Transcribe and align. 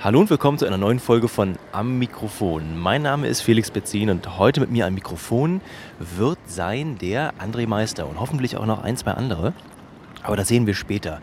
Hallo 0.00 0.20
und 0.20 0.30
willkommen 0.30 0.58
zu 0.58 0.64
einer 0.64 0.78
neuen 0.78 1.00
Folge 1.00 1.26
von 1.26 1.58
Am 1.72 1.98
Mikrofon. 1.98 2.78
Mein 2.78 3.02
Name 3.02 3.26
ist 3.26 3.40
Felix 3.40 3.72
Betzin 3.72 4.10
und 4.10 4.38
heute 4.38 4.60
mit 4.60 4.70
mir 4.70 4.86
am 4.86 4.94
Mikrofon 4.94 5.60
wird 5.98 6.38
sein 6.46 6.98
der 6.98 7.34
André 7.40 7.66
Meister 7.66 8.08
und 8.08 8.20
hoffentlich 8.20 8.56
auch 8.56 8.64
noch 8.64 8.84
ein, 8.84 8.96
zwei 8.96 9.10
andere. 9.10 9.54
Aber 10.22 10.36
das 10.36 10.46
sehen 10.46 10.68
wir 10.68 10.74
später. 10.74 11.20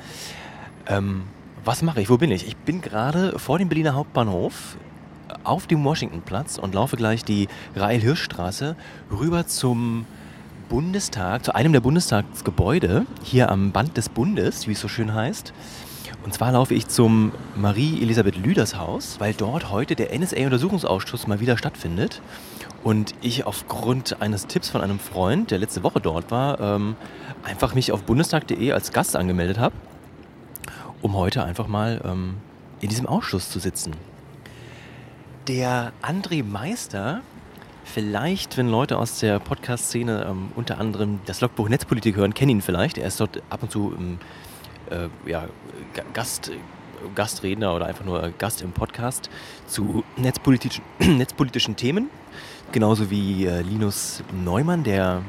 Ähm, 0.88 1.23
was 1.63 1.83
mache 1.83 2.01
ich? 2.01 2.09
Wo 2.09 2.17
bin 2.17 2.31
ich? 2.31 2.46
Ich 2.47 2.57
bin 2.57 2.81
gerade 2.81 3.39
vor 3.39 3.59
dem 3.59 3.70
Berliner 3.70 3.96
Hauptbahnhof 3.96 4.76
auf 5.46 5.68
dem 5.68 5.82
Washingtonplatz 5.86 6.57
und 6.57 6.76
laufe 6.76 6.98
gleich 6.98 7.23
die 7.23 7.48
Rail-Hirsch-Straße 7.78 8.76
rüber 9.10 9.48
zum 9.48 10.05
Bundestag, 10.68 11.46
zu 11.46 11.55
einem 11.55 11.71
der 11.71 11.80
Bundestagsgebäude, 11.80 13.05
hier 13.23 13.50
am 13.50 13.71
Band 13.71 13.96
des 13.96 14.10
Bundes, 14.10 14.68
wie 14.68 14.73
es 14.73 14.82
so 14.82 14.89
schön 14.89 15.14
heißt. 15.14 15.54
Und 16.26 16.34
zwar 16.34 16.52
laufe 16.52 16.73
ich 16.73 16.88
zum 16.88 17.34
Marie-Elisabeth 17.55 18.36
Lüders 18.36 18.80
Haus, 18.80 19.20
weil 19.20 19.36
dort 19.36 19.70
heute 19.70 19.96
der 19.96 20.11
NSA-Untersuchungsausschuss 20.18 21.28
mal 21.28 21.39
wieder 21.39 21.56
stattfindet. 21.56 22.20
Und 22.83 23.14
ich 23.21 23.46
aufgrund 23.46 24.24
eines 24.24 24.47
Tipps 24.47 24.71
von 24.71 24.82
einem 24.82 24.97
Freund, 24.97 25.52
der 25.52 25.60
letzte 25.60 25.83
Woche 25.83 26.02
dort 26.02 26.32
war, 26.32 26.60
ähm, 26.60 26.96
einfach 27.43 27.75
mich 27.75 27.92
auf 27.92 28.02
bundestag.de 28.02 28.71
als 28.71 28.92
Gast 28.92 29.16
angemeldet 29.16 29.60
habe, 29.60 29.75
um 31.04 31.16
heute 31.16 31.43
einfach 31.43 31.68
mal 31.68 32.02
ähm, 32.03 32.38
in 32.81 32.89
diesem 32.89 33.05
Ausschuss 33.05 33.52
zu 33.52 33.59
sitzen. 33.59 33.94
Der 35.47 35.94
André 36.02 36.44
Meister, 36.44 37.22
vielleicht, 37.83 38.58
wenn 38.58 38.67
Leute 38.67 38.97
aus 38.97 39.19
der 39.19 39.38
Podcast-Szene 39.38 40.25
ähm, 40.28 40.52
unter 40.55 40.80
anderem 40.80 41.19
das 41.28 41.42
Logbuch 41.42 41.69
Netzpolitik 41.69 42.16
hören, 42.16 42.33
kennen 42.33 42.50
ihn 42.50 42.61
vielleicht. 42.64 42.97
Er 42.97 43.05
ist 43.05 43.19
dort 43.19 43.44
ab 43.52 43.61
und 43.61 43.72
zu 43.72 43.94
im 43.95 44.17
äh, 44.89 45.09
ja, 45.30 45.48
Gast, 46.14 46.52
Gastredner 47.14 47.75
oder 47.75 47.86
einfach 47.86 48.06
nur 48.06 48.31
Gast 48.38 48.62
im 48.62 48.72
Podcast 48.72 49.30
zu 49.67 50.03
netzpolitischen, 50.17 50.84
netzpolitischen 51.00 51.75
Themen. 51.75 52.09
Genauso 52.72 53.09
wie 53.09 53.45
äh, 53.45 53.61
Linus 53.61 54.23
Neumann, 54.33 54.83
der 54.83 55.22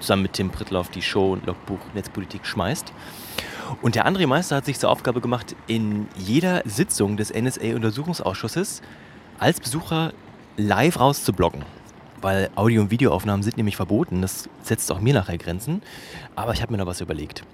zusammen 0.00 0.22
mit 0.22 0.34
Tim 0.34 0.50
Prittlauf 0.50 0.90
die 0.90 1.02
Show 1.02 1.38
Logbuch 1.46 1.80
Netzpolitik 1.94 2.46
schmeißt. 2.46 2.92
Und 3.82 3.94
der 3.94 4.06
André 4.06 4.26
Meister 4.26 4.56
hat 4.56 4.66
sich 4.66 4.78
zur 4.78 4.90
Aufgabe 4.90 5.20
gemacht, 5.20 5.56
in 5.66 6.08
jeder 6.16 6.62
Sitzung 6.66 7.16
des 7.16 7.32
NSA-Untersuchungsausschusses 7.32 8.82
als 9.38 9.60
Besucher 9.60 10.12
live 10.56 11.00
rauszublocken. 11.00 11.64
Weil 12.20 12.50
Audio- 12.54 12.82
und 12.82 12.90
Videoaufnahmen 12.90 13.42
sind 13.42 13.56
nämlich 13.56 13.76
verboten. 13.76 14.22
Das 14.22 14.48
setzt 14.62 14.90
auch 14.92 15.00
mir 15.00 15.14
nachher 15.14 15.38
Grenzen. 15.38 15.82
Aber 16.36 16.52
ich 16.52 16.62
habe 16.62 16.72
mir 16.72 16.78
noch 16.78 16.86
was 16.86 17.00
überlegt. 17.00 17.44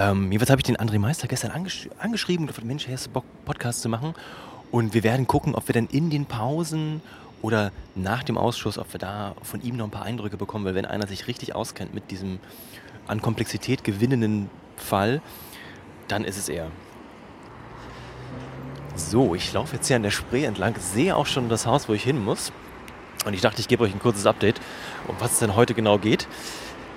Ähm, 0.00 0.32
jedenfalls 0.32 0.48
habe 0.48 0.60
ich 0.60 0.64
den 0.64 0.78
André 0.78 0.98
Meister 0.98 1.28
gestern 1.28 1.50
angesch 1.50 1.90
angeschrieben 1.98 2.44
und 2.44 2.46
gefragt, 2.46 2.66
Mensch, 2.66 2.88
hast 2.88 3.08
du 3.08 3.10
Bock, 3.10 3.24
Podcast 3.44 3.82
zu 3.82 3.90
machen? 3.90 4.14
Und 4.70 4.94
wir 4.94 5.02
werden 5.02 5.26
gucken, 5.26 5.54
ob 5.54 5.68
wir 5.68 5.74
dann 5.74 5.88
in 5.88 6.08
den 6.08 6.24
Pausen 6.24 7.02
oder 7.42 7.70
nach 7.94 8.22
dem 8.22 8.38
Ausschuss, 8.38 8.78
ob 8.78 8.90
wir 8.94 8.98
da 8.98 9.34
von 9.42 9.60
ihm 9.60 9.76
noch 9.76 9.84
ein 9.84 9.90
paar 9.90 10.04
Eindrücke 10.04 10.38
bekommen, 10.38 10.64
weil 10.64 10.74
wenn 10.74 10.86
einer 10.86 11.06
sich 11.06 11.26
richtig 11.26 11.54
auskennt 11.54 11.92
mit 11.92 12.10
diesem 12.10 12.38
an 13.08 13.20
Komplexität 13.20 13.84
gewinnenden 13.84 14.48
Fall, 14.78 15.20
dann 16.08 16.24
ist 16.24 16.38
es 16.38 16.48
er. 16.48 16.68
So, 18.94 19.34
ich 19.34 19.52
laufe 19.52 19.76
jetzt 19.76 19.86
hier 19.88 19.96
an 19.96 20.02
der 20.02 20.10
Spree 20.10 20.44
entlang, 20.44 20.76
sehe 20.78 21.14
auch 21.14 21.26
schon 21.26 21.50
das 21.50 21.66
Haus, 21.66 21.90
wo 21.90 21.92
ich 21.92 22.04
hin 22.04 22.24
muss. 22.24 22.52
Und 23.26 23.34
ich 23.34 23.42
dachte, 23.42 23.60
ich 23.60 23.68
gebe 23.68 23.84
euch 23.84 23.92
ein 23.92 24.00
kurzes 24.00 24.24
Update, 24.24 24.62
um 25.08 25.16
was 25.18 25.32
es 25.32 25.38
denn 25.40 25.56
heute 25.56 25.74
genau 25.74 25.98
geht. 25.98 26.26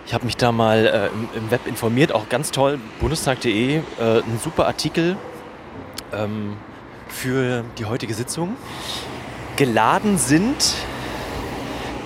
Ich 0.06 0.14
habe 0.14 0.26
mich 0.26 0.36
da 0.38 0.52
mal 0.52 0.86
äh, 0.86 1.08
im, 1.08 1.30
im, 1.36 1.52
Web 1.52 1.66
informiert, 1.66 2.12
auch 2.12 2.28
ganz 2.30 2.52
toll, 2.52 2.80
bundestag.de, 3.00 3.78
äh, 3.78 3.82
ein 4.00 4.40
super 4.44 4.68
Artikel 4.68 5.18
ähm, 6.12 6.58
für 7.08 7.64
die 7.78 7.86
heutige 7.86 8.14
Sitzung. 8.14 8.58
Geladen 9.56 10.18
sind 10.18 10.76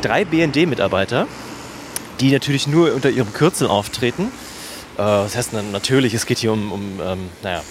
drei 0.02 0.26
BND-Mitarbeiter, 0.26 1.28
die 2.20 2.32
natürlich 2.32 2.68
nur 2.68 2.94
unter 2.94 3.10
ihrem 3.10 3.34
Kürzel 3.34 3.68
auftreten. 3.68 4.32
Äh, 4.96 4.98
das 4.98 5.36
heißt 5.36 5.54
natürlich, 5.72 6.14
es 6.14 6.26
geht 6.26 6.38
hier 6.38 6.52
um, 6.52 6.72
um 6.72 7.00
ähm, 7.02 7.30
naja, 7.42 7.62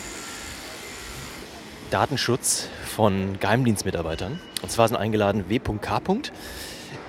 Datenschutz 1.91 2.69
von 2.97 3.39
Geheimdienstmitarbeitern. 3.39 4.41
Und 4.63 4.73
zwar 4.73 4.89
sind 4.89 4.97
eingeladen 4.97 5.49
W.K. 5.49 6.01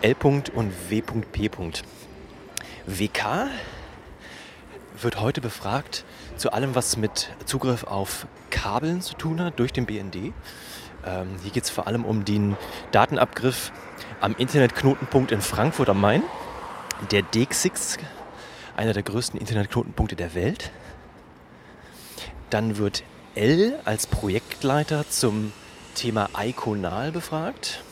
L. 0.01 0.16
und 0.53 0.72
W.P. 0.89 1.49
WK 2.87 3.49
wird 5.01 5.19
heute 5.19 5.41
befragt 5.41 6.05
zu 6.37 6.53
allem, 6.53 6.73
was 6.73 6.95
mit 6.95 7.29
Zugriff 7.45 7.83
auf 7.83 8.27
Kabeln 8.49 9.01
zu 9.01 9.13
tun 9.15 9.41
hat 9.41 9.59
durch 9.59 9.73
den 9.73 9.85
BND. 9.85 10.33
Ähm, 11.05 11.35
hier 11.43 11.51
geht 11.51 11.65
es 11.65 11.69
vor 11.69 11.87
allem 11.87 12.05
um 12.05 12.23
den 12.23 12.55
Datenabgriff 12.91 13.73
am 14.21 14.35
Internetknotenpunkt 14.37 15.33
in 15.33 15.41
Frankfurt 15.41 15.89
am 15.89 15.99
Main, 15.99 16.23
der 17.11 17.23
DXIX, 17.23 17.97
einer 18.77 18.93
der 18.93 19.03
größten 19.03 19.37
Internetknotenpunkte 19.37 20.15
der 20.15 20.33
Welt. 20.33 20.71
Dann 22.49 22.77
wird 22.77 23.03
L 23.35 23.77
als 23.83 24.07
Projektleiter 24.07 25.07
zum 25.09 25.51
Thema 25.93 26.29
Iconal 26.39 27.11
befragt. 27.11 27.83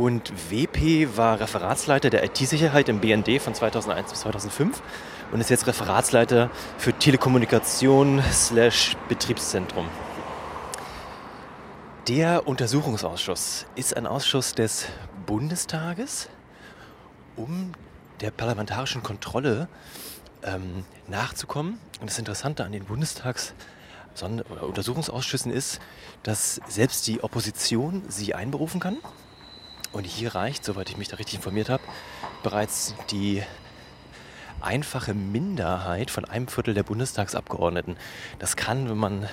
Und 0.00 0.32
WP 0.50 1.14
war 1.18 1.40
Referatsleiter 1.40 2.08
der 2.08 2.24
IT-Sicherheit 2.24 2.88
im 2.88 3.00
BND 3.00 3.38
von 3.38 3.54
2001 3.54 4.08
bis 4.08 4.20
2005 4.20 4.80
und 5.30 5.42
ist 5.42 5.50
jetzt 5.50 5.66
Referatsleiter 5.66 6.48
für 6.78 6.94
Telekommunikation 6.94 8.22
slash 8.32 8.96
Betriebszentrum. 9.10 9.86
Der 12.08 12.48
Untersuchungsausschuss 12.48 13.66
ist 13.74 13.94
ein 13.94 14.06
Ausschuss 14.06 14.54
des 14.54 14.86
Bundestages, 15.26 16.30
um 17.36 17.72
der 18.22 18.30
parlamentarischen 18.30 19.02
Kontrolle 19.02 19.68
ähm, 20.42 20.86
nachzukommen. 21.08 21.78
Und 22.00 22.08
das 22.08 22.18
Interessante 22.18 22.64
an 22.64 22.72
den 22.72 22.86
Bundestags- 22.86 23.52
oder 24.22 24.62
Untersuchungsausschüssen 24.62 25.52
ist, 25.52 25.78
dass 26.22 26.58
selbst 26.68 27.06
die 27.06 27.22
Opposition 27.22 28.02
sie 28.08 28.34
einberufen 28.34 28.80
kann 28.80 28.96
und 29.92 30.04
hier 30.04 30.34
reicht, 30.34 30.64
soweit 30.64 30.90
ich 30.90 30.96
mich 30.96 31.08
da 31.08 31.16
richtig 31.16 31.36
informiert 31.36 31.68
habe, 31.68 31.82
bereits 32.42 32.94
die 33.10 33.42
einfache 34.60 35.14
Minderheit 35.14 36.10
von 36.10 36.24
einem 36.24 36.48
Viertel 36.48 36.74
der 36.74 36.82
Bundestagsabgeordneten. 36.82 37.96
Das 38.38 38.56
kann, 38.56 38.88
wenn 38.88 38.98
man, 38.98 39.28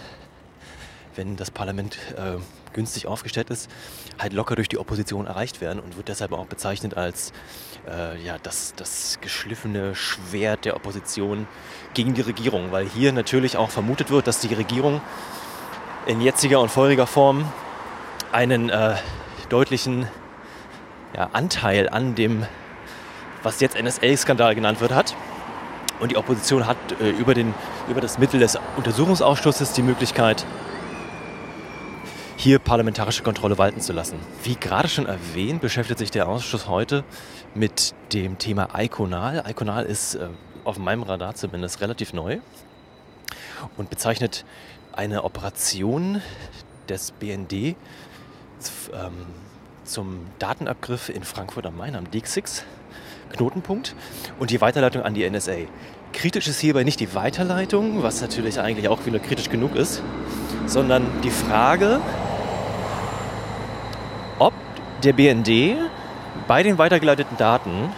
wenn 1.16 1.36
das 1.36 1.52
Parlament 1.52 1.98
äh, 2.18 2.38
günstig 2.74 3.08
aufgestellt 3.08 3.50
ist, 3.50 3.70
halt 4.20 4.34
locker 4.34 4.56
durch 4.56 4.70
die 4.70 4.78
Opposition 4.78 5.26
erreicht 5.26 5.62
werden 5.62 5.80
und 5.80 5.98
wird 5.98 6.08
deshalb 6.08 6.32
auch 6.32 6.46
bezeichnet 6.46 6.96
als 6.96 7.34
äh, 7.88 8.22
ja, 8.24 8.38
das, 8.42 8.74
das 8.76 9.20
geschliffene 9.22 9.96
Schwert 9.96 10.66
der 10.66 10.76
Opposition 10.76 11.48
gegen 11.94 12.14
die 12.14 12.22
Regierung, 12.22 12.72
weil 12.72 12.88
hier 12.88 13.12
natürlich 13.14 13.58
auch 13.58 13.70
vermutet 13.70 14.10
wird, 14.10 14.28
dass 14.28 14.40
die 14.40 14.54
Regierung 14.54 15.02
in 16.06 16.22
jetziger 16.22 16.62
und 16.62 16.70
feuriger 16.70 17.08
Form 17.08 17.52
einen 18.32 18.70
äh, 18.70 18.96
deutlichen 19.50 20.08
ja, 21.16 21.30
Anteil 21.34 21.90
an 21.90 22.16
dem, 22.16 22.46
was 23.44 23.60
jetzt 23.60 23.82
NSA-Skandal 23.82 24.56
genannt 24.56 24.82
wird, 24.82 24.94
hat. 24.94 25.16
Und 26.00 26.12
die 26.12 26.18
Opposition 26.18 26.68
hat 26.68 26.78
äh, 27.02 27.10
über, 27.10 27.34
den, 27.34 27.54
über 27.90 28.02
das 28.02 28.18
Mittel 28.20 28.40
des 28.40 28.58
Untersuchungsausschusses 28.76 29.74
die 29.74 29.82
Möglichkeit, 29.82 30.46
hier 32.40 32.60
parlamentarische 32.60 33.24
Kontrolle 33.24 33.58
walten 33.58 33.82
zu 33.82 33.94
lassen. 33.94 34.20
Wie 34.44 34.56
gerade 34.56 34.88
schon 34.88 35.08
erwähnt, 35.08 35.60
beschäftigt 35.60 35.98
sich 35.98 36.12
der 36.12 36.30
Ausschuss 36.30 36.68
heute 36.68 37.04
mit 37.56 37.96
dem 38.14 38.38
Thema 38.38 38.70
Iconal. 38.78 39.44
Iconal 39.50 39.86
ist 39.86 40.16
äh, 40.16 40.28
auf 40.64 40.78
meinem 40.78 41.02
Radar 41.02 41.34
zumindest 41.34 41.82
relativ 41.82 42.14
neu 42.14 42.40
und 43.76 43.90
bezeichnet 43.90 44.46
eine 44.92 45.24
Operation 45.24 46.22
des 46.90 47.12
BND 47.12 47.54
ähm, 47.54 47.76
zum 49.88 50.28
Datenabgriff 50.40 51.10
in 51.10 51.24
Frankfurt 51.24 51.66
am 51.66 51.78
Main 51.78 51.96
am 51.96 52.06
DX6 52.06 52.64
Knotenpunkt 53.34 53.96
und 54.40 54.52
die 54.52 54.62
Weiterleitung 54.62 55.02
an 55.02 55.14
die 55.14 55.30
NSA. 55.30 55.56
Kritisch 56.14 56.48
ist 56.48 56.60
hierbei 56.60 56.84
nicht 56.84 57.00
die 57.00 57.14
Weiterleitung, 57.14 58.04
was 58.04 58.22
natürlich 58.22 58.60
eigentlich 58.60 58.88
auch 58.88 59.06
wieder 59.06 59.20
kritisch 59.20 59.50
genug 59.50 59.76
ist, 59.76 60.02
sondern 60.66 61.06
die 61.24 61.30
Frage, 61.30 62.00
ob 64.40 64.54
der 65.04 65.14
BND 65.14 65.78
bei 66.48 66.64
den 66.64 66.78
weitergeleiteten 66.78 67.38
Daten 67.38 67.92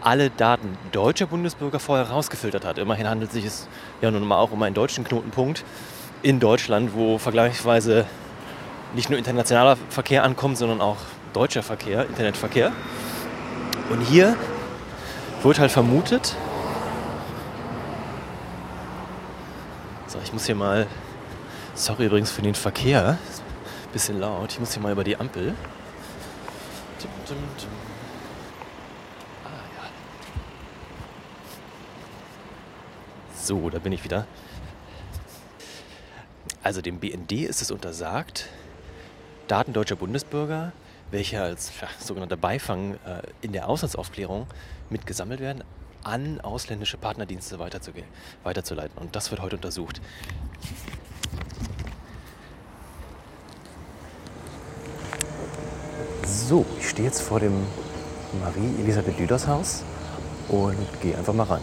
alle 0.00 0.30
Daten 0.30 0.76
deutscher 0.92 1.26
Bundesbürger 1.26 1.80
vorher 1.80 2.10
rausgefiltert 2.10 2.64
hat. 2.64 2.78
Immerhin 2.78 3.08
handelt 3.08 3.34
es 3.34 3.42
sich 3.42 3.68
ja 4.02 4.10
nun 4.10 4.26
mal 4.26 4.38
auch 4.38 4.52
um 4.52 4.62
einen 4.62 4.74
deutschen 4.74 5.02
Knotenpunkt 5.04 5.64
in 6.22 6.40
Deutschland, 6.40 6.94
wo 6.94 7.18
vergleichsweise 7.18 8.06
nicht 8.94 9.10
nur 9.10 9.18
internationaler 9.18 9.76
Verkehr 9.90 10.24
ankommt, 10.24 10.56
sondern 10.56 10.80
auch 10.80 10.98
deutscher 11.32 11.62
Verkehr, 11.62 12.06
Internetverkehr. 12.06 12.72
Und 13.90 14.00
hier 14.00 14.36
wird 15.42 15.58
halt 15.58 15.70
vermutet, 15.70 16.36
so 20.06 20.18
ich 20.24 20.32
muss 20.32 20.46
hier 20.46 20.54
mal 20.54 20.86
Sorry 21.76 22.06
übrigens 22.06 22.30
für 22.30 22.42
den 22.42 22.54
Verkehr. 22.54 23.18
Bisschen 23.92 24.20
laut. 24.20 24.52
Ich 24.52 24.60
muss 24.60 24.72
hier 24.72 24.82
mal 24.82 24.92
über 24.92 25.02
die 25.02 25.16
Ampel. 25.16 25.54
Ah, 29.44 29.48
ja. 29.76 29.90
So, 33.34 33.70
da 33.70 33.80
bin 33.80 33.92
ich 33.92 34.04
wieder. 34.04 34.26
Also 36.62 36.80
dem 36.80 37.00
BND 37.00 37.32
ist 37.32 37.60
es 37.60 37.72
untersagt, 37.72 38.48
Daten 39.48 39.72
deutscher 39.72 39.96
Bundesbürger, 39.96 40.72
welche 41.10 41.40
als 41.40 41.70
ja, 41.80 41.88
sogenannter 41.98 42.36
Beifang 42.36 42.94
äh, 42.94 43.22
in 43.42 43.52
der 43.52 43.68
Auslandsaufklärung 43.68 44.46
mitgesammelt 44.90 45.40
werden, 45.40 45.62
an 46.02 46.40
ausländische 46.40 46.96
Partnerdienste 46.96 47.58
weiterzuleiten. 47.58 48.96
Und 48.98 49.16
das 49.16 49.30
wird 49.30 49.40
heute 49.40 49.56
untersucht. 49.56 50.00
So, 56.26 56.64
ich 56.78 56.88
stehe 56.88 57.08
jetzt 57.08 57.20
vor 57.20 57.40
dem 57.40 57.66
Marie-Elisabeth 58.40 59.18
Lüders 59.18 59.46
Haus 59.46 59.82
und 60.48 60.76
gehe 61.00 61.16
einfach 61.16 61.32
mal 61.32 61.44
rein. 61.44 61.62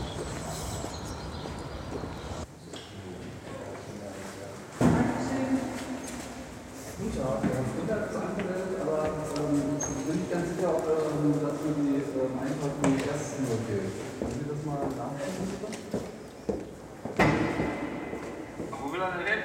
Wo 18.71 18.93
will 18.93 19.01
er 19.01 19.11
denn 19.11 19.27
hin? 19.27 19.39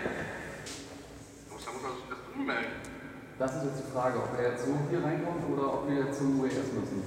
Muss, 1.51 1.65
da 1.65 1.71
muss 1.73 1.83
er 1.83 1.91
sich 1.97 2.09
das 2.09 2.19
ummelden. 2.35 2.73
Das 3.39 3.55
ist 3.57 3.65
jetzt 3.65 3.83
die 3.87 3.93
Frage, 3.93 4.19
ob 4.19 4.39
er 4.39 4.51
jetzt 4.51 4.65
so 4.65 4.73
hier 4.91 5.05
reinkommt 5.05 5.45
oder 5.53 5.75
ob 5.75 5.89
wir 5.89 6.05
jetzt 6.05 6.19
zum 6.19 6.41
UES 6.41 6.55
müssen. 6.55 7.03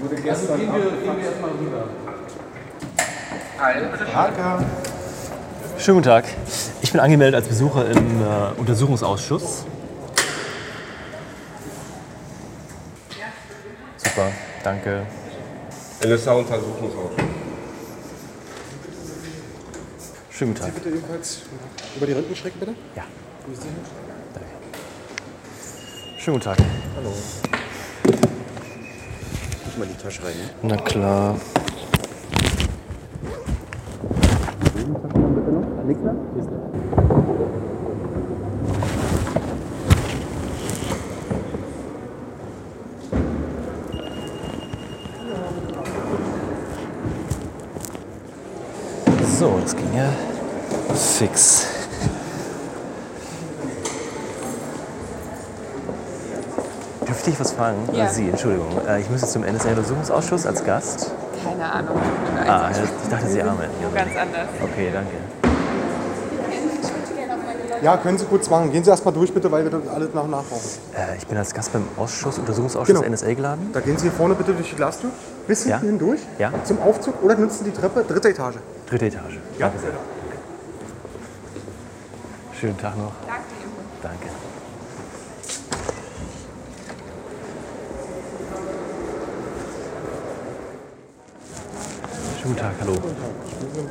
Wurde 0.00 0.14
gestern 0.14 0.52
also 0.52 0.64
gehen 0.64 0.74
wir, 0.74 0.90
gehen 0.90 1.16
wir 1.16 1.24
erstmal 1.24 1.50
rüber. 1.50 1.88
Hi, 3.58 3.74
bitte 3.90 4.06
schön. 4.06 4.14
Schönen 5.88 6.02
guten 6.02 6.10
Tag. 6.10 6.26
Ich 6.82 6.92
bin 6.92 7.00
angemeldet 7.00 7.34
als 7.34 7.48
Besucher 7.48 7.90
im 7.90 8.20
äh, 8.20 8.58
Untersuchungsausschuss. 8.58 9.64
Super, 13.96 14.30
danke. 14.62 15.06
NSA-Untersuchungsausschuss. 16.04 17.24
Schönen 20.30 20.52
guten 20.52 20.66
Tag. 20.66 20.74
Bitte 20.74 20.88
ebenfalls 20.90 21.38
über 21.96 22.06
die 22.06 22.12
Röntgenstrecke, 22.12 22.58
bitte. 22.58 22.74
Ja, 22.94 23.04
danke. 24.34 24.48
Schönen 26.18 26.38
guten 26.38 26.44
Tag. 26.44 26.58
Hallo. 26.96 27.14
Muss 29.64 29.78
mal 29.78 29.84
in 29.84 29.96
die 29.96 30.02
Tasche 30.02 30.22
rein, 30.22 30.34
ne? 30.36 30.68
Na 30.68 30.76
klar. 30.76 31.34
So, 49.38 49.58
das 49.62 49.76
ging 49.76 49.86
ja 49.94 50.10
fix. 51.18 51.66
Dürfte 57.06 57.30
ich 57.30 57.40
was 57.40 57.52
fragen? 57.52 57.78
Ja. 57.92 58.08
Sie, 58.08 58.28
Entschuldigung. 58.28 58.68
Äh, 58.86 59.00
Ich 59.00 59.10
müsste 59.10 59.26
zum 59.28 59.42
NSA-Untersuchungsausschuss 59.42 60.46
als 60.46 60.64
Gast. 60.64 61.10
Keine 61.44 61.70
Ahnung. 61.72 61.96
leid. 62.36 62.48
Ah, 62.48 62.70
ich 62.72 63.08
dachte, 63.10 63.26
Sie 63.28 63.42
arbeiten. 63.42 63.70
Wo 63.82 63.94
ganz 63.96 64.10
anders. 64.16 64.48
Okay, 64.62 64.90
danke. 64.92 65.10
Ja, 67.80 67.96
können 67.96 68.18
Sie 68.18 68.24
kurz 68.24 68.50
machen. 68.50 68.72
Gehen 68.72 68.82
Sie 68.82 68.90
erstmal 68.90 69.14
durch, 69.14 69.32
bitte, 69.32 69.50
weil 69.52 69.62
wir 69.62 69.70
das 69.70 69.86
alles 69.94 70.12
nach 70.12 70.24
und 70.24 70.30
nach 70.32 70.42
brauchen. 70.42 70.68
Äh, 70.96 71.16
ich 71.16 71.26
bin 71.28 71.38
als 71.38 71.54
Gast 71.54 71.72
beim 71.72 71.84
Ausschuss, 71.96 72.36
Untersuchungsausschuss 72.38 72.88
Genau. 73.00 73.08
NSA 73.08 73.34
geladen. 73.34 73.70
Da 73.72 73.80
gehen 73.80 73.96
Sie 73.96 74.02
hier 74.02 74.12
vorne 74.12 74.34
bitte 74.34 74.52
durch 74.52 74.68
die 74.70 74.76
Glastür. 74.76 75.10
Bis 75.46 75.64
Ja. 75.64 75.78
hinten 75.78 75.98
hindurch. 75.98 76.20
Ja. 76.38 76.50
Zum 76.64 76.82
Aufzug 76.82 77.22
oder 77.22 77.36
nutzen 77.36 77.64
die 77.64 77.70
Treppe, 77.70 78.02
dritte 78.02 78.30
Etage. 78.30 78.56
Dritte 78.86 79.06
Etage. 79.06 79.38
Danke 79.60 79.78
sehr. 79.78 79.90
Schönen 82.58 82.76
Tag 82.76 82.96
noch. 82.96 83.12
Danke. 83.26 83.44
Danke. 84.02 84.28
Schönen 92.40 92.54
guten 92.54 92.56
Tag, 92.56 92.72
hallo. 92.80 92.92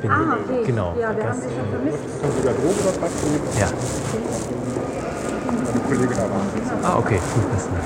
Bin, 0.00 0.10
Ah, 0.10 0.36
okay. 0.44 0.64
Genau. 0.66 0.94
Ja, 0.98 1.16
wir 1.16 1.24
haben 1.24 1.40
Gast. 1.40 1.42
Sie 1.42 1.48
schon 1.54 1.68
vermisst. 1.68 1.98
Können 2.20 2.32
Sie 2.36 2.42
Garderobe 2.42 2.80
oder 2.80 2.92
Packung? 2.98 3.40
Ja. 3.58 3.68
Die 5.74 5.80
Kollegin 5.88 6.16
da 6.16 6.22
war. 6.22 6.42
Ah, 6.82 6.98
okay. 6.98 7.20
Gut, 7.34 7.44
Dank. 7.52 7.84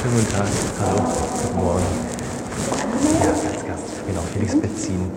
Schönen 0.00 0.14
guten 0.16 0.32
Tag. 0.32 0.48
Hallo. 0.80 1.02
Guten 1.42 1.56
Morgen. 1.56 1.86
Ja, 3.22 3.28
als 3.30 3.66
Gast. 3.66 4.06
Genau, 4.06 4.22
Felix 4.32 4.60
Betzin, 4.60 5.10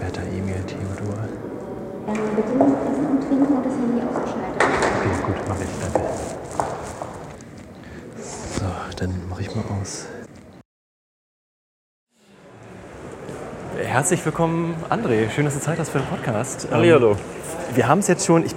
Bertha 0.00 0.22
Emil, 0.22 0.62
Theodor. 0.66 1.45
Ähm, 2.06 2.14
bitte 2.36 2.48
Essen 2.48 3.06
und 3.08 3.20
Trinken 3.28 3.56
und 3.56 3.66
das 3.66 3.72
Handy 3.72 4.00
ausgeschaltet. 4.02 4.62
Okay, 4.62 5.26
gut, 5.26 5.36
mach 5.48 5.56
ich, 5.60 5.92
danke. 5.92 6.08
So, 8.58 8.64
dann 8.96 9.28
mache 9.28 9.40
ich 9.42 9.54
mal 9.54 9.64
aus. 9.80 10.06
Herzlich 13.82 14.24
willkommen, 14.24 14.74
André. 14.88 15.30
Schön, 15.30 15.44
dass 15.46 15.54
du 15.54 15.60
Zeit 15.60 15.78
hast 15.78 15.90
für 15.90 15.98
den 15.98 16.06
Podcast. 16.06 16.66
Ähm, 16.66 16.74
Hallihallo. 16.76 17.16
Wir 17.74 17.88
haben 17.88 17.98
es 17.98 18.08
jetzt 18.08 18.24
schon, 18.24 18.44
ich, 18.44 18.54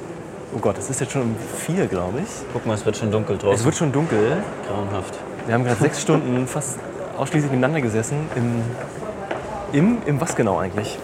oh 0.56 0.60
Gott, 0.60 0.78
es 0.78 0.90
ist 0.90 1.00
jetzt 1.00 1.12
schon 1.12 1.22
um 1.24 1.36
vier, 1.58 1.88
glaube 1.88 2.20
ich. 2.20 2.30
Guck 2.54 2.66
mal, 2.66 2.74
es 2.76 2.86
wird 2.86 2.98
schon 2.98 3.12
dunkel 3.12 3.36
Es 3.38 3.42
draußen. 3.42 3.66
wird 3.66 3.76
schon 3.76 3.92
dunkel. 3.92 4.44
grauenhaft. 4.68 5.18
Wir 5.46 5.56
haben 5.56 5.64
gerade 5.64 5.80
sechs 5.82 6.02
Stunden 6.04 6.46
fast 6.48 6.78
ausschließlich 7.18 7.52
miteinander 7.52 7.82
gesessen. 7.82 8.30
Im, 8.36 8.62
im, 9.74 9.98
im 10.06 10.22
was 10.22 10.36
genau 10.36 10.60
eigentlich? 10.60 10.98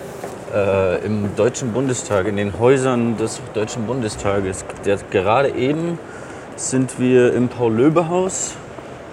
Äh, 0.56 1.06
Im 1.06 1.36
Deutschen 1.36 1.74
Bundestag, 1.74 2.28
in 2.28 2.38
den 2.38 2.58
Häusern 2.58 3.18
des 3.18 3.42
Deutschen 3.54 3.86
Bundestages. 3.86 4.64
Der, 4.86 4.98
gerade 5.12 5.50
eben 5.50 6.00
sind 6.56 6.98
wir 6.98 7.34
im 7.34 7.50
Paul-Löbe-Haus, 7.50 8.54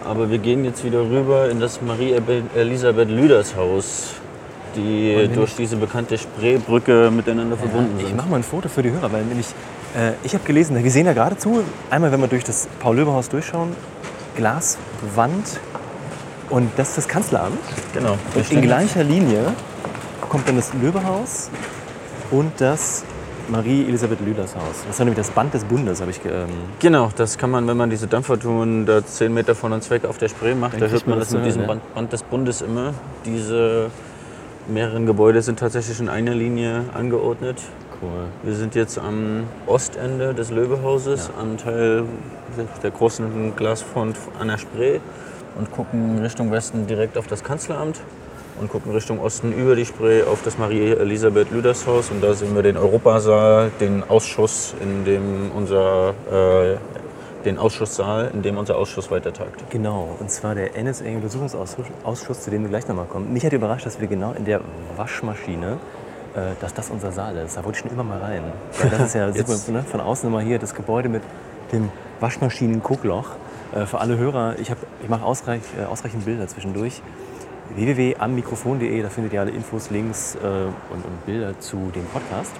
aber 0.04 0.30
wir 0.30 0.38
gehen 0.38 0.64
jetzt 0.64 0.84
wieder 0.84 1.00
rüber 1.00 1.50
in 1.50 1.58
das 1.58 1.82
Marie-Elisabeth 1.82 3.10
Lüders-Haus, 3.10 4.14
die 4.76 5.28
durch 5.34 5.56
diese 5.56 5.74
bekannte 5.74 6.16
Spreebrücke 6.16 7.10
miteinander 7.10 7.56
verbunden 7.56 7.96
Ich 7.98 8.06
sind. 8.06 8.16
mache 8.16 8.28
mal 8.28 8.36
ein 8.36 8.44
Foto 8.44 8.68
für 8.68 8.84
die 8.84 8.92
Hörer, 8.92 9.10
weil 9.10 9.24
nämlich, 9.24 9.48
äh, 9.96 10.12
ich 10.22 10.34
habe 10.34 10.44
gelesen, 10.44 10.80
wir 10.80 10.90
sehen 10.92 11.06
ja 11.06 11.12
geradezu, 11.12 11.64
einmal 11.90 12.12
wenn 12.12 12.20
wir 12.20 12.28
durch 12.28 12.44
das 12.44 12.68
Paul-Löbe-Haus 12.78 13.30
durchschauen, 13.30 13.74
Glaswand 14.36 15.58
und 16.50 16.70
das 16.76 16.90
ist 16.90 16.98
das 16.98 17.08
Kanzleramt. 17.08 17.58
Genau. 17.94 18.16
Und 18.36 18.52
in 18.52 18.62
gleicher 18.62 19.02
Linie 19.02 19.54
kommt 20.32 20.48
dann 20.48 20.56
das 20.56 20.72
Löbehaus 20.72 21.50
und 22.30 22.52
das 22.58 23.04
Marie-Elisabeth 23.50 24.18
Lüders 24.22 24.56
Haus. 24.56 24.82
Das 24.86 24.94
ist 24.94 24.98
nämlich 24.98 25.18
das 25.18 25.30
Band 25.30 25.52
des 25.52 25.62
Bundes, 25.62 26.00
habe 26.00 26.10
ich 26.10 26.20
ähm, 26.24 26.48
Genau, 26.78 27.10
das 27.14 27.36
kann 27.36 27.50
man, 27.50 27.68
wenn 27.68 27.76
man 27.76 27.90
diese 27.90 28.06
Dampfertouren 28.06 28.86
da 28.86 29.04
10 29.04 29.34
Meter 29.34 29.54
von 29.54 29.74
uns 29.74 29.90
weg 29.90 30.06
auf 30.06 30.16
der 30.16 30.28
Spree 30.28 30.54
macht, 30.54 30.80
da 30.80 30.86
hört 30.86 31.06
man 31.06 31.18
das 31.18 31.28
das 31.28 31.34
mit 31.34 31.42
zu 31.42 31.44
diesem 31.44 31.60
hören, 31.66 31.80
Band, 31.80 31.94
Band 31.94 32.12
des 32.14 32.22
Bundes 32.22 32.62
immer. 32.62 32.94
Diese 33.26 33.90
mehreren 34.68 35.04
Gebäude 35.04 35.42
sind 35.42 35.58
tatsächlich 35.58 36.00
in 36.00 36.08
einer 36.08 36.34
Linie 36.34 36.86
angeordnet. 36.94 37.60
Cool. 38.00 38.24
Wir 38.42 38.54
sind 38.54 38.74
jetzt 38.74 38.98
am 38.98 39.44
Ostende 39.66 40.32
des 40.32 40.50
Löwehauses, 40.50 41.28
am 41.38 41.58
Teil 41.58 42.04
der 42.82 42.90
großen 42.90 43.54
Glasfront 43.54 44.16
an 44.40 44.48
der 44.48 44.56
Spree 44.56 44.98
und 45.58 45.70
gucken 45.72 46.20
Richtung 46.20 46.50
Westen 46.50 46.86
direkt 46.86 47.18
auf 47.18 47.26
das 47.26 47.44
Kanzleramt 47.44 48.00
und 48.60 48.70
gucken 48.70 48.92
Richtung 48.92 49.18
Osten 49.20 49.52
über 49.52 49.74
die 49.74 49.84
Spree 49.84 50.22
auf 50.22 50.42
das 50.44 50.58
Marie-Elisabeth 50.58 51.50
Lüders 51.50 51.86
Haus. 51.86 52.10
Und 52.10 52.22
da 52.22 52.34
sehen 52.34 52.54
wir 52.54 52.62
den 52.62 52.76
Europasaal, 52.76 53.70
den 53.80 54.02
Ausschuss, 54.08 54.74
in 54.80 55.04
dem 55.04 55.50
unser, 55.54 56.10
äh, 56.30 56.76
den 57.44 57.58
Ausschusssaal, 57.58 58.30
in 58.32 58.42
dem 58.42 58.56
unser 58.58 58.76
Ausschuss 58.76 59.10
weiter 59.10 59.32
tagt. 59.32 59.68
Genau, 59.70 60.16
und 60.20 60.30
zwar 60.30 60.54
der 60.54 60.76
NSA-Untersuchungsausschuss, 60.76 61.86
Ausschuss, 62.04 62.40
zu 62.42 62.50
dem 62.50 62.62
wir 62.62 62.68
gleich 62.68 62.86
nochmal 62.86 63.06
kommen. 63.06 63.32
Mich 63.32 63.44
hat 63.44 63.52
überrascht, 63.52 63.86
dass 63.86 64.00
wir 64.00 64.06
genau 64.06 64.32
in 64.32 64.44
der 64.44 64.60
Waschmaschine, 64.96 65.78
äh, 66.34 66.40
dass 66.60 66.72
das 66.74 66.90
unser 66.90 67.10
Saal 67.10 67.36
ist. 67.38 67.56
Da 67.56 67.64
wollte 67.64 67.78
ich 67.78 67.82
schon 67.82 67.90
immer 67.90 68.04
mal 68.04 68.18
rein. 68.18 68.42
Das 68.90 69.00
ist 69.08 69.14
ja 69.14 69.28
super, 69.32 69.38
Jetzt- 69.52 69.68
ne? 69.70 69.82
von 69.82 70.00
außen 70.00 70.28
immer 70.28 70.40
hier 70.40 70.58
das 70.58 70.74
Gebäude 70.74 71.08
mit 71.08 71.22
dem 71.72 71.88
Waschmaschinen-Guckloch. 72.20 73.30
Äh, 73.74 73.86
für 73.86 73.98
alle 73.98 74.18
Hörer, 74.18 74.54
ich, 74.60 74.70
hab- 74.70 74.78
ich 75.02 75.08
mache 75.08 75.24
ausreich, 75.24 75.62
äh, 75.80 75.84
ausreichend 75.86 76.24
Bilder 76.24 76.46
zwischendurch. 76.46 77.02
www.ammikrofon.de, 77.74 79.02
da 79.02 79.08
findet 79.08 79.32
ihr 79.32 79.40
alle 79.40 79.50
Infos, 79.50 79.90
Links 79.90 80.34
äh, 80.36 80.38
und, 80.46 81.04
und 81.04 81.26
Bilder 81.26 81.58
zu 81.58 81.90
dem 81.94 82.04
Podcast. 82.06 82.52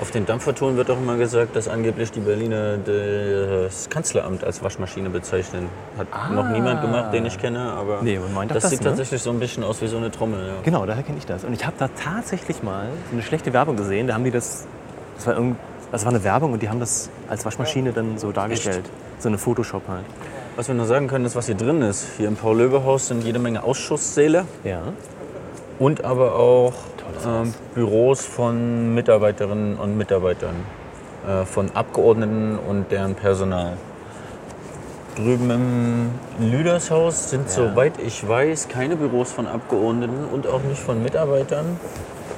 Auf 0.00 0.12
den 0.12 0.26
Dampfertouren 0.26 0.76
wird 0.76 0.90
auch 0.90 0.96
immer 0.96 1.16
gesagt, 1.16 1.56
dass 1.56 1.66
angeblich 1.66 2.12
die 2.12 2.20
Berliner 2.20 2.76
das 2.76 3.90
Kanzleramt 3.90 4.44
als 4.44 4.62
Waschmaschine 4.62 5.10
bezeichnen. 5.10 5.68
Hat 5.96 6.32
noch 6.32 6.48
niemand 6.50 6.82
gemacht, 6.82 7.12
den 7.12 7.26
ich 7.26 7.36
kenne, 7.36 7.72
aber 7.72 7.98
Ah. 7.98 8.02
Nee, 8.02 8.20
das, 8.48 8.62
das, 8.62 8.70
sieht 8.70 8.80
ne? 8.82 8.90
tatsächlich 8.90 9.20
so 9.20 9.30
ein 9.30 9.40
bisschen 9.40 9.64
aus 9.64 9.82
wie 9.82 9.88
so 9.88 9.96
eine 9.96 10.12
Trommel. 10.12 10.46
Ja. 10.46 10.54
Genau, 10.62 10.86
daher 10.86 11.02
kenne 11.02 11.18
ich 11.18 11.26
das. 11.26 11.42
Und 11.42 11.52
ich 11.52 11.66
habe 11.66 11.74
da 11.78 11.88
tatsächlich 11.88 12.62
mal 12.62 12.86
so 13.10 13.14
eine 13.14 13.22
schlechte 13.22 13.52
Werbung 13.52 13.76
gesehen. 13.76 14.06
Da 14.06 14.14
haben 14.14 14.22
die 14.22 14.30
das, 14.30 14.68
das 15.16 15.26
war, 15.26 15.34
irgend, 15.34 15.56
das 15.90 16.04
war 16.04 16.12
eine 16.12 16.22
Werbung 16.22 16.52
und 16.52 16.62
die 16.62 16.68
haben 16.68 16.78
das 16.80 17.10
als 17.28 17.44
Waschmaschine 17.44 17.92
dann 17.92 18.18
so 18.18 18.30
dargestellt. 18.30 18.84
So 19.18 19.28
eine 19.28 19.38
Photoshop 19.38 19.82
halt. 19.88 20.04
Was 20.58 20.66
wir 20.66 20.74
noch 20.74 20.86
sagen 20.86 21.06
können, 21.06 21.24
ist, 21.24 21.36
was 21.36 21.46
hier 21.46 21.54
drin 21.54 21.82
ist. 21.82 22.04
Hier 22.16 22.26
im 22.26 22.34
Paul-Löbe-Haus 22.34 23.06
sind 23.06 23.22
jede 23.22 23.38
Menge 23.38 23.62
Ausschusssäle 23.62 24.44
Ja. 24.64 24.80
und 25.78 26.04
aber 26.04 26.34
auch 26.34 26.72
ähm, 27.24 27.54
Büros 27.76 28.26
von 28.26 28.92
Mitarbeiterinnen 28.92 29.76
und 29.76 29.96
Mitarbeitern, 29.96 30.56
äh, 31.28 31.44
von 31.44 31.70
Abgeordneten 31.74 32.58
und 32.58 32.90
deren 32.90 33.14
Personal. 33.14 33.74
Drüben 35.14 35.48
im 35.48 36.50
Lüdershaus 36.50 37.30
sind, 37.30 37.48
soweit 37.48 37.92
ich 38.04 38.26
weiß, 38.28 38.66
keine 38.68 38.96
Büros 38.96 39.30
von 39.30 39.46
Abgeordneten 39.46 40.24
und 40.32 40.48
auch 40.48 40.62
nicht 40.64 40.80
von 40.80 41.00
Mitarbeitern. 41.00 41.78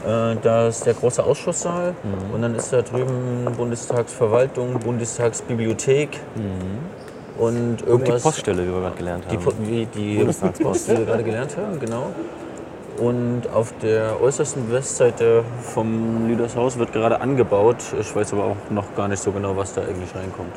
Äh, 0.07 0.37
Da 0.43 0.69
ist 0.69 0.85
der 0.85 0.93
große 0.93 1.25
Ausschusssaal 1.25 1.95
und 2.35 2.43
dann 2.43 2.55
ist 2.55 2.71
da 2.71 2.83
drüben 2.83 3.47
Bundestagsverwaltung, 3.57 4.79
Bundestagsbibliothek 4.81 6.21
und 7.41 7.83
Und 7.83 8.07
die. 8.07 8.13
Poststelle, 8.13 8.63
wie 8.67 8.73
wir 8.73 8.81
gerade 8.81 8.97
gelernt 8.97 9.25
Die, 9.31 9.37
haben. 9.37 9.45
Po- 9.45 9.53
wie 9.61 9.87
die 9.87 10.17
Bundestagspost. 10.19 10.71
Post, 10.87 10.89
die 10.89 10.99
wir 10.99 11.07
gerade 11.07 11.25
gelernt 11.25 11.57
haben, 11.57 11.81
genau. 11.81 12.07
Und 12.99 13.43
auf 13.55 13.73
der 13.83 14.21
äußersten 14.21 14.71
Westseite 14.71 15.43
vom 15.63 16.29
Lüdershaus 16.29 16.79
wird 16.79 16.93
gerade 16.93 17.21
angebaut. 17.21 17.77
Ich 17.99 18.15
weiß 18.15 18.33
aber 18.35 18.45
auch 18.45 18.57
noch 18.71 18.95
gar 18.95 19.09
nicht 19.09 19.23
so 19.23 19.33
genau, 19.33 19.57
was 19.57 19.73
da 19.73 19.81
eigentlich 19.81 20.15
reinkommt. 20.15 20.53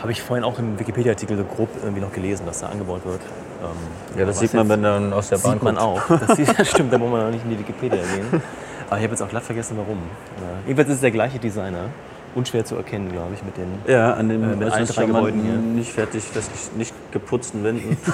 Habe 0.00 0.12
ich 0.12 0.22
vorhin 0.22 0.44
auch 0.44 0.58
im 0.58 0.78
Wikipedia-Artikel 0.78 1.36
so 1.36 1.44
grob 1.44 1.68
irgendwie 1.82 2.02
noch 2.02 2.12
gelesen, 2.12 2.44
dass 2.46 2.60
da 2.60 2.68
angebaut 2.68 3.00
wird. 3.04 3.20
Ähm, 3.62 4.18
Ja, 4.18 4.26
das 4.26 4.38
sieht 4.38 4.54
man, 4.54 4.68
wenn 4.68 4.82
man 4.82 5.12
aus 5.12 5.30
der 5.30 5.38
Bahn 5.38 5.54
Sieht 5.54 5.62
man 5.62 5.74
guckt. 5.76 5.86
auch. 6.10 6.18
Das 6.26 6.36
sieht, 6.36 6.54
stimmt, 6.66 6.92
da 6.92 6.98
muss 6.98 7.10
man 7.10 7.26
auch 7.26 7.30
nicht 7.30 7.42
in 7.44 7.50
die 7.50 7.58
Wikipedia 7.58 7.98
gehen. 7.98 8.42
Aber 8.88 8.98
ich 8.98 9.02
habe 9.04 9.12
jetzt 9.14 9.22
auch 9.22 9.28
glatt 9.28 9.42
vergessen, 9.42 9.76
warum. 9.78 9.96
Ja. 9.98 10.58
Jedenfalls 10.66 10.88
ist 10.90 10.94
es 10.96 11.00
der 11.00 11.10
gleiche 11.10 11.38
Designer. 11.38 11.86
Unschwer 12.34 12.64
zu 12.64 12.76
erkennen, 12.76 13.10
glaube 13.12 13.34
ich, 13.34 13.42
mit 13.44 13.56
den. 13.56 13.66
Ja, 13.86 14.14
an 14.14 14.28
den 14.28 14.42
Äh, 14.42 14.56
mit 14.56 14.70
allen 14.70 14.86
drei 14.86 15.04
Gebäuden 15.06 15.42
hier. 15.42 15.54
nicht 15.56 15.92
fertig, 15.92 16.22
fest, 16.24 16.50
nicht 16.76 16.94
geputzten 17.12 17.62
Wänden. 17.64 17.96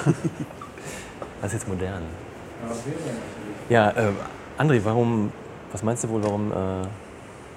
Das 1.42 1.54
ist 1.54 1.60
jetzt 1.60 1.68
modern. 1.68 2.02
Ja, 3.70 3.90
äh, 3.92 4.10
André, 4.58 4.80
warum, 4.84 5.32
was 5.72 5.82
meinst 5.82 6.04
du 6.04 6.10
wohl, 6.10 6.22
warum, 6.22 6.52
äh, 6.52 6.54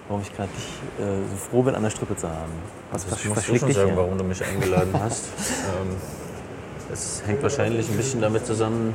warum 0.07 0.21
ich 0.21 0.33
gerade 0.33 0.47
dich 0.55 1.03
äh, 1.05 1.19
so 1.29 1.35
froh 1.35 1.63
bin, 1.63 1.75
an 1.75 1.83
der 1.83 1.89
Strippe 1.89 2.15
zu 2.15 2.29
haben? 2.29 2.53
Was, 2.93 3.03
Das 3.03 3.11
was, 3.11 3.25
musst 3.25 3.37
was 3.37 3.43
du 3.45 3.49
schlägt 3.49 3.63
schon 3.65 3.73
sagen, 3.73 3.87
her? 3.89 3.97
warum 3.97 4.17
du 4.17 4.23
mich 4.23 4.41
eingeladen 4.45 4.93
hast. 5.03 5.25
ähm, 5.81 5.95
es 6.93 7.23
hängt 7.27 7.43
wahrscheinlich 7.43 7.89
ein 7.89 7.97
bisschen 7.97 8.21
damit 8.21 8.45
zusammen, 8.45 8.93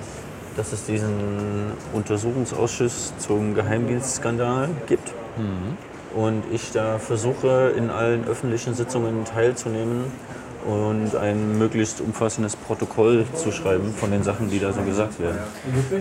dass 0.57 0.73
es 0.73 0.87
diesen 0.87 1.73
Untersuchungsausschuss 1.93 3.13
zum 3.19 3.55
Geheimdienstskandal 3.55 4.71
gibt. 4.87 5.13
Und 6.19 6.43
ich 6.53 6.73
da 6.73 6.99
versuche, 6.99 7.73
in 7.77 7.91
allen 7.91 8.27
öffentlichen 8.27 8.75
Sitzungen 8.75 9.25
teilzunehmen 9.25 10.07
und 10.67 11.15
ein 11.15 11.57
möglichst 11.57 12.01
umfassendes 12.01 12.57
Protokoll 12.57 13.25
zu 13.35 13.53
schreiben 13.53 13.95
von 13.97 14.11
den 14.11 14.25
Sachen, 14.25 14.51
die 14.51 14.59
da 14.59 14.73
so 14.73 14.81
gesagt 14.83 15.21
werden. 15.21 15.39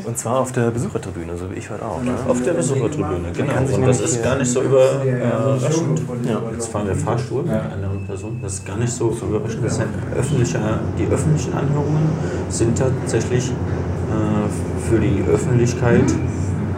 Und 0.05 0.17
zwar 0.17 0.39
auf 0.39 0.51
der 0.51 0.71
Besuchertribüne, 0.71 1.37
so 1.37 1.51
wie 1.51 1.59
ich 1.59 1.69
heute 1.69 1.85
auch. 1.85 2.01
Ne? 2.01 2.15
Auf 2.27 2.41
der 2.41 2.53
Besuchertribüne, 2.53 3.31
genau. 3.31 3.75
Und 3.75 3.85
das 3.85 4.01
ist 4.01 4.23
gar 4.23 4.37
nicht 4.37 4.49
so 4.49 4.63
überraschend. 4.63 6.01
Jetzt 6.51 6.69
fahren 6.69 6.87
wir 6.87 6.95
Fahrstuhl 6.95 7.43
mit 7.43 7.51
einer 7.51 7.73
anderen 7.73 8.03
Person. 8.07 8.39
Das 8.41 8.53
ist 8.53 8.65
gar 8.65 8.77
nicht 8.77 8.91
so 8.91 9.15
überraschend. 9.21 9.63
Das 9.65 9.75
sind 9.75 9.89
öffentliche, 10.17 10.59
die 10.97 11.05
öffentlichen 11.13 11.53
Anhörungen 11.53 12.09
sind 12.49 12.75
tatsächlich 12.75 13.51
äh, 13.51 14.89
für 14.89 14.99
die 14.99 15.23
Öffentlichkeit 15.31 16.11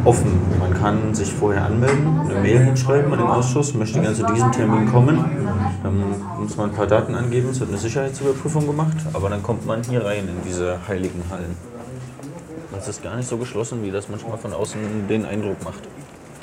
offen. 0.06 0.40
Man 0.60 0.74
kann 0.74 1.14
sich 1.14 1.34
vorher 1.34 1.66
anmelden, 1.66 2.20
eine 2.20 2.40
Mail 2.40 2.60
hinschreiben 2.60 3.12
an 3.12 3.20
den 3.20 3.28
Ausschuss, 3.28 3.74
möchte 3.74 4.00
gerne 4.00 4.16
zu 4.16 4.26
diesem 4.26 4.52
Termin 4.52 4.90
kommen. 4.92 5.24
Dann 5.84 6.04
muss 6.40 6.58
man 6.58 6.70
ein 6.70 6.76
paar 6.76 6.88
Daten 6.88 7.16
angeben, 7.16 7.50
es 7.50 7.60
wird 7.60 7.70
eine 7.70 7.80
Sicherheitsüberprüfung 7.80 8.66
gemacht, 8.68 8.98
aber 9.14 9.30
dann 9.30 9.44
kommt 9.44 9.66
man 9.66 9.84
hier 9.84 10.06
rein 10.06 10.28
in 10.28 10.44
diese 10.46 10.78
heiligen 10.88 11.24
Hallen. 11.30 11.56
Das 12.72 12.88
ist 12.88 13.04
gar 13.04 13.16
nicht 13.16 13.28
so 13.28 13.38
geschlossen, 13.38 13.84
wie 13.84 13.92
das 13.92 14.10
manchmal 14.10 14.38
von 14.38 14.54
außen 14.54 14.80
den 15.10 15.26
Eindruck 15.26 15.64
macht. 15.64 15.82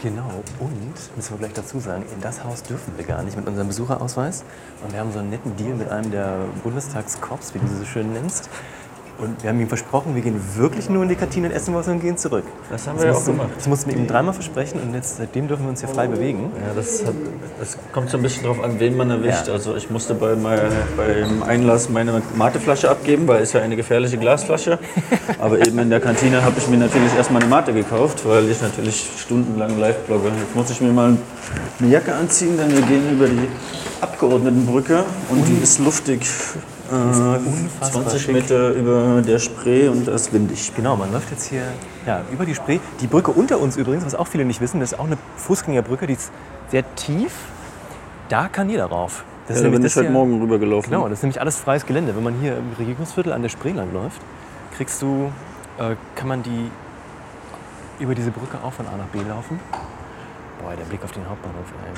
Genau, 0.03 0.43
und, 0.61 1.17
müssen 1.17 1.31
wir 1.31 1.39
gleich 1.39 1.55
dazu 1.55 1.81
sagen, 1.81 2.05
in 2.15 2.21
das 2.21 2.45
Haus 2.45 2.63
dürfen 2.63 2.93
wir 2.99 3.05
gar 3.07 3.23
nicht 3.23 3.37
mit 3.37 3.47
unserem 3.47 3.69
Besucherausweis. 3.69 4.45
Und 4.85 4.93
wir 4.93 5.01
haben 5.01 5.11
so 5.11 5.21
einen 5.21 5.31
netten 5.31 5.57
Deal 5.57 5.75
mit 5.75 5.89
einem 5.89 6.11
der 6.11 6.41
Bundestagskorps, 6.63 7.55
wie 7.55 7.59
du 7.59 7.67
sie 7.67 7.79
so 7.79 7.85
schön 7.87 8.13
nennst. 8.13 8.51
Und 9.19 9.43
wir 9.43 9.51
haben 9.51 9.61
ihm 9.61 9.69
versprochen, 9.69 10.15
wir 10.15 10.21
gehen 10.21 10.39
wirklich 10.57 10.91
nur 10.91 11.03
in 11.03 11.09
die 11.09 11.15
Kantine 11.15 11.49
und 11.49 11.55
essen 11.55 11.75
was 11.75 11.89
und 11.89 12.01
gehen 12.01 12.19
zurück. 12.19 12.45
Das 12.71 12.87
haben 12.87 12.99
wir 12.99 13.07
ja 13.07 13.13
auch 13.13 13.25
gemacht. 13.25 13.49
Das 13.57 13.67
mussten 13.67 13.91
wir 13.91 13.97
ihm 13.97 14.07
dreimal 14.07 14.35
versprechen 14.35 14.81
und 14.81 14.93
jetzt, 14.95 15.17
seitdem 15.17 15.49
dürfen 15.49 15.65
wir 15.65 15.71
uns 15.71 15.81
hier 15.81 15.89
frei 15.89 16.07
bewegen. 16.07 16.51
Ja, 16.55 16.75
das, 16.75 17.05
hat, 17.07 17.15
das 17.59 17.79
kommt 17.93 18.11
so 18.11 18.19
ein 18.19 18.23
bisschen 18.23 18.45
drauf 18.45 18.63
an, 18.63 18.79
wen 18.79 18.97
man 18.97 19.09
erwischt. 19.11 19.47
Ja. 19.47 19.55
Also 19.55 19.75
ich 19.75 19.89
musste 19.89 20.15
bei 20.15 20.37
mein, 20.37 20.61
beim 20.97 21.43
Einlass 21.43 21.89
meine 21.89 22.23
Mateflasche 22.35 22.91
abgeben, 22.91 23.27
weil 23.27 23.43
es 23.43 23.55
ja 23.55 23.63
eine 23.63 23.77
gefährliche 23.77 24.19
Glasflasche. 24.19 24.79
Aber 25.39 25.67
eben 25.67 25.79
in 25.79 25.89
der 25.89 26.01
Kantine 26.01 26.43
habe 26.45 26.57
ich 26.59 26.69
mir 26.69 26.77
natürlich 26.77 27.15
erstmal 27.15 27.41
eine 27.41 27.51
Mate 27.51 27.73
gekauft, 27.73 28.27
weil 28.27 28.51
ich 28.51 28.61
natürlich 28.61 29.09
stundenlang 29.19 29.79
live 29.79 29.99
blogge. 30.07 30.29
Jetzt 30.29 30.55
muss 30.55 30.71
ich 30.71 30.81
mir 30.83 30.93
mal 30.93 31.17
eine 31.79 31.89
Jacke 31.89 32.15
anziehen, 32.15 32.59
denn 32.59 32.71
wir 32.71 32.83
gehen 32.83 33.11
über 33.13 33.29
die 33.29 33.49
Abgeordnetenbrücke 34.03 35.05
und 35.31 35.49
die 35.49 35.63
ist 35.63 35.79
luftig. 35.79 36.27
Äh, 36.91 37.85
20 37.91 38.23
schick. 38.23 38.35
Meter 38.35 38.71
über 38.71 39.23
der 39.23 39.39
Spree 39.39 39.89
und 39.89 40.07
da 40.07 40.13
ist 40.15 40.33
windig. 40.33 40.73
Genau, 40.75 40.97
man 40.97 41.13
läuft 41.13 41.31
jetzt 41.31 41.47
hier 41.49 41.63
ja, 42.07 42.23
über 42.33 42.45
die 42.45 42.55
Spree. 42.55 42.79
Die 43.01 43.07
Brücke 43.07 43.31
unter 43.33 43.59
uns 43.61 43.77
übrigens, 43.77 44.05
was 44.05 44.15
auch 44.15 44.27
viele 44.27 44.45
nicht 44.45 44.61
wissen, 44.61 44.81
das 44.81 44.93
ist 44.93 44.99
auch 44.99 45.07
eine 45.07 45.19
Fußgängerbrücke, 45.37 46.07
die 46.07 46.15
ist 46.15 46.31
sehr 46.71 46.85
tief. 46.95 47.33
Da 48.29 48.49
kann 48.49 48.69
jeder 48.71 48.87
rauf. 48.87 49.25
Das 49.49 49.59
Ja, 49.59 49.65
da 49.65 49.71
bin 49.71 49.83
das 49.83 49.93
ich 49.93 49.97
heute 49.97 50.09
hier- 50.09 50.13
Morgen 50.13 50.41
rübergelaufen. 50.41 50.91
Genau, 50.91 51.09
das 51.09 51.19
ist 51.19 51.23
nämlich 51.23 51.41
alles 51.41 51.57
freies 51.57 51.87
Gelände. 51.87 52.17
Wenn 52.17 52.25
man 52.25 52.35
hier 52.41 52.57
im 52.57 52.73
Regierungsviertel 52.79 53.33
an 53.33 53.43
der 53.43 53.49
Spree 53.49 53.73
lang 53.73 53.93
läuft, 53.93 54.21
kriegst 54.77 55.01
du, 55.03 55.31
äh, 55.79 55.95
kann 56.17 56.29
man 56.29 56.43
die 56.43 56.71
über 57.99 58.15
diese 58.15 58.31
Brücke 58.31 58.59
auch 58.63 58.73
von 58.73 58.87
A 58.87 58.97
nach 58.97 59.07
B 59.07 59.19
laufen. 59.29 59.59
Boah, 60.61 60.75
der 60.77 60.85
Blick 60.85 61.03
auf 61.05 61.13
den 61.13 61.29
Hauptbahnhof, 61.29 61.67
ey. 61.87 61.93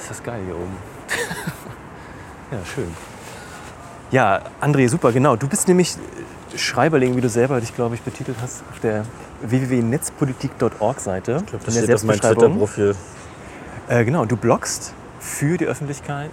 Ist 0.00 0.10
das 0.10 0.22
geil 0.22 0.40
hier 0.46 0.54
oben. 0.54 0.76
ja, 2.52 2.58
schön. 2.64 2.94
Ja, 4.10 4.40
André, 4.60 4.88
super, 4.88 5.12
genau. 5.12 5.36
Du 5.36 5.46
bist 5.46 5.68
nämlich 5.68 5.96
Schreiberling, 6.56 7.16
wie 7.16 7.20
du 7.20 7.28
selber 7.28 7.60
dich, 7.60 7.74
glaube 7.74 7.94
ich, 7.94 8.02
betitelt 8.02 8.36
hast, 8.42 8.62
auf 8.70 8.80
der 8.80 9.04
www.netzpolitik.org-Seite. 9.42 11.38
Ich 11.40 11.46
glaube, 11.46 11.64
das 11.64 11.94
auf 11.94 12.04
meinem 12.04 12.20
Twitter-Profil. 12.20 12.96
Äh, 13.88 14.04
genau, 14.04 14.24
du 14.24 14.36
bloggst 14.36 14.94
für 15.20 15.58
die 15.58 15.66
Öffentlichkeit 15.66 16.30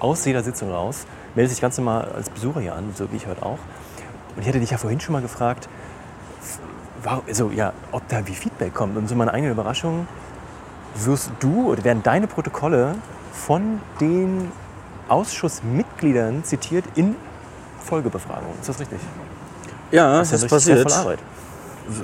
aus 0.00 0.24
jeder 0.24 0.42
Sitzung 0.42 0.70
raus, 0.70 1.06
meldest 1.34 1.56
dich 1.56 1.62
ganz 1.62 1.78
normal 1.78 2.10
als 2.14 2.30
Besucher 2.30 2.60
hier 2.60 2.74
an, 2.74 2.92
so 2.94 3.10
wie 3.10 3.16
ich 3.16 3.26
heute 3.26 3.42
auch. 3.42 3.58
Und 4.36 4.42
ich 4.42 4.48
hatte 4.48 4.60
dich 4.60 4.70
ja 4.70 4.78
vorhin 4.78 5.00
schon 5.00 5.14
mal 5.14 5.22
gefragt, 5.22 5.68
also, 7.26 7.50
ja, 7.50 7.72
ob 7.92 8.06
da 8.08 8.26
wie 8.26 8.34
Feedback 8.34 8.74
kommt. 8.74 8.96
Und 8.96 9.08
so 9.08 9.14
meine 9.14 9.32
eigene 9.32 9.52
Überraschung, 9.52 10.06
wirst 10.94 11.30
du 11.40 11.70
oder 11.70 11.84
werden 11.84 12.02
deine 12.02 12.26
Protokolle 12.26 12.96
von 13.32 13.80
den 14.00 14.50
Ausschussmitgliedern 15.08 16.44
zitiert 16.44 16.84
in 16.94 17.16
Folgebefragungen. 17.84 18.58
Ist 18.60 18.68
das 18.68 18.80
richtig? 18.80 18.98
Ja, 19.90 20.18
Das 20.18 20.30
das 20.30 20.42
ist 20.44 20.52
richtig 20.52 20.84
passiert. 20.84 20.92
Arbeit. 20.92 21.18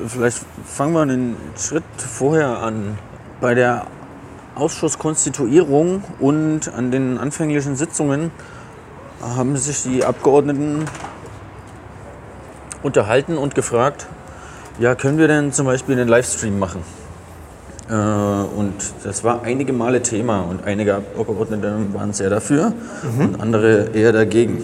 Vielleicht 0.08 0.40
fangen 0.64 0.94
wir 0.94 1.02
einen 1.02 1.36
Schritt 1.58 1.84
vorher 1.98 2.58
an. 2.58 2.98
Bei 3.40 3.54
der 3.54 3.86
Ausschusskonstituierung 4.54 6.02
und 6.20 6.72
an 6.72 6.90
den 6.90 7.18
anfänglichen 7.18 7.76
Sitzungen 7.76 8.30
haben 9.20 9.56
sich 9.56 9.82
die 9.82 10.04
Abgeordneten 10.04 10.86
unterhalten 12.82 13.36
und 13.36 13.54
gefragt, 13.54 14.06
ja, 14.78 14.94
können 14.94 15.18
wir 15.18 15.28
denn 15.28 15.52
zum 15.52 15.66
Beispiel 15.66 15.98
einen 15.98 16.08
Livestream 16.08 16.58
machen? 16.58 16.82
Äh, 17.88 17.94
und 17.94 18.74
das 19.02 19.24
war 19.24 19.42
einige 19.42 19.72
Male 19.72 20.02
Thema 20.02 20.42
und 20.42 20.64
einige 20.64 20.96
Abgeordnete 20.96 21.76
waren 21.92 22.12
sehr 22.12 22.30
dafür 22.30 22.72
und 23.18 23.40
andere 23.40 23.90
eher 23.94 24.12
dagegen. 24.12 24.62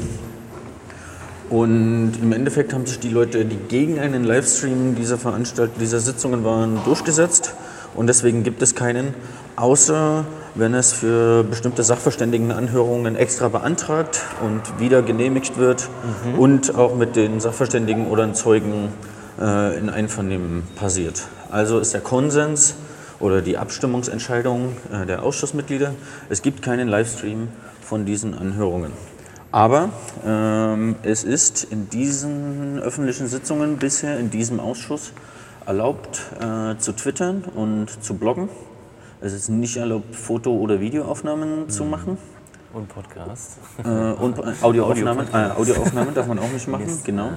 Und 1.50 2.12
im 2.22 2.32
Endeffekt 2.32 2.72
haben 2.72 2.86
sich 2.86 3.00
die 3.00 3.08
Leute, 3.08 3.44
die 3.44 3.56
gegen 3.56 3.98
einen 3.98 4.22
Livestream 4.22 4.94
dieser 4.94 5.18
Veranstaltung, 5.18 5.74
dieser 5.80 5.98
Sitzungen 5.98 6.44
waren, 6.44 6.78
durchgesetzt. 6.84 7.54
Und 7.96 8.06
deswegen 8.06 8.44
gibt 8.44 8.62
es 8.62 8.76
keinen, 8.76 9.14
außer 9.56 10.24
wenn 10.54 10.74
es 10.74 10.92
für 10.92 11.42
bestimmte 11.42 11.82
Sachverständigenanhörungen 11.82 13.16
extra 13.16 13.48
beantragt 13.48 14.20
und 14.44 14.80
wieder 14.80 15.02
genehmigt 15.02 15.58
wird 15.58 15.88
und 16.38 16.76
auch 16.76 16.94
mit 16.94 17.16
den 17.16 17.40
Sachverständigen 17.40 18.06
oder 18.06 18.24
den 18.24 18.34
Zeugen 18.34 18.88
äh, 19.40 19.76
in 19.76 19.90
Einvernehmen 19.90 20.62
passiert. 20.76 21.22
Also 21.50 21.80
ist 21.80 21.94
der 21.94 22.00
Konsens 22.00 22.76
oder 23.20 23.42
die 23.42 23.58
Abstimmungsentscheidung 23.58 24.76
äh, 24.92 25.06
der 25.06 25.22
Ausschussmitglieder, 25.22 25.94
es 26.28 26.42
gibt 26.42 26.62
keinen 26.62 26.88
Livestream 26.88 27.48
von 27.80 28.04
diesen 28.06 28.34
Anhörungen. 28.36 28.92
Aber 29.52 29.90
ähm, 30.24 30.96
es 31.02 31.24
ist 31.24 31.64
in 31.64 31.90
diesen 31.90 32.78
öffentlichen 32.78 33.26
Sitzungen 33.26 33.78
bisher 33.78 34.18
in 34.18 34.30
diesem 34.30 34.60
Ausschuss 34.60 35.12
erlaubt 35.66 36.20
äh, 36.40 36.76
zu 36.78 36.92
twittern 36.92 37.44
und 37.54 38.02
zu 38.02 38.14
bloggen. 38.14 38.48
Es 39.20 39.32
ist 39.32 39.48
nicht 39.48 39.76
erlaubt, 39.76 40.14
Foto- 40.14 40.56
oder 40.56 40.80
Videoaufnahmen 40.80 41.68
zu 41.68 41.84
machen. 41.84 42.16
Und 42.72 42.88
Podcast. 42.88 43.58
Äh, 43.84 43.88
und 43.88 44.40
Audioaufnahmen, 44.62 45.26
äh, 45.32 45.50
Audioaufnahmen 45.50 46.14
darf 46.14 46.26
man 46.28 46.38
auch 46.38 46.50
nicht 46.52 46.68
machen, 46.74 47.00
genau. 47.04 47.30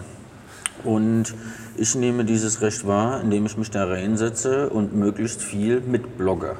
Und 0.83 1.33
ich 1.77 1.95
nehme 1.95 2.25
dieses 2.25 2.61
Recht 2.61 2.85
wahr, 2.87 3.21
indem 3.21 3.45
ich 3.45 3.57
mich 3.57 3.71
da 3.71 3.85
reinsetze 3.85 4.69
und 4.69 4.95
möglichst 4.95 5.41
viel 5.41 5.81
mitblogge. 5.81 6.55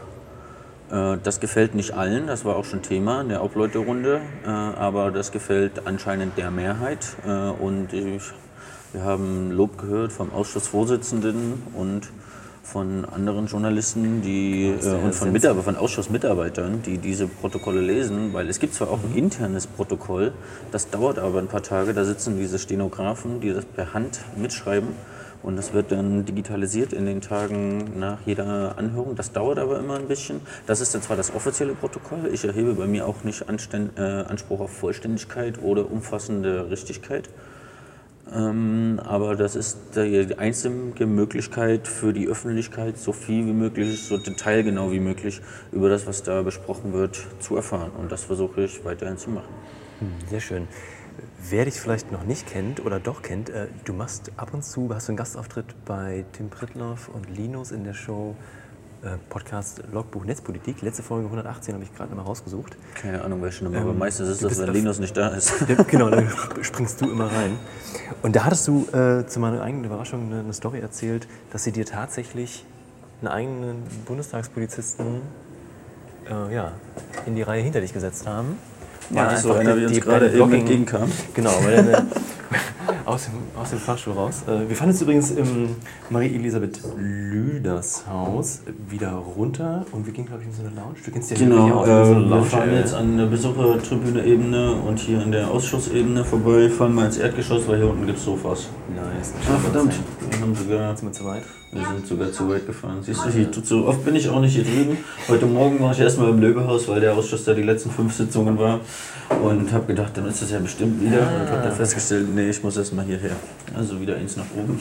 Äh, 0.91 1.17
Das 1.23 1.39
gefällt 1.39 1.75
nicht 1.75 1.93
allen, 1.93 2.27
das 2.27 2.45
war 2.45 2.55
auch 2.55 2.65
schon 2.65 2.81
Thema 2.81 3.21
in 3.21 3.29
der 3.29 3.43
Obleute-Runde, 3.43 4.21
äh, 4.45 4.47
aber 4.47 5.11
das 5.11 5.31
gefällt 5.31 5.85
anscheinend 5.85 6.37
der 6.37 6.51
Mehrheit. 6.51 7.15
Äh, 7.25 7.29
Und 7.29 7.93
ich, 7.93 8.23
wir 8.93 9.03
haben 9.03 9.51
Lob 9.51 9.77
gehört 9.77 10.11
vom 10.11 10.31
Ausschussvorsitzenden 10.31 11.63
und 11.73 12.09
von 12.63 13.05
anderen 13.05 13.47
Journalisten 13.47 14.21
die, 14.21 14.67
äh, 14.67 14.95
und 14.95 15.13
von, 15.13 15.31
Mitarbeiter, 15.31 15.63
von 15.63 15.75
Ausschussmitarbeitern, 15.75 16.81
die 16.81 16.97
diese 16.97 17.27
Protokolle 17.27 17.81
lesen, 17.81 18.33
weil 18.33 18.49
es 18.49 18.59
gibt 18.59 18.73
zwar 18.73 18.89
auch 18.89 18.99
ein 19.03 19.15
internes 19.15 19.67
Protokoll, 19.67 20.31
das 20.71 20.89
dauert 20.89 21.19
aber 21.19 21.39
ein 21.39 21.47
paar 21.47 21.61
Tage, 21.61 21.93
da 21.93 22.05
sitzen 22.05 22.37
diese 22.37 22.57
Stenografen, 22.57 23.41
die 23.41 23.53
das 23.53 23.65
per 23.65 23.93
Hand 23.93 24.21
mitschreiben 24.37 24.89
und 25.43 25.57
das 25.57 25.73
wird 25.73 25.91
dann 25.91 26.23
digitalisiert 26.23 26.93
in 26.93 27.05
den 27.05 27.19
Tagen 27.19 27.99
nach 27.99 28.19
jeder 28.25 28.77
Anhörung. 28.77 29.15
Das 29.15 29.33
dauert 29.33 29.59
aber 29.59 29.77
immer 29.77 29.97
ein 29.97 30.07
bisschen. 30.07 30.39
Das 30.65 30.79
ist 30.79 30.95
dann 30.95 31.01
zwar 31.01 31.17
das 31.17 31.35
offizielle 31.35 31.73
Protokoll, 31.73 32.29
ich 32.31 32.45
erhebe 32.45 32.73
bei 32.73 32.87
mir 32.87 33.05
auch 33.05 33.25
nicht 33.25 33.49
Anständ, 33.49 33.99
äh, 33.99 34.01
Anspruch 34.01 34.61
auf 34.61 34.71
Vollständigkeit 34.71 35.61
oder 35.61 35.91
umfassende 35.91 36.69
Richtigkeit. 36.71 37.29
Ähm, 38.31 39.01
aber 39.03 39.35
das 39.35 39.55
ist 39.55 39.95
die 39.95 40.37
einzige 40.37 41.05
Möglichkeit 41.05 41.87
für 41.87 42.13
die 42.13 42.27
Öffentlichkeit, 42.27 42.97
so 42.97 43.11
viel 43.11 43.45
wie 43.45 43.53
möglich, 43.53 44.01
so 44.03 44.17
detailgenau 44.17 44.91
wie 44.91 44.99
möglich 44.99 45.41
über 45.71 45.89
das, 45.89 46.07
was 46.07 46.23
da 46.23 46.41
besprochen 46.41 46.93
wird, 46.93 47.19
zu 47.39 47.55
erfahren. 47.55 47.91
Und 47.97 48.11
das 48.11 48.23
versuche 48.23 48.63
ich 48.63 48.83
weiterhin 48.85 49.17
zu 49.17 49.29
machen. 49.29 49.53
Sehr 50.29 50.39
schön. 50.39 50.67
Wer 51.49 51.65
dich 51.65 51.75
vielleicht 51.75 52.11
noch 52.11 52.23
nicht 52.23 52.47
kennt 52.47 52.83
oder 52.85 52.99
doch 52.99 53.21
kennt, 53.21 53.49
äh, 53.49 53.67
du 53.85 53.93
machst 53.93 54.31
ab 54.37 54.53
und 54.53 54.63
zu, 54.63 54.89
hast 54.93 55.07
du 55.07 55.11
einen 55.11 55.17
Gastauftritt 55.17 55.75
bei 55.85 56.25
Tim 56.31 56.49
Prittloff 56.49 57.09
und 57.09 57.29
Linus 57.29 57.71
in 57.71 57.83
der 57.83 57.93
Show 57.93 58.35
Podcast 59.29 59.83
Logbuch 59.91 60.23
Netzpolitik. 60.23 60.81
Letzte 60.81 61.03
Folge 61.03 61.25
118 61.25 61.73
habe 61.73 61.83
ich 61.83 61.93
gerade 61.93 62.15
mal 62.15 62.21
rausgesucht. 62.21 62.77
Keine 62.95 63.21
Ahnung, 63.21 63.41
welche 63.41 63.63
Nummer, 63.63 63.81
aber 63.81 63.91
Ähm, 63.91 63.97
meistens 63.97 64.29
ist 64.29 64.43
das, 64.43 64.59
wenn 64.59 64.73
Linus 64.73 64.99
nicht 64.99 65.15
da 65.17 65.29
ist. 65.29 65.53
Genau, 65.87 66.09
da 66.09 66.23
springst 66.61 67.01
du 67.01 67.11
immer 67.11 67.25
rein. 67.25 67.57
Und 68.21 68.35
da 68.35 68.45
hattest 68.45 68.67
du 68.67 68.87
äh, 68.93 69.25
zu 69.27 69.39
meiner 69.39 69.61
eigenen 69.61 69.85
Überraschung 69.85 70.27
eine, 70.27 70.39
eine 70.39 70.53
Story 70.53 70.79
erzählt, 70.79 71.27
dass 71.51 71.63
sie 71.63 71.71
dir 71.71 71.85
tatsächlich 71.85 72.65
einen 73.21 73.27
eigenen 73.27 73.83
Bundestagspolizisten 74.05 75.21
äh, 76.29 76.53
ja, 76.53 76.71
in 77.25 77.35
die 77.35 77.41
Reihe 77.41 77.61
hinter 77.61 77.81
dich 77.81 77.93
gesetzt 77.93 78.27
haben. 78.27 78.57
Ja, 79.09 79.27
Weil 79.27 79.37
so 79.37 79.53
einer, 79.53 79.77
wie 79.77 79.85
uns 79.85 79.99
gerade 80.01 80.31
eben 80.31 80.53
entgegenkam. 80.53 81.11
Genau, 81.33 81.51
weil 81.63 81.87
er 81.87 82.05
aus, 83.05 83.25
dem, 83.25 83.33
aus 83.59 83.69
dem 83.69 83.79
Fahrstuhl 83.79 84.13
raus. 84.13 84.43
Äh, 84.47 84.69
wir 84.69 84.75
fahren 84.75 84.89
jetzt 84.89 85.01
übrigens 85.01 85.31
im 85.31 85.75
Marie-Elisabeth 86.09 86.79
Lüders 86.97 88.03
Haus 88.09 88.61
wieder 88.89 89.11
runter 89.11 89.85
und 89.91 90.05
wir 90.05 90.13
gehen, 90.13 90.25
glaube 90.25 90.41
ich, 90.41 90.47
in 90.47 90.53
so 90.53 90.61
eine 90.61 90.75
Lounge. 90.75 90.95
Du 91.03 91.11
kennst 91.11 91.31
ja 91.31 91.37
Genau, 91.37 91.79
auch, 91.79 91.83
äh, 91.87 92.05
so 92.05 92.11
eine 92.11 92.23
wir 92.23 92.29
Lounge, 92.29 92.45
fahren 92.45 92.69
äh, 92.69 92.79
jetzt 92.79 92.93
an 92.93 93.17
der 93.17 93.25
Besuchertribüne-Ebene 93.25 94.73
und 94.73 94.99
hier 94.99 95.19
an 95.21 95.31
der 95.31 95.49
Ausschussebene 95.51 96.23
vorbei, 96.23 96.69
fahren 96.69 96.93
mal 96.95 97.05
ins 97.05 97.17
Erdgeschoss, 97.17 97.67
weil 97.67 97.77
hier 97.77 97.89
unten 97.89 98.05
gibt 98.05 98.19
es 98.19 98.25
Sofas. 98.25 98.67
Nice. 98.95 99.33
Ah, 99.51 99.57
verdammt, 99.57 99.93
wir, 100.29 100.39
haben 100.39 100.55
sogar, 100.55 100.95
Sind 100.95 101.09
wir 101.09 101.13
zu 101.13 101.25
weit? 101.25 101.43
Wir 101.73 101.85
sind 101.87 102.07
sogar 102.07 102.31
zu 102.31 102.49
weit 102.49 102.65
gefahren. 102.67 103.01
Siehst 103.01 103.25
du, 103.25 103.29
hier, 103.29 103.51
tut 103.51 103.65
so 103.65 103.85
oft 103.87 104.05
bin 104.05 104.15
ich 104.15 104.29
auch 104.29 104.39
nicht 104.39 104.53
hier 104.53 104.63
drüben. 104.63 104.97
Heute 105.27 105.45
Morgen 105.45 105.79
war 105.79 105.91
ich 105.91 105.99
erstmal 105.99 106.29
im 106.29 106.39
Löwehaus, 106.39 106.87
weil 106.87 107.01
der 107.01 107.13
Ausschuss 107.13 107.43
da 107.45 107.53
die 107.53 107.63
letzten 107.63 107.89
fünf 107.89 108.13
Sitzungen 108.13 108.57
war 108.59 108.79
und 109.41 109.71
habe 109.71 109.85
gedacht, 109.85 110.15
dann 110.15 110.27
ist 110.27 110.41
das 110.41 110.51
ja 110.51 110.59
bestimmt 110.59 111.01
wieder 111.01 111.21
und 111.21 111.49
habe 111.49 111.63
dann 111.63 111.75
festgestellt, 111.75 112.27
nee, 112.33 112.49
ich 112.49 112.63
muss 112.63 112.77
erstmal 112.77 113.05
hierher. 113.05 113.35
Also 113.75 113.99
wieder 113.99 114.15
eins 114.15 114.37
nach 114.37 114.45
oben. 114.55 114.79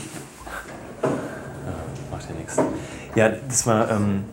Macht 2.10 2.28
ja 2.28 2.36
nichts. 2.36 2.56
Ja, 3.14 3.30
das 3.30 3.66
war, 3.66 3.90
ähm, 3.90 4.24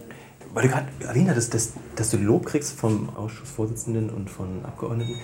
weil 0.54 0.64
du 0.64 0.70
gerade 0.70 0.88
erwähnt 1.08 1.30
hattest, 1.30 1.54
dass, 1.54 1.74
dass 1.96 2.10
du 2.12 2.18
Lob 2.18 2.46
kriegst 2.46 2.78
vom 2.78 3.10
Ausschussvorsitzenden 3.16 4.10
und 4.10 4.30
von 4.30 4.66
Abgeordneten. 4.66 5.16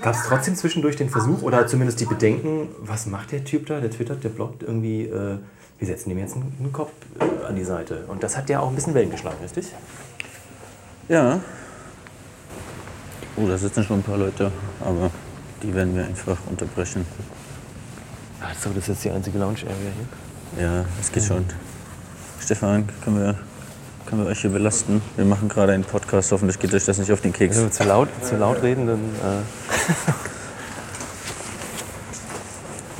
Gab 0.00 0.14
es 0.14 0.22
trotzdem 0.26 0.54
zwischendurch 0.54 0.96
den 0.96 1.10
Versuch 1.10 1.42
oder 1.42 1.66
zumindest 1.66 2.00
die 2.00 2.06
Bedenken, 2.06 2.68
was 2.78 3.04
macht 3.04 3.32
der 3.32 3.44
Typ 3.44 3.66
da, 3.66 3.80
der 3.80 3.90
twittert, 3.90 4.24
der 4.24 4.30
bloggt 4.30 4.62
irgendwie, 4.62 5.02
äh, 5.02 5.38
wir 5.80 5.86
setzen 5.86 6.10
dem 6.10 6.18
jetzt 6.18 6.36
einen, 6.36 6.72
Kopf 6.72 6.92
äh, 7.18 7.46
an 7.46 7.56
die 7.56 7.64
Seite. 7.64 8.04
Und 8.06 8.22
das 8.22 8.36
hat 8.36 8.50
ja 8.50 8.60
auch 8.60 8.68
ein 8.68 8.74
bisschen 8.74 8.92
Wellen 8.92 9.10
geschlagen, 9.10 9.38
richtig? 9.42 9.72
Ja. 11.08 11.40
Oh, 13.36 13.48
da 13.48 13.56
sitzen 13.56 13.82
schon 13.82 14.00
ein 14.00 14.02
paar 14.02 14.18
Leute, 14.18 14.52
aber 14.80 15.10
die 15.62 15.74
werden 15.74 15.96
wir 15.96 16.04
einfach 16.04 16.36
unterbrechen. 16.50 17.06
Achso, 18.40 18.68
das 18.70 18.84
ist 18.84 18.88
jetzt 18.88 19.04
die 19.04 19.10
einzige 19.10 19.38
Lounge-Area 19.38 19.74
hier. 20.54 20.62
Ja, 20.62 20.84
es 21.00 21.10
geht 21.10 21.24
schon. 21.24 21.46
Stefan, 22.40 22.86
können 23.02 23.18
wir, 23.18 23.38
können 24.04 24.22
wir 24.22 24.30
euch 24.30 24.40
hier 24.40 24.50
belasten? 24.50 25.00
Wir 25.16 25.24
machen 25.24 25.48
gerade 25.48 25.72
einen 25.72 25.84
Podcast, 25.84 26.30
hoffentlich 26.32 26.58
geht 26.58 26.74
euch 26.74 26.84
das 26.84 26.98
nicht 26.98 27.10
auf 27.10 27.22
den 27.22 27.32
Keks. 27.32 27.56
Wenn 27.56 27.64
wir 27.64 27.70
zu 27.70 27.84
laut, 27.84 28.08
zu 28.22 28.36
laut 28.36 28.62
reden, 28.62 28.86
dann. 28.86 28.98
Äh 28.98 29.40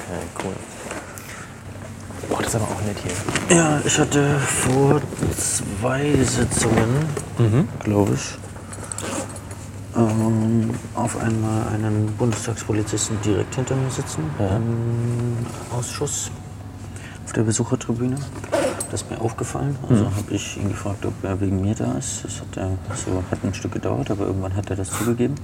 okay, 0.09 0.23
cool. 0.45 0.55
Ist 2.51 2.57
aber 2.57 2.65
auch 2.65 2.83
nett 2.83 2.97
hier. 2.99 3.57
Ja, 3.57 3.81
ich 3.85 3.97
hatte 3.97 4.37
vor 4.41 5.01
zwei 5.39 6.17
Sitzungen, 6.25 7.07
glaube 7.85 8.15
ich, 8.15 8.37
ähm, 9.97 10.71
auf 10.97 11.17
einmal 11.23 11.69
einen 11.69 12.13
Bundestagspolizisten 12.19 13.21
direkt 13.25 13.55
hinter 13.55 13.77
mir 13.77 13.89
sitzen 13.89 14.25
im 14.41 15.47
Ausschuss 15.79 16.33
auf 17.25 17.33
der 17.35 17.43
Besuchertribüne. 17.43 18.17
Das 18.91 19.03
ist 19.03 19.11
mir 19.13 19.21
aufgefallen. 19.21 19.79
Also 19.89 20.07
habe 20.07 20.35
ich 20.35 20.57
ihn 20.57 20.71
gefragt, 20.71 21.07
ob 21.07 21.23
er 21.23 21.41
wegen 21.41 21.61
mir 21.61 21.77
da 21.77 21.93
ist. 21.93 22.25
Das 22.25 22.41
hat, 22.41 22.57
er, 22.57 22.71
so, 22.97 23.23
hat 23.31 23.45
ein 23.45 23.55
Stück 23.55 23.75
gedauert, 23.75 24.11
aber 24.11 24.27
irgendwann 24.27 24.57
hat 24.57 24.69
er 24.71 24.75
das 24.75 24.91
zugegeben. 24.91 25.37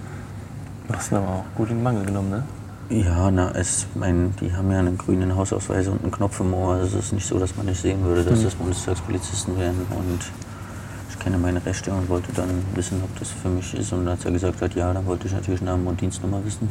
Du 0.89 0.95
hast 0.95 1.13
ihn 1.13 1.19
aber 1.19 1.29
auch 1.29 1.45
gut 1.55 1.71
in 1.71 1.77
den 1.77 1.85
Mangel 1.85 2.05
genommen, 2.05 2.31
ne? 2.31 2.43
Ja, 2.89 3.33
na, 3.33 3.51
es, 3.51 3.85
mein, 3.97 4.33
die 4.41 4.55
haben 4.55 4.71
ja 4.71 4.79
einen 4.79 4.97
grünen 4.97 5.35
Hausausweis 5.35 5.89
und 5.89 6.03
einen 6.03 6.13
Knopf 6.13 6.39
im 6.39 6.55
Ohr. 6.55 6.75
Also 6.75 6.99
es 6.99 7.07
ist 7.07 7.13
nicht 7.15 7.27
so, 7.27 7.37
dass 7.37 7.57
man 7.57 7.67
nicht 7.67 7.81
sehen 7.81 8.05
würde, 8.05 8.23
dass 8.23 8.45
das 8.45 8.55
Bundestagspolizisten 8.55 9.59
wären. 9.59 9.75
Und 9.91 10.21
ich 11.11 11.19
kenne 11.19 11.37
meine 11.37 11.65
Rechte 11.67 11.91
und 11.93 12.09
wollte 12.09 12.33
dann 12.33 12.49
wissen, 12.77 13.03
ob 13.03 13.19
das 13.19 13.31
für 13.31 13.49
mich 13.49 13.75
ist. 13.75 13.93
Und 13.93 14.07
als 14.07 14.25
er 14.25 14.31
gesagt 14.31 14.63
hat, 14.63 14.77
ja, 14.77 14.93
dann 14.93 15.05
wollte 15.05 15.27
ich 15.27 15.33
natürlich 15.33 15.63
Namen 15.63 15.85
und 15.89 16.01
Dienstnummer 16.01 16.45
wissen. 16.45 16.69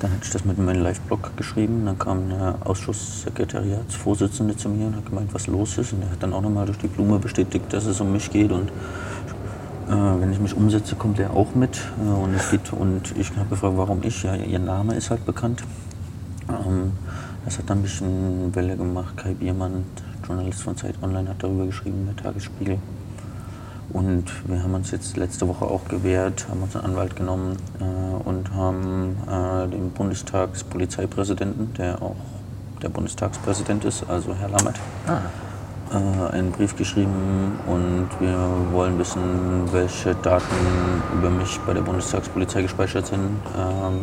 Dann 0.00 0.10
hatte 0.10 0.24
ich 0.24 0.30
das 0.30 0.44
mit 0.44 0.58
in 0.58 0.64
meinen 0.64 0.82
Live-Blog 0.82 1.36
geschrieben. 1.36 1.86
Dann 1.86 1.98
kam 1.98 2.28
der 2.28 2.58
Ausschusssekretariatsvorsitzende 2.64 4.56
zu 4.56 4.68
mir 4.68 4.88
und 4.88 4.96
hat 4.96 5.06
gemeint, 5.06 5.32
was 5.32 5.46
los 5.46 5.78
ist. 5.78 5.92
Und 5.92 6.02
er 6.02 6.10
hat 6.10 6.22
dann 6.22 6.32
auch 6.32 6.42
nochmal 6.42 6.66
durch 6.66 6.78
die 6.78 6.88
Blume 6.88 7.20
bestätigt, 7.20 7.72
dass 7.72 7.86
es 7.86 8.00
um 8.00 8.12
mich 8.12 8.30
geht. 8.30 8.50
Und 8.50 8.68
äh, 8.68 8.72
wenn 9.94 10.32
ich 10.32 10.40
mich 10.40 10.56
umsetze, 10.56 10.96
kommt 10.96 11.18
er 11.18 11.30
auch 11.30 11.54
mit. 11.54 11.80
Äh, 11.98 12.08
und, 12.08 12.34
es 12.34 12.50
geht, 12.50 12.72
und 12.72 13.16
ich 13.16 13.30
habe 13.36 13.48
gefragt, 13.48 13.74
warum 13.76 14.02
ich. 14.02 14.22
Ja, 14.22 14.34
ihr 14.34 14.58
Name 14.58 14.94
ist 14.94 15.10
halt 15.10 15.24
bekannt. 15.24 15.62
Ähm, 16.48 16.92
das 17.44 17.58
hat 17.58 17.70
dann 17.70 17.78
ein 17.78 17.82
bisschen 17.82 18.54
Welle 18.54 18.76
gemacht. 18.76 19.16
Kai 19.16 19.34
Biermann, 19.34 19.84
Journalist 20.26 20.62
von 20.62 20.76
Zeit 20.76 20.94
Online, 21.02 21.28
hat 21.28 21.42
darüber 21.42 21.66
geschrieben, 21.66 22.06
der 22.06 22.16
Tagesspiegel. 22.16 22.78
Und 23.92 24.24
wir 24.48 24.62
haben 24.62 24.74
uns 24.74 24.90
jetzt 24.90 25.16
letzte 25.16 25.46
Woche 25.46 25.64
auch 25.64 25.86
gewehrt, 25.86 26.46
haben 26.50 26.62
uns 26.62 26.74
einen 26.74 26.86
Anwalt 26.86 27.14
genommen 27.14 27.56
äh, 27.80 28.28
und 28.28 28.52
haben 28.52 29.16
äh, 29.30 29.68
dem 29.68 29.90
Bundestagspolizeipräsidenten, 29.90 31.72
der 31.74 32.02
auch 32.02 32.16
der 32.82 32.88
Bundestagspräsident 32.88 33.84
ist, 33.84 34.04
also 34.08 34.34
Herr 34.34 34.48
Lammert, 34.48 34.76
äh, 35.06 35.45
einen 35.92 36.50
Brief 36.50 36.76
geschrieben 36.76 37.58
und 37.66 38.08
wir 38.18 38.36
wollen 38.72 38.98
wissen, 38.98 39.72
welche 39.72 40.14
Daten 40.16 40.44
über 41.16 41.30
mich 41.30 41.58
bei 41.66 41.74
der 41.74 41.82
Bundestagspolizei 41.82 42.62
gespeichert 42.62 43.06
sind, 43.06 43.38
ähm, 43.56 44.02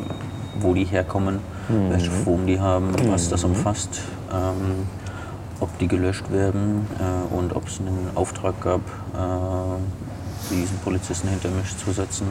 wo 0.59 0.73
die 0.73 0.85
herkommen, 0.85 1.39
welche 1.89 2.11
Form 2.11 2.45
die 2.47 2.59
haben, 2.59 2.93
was 3.09 3.29
das 3.29 3.43
umfasst, 3.43 4.01
ähm, 4.31 4.87
ob 5.59 5.77
die 5.79 5.87
gelöscht 5.87 6.31
werden 6.31 6.87
äh, 6.99 7.35
und 7.35 7.55
ob 7.55 7.67
es 7.67 7.79
einen 7.79 8.09
Auftrag 8.15 8.59
gab, 8.61 8.81
äh, 8.81 10.53
diesen 10.53 10.77
Polizisten 10.79 11.27
hinter 11.27 11.49
mich 11.49 11.77
zu 11.77 11.91
setzen 11.91 12.27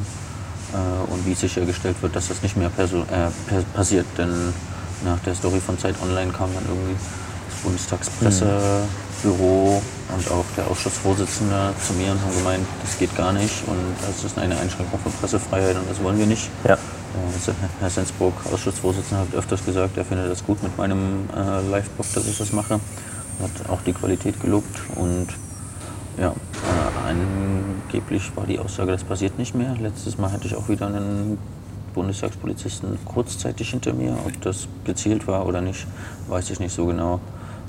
äh, 0.73 1.13
und 1.13 1.27
wie 1.27 1.35
sichergestellt 1.35 1.97
wird, 2.03 2.17
dass 2.17 2.29
das 2.29 2.43
nicht 2.43 2.57
mehr 2.57 2.71
äh, 2.79 3.63
passiert. 3.75 4.07
Denn 4.19 4.53
nach 5.05 5.19
der 5.21 5.35
Story 5.35 5.61
von 5.61 5.79
Zeit 5.79 5.95
Online 6.03 6.31
kam 6.33 6.51
dann 6.55 6.65
irgendwie, 6.69 6.97
Bundestagspressebüro 7.63 9.83
und 10.15 10.31
auch 10.31 10.45
der 10.57 10.67
Ausschussvorsitzende 10.67 11.73
zu 11.81 11.95
mir 11.95 12.13
und 12.13 12.21
haben 12.21 12.37
gemeint, 12.37 12.67
das 12.83 12.99
geht 12.99 13.17
gar 13.17 13.33
nicht 13.33 13.67
und 13.67 13.79
das 14.07 14.25
ist 14.25 14.39
eine 14.39 14.59
Einschränkung 14.59 15.01
von 15.01 15.13
Pressefreiheit 15.13 15.77
und 15.77 15.89
das 15.89 16.03
wollen 16.03 16.19
wir 16.19 16.27
nicht. 16.27 16.51
Ja. 16.65 16.75
Äh, 16.75 16.79
Herr 17.81 17.91
Sensburg, 17.91 18.35
Ausschussvorsitzender, 18.53 19.23
hat 19.23 19.35
öfters 19.35 19.65
gesagt, 19.65 19.97
er 19.97 20.05
findet 20.05 20.31
das 20.31 20.45
gut 20.45 20.63
mit 20.63 20.77
meinem 20.77 21.29
äh, 21.35 21.63
Live-Blog, 21.71 22.07
dass 22.15 22.27
ich 22.27 22.39
das 22.39 22.53
mache. 22.53 22.75
Hat 22.75 23.71
auch 23.71 23.81
die 23.83 23.93
Qualität 23.93 24.41
gelobt 24.41 24.81
und 24.97 25.29
ja, 26.19 26.29
äh, 26.29 27.09
angeblich 27.09 28.31
war 28.37 28.47
die 28.47 28.59
Aussage, 28.59 28.93
das 28.93 29.05
passiert 29.05 29.39
nicht 29.39 29.55
mehr. 29.55 29.75
Letztes 29.81 30.19
Mal 30.19 30.31
hatte 30.31 30.47
ich 30.47 30.55
auch 30.55 30.69
wieder 30.69 30.87
einen 30.87 31.39
Bundestagspolizisten 31.95 32.99
kurzzeitig 33.05 33.71
hinter 33.71 33.93
mir. 33.93 34.17
Ob 34.25 34.41
das 34.43 34.69
gezielt 34.85 35.27
war 35.27 35.47
oder 35.47 35.61
nicht, 35.61 35.87
weiß 36.29 36.51
ich 36.51 36.61
nicht 36.61 36.75
so 36.75 36.87
genau. 36.87 37.21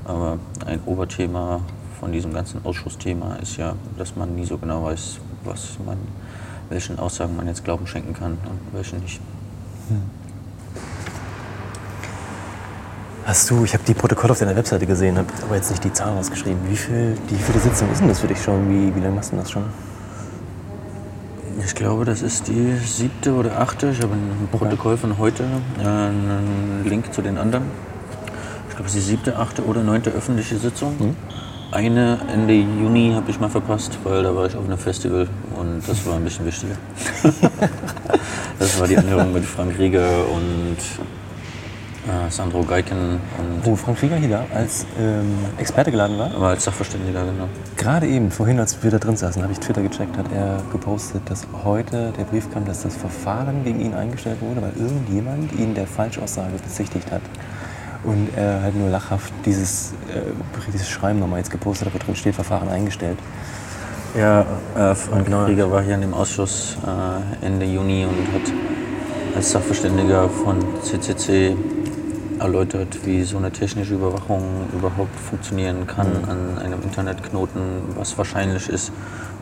Aber 0.05 0.37
ein 0.65 0.79
Oberthema 0.85 1.61
von 1.99 2.11
diesem 2.11 2.33
ganzen 2.33 2.65
Ausschussthema 2.65 3.35
ist 3.35 3.57
ja, 3.57 3.75
dass 3.97 4.15
man 4.15 4.35
nie 4.35 4.45
so 4.45 4.57
genau 4.57 4.83
weiß, 4.83 5.19
was 5.43 5.77
man, 5.85 5.97
welchen 6.69 6.99
Aussagen 6.99 7.35
man 7.35 7.47
jetzt 7.47 7.63
Glauben 7.63 7.87
schenken 7.87 8.13
kann 8.13 8.31
und 8.33 8.59
welchen 8.73 8.99
nicht. 8.99 9.21
Hast 13.25 13.49
du, 13.49 13.63
ich 13.63 13.73
habe 13.73 13.83
die 13.85 13.93
Protokolle 13.93 14.31
auf 14.33 14.39
deiner 14.39 14.55
Webseite 14.55 14.85
gesehen, 14.85 15.17
habe 15.17 15.27
aber 15.43 15.55
jetzt 15.55 15.69
nicht 15.71 15.83
die 15.83 15.93
Zahl 15.93 16.13
rausgeschrieben. 16.13 16.59
Wie 16.69 16.75
viel, 16.75 17.17
die 17.29 17.35
viele 17.35 17.59
Sitzung 17.59 17.89
ist 17.91 18.01
denn 18.01 18.09
das 18.09 18.19
für 18.19 18.27
dich 18.27 18.41
schon? 18.41 18.69
Wie, 18.69 18.93
wie 18.93 18.99
lange 18.99 19.15
machst 19.15 19.31
du 19.31 19.37
das 19.37 19.49
schon? 19.49 19.63
Ich 21.65 21.73
glaube, 21.73 22.03
das 22.03 22.21
ist 22.21 22.49
die 22.49 22.75
siebte 22.75 23.33
oder 23.33 23.61
achte. 23.61 23.91
Ich 23.91 24.01
habe 24.01 24.13
ein 24.13 24.49
Protokoll 24.51 24.97
von 24.97 25.17
heute, 25.17 25.45
äh, 25.79 25.87
einen 25.87 26.83
Link 26.83 27.13
zu 27.13 27.21
den 27.21 27.37
anderen. 27.37 27.63
Ich 28.73 28.77
glaube, 28.77 28.89
es 28.89 28.95
ist 28.95 29.05
die 29.05 29.11
siebte, 29.11 29.37
achte 29.37 29.63
oder 29.67 29.83
neunte 29.83 30.09
öffentliche 30.09 30.57
Sitzung. 30.57 31.15
Eine 31.71 32.17
Ende 32.33 32.55
Juni 32.55 33.11
habe 33.13 33.29
ich 33.29 33.39
mal 33.39 33.47
verpasst, 33.47 33.99
weil 34.03 34.23
da 34.23 34.35
war 34.35 34.47
ich 34.47 34.55
auf 34.55 34.65
einem 34.65 34.79
Festival 34.79 35.27
und 35.55 35.87
das 35.87 36.03
war 36.07 36.15
ein 36.15 36.23
bisschen 36.23 36.43
wichtiger. 36.47 36.73
das 38.57 38.79
war 38.79 38.87
die 38.87 38.97
Anhörung 38.97 39.31
mit 39.31 39.45
Frank 39.45 39.77
Rieger 39.77 40.27
und 40.27 40.77
äh, 42.07 42.31
Sandro 42.31 42.63
Geiken 42.63 43.19
und 43.37 43.63
Wo 43.63 43.75
Frank 43.75 43.99
Flieger 43.99 44.15
hier 44.15 44.29
da 44.29 44.45
als 44.55 44.87
ähm, 44.99 45.37
Experte 45.59 45.91
geladen 45.91 46.17
war? 46.17 46.33
aber 46.33 46.47
als 46.47 46.63
Sachverständiger, 46.63 47.25
genau. 47.25 47.47
Gerade 47.77 48.07
eben, 48.07 48.31
vorhin, 48.31 48.59
als 48.59 48.81
wir 48.83 48.89
da 48.89 48.97
drin 48.97 49.15
saßen, 49.15 49.43
habe 49.43 49.53
ich 49.53 49.59
Twitter 49.59 49.83
gecheckt, 49.83 50.17
hat 50.17 50.31
er 50.35 50.63
gepostet, 50.71 51.21
dass 51.25 51.45
heute 51.63 52.11
der 52.17 52.23
Brief 52.23 52.51
kam, 52.51 52.65
dass 52.65 52.81
das 52.81 52.95
Verfahren 52.95 53.63
gegen 53.63 53.81
ihn 53.81 53.93
eingestellt 53.93 54.41
wurde, 54.41 54.63
weil 54.63 54.73
irgendjemand 54.79 55.53
ihn 55.53 55.75
der 55.75 55.85
Falschaussage 55.85 56.53
bezichtigt 56.57 57.11
hat. 57.11 57.21
Und 58.03 58.29
er 58.35 58.61
halt 58.61 58.75
nur 58.75 58.89
lachhaft 58.89 59.33
dieses, 59.45 59.93
äh, 60.13 60.21
dieses 60.73 60.89
Schreiben 60.89 61.19
nochmal 61.19 61.39
jetzt 61.39 61.51
gepostet 61.51 61.87
hat, 61.87 61.93
wo 61.93 61.99
drin 62.05 62.15
steht, 62.15 62.35
Verfahren 62.35 62.67
eingestellt. 62.67 63.17
Ja, 64.17 64.41
äh, 64.75 64.93
Frank 64.93 65.25
Genau. 65.25 65.45
Rieger 65.45 65.71
war 65.71 65.81
hier 65.81 65.95
in 65.95 66.01
dem 66.01 66.13
Ausschuss 66.13 66.77
äh, 66.85 67.45
Ende 67.45 67.65
Juni 67.65 68.05
und 68.05 68.11
hat 68.33 68.53
als 69.35 69.51
Sachverständiger 69.51 70.29
von 70.29 70.59
CCC 70.83 71.55
erläutert, 72.39 73.05
wie 73.05 73.23
so 73.23 73.37
eine 73.37 73.51
technische 73.51 73.95
Überwachung 73.95 74.43
überhaupt 74.73 75.15
funktionieren 75.17 75.87
kann 75.87 76.07
an 76.27 76.59
einem 76.59 76.81
Internetknoten, 76.83 77.61
was 77.95 78.17
wahrscheinlich 78.17 78.69
ist, 78.69 78.91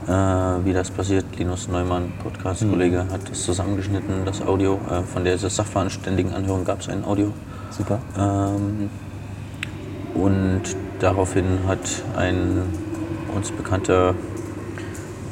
äh, 0.08 0.12
wie 0.12 0.72
das 0.72 0.90
passiert. 0.92 1.26
Linus 1.38 1.68
Neumann, 1.68 2.14
Podcast-Kollege, 2.24 3.08
hat 3.12 3.30
das 3.30 3.44
zusammengeschnitten, 3.44 4.24
das 4.24 4.42
Audio. 4.42 4.80
Äh, 4.90 5.02
von 5.04 5.24
der 5.24 5.38
Sachverständigenanhörung 5.38 6.64
gab 6.64 6.80
es 6.82 6.90
ein 6.90 7.04
Audio. 7.04 7.34
Super. 7.72 8.00
Ähm, 8.18 8.90
und 10.14 10.62
daraufhin 11.00 11.60
hat 11.68 11.80
ein 12.18 12.62
uns 13.34 13.52
bekannter 13.52 14.14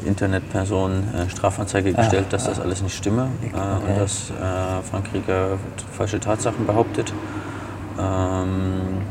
Internetperson 0.05 1.03
äh, 1.13 1.29
Strafanzeige 1.29 1.93
gestellt, 1.93 2.27
dass 2.31 2.45
das 2.45 2.59
alles 2.59 2.81
nicht 2.81 2.95
stimme 2.95 3.29
äh, 3.43 3.89
und 3.91 3.97
dass 3.99 4.29
äh, 4.31 4.81
Frank 4.89 5.07
Rieger 5.13 5.57
falsche 5.91 6.19
Tatsachen 6.19 6.65
behauptet. 6.65 7.11
Ähm, 7.99 9.01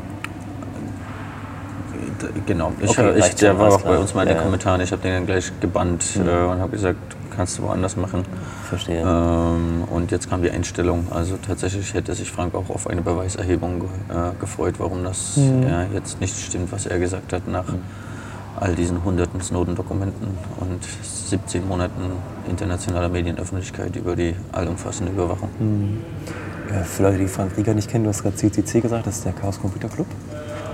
genau, 2.47 2.73
ich, 2.81 2.89
Okay, 2.91 3.19
ich, 3.19 3.35
der 3.37 3.59
war 3.59 3.69
auch 3.69 3.83
bei 3.83 3.91
klar. 3.91 4.01
uns 4.01 4.15
mal 4.15 4.23
in 4.23 4.29
den 4.29 4.37
Ja. 4.39 4.43
Kommentaren. 4.43 4.81
Ich 4.81 4.91
habe 4.93 5.03
den 5.03 5.13
dann 5.13 5.27
gleich 5.27 5.53
gebannt 5.61 6.17
äh, 6.17 6.21
und 6.21 6.61
habe 6.61 6.71
gesagt, 6.71 6.99
kannst 7.39 7.57
du 7.57 7.63
woanders 7.63 7.97
machen. 7.97 8.25
Verstehe. 8.69 9.01
Ähm, 9.01 9.85
und 9.89 10.11
jetzt 10.11 10.29
kam 10.29 10.43
die 10.43 10.51
Einstellung. 10.51 11.07
Also 11.11 11.37
tatsächlich 11.37 11.95
hätte 11.95 12.13
sich 12.13 12.33
Frank 12.33 12.53
auch 12.57 12.69
auf 12.69 12.89
eine 12.89 13.01
Beweiserhebung 13.01 13.79
ge 13.79 13.89
äh, 14.09 14.33
gefreut, 14.41 14.75
warum 14.79 15.05
das 15.05 15.37
ja, 15.37 15.85
jetzt 15.95 16.21
nicht 16.21 16.37
stimmt, 16.37 16.73
was 16.73 16.87
er 16.87 16.99
gesagt 16.99 17.33
hat 17.33 17.47
nach 17.47 17.67
all 18.57 18.75
diesen 18.75 19.05
hunderten 19.05 19.41
Snowden-Dokumenten 19.41 20.27
und 20.59 20.81
17 21.31 21.67
Monaten 21.67 22.11
internationaler 22.51 23.09
Medienöffentlichkeit 23.09 23.95
über 23.95 24.17
die 24.17 24.35
allumfassende 24.51 25.13
Überwachung. 25.13 25.49
Ja, 26.75 26.83
für 26.83 27.05
Leute, 27.05 27.19
die 27.19 27.29
Frank 27.29 27.57
Rieger 27.57 27.73
nicht 27.73 27.89
kennen, 27.89 28.03
du 28.03 28.11
hast 28.11 28.25
gerade 28.25 28.35
CCC 28.35 28.81
gesagt, 28.81 29.07
das 29.07 29.19
ist 29.19 29.25
der 29.25 29.33
Chaos 29.33 29.61
Computer 29.61 29.89
Club. 29.89 30.09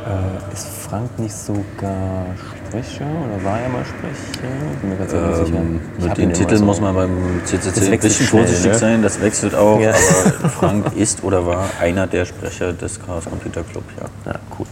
Äh, 0.05 0.53
ist 0.53 0.67
Frank 0.69 1.19
nicht 1.19 1.35
sogar 1.35 2.27
Sprecher 2.37 3.07
oder 3.07 3.43
war 3.43 3.59
er 3.59 3.71
mal 3.71 3.85
Sprecher? 3.87 4.53
Bin 4.83 4.91
mir 4.91 4.97
ganz 4.97 5.13
ähm, 5.15 5.47
sicher. 5.47 5.63
Ich 5.99 6.05
Mit 6.05 6.19
den 6.19 6.33
Titeln 6.35 6.65
muss 6.65 6.79
man 6.79 6.95
beim 6.95 7.41
CCC 7.45 7.91
ein 7.91 7.99
bisschen 8.01 8.27
vorsichtig 8.27 8.73
ne? 8.73 8.79
sein, 8.79 9.03
das 9.03 9.19
wechselt 9.23 9.55
auch, 9.55 9.81
Ja. 9.81 9.93
aber 9.93 10.49
Frank 10.51 10.95
ist 10.95 11.25
oder 11.25 11.47
war 11.47 11.71
einer 11.81 12.07
der 12.07 12.27
Sprecher 12.27 12.75
des 12.75 13.01
Chaos 13.01 13.25
Computer 13.25 13.63
Club, 13.63 13.85
ja. 13.99 14.33
Ja, 14.33 14.39
cool. 14.59 14.67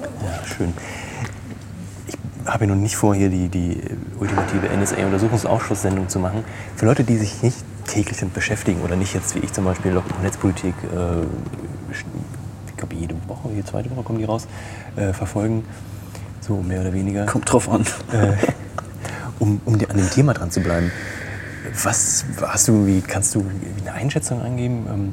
Ja, 0.00 0.46
schön. 0.46 0.72
Ich 2.06 2.16
habe 2.46 2.66
nun 2.66 2.82
nicht 2.82 2.96
vor, 2.96 3.14
hier 3.14 3.28
die, 3.28 3.48
die 3.50 3.82
ultimative 4.18 4.68
NSA-Untersuchungsausschusssendung 4.74 6.08
zu 6.08 6.18
machen. 6.18 6.44
Für 6.76 6.86
Leute, 6.86 7.04
die 7.04 7.18
sich 7.18 7.42
nicht 7.42 7.58
täglich 7.86 8.18
damit 8.18 8.32
beschäftigen 8.32 8.80
oder 8.80 8.96
nicht 8.96 9.12
jetzt 9.12 9.34
wie 9.34 9.40
ich 9.40 9.52
zum 9.52 9.64
Beispiel 9.64 9.92
noch 9.92 10.04
Netzpolitik, 10.22 10.74
äh, 10.84 11.26
jede 12.96 13.14
Woche, 13.26 13.48
jede 13.50 13.64
zweite 13.64 13.90
Woche 13.90 14.02
kommen 14.02 14.18
die 14.18 14.24
raus, 14.24 14.46
äh, 14.96 15.12
verfolgen, 15.12 15.64
so 16.40 16.56
mehr 16.56 16.80
oder 16.80 16.92
weniger. 16.92 17.26
Kommt 17.26 17.50
drauf 17.50 17.68
an. 17.68 17.82
äh, 18.12 18.34
um, 19.38 19.60
um 19.64 19.74
an 19.74 19.96
dem 19.96 20.10
Thema 20.10 20.34
dran 20.34 20.50
zu 20.50 20.60
bleiben. 20.60 20.90
Was 21.82 22.24
hast 22.42 22.68
du 22.68 22.72
irgendwie, 22.72 23.00
kannst 23.00 23.34
du 23.34 23.44
eine 23.80 23.92
Einschätzung 23.92 24.40
angeben, 24.40 24.86
ähm, 24.88 25.12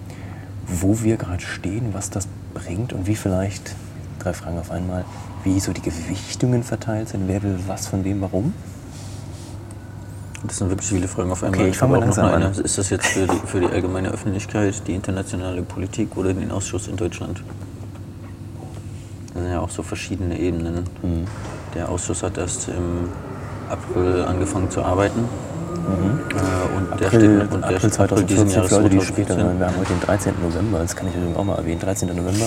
wo 0.68 1.02
wir 1.02 1.18
gerade 1.18 1.42
stehen, 1.42 1.94
was 1.94 2.10
das 2.10 2.28
bringt 2.54 2.94
und 2.94 3.08
wie 3.08 3.16
vielleicht, 3.16 3.76
drei 4.20 4.34
Fragen 4.34 4.60
auf 4.60 4.72
einmal, 4.72 5.04
wie 5.44 5.60
so 5.60 5.74
die 5.74 5.82
Gewichtungen 5.82 6.64
verteilt 6.64 7.10
sind, 7.10 7.28
wer 7.28 7.44
will 7.44 7.60
was 7.68 7.88
von 7.88 8.04
wem, 8.04 8.22
warum? 8.22 8.54
Das 10.46 10.58
sind 10.58 10.70
wirklich 10.70 10.90
viele 10.90 11.08
Fragen 11.08 11.32
auf 11.32 11.44
einmal. 11.44 11.62
Okay, 11.62 11.70
ich 11.70 11.78
fang 11.78 11.90
mal 11.90 12.00
langsam 12.00 12.28
eine. 12.28 12.48
an. 12.48 12.54
Ist 12.54 12.78
das 12.78 12.90
jetzt 12.90 13.08
für 13.08 13.28
die, 13.28 13.48
für 13.48 13.62
die 13.62 13.68
allgemeine 13.68 14.10
Öffentlichkeit, 14.10 14.86
die 14.88 14.94
internationale 14.94 15.62
Politik 15.62 16.18
oder 16.18 16.34
den 16.34 16.52
Ausschuss 16.52 16.88
in 16.88 16.98
Deutschland? 16.98 17.42
Das 19.34 19.44
sind 19.44 19.52
ja 19.52 19.60
auch 19.60 19.70
so 19.70 19.84
verschiedene 19.84 20.38
Ebenen. 20.40 20.84
Mhm. 21.02 21.26
Der 21.76 21.90
Ausschuss 21.90 22.22
hat 22.24 22.38
erst 22.38 22.68
im 22.68 23.10
April 23.70 24.24
angefangen 24.24 24.70
zu 24.70 24.84
arbeiten. 24.84 25.20
Äh, 25.20 26.78
und 26.78 27.00
der 27.00 27.08
April, 27.08 27.40
steht 27.40 27.54
und 27.54 27.62
der 27.62 27.76
April 27.76 27.92
April 28.00 28.24
diesen 28.24 28.48
2014 28.48 28.50
Jahres 28.50 28.70
für 28.70 28.76
Leute, 28.82 28.90
die 28.90 29.02
später 29.02 29.34
2014. 29.36 29.38
hören. 29.46 29.60
Wir 29.60 29.68
haben 29.68 29.78
heute 29.78 29.94
den 29.94 30.00
13. 30.02 30.34
November, 30.42 30.80
das 30.80 30.96
kann 30.96 31.08
ich 31.08 31.16
übrigens 31.16 31.38
auch 31.38 31.44
mal 31.44 31.56
erwähnen, 31.58 31.80
13. 31.80 32.08
November. 32.10 32.46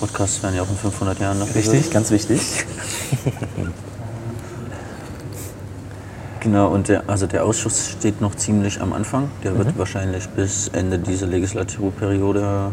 Podcasts 0.00 0.42
werden 0.42 0.56
ja 0.56 0.62
auch 0.62 0.70
in 0.70 0.76
500 0.76 1.18
Jahren 1.20 1.38
noch 1.38 1.46
Richtig, 1.54 1.64
gehört. 1.72 1.90
ganz 1.92 2.10
wichtig. 2.10 2.40
Genau, 6.40 6.68
und 6.72 6.88
der, 6.88 7.04
also 7.06 7.28
der 7.28 7.44
Ausschuss 7.44 7.90
steht 7.90 8.20
noch 8.20 8.34
ziemlich 8.34 8.80
am 8.80 8.92
Anfang. 8.92 9.30
Der 9.44 9.52
Mhm. 9.52 9.58
wird 9.58 9.78
wahrscheinlich 9.78 10.28
bis 10.30 10.66
Ende 10.68 10.98
dieser 10.98 11.28
Legislaturperiode 11.28 12.72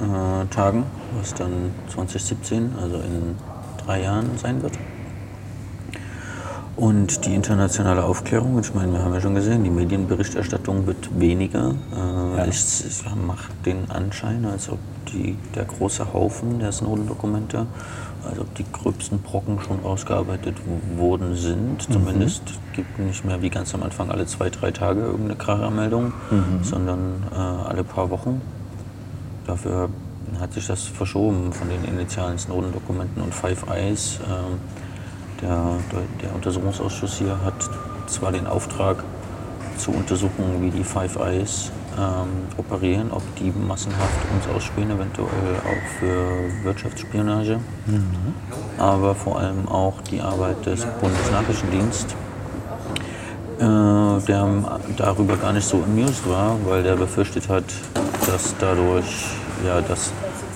äh, 0.00 0.46
tagen, 0.54 0.84
was 1.18 1.34
dann 1.34 1.70
2017, 1.88 2.72
also 2.80 2.96
in 2.96 3.36
drei 3.84 4.02
Jahren 4.02 4.30
sein 4.36 4.62
wird. 4.62 4.78
Und 6.76 7.24
die 7.24 7.34
internationale 7.34 8.02
Aufklärung, 8.02 8.58
ich 8.58 8.74
meine, 8.74 8.92
wir 8.92 9.02
haben 9.02 9.14
ja 9.14 9.20
schon 9.20 9.36
gesehen, 9.36 9.62
die 9.62 9.70
Medienberichterstattung 9.70 10.86
wird 10.86 11.08
weniger. 11.20 11.74
Äh, 11.92 12.48
Es, 12.48 12.84
es 12.84 13.04
macht 13.26 13.52
den 13.64 13.88
Anschein, 13.92 14.44
als 14.44 14.68
ob 14.68 14.80
die, 15.12 15.36
der 15.54 15.64
große 15.66 16.12
Haufen 16.12 16.58
der 16.58 16.72
Snowden-Dokumente, 16.72 17.66
als 18.28 18.40
ob 18.40 18.52
die 18.56 18.64
gröbsten 18.72 19.20
Brocken 19.20 19.60
schon 19.60 19.84
ausgearbeitet 19.84 20.56
worden 20.96 21.36
sind. 21.36 21.82
Zumindest 21.92 22.42
gibt 22.72 22.98
nicht 22.98 23.24
mehr 23.24 23.40
wie 23.40 23.50
ganz 23.50 23.72
am 23.74 23.84
Anfang 23.84 24.10
alle 24.10 24.26
zwei, 24.26 24.50
drei 24.50 24.72
Tage 24.72 25.00
irgendeine 25.02 25.36
Krachermeldung, 25.36 26.12
sondern 26.62 27.22
äh, 27.32 27.36
alle 27.36 27.84
paar 27.84 28.10
Wochen. 28.10 28.40
Dafür 29.46 29.88
hat 30.40 30.52
sich 30.52 30.66
das 30.66 30.84
verschoben 30.84 31.52
von 31.52 31.68
den 31.68 31.84
initialen 31.84 32.38
Snowden-Dokumenten 32.38 33.20
und 33.22 33.34
Five 33.34 33.66
Eyes. 33.68 34.18
ähm, 34.26 34.58
der, 35.42 35.76
der 36.22 36.34
Untersuchungsausschuss 36.34 37.18
hier 37.18 37.36
hat 37.44 37.54
zwar 38.06 38.32
den 38.32 38.46
Auftrag 38.46 39.04
zu 39.76 39.90
untersuchen, 39.90 40.60
wie 40.60 40.70
die 40.70 40.84
Five 40.84 41.16
Eyes 41.16 41.70
ähm, 41.98 42.28
operieren, 42.56 43.10
ob 43.10 43.22
die 43.36 43.52
massenhaft 43.52 44.18
uns 44.34 44.56
ausspähen, 44.56 44.90
eventuell 44.90 45.28
auch 45.28 45.98
für 45.98 46.64
Wirtschaftsspionage. 46.64 47.58
Aber 48.78 49.14
vor 49.14 49.38
allem 49.38 49.68
auch 49.68 50.00
die 50.02 50.20
Arbeit 50.20 50.64
des 50.66 50.86
Bundesnachrichtendienstes, 51.00 52.14
äh, 53.58 54.26
der 54.26 54.48
darüber 54.96 55.36
gar 55.36 55.52
nicht 55.52 55.66
so 55.66 55.82
amused 55.82 56.28
war, 56.28 56.56
weil 56.64 56.82
der 56.82 56.96
befürchtet 56.96 57.48
hat, 57.48 57.64
dass 58.26 58.54
dadurch, 58.58 59.26
ja, 59.66 59.80
dass, 59.80 60.12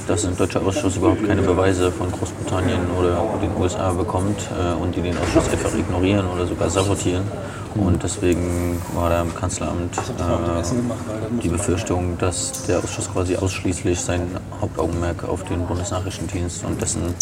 dass 0.06 0.24
ein 0.24 0.36
deutscher 0.36 0.64
Ausschuss 0.64 0.96
überhaupt 0.96 1.26
keine 1.26 1.42
Beweise 1.42 1.90
von 1.92 2.10
Großbritannien 2.10 2.80
oder 2.98 3.22
den 3.42 3.56
USA 3.60 3.92
bekommt 3.92 4.48
äh, 4.58 4.74
und 4.74 4.94
die 4.96 5.02
den 5.02 5.16
Ausschuss 5.18 5.48
einfach 5.50 5.74
ignorieren 5.74 6.26
oder 6.26 6.46
sogar 6.46 6.70
sabotieren. 6.70 7.24
Und 7.74 8.02
deswegen 8.02 8.80
war 8.94 9.10
da 9.10 9.22
im 9.22 9.34
Kanzleramt 9.34 9.96
äh, 9.96 11.40
die 11.42 11.48
Befürchtung, 11.48 12.16
dass 12.18 12.64
der 12.66 12.78
Ausschuss 12.78 13.12
quasi 13.12 13.36
ausschließlich 13.36 14.00
sein 14.00 14.22
Hauptaugenmerk 14.60 15.24
auf 15.28 15.44
den 15.44 15.66
Bundesnachrichtendienst 15.66 16.64
und 16.64 16.80
dessen 16.80 17.14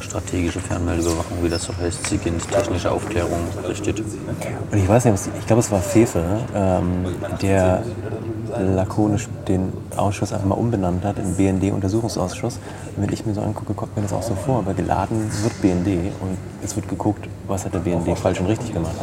strategische 0.00 0.60
Fernmeldeüberwachung, 0.60 1.38
wie 1.42 1.48
das 1.48 1.64
so 1.64 1.76
heißt, 1.76 2.06
SIGINT, 2.06 2.48
technische 2.50 2.90
Aufklärung 2.90 3.46
richtet. 3.68 4.00
Und 4.00 4.78
ich 4.78 4.88
weiß 4.88 5.04
nicht, 5.04 5.28
ich 5.38 5.46
glaube, 5.46 5.60
es 5.60 5.70
war 5.70 5.80
Fefe, 5.80 6.24
ähm, 6.54 7.06
der 7.40 7.84
lakonisch 8.58 9.28
den 9.48 9.72
Ausschuss 9.96 10.32
einfach 10.32 10.46
mal 10.46 10.54
umbenannt 10.54 11.04
hat 11.04 11.18
in 11.18 11.34
BND-Untersuchungsausschuss. 11.34 12.58
Wenn 12.96 13.12
ich 13.12 13.24
mir 13.26 13.34
so 13.34 13.40
angucke, 13.40 13.74
kommt 13.74 13.96
mir 13.96 14.02
das 14.02 14.12
auch 14.12 14.22
so 14.22 14.34
vor, 14.34 14.64
weil 14.66 14.74
geladen 14.74 15.30
wird 15.42 15.60
BND 15.62 16.12
und 16.20 16.36
es 16.62 16.76
wird 16.76 16.88
geguckt, 16.88 17.28
was 17.46 17.64
hat 17.64 17.74
der 17.74 17.80
BND 17.80 18.16
falsch 18.18 18.40
und 18.40 18.46
richtig 18.46 18.72
gemacht. 18.72 18.94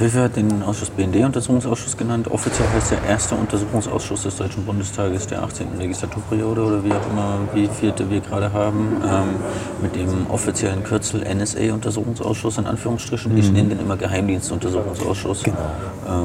Wilfer 0.00 0.22
hat 0.22 0.36
den 0.36 0.62
Ausschuss 0.62 0.88
BND-Untersuchungsausschuss 0.88 1.94
genannt. 1.94 2.30
Offiziell 2.30 2.66
heißt 2.70 2.92
der 2.92 3.04
erste 3.04 3.34
Untersuchungsausschuss 3.34 4.22
des 4.22 4.36
Deutschen 4.36 4.64
Bundestages 4.64 5.26
der 5.26 5.42
18. 5.42 5.78
Legislaturperiode 5.78 6.62
oder 6.62 6.82
wie 6.82 6.92
auch 6.92 7.10
immer, 7.10 7.38
wie 7.52 7.68
vierte 7.68 8.08
wir 8.08 8.20
gerade 8.20 8.50
haben, 8.54 9.02
ähm, 9.04 9.36
mit 9.82 9.94
dem 9.94 10.26
offiziellen 10.30 10.84
Kürzel 10.84 11.22
NSA-Untersuchungsausschuss 11.22 12.56
in 12.56 12.66
Anführungsstrichen. 12.66 13.36
Ich 13.36 13.52
nenne 13.52 13.70
den 13.70 13.80
immer 13.80 13.98
Geheimdienstuntersuchungsausschuss, 13.98 15.42
äh, 15.42 15.50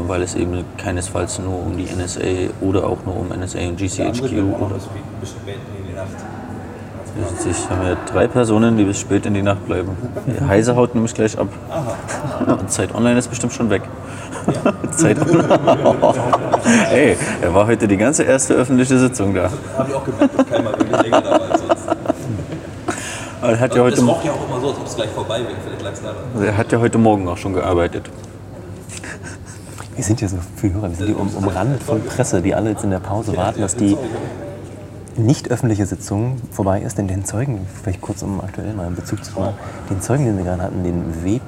weil 0.07 0.21
es 0.21 0.35
eben 0.35 0.63
keinesfalls 0.77 1.39
nur 1.39 1.61
um 1.65 1.75
die 1.75 1.87
NSA 1.93 2.53
oder 2.61 2.87
auch 2.87 3.03
nur 3.05 3.17
um 3.17 3.27
NSA 3.27 3.59
und 3.59 3.77
GCHQ 3.77 4.23
oder 4.57 4.79
ich 7.15 7.69
haben 7.69 7.85
ja 7.85 7.95
drei 8.11 8.27
Personen, 8.27 8.77
die 8.77 8.83
bis 8.83 8.99
spät 8.99 9.25
in 9.25 9.33
die 9.33 9.41
Nacht 9.41 9.65
bleiben. 9.65 9.95
Heise 10.47 10.75
haut 10.75 10.95
nämlich 10.95 11.13
gleich 11.13 11.37
ab. 11.37 11.47
Und 12.47 12.71
Zeit 12.71 12.93
Online 12.93 13.17
ist 13.17 13.29
bestimmt 13.29 13.53
schon 13.53 13.69
weg. 13.69 13.83
Zeit 14.91 15.19
Online. 15.21 15.59
Ey, 16.91 17.17
er 17.41 17.53
war 17.53 17.67
heute 17.67 17.87
die 17.87 17.97
ganze 17.97 18.23
erste 18.23 18.53
öffentliche 18.55 18.97
Sitzung 18.99 19.33
da. 19.33 19.49
Habe 19.77 19.89
ich 19.89 19.95
auch 19.95 20.03
gemerkt, 20.03 20.37
dass 20.39 20.47
keiner 20.47 20.71
wirklich 20.71 21.01
länger 21.01 21.21
da 21.21 21.31
war 21.31 21.51
als 21.51 21.61
sonst. 21.61 21.87
Er 23.41 23.59
hat 23.59 23.75
ja 23.75 23.81
heute, 23.83 23.97
Es 23.97 24.07
roch 24.07 24.23
ja 24.23 24.31
auch 24.31 24.47
immer 24.49 24.59
so, 24.59 24.69
als 24.69 24.77
ob 24.79 24.87
es 24.87 24.95
gleich 24.95 25.09
vorbei 25.09 25.39
wäre. 25.39 25.55
Vielleicht 25.65 25.83
lag 25.83 25.93
es 25.93 26.01
daran. 26.01 26.43
er 26.43 26.57
hat 26.57 26.71
ja 26.71 26.79
heute 26.79 26.97
Morgen 26.97 27.27
auch 27.27 27.37
schon 27.37 27.53
gearbeitet. 27.53 28.09
Wir 29.95 30.03
sind 30.03 30.19
ja 30.19 30.27
so 30.27 30.37
viele 30.57 30.73
Hörer, 30.73 30.89
wir 30.89 30.95
sind 30.97 31.07
hier 31.07 31.19
um, 31.19 31.29
umrandet 31.29 31.81
von 31.81 32.03
Presse, 32.03 32.41
die 32.41 32.53
alle 32.53 32.71
jetzt 32.71 32.83
in 32.83 32.89
der 32.89 32.99
Pause 32.99 33.37
warten, 33.37 33.61
dass 33.61 33.75
die 33.75 33.95
nicht 35.17 35.49
öffentliche 35.51 35.85
Sitzung 35.85 36.37
vorbei 36.51 36.81
ist, 36.81 36.97
denn 36.97 37.07
den 37.07 37.25
Zeugen, 37.25 37.65
vielleicht 37.81 38.01
kurz 38.01 38.21
um 38.21 38.41
aktuell 38.41 38.73
mal 38.73 38.87
in 38.87 38.95
Bezug 38.95 39.23
zu 39.23 39.39
machen, 39.39 39.53
den 39.89 40.01
Zeugen, 40.01 40.25
den 40.25 40.37
wir 40.37 40.43
gerade 40.43 40.63
hatten, 40.63 40.83
den 40.83 41.23
W.P. 41.23 41.41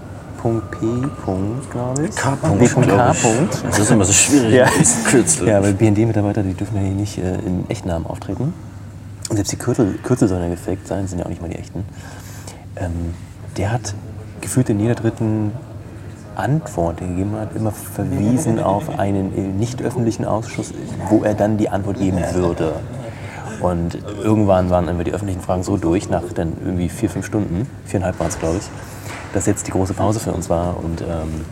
glaube 1.71 2.05
ich. 2.05 2.15
K. 2.15 2.37
Glaub 2.41 2.61
ich. 2.61 3.61
Das 3.63 3.79
ist 3.79 3.91
immer 3.91 4.05
so 4.05 4.13
schwierig 4.13 4.53
Ja. 4.53 4.67
Kürzel. 5.09 5.47
Ja, 5.47 5.61
weil 5.61 5.73
BND-Mitarbeiter, 5.73 6.43
die 6.43 6.53
dürfen 6.53 6.75
ja 6.75 6.83
hier 6.83 6.91
nicht 6.91 7.17
äh, 7.17 7.35
in 7.39 7.69
Echtnamen 7.69 8.05
auftreten. 8.05 8.53
Und 9.29 9.35
selbst 9.35 9.51
die 9.51 9.57
Kürzel, 9.57 9.95
Kürzel 10.03 10.27
sollen 10.27 10.43
ja 10.43 10.49
gefaked 10.49 10.87
sein, 10.87 11.07
sind 11.07 11.19
ja 11.19 11.25
auch 11.25 11.29
nicht 11.29 11.41
mal 11.41 11.49
die 11.49 11.57
echten. 11.57 11.83
Ähm, 12.77 13.13
der 13.57 13.71
hat 13.71 13.93
gefühlt 14.41 14.69
in 14.69 14.79
jeder 14.79 14.95
dritten 14.95 15.51
Antwort, 16.35 16.99
die 16.99 17.03
er 17.03 17.09
gegeben 17.09 17.31
hat, 17.35 17.55
immer 17.55 17.71
verwiesen 17.71 18.59
auf 18.59 18.99
einen 18.99 19.35
äh, 19.35 19.41
nicht 19.41 19.81
öffentlichen 19.81 20.23
Ausschuss, 20.23 20.73
wo 21.09 21.23
er 21.23 21.33
dann 21.33 21.57
die 21.57 21.69
Antwort 21.69 21.97
geben 21.97 22.19
würde. 22.33 22.73
Und 23.61 23.97
irgendwann 24.21 24.69
waren 24.69 24.85
irgendwie 24.85 25.05
die 25.05 25.13
öffentlichen 25.13 25.41
Fragen 25.41 25.63
so 25.63 25.77
durch, 25.77 26.09
nach 26.09 26.23
dann 26.33 26.53
irgendwie 26.63 26.89
vier, 26.89 27.09
fünf 27.09 27.25
Stunden, 27.25 27.67
viereinhalb 27.85 28.19
waren 28.19 28.27
es, 28.27 28.39
glaube 28.39 28.57
ich, 28.57 28.69
dass 29.33 29.45
jetzt 29.45 29.67
die 29.67 29.71
große 29.71 29.93
Pause 29.93 30.19
für 30.19 30.31
uns 30.31 30.49
war 30.49 30.77
und 30.77 31.01
ähm, 31.01 31.45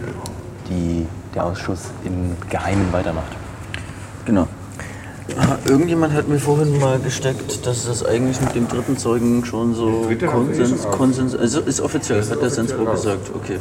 die, 0.69 1.05
der 1.33 1.45
Ausschuss 1.45 1.81
im 2.03 2.35
Geheimen 2.49 2.91
weitermacht. 2.91 3.31
Genau. 4.25 4.47
Irgendjemand 5.67 6.13
hat 6.13 6.27
mir 6.27 6.37
vorhin 6.37 6.79
mal 6.79 6.99
gesteckt, 6.99 7.65
dass 7.65 7.87
das 7.87 8.05
eigentlich 8.05 8.39
mit 8.41 8.53
dem 8.53 8.67
dritten 8.67 8.95
Zeugen 8.95 9.43
schon 9.43 9.73
so 9.73 10.07
Konsens, 10.27 10.83
Konsens, 10.91 11.35
also 11.35 11.61
ist 11.61 11.81
offiziell, 11.81 12.21
hat 12.21 12.41
der 12.41 12.51
Sensburg 12.51 12.91
gesagt, 12.91 13.31
okay. 13.33 13.57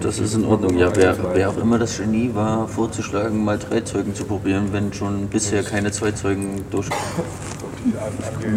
Das 0.00 0.18
ist 0.18 0.34
in 0.34 0.44
Ordnung. 0.44 0.76
Ja, 0.76 0.94
wer, 0.94 1.16
wer 1.34 1.50
auch 1.50 1.56
immer 1.56 1.78
das 1.78 1.98
Genie 1.98 2.30
war, 2.34 2.66
vorzuschlagen, 2.66 3.44
mal 3.44 3.58
drei 3.58 3.80
Zeugen 3.82 4.14
zu 4.14 4.24
probieren, 4.24 4.72
wenn 4.72 4.92
schon 4.92 5.28
bisher 5.28 5.62
keine 5.62 5.92
zwei 5.92 6.10
Zeugen 6.12 6.64
durchgekommen 6.70 7.22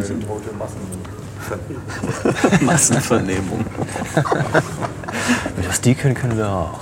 sind. 0.01 0.25
Massenvernehmung. 2.61 3.63
Was 5.67 5.79
die 5.81 5.95
können, 5.95 6.15
können 6.15 6.37
wir 6.37 6.49
auch. 6.49 6.79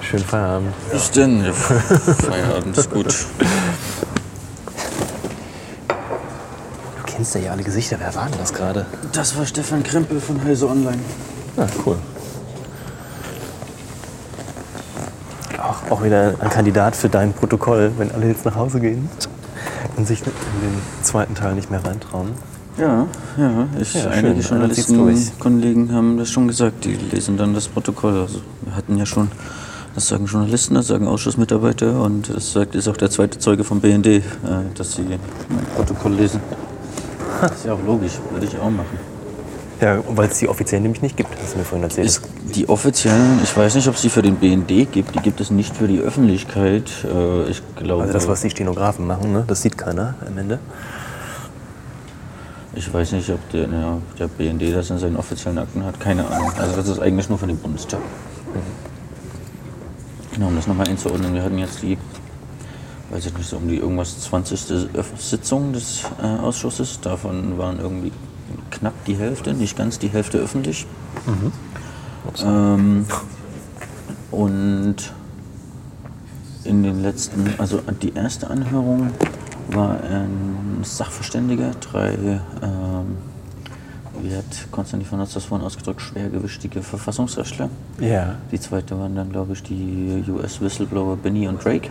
Schönen 0.00 0.24
Feierabend. 0.24 0.74
Bis 0.90 1.10
denn. 1.12 1.52
Feierabend 1.52 2.76
ist 2.76 2.90
gut. 2.90 3.26
Kennst 7.22 7.36
ja 7.36 7.40
hier 7.42 7.52
alle 7.52 7.62
Gesichter. 7.62 7.98
Wer 8.00 8.12
war 8.16 8.26
denn 8.26 8.40
das 8.40 8.52
gerade? 8.52 8.84
Das 9.12 9.38
war 9.38 9.46
Stefan 9.46 9.84
Krempel 9.84 10.18
von 10.18 10.42
Heise 10.42 10.68
Online. 10.68 10.98
Ah, 11.56 11.68
cool. 11.86 11.96
Auch, 15.56 15.92
auch 15.92 16.02
wieder 16.02 16.34
ein 16.40 16.50
Kandidat 16.50 16.96
für 16.96 17.08
dein 17.08 17.32
Protokoll, 17.32 17.92
wenn 17.96 18.10
alle 18.10 18.26
jetzt 18.26 18.44
nach 18.44 18.56
Hause 18.56 18.80
gehen 18.80 19.08
und 19.96 20.08
sich 20.08 20.18
in 20.18 20.24
den 20.26 20.82
zweiten 21.02 21.36
Teil 21.36 21.54
nicht 21.54 21.70
mehr 21.70 21.84
reintrauen. 21.84 22.30
Ja, 22.76 23.06
ja. 23.36 23.68
Ich, 23.80 23.94
Ja, 23.94 24.10
einige 24.10 24.34
Einer 24.34 24.40
Journalisten, 24.40 25.14
zieht's 25.14 25.28
durch. 25.28 25.38
Kollegen 25.38 25.92
haben 25.92 26.18
das 26.18 26.28
schon 26.28 26.48
gesagt. 26.48 26.84
Die 26.84 26.94
lesen 26.94 27.36
dann 27.36 27.54
das 27.54 27.68
Protokoll. 27.68 28.20
Also 28.20 28.40
wir 28.62 28.74
hatten 28.74 28.98
ja 28.98 29.06
schon, 29.06 29.30
das 29.94 30.08
sagen 30.08 30.26
Journalisten, 30.26 30.74
das 30.74 30.88
sagen 30.88 31.06
Ausschussmitarbeiter 31.06 32.02
und 32.02 32.34
das 32.34 32.52
sagt 32.52 32.74
ist 32.74 32.88
auch 32.88 32.96
der 32.96 33.10
zweite 33.10 33.38
Zeuge 33.38 33.62
vom 33.62 33.80
BND, 33.80 34.06
äh, 34.06 34.22
dass 34.74 34.94
sie 34.94 35.02
mein 35.02 35.64
Protokoll 35.76 36.14
lesen. 36.14 36.40
Das 37.40 37.52
ist 37.52 37.66
ja 37.66 37.74
auch 37.74 37.84
logisch, 37.84 38.12
würde 38.30 38.46
ich 38.46 38.58
auch 38.58 38.70
machen. 38.70 38.98
Ja, 39.80 39.98
weil 40.08 40.28
es 40.28 40.38
die 40.38 40.48
offiziell 40.48 40.80
nämlich 40.80 41.02
nicht 41.02 41.16
gibt, 41.16 41.30
hast 41.42 41.54
du 41.54 41.58
mir 41.58 41.64
vorhin 41.64 41.82
erzählt. 41.82 42.06
Ist 42.06 42.22
die 42.54 42.68
offiziellen, 42.68 43.40
ich 43.42 43.56
weiß 43.56 43.74
nicht, 43.74 43.88
ob 43.88 43.96
es 43.96 44.02
die 44.02 44.10
für 44.10 44.22
den 44.22 44.36
BND 44.36 44.92
gibt, 44.92 45.16
die 45.16 45.18
gibt 45.18 45.40
es 45.40 45.50
nicht 45.50 45.76
für 45.76 45.88
die 45.88 45.98
Öffentlichkeit. 45.98 46.88
Äh, 47.04 47.50
ich 47.50 47.62
glaube, 47.74 48.02
also 48.02 48.12
das, 48.12 48.28
was 48.28 48.42
die 48.42 48.50
Stenografen 48.50 49.08
machen, 49.08 49.32
ne? 49.32 49.42
das 49.44 49.62
sieht 49.62 49.76
keiner 49.76 50.14
am 50.24 50.38
Ende. 50.38 50.60
ich 52.76 52.94
weiß 52.94 53.10
nicht, 53.12 53.28
ob 53.30 53.50
der, 53.50 53.62
ja, 53.62 53.98
der 54.20 54.28
BND 54.28 54.72
das 54.72 54.88
in 54.90 54.98
seinen 54.98 55.16
offiziellen 55.16 55.58
Akten 55.58 55.84
hat, 55.84 55.98
keine 55.98 56.28
Ahnung. 56.28 56.52
Also 56.56 56.76
das 56.76 56.86
ist 56.86 57.00
eigentlich 57.00 57.28
nur 57.28 57.38
für 57.38 57.48
den 57.48 57.58
Bundestag. 57.58 58.00
Genau, 60.32 60.46
um 60.46 60.54
das 60.54 60.68
nochmal 60.68 60.88
einzuordnen, 60.88 61.34
wir 61.34 61.42
hatten 61.42 61.58
jetzt 61.58 61.82
die, 61.82 61.98
weiß 63.12 63.26
ich 63.26 63.36
nicht, 63.36 63.48
so 63.48 63.58
um 63.58 63.68
die 63.68 63.76
irgendwas 63.76 64.18
20. 64.22 64.60
Öff- 64.94 65.18
Sitzung 65.20 65.72
des 65.72 66.02
äh, 66.22 66.26
Ausschusses. 66.26 66.98
Davon 67.00 67.58
waren 67.58 67.78
irgendwie 67.78 68.10
knapp 68.70 68.94
die 69.06 69.14
Hälfte, 69.16 69.52
nicht 69.54 69.76
ganz 69.76 69.98
die 69.98 70.08
Hälfte 70.08 70.38
öffentlich. 70.38 70.86
Ähm, 72.44 73.04
und 74.30 74.96
in 76.64 76.82
den 76.82 77.02
letzten, 77.02 77.54
also 77.58 77.80
die 78.00 78.14
erste 78.14 78.48
Anhörung 78.48 79.10
war 79.70 80.00
ein 80.02 80.78
Sachverständiger, 80.82 81.72
drei, 81.80 82.12
ähm, 82.62 83.16
wie 84.22 84.34
hat 84.36 84.44
Konstantin 84.70 85.08
von 85.08 85.18
Notz 85.18 85.34
das 85.34 85.44
vorhin 85.44 85.66
ausgedrückt, 85.66 86.00
schwergewichtige 86.00 86.82
Verfassungsrechtler. 86.82 87.68
Ja. 88.00 88.36
Die 88.52 88.60
zweite 88.60 88.98
waren 88.98 89.14
dann, 89.16 89.30
glaube 89.32 89.54
ich, 89.54 89.62
die 89.62 90.22
US-Whistleblower 90.28 91.16
Benny 91.16 91.48
und 91.48 91.62
Drake. 91.64 91.90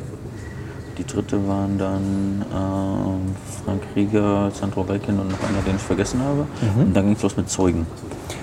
Die 1.01 1.07
dritte 1.07 1.47
waren 1.47 1.79
dann 1.79 2.45
ähm, 2.53 3.35
Frank 3.65 3.81
Rieger, 3.95 4.51
Sandro 4.53 4.83
Galkin 4.83 5.17
und 5.17 5.31
noch 5.31 5.39
einer, 5.49 5.61
den 5.65 5.77
ich 5.77 5.81
vergessen 5.81 6.21
habe. 6.21 6.45
Und 6.79 6.95
dann 6.95 7.05
ging 7.05 7.15
es 7.15 7.23
los 7.23 7.35
mit 7.35 7.49
Zeugen. 7.49 7.87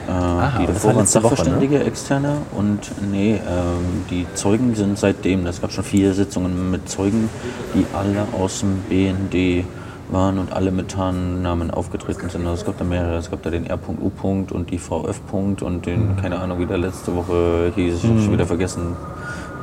Äh, 0.09 0.11
aber 0.11 0.59
die 0.59 0.66
davor 0.66 0.88
war 0.88 0.97
waren 0.97 1.03
letzte 1.03 1.23
Woche, 1.23 1.35
ne? 1.35 1.37
Sachverständige, 1.37 1.85
externe 1.85 2.38
und 2.57 2.81
nee, 3.12 3.35
ähm, 3.35 4.05
die 4.11 4.27
Zeugen 4.35 4.75
sind 4.75 4.99
seitdem, 4.99 5.47
es 5.47 5.61
gab 5.61 5.71
schon 5.71 5.85
vier 5.85 6.14
Sitzungen 6.14 6.73
mit 6.73 6.88
Zeugen, 6.88 7.29
die 7.75 7.87
alle 7.94 8.27
aus 8.37 8.61
dem 8.61 8.79
BND 8.88 9.64
waren 10.11 10.38
und 10.38 10.53
alle 10.53 10.73
mit 10.73 10.90
Tarnnamen 10.90 11.71
aufgetreten 11.71 12.29
sind. 12.29 12.40
Also 12.40 12.62
es 12.62 12.66
gab 12.66 12.77
da 12.79 12.85
mehrere. 12.85 13.18
Es 13.18 13.31
gab 13.31 13.42
da 13.42 13.51
den 13.51 13.66
R.U. 13.66 14.11
und 14.51 14.71
die 14.71 14.79
VF. 14.79 15.21
und 15.31 15.87
den, 15.87 16.16
keine 16.16 16.40
Ahnung, 16.40 16.59
wie 16.59 16.66
der 16.66 16.79
letzte 16.79 17.14
Woche 17.14 17.71
hieß. 17.77 18.03
Ich 18.03 18.11
habe 18.11 18.21
schon 18.21 18.33
wieder 18.33 18.47
vergessen, 18.47 18.97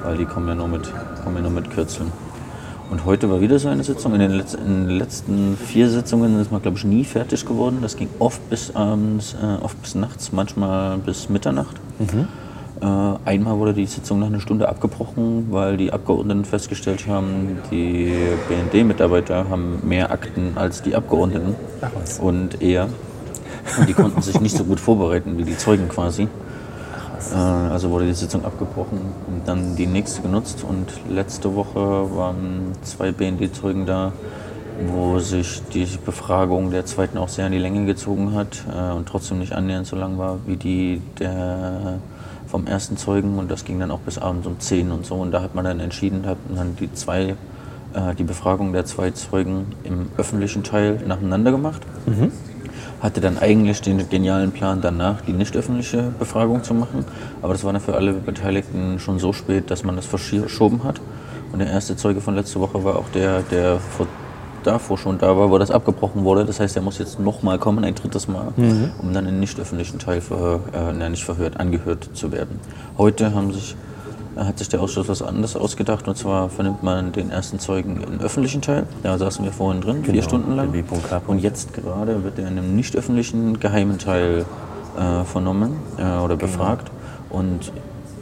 weil 0.03 0.15
die 0.15 0.25
kommen 0.25 0.47
ja 0.47 0.55
nur 0.55 0.69
mit, 0.69 0.89
kommen 1.23 1.35
ja 1.35 1.41
nur 1.41 1.51
mit 1.51 1.69
Kürzeln. 1.71 2.11
Und 2.91 3.05
heute 3.05 3.29
war 3.29 3.41
wieder 3.41 3.57
so 3.59 3.67
eine 3.67 3.83
Sitzung. 3.83 4.13
In 4.13 4.19
den, 4.19 4.31
Letz-, 4.31 4.55
in 4.55 4.87
den 4.87 4.97
letzten 4.97 5.57
vier 5.57 5.89
Sitzungen 5.89 6.39
ist 6.39 6.51
man, 6.51 6.61
glaube 6.61 6.77
ich, 6.77 6.83
nie 6.85 7.03
fertig 7.03 7.45
geworden. 7.45 7.79
Das 7.81 7.97
ging 7.97 8.09
oft 8.19 8.47
bis 8.49 8.75
abends, 8.75 9.35
äh, 9.41 9.63
oft 9.63 9.81
bis 9.81 9.95
nachts, 9.95 10.31
manchmal 10.31 10.97
bis 10.99 11.29
Mitternacht. 11.29 11.75
Äh, 12.81 12.85
einmal 13.29 13.57
wurde 13.57 13.73
die 13.73 13.85
Sitzung 13.85 14.19
nach 14.19 14.27
einer 14.27 14.39
Stunde 14.39 14.69
abgebrochen, 14.69 15.47
weil 15.49 15.77
die 15.77 15.93
Abgeordneten 15.93 16.45
festgestellt 16.45 17.07
haben, 17.07 17.57
die 17.71 18.13
BND-Mitarbeiter 18.49 19.49
haben 19.49 19.79
mehr 19.83 20.11
Akten 20.11 20.51
als 20.55 20.81
die 20.81 20.95
Abgeordneten 20.95 21.55
und 22.21 22.61
eher. 22.61 22.89
Und 23.79 23.89
die 23.89 23.93
konnten 23.93 24.21
sich 24.21 24.39
nicht 24.39 24.55
so 24.55 24.63
gut 24.63 24.79
vorbereiten 24.79 25.37
wie 25.37 25.43
die 25.43 25.57
Zeugen 25.57 25.89
quasi. 25.89 26.27
Äh, 27.33 27.35
also 27.35 27.89
wurde 27.89 28.05
die 28.05 28.13
Sitzung 28.13 28.45
abgebrochen 28.45 28.99
und 29.27 29.47
dann 29.47 29.75
die 29.75 29.87
nächste 29.87 30.21
genutzt. 30.21 30.63
Und 30.67 30.87
letzte 31.09 31.55
Woche 31.55 32.15
waren 32.15 32.73
zwei 32.83 33.11
BND-Zeugen 33.11 33.85
da, 33.85 34.13
wo 34.87 35.19
sich 35.19 35.61
die 35.73 35.87
Befragung 36.05 36.71
der 36.71 36.85
zweiten 36.85 37.17
auch 37.17 37.29
sehr 37.29 37.47
in 37.47 37.53
die 37.53 37.59
Länge 37.59 37.85
gezogen 37.85 38.33
hat 38.33 38.63
äh, 38.73 38.93
und 38.93 39.07
trotzdem 39.07 39.39
nicht 39.39 39.53
annähernd 39.53 39.87
so 39.87 39.95
lang 39.95 40.17
war 40.17 40.39
wie 40.45 40.57
die 40.57 41.01
der 41.19 41.99
vom 42.47 42.67
ersten 42.67 42.97
Zeugen. 42.97 43.37
Und 43.37 43.49
das 43.49 43.65
ging 43.65 43.79
dann 43.79 43.91
auch 43.91 43.99
bis 43.99 44.17
abends 44.17 44.47
um 44.47 44.59
10 44.59 44.91
und 44.91 45.05
so. 45.05 45.15
Und 45.15 45.31
da 45.31 45.41
hat 45.41 45.55
man 45.55 45.65
dann 45.65 45.79
entschieden, 45.79 46.25
hat 46.25 46.37
dann 46.53 46.75
die 46.75 46.91
zwei 46.93 47.35
äh, 47.95 48.13
die 48.15 48.23
Befragung 48.23 48.73
der 48.73 48.85
zwei 48.85 49.11
Zeugen 49.11 49.67
im 49.83 50.09
öffentlichen 50.17 50.63
Teil 50.63 51.01
nacheinander 51.07 51.51
gemacht 51.51 51.81
hatte 53.05 53.21
dann 53.21 53.37
eigentlich 53.37 53.81
den 53.81 54.09
genialen 54.09 54.51
Plan, 54.51 54.81
danach 54.81 55.21
die 55.21 55.31
nicht 55.31 55.55
öffentliche 55.55 56.11
Befragung 56.17 56.63
zu 56.63 56.73
machen. 56.73 57.05
Aber 57.41 57.53
das 57.53 57.63
war 57.63 57.71
dann 57.71 57.81
für 57.81 57.93
alle 57.95 58.13
Beteiligten 58.13 58.99
schon 58.99 59.19
so 59.19 59.31
spät, 59.31 59.69
dass 59.69 59.83
man 59.83 59.95
das 59.95 60.07
verschoben 60.07 60.83
hat. 60.83 60.99
Und 61.53 61.59
der 61.59 61.69
erste 61.69 61.95
Zeuge 61.95 62.19
von 62.19 62.35
letzter 62.35 62.59
Woche 62.59 62.83
war 62.83 62.97
auch 62.97 63.07
der, 63.13 63.43
der 63.43 63.77
vor, 63.77 64.07
davor 64.63 64.97
schon 64.97 65.19
da 65.19 65.37
war, 65.37 65.51
wo 65.51 65.57
das 65.59 65.69
abgebrochen 65.69 66.23
wurde. 66.23 66.45
Das 66.45 66.59
heißt, 66.59 66.75
er 66.75 66.81
muss 66.81 66.97
jetzt 66.97 67.19
nochmal 67.19 67.59
kommen, 67.59 67.83
ein 67.83 67.93
drittes 67.93 68.27
Mal, 68.27 68.47
um 69.01 69.13
dann 69.13 69.27
im 69.27 69.39
nicht 69.39 69.59
öffentlichen 69.59 69.99
Teil 69.99 70.19
verhör, 70.19 70.61
äh, 70.73 71.09
nicht 71.09 71.23
verhört, 71.23 71.59
angehört 71.59 72.09
zu 72.13 72.31
werden. 72.31 72.59
Heute 72.97 73.35
haben 73.35 73.53
sich 73.53 73.75
hat 74.35 74.59
sich 74.59 74.69
der 74.69 74.81
Ausschuss 74.81 75.07
was 75.07 75.21
anderes 75.21 75.55
ausgedacht. 75.55 76.07
Und 76.07 76.17
zwar 76.17 76.49
vernimmt 76.49 76.83
man 76.83 77.11
den 77.11 77.29
ersten 77.29 77.59
Zeugen 77.59 78.01
im 78.01 78.19
öffentlichen 78.19 78.61
Teil. 78.61 78.87
Da 79.03 79.17
saßen 79.17 79.43
wir 79.45 79.51
vorhin 79.51 79.81
drin, 79.81 80.03
vier 80.03 80.23
Stunden 80.23 80.55
lang. 80.55 80.73
Und 81.27 81.39
jetzt 81.39 81.73
gerade 81.73 82.23
wird 82.23 82.39
er 82.39 82.47
in 82.47 82.57
einem 82.57 82.75
nicht 82.75 82.95
öffentlichen 82.95 83.59
geheimen 83.59 83.97
Teil 83.97 84.45
äh, 84.97 85.23
vernommen 85.23 85.77
äh, 85.97 86.17
oder 86.17 86.35
befragt. 86.35 86.91
Und 87.29 87.71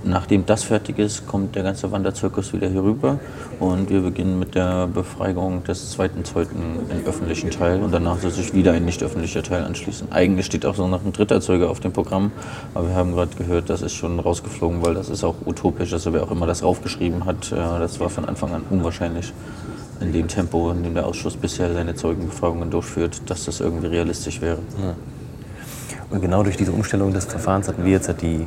nachdem 0.04 0.46
das 0.46 0.64
fertig 0.64 1.00
ist, 1.00 1.28
kommt 1.28 1.56
der 1.56 1.64
ganze 1.64 1.92
Wanderzirkus 1.92 2.54
wieder 2.54 2.68
hier 2.68 2.84
rüber. 2.84 3.20
Und 3.60 3.90
wir 3.90 4.02
beginnen 4.02 4.40
mit 4.40 4.56
der 4.56 4.88
Befragung 4.88 5.64
des 5.64 5.92
zweiten 5.92 6.26
Zeugen 6.26 6.80
im 6.90 7.06
öffentlichen 7.06 7.52
Teil. 7.52 7.82
Und 7.82 7.92
danach 7.92 8.20
soll 8.20 8.32
sich 8.32 8.54
wieder 8.54 8.74
ein 8.74 8.86
nicht 8.86 9.04
öffentlicher 9.04 9.44
Teil 9.44 9.64
anschließen. 9.64 10.12
Eigentlich 10.12 10.46
steht 10.46 10.66
auch 10.66 10.76
so 10.76 10.88
noch 10.88 11.04
ein 11.06 11.14
dritter 11.14 11.42
Zeuge 11.42 11.70
auf 11.70 11.80
dem 11.80 11.92
Programm. 11.92 12.32
Aber 12.74 12.90
wir 12.90 12.96
haben 12.96 13.14
gerade 13.14 13.36
gehört, 13.36 13.70
das 13.70 13.82
ist 13.82 13.94
schon 13.94 14.20
rausgeflogen, 14.20 14.86
weil 14.86 14.94
das 14.94 15.10
ist 15.10 15.24
auch 15.24 15.36
utopisch. 15.46 15.94
Also 15.94 16.14
wer 16.14 16.24
auch 16.24 16.32
immer 16.32 16.48
das 16.48 16.64
aufgeschrieben 16.64 17.26
hat, 17.26 17.52
äh, 17.52 17.56
das 17.56 18.00
war 18.00 18.10
von 18.10 18.26
Anfang 18.26 18.54
an 18.54 18.64
unwahrscheinlich 18.70 19.34
in 20.02 20.12
dem 20.12 20.28
Tempo, 20.28 20.72
in 20.72 20.84
dem 20.84 20.94
der 20.94 21.06
Ausschuss 21.06 21.38
bisher 21.38 21.74
seine 21.74 21.96
Zeugenbefragungen 21.96 22.70
durchführt, 22.70 23.22
dass 23.28 23.46
das 23.46 23.60
irgendwie 23.62 23.88
realistisch 23.88 24.42
wäre. 24.42 24.60
Und 26.10 26.22
genau 26.22 26.44
durch 26.44 26.58
diese 26.58 26.72
Umstellung 26.72 27.14
des 27.14 27.26
Verfahrens 27.26 27.68
hatten 27.68 27.86
wir 27.86 27.92
jetzt 27.94 28.14
die 28.22 28.46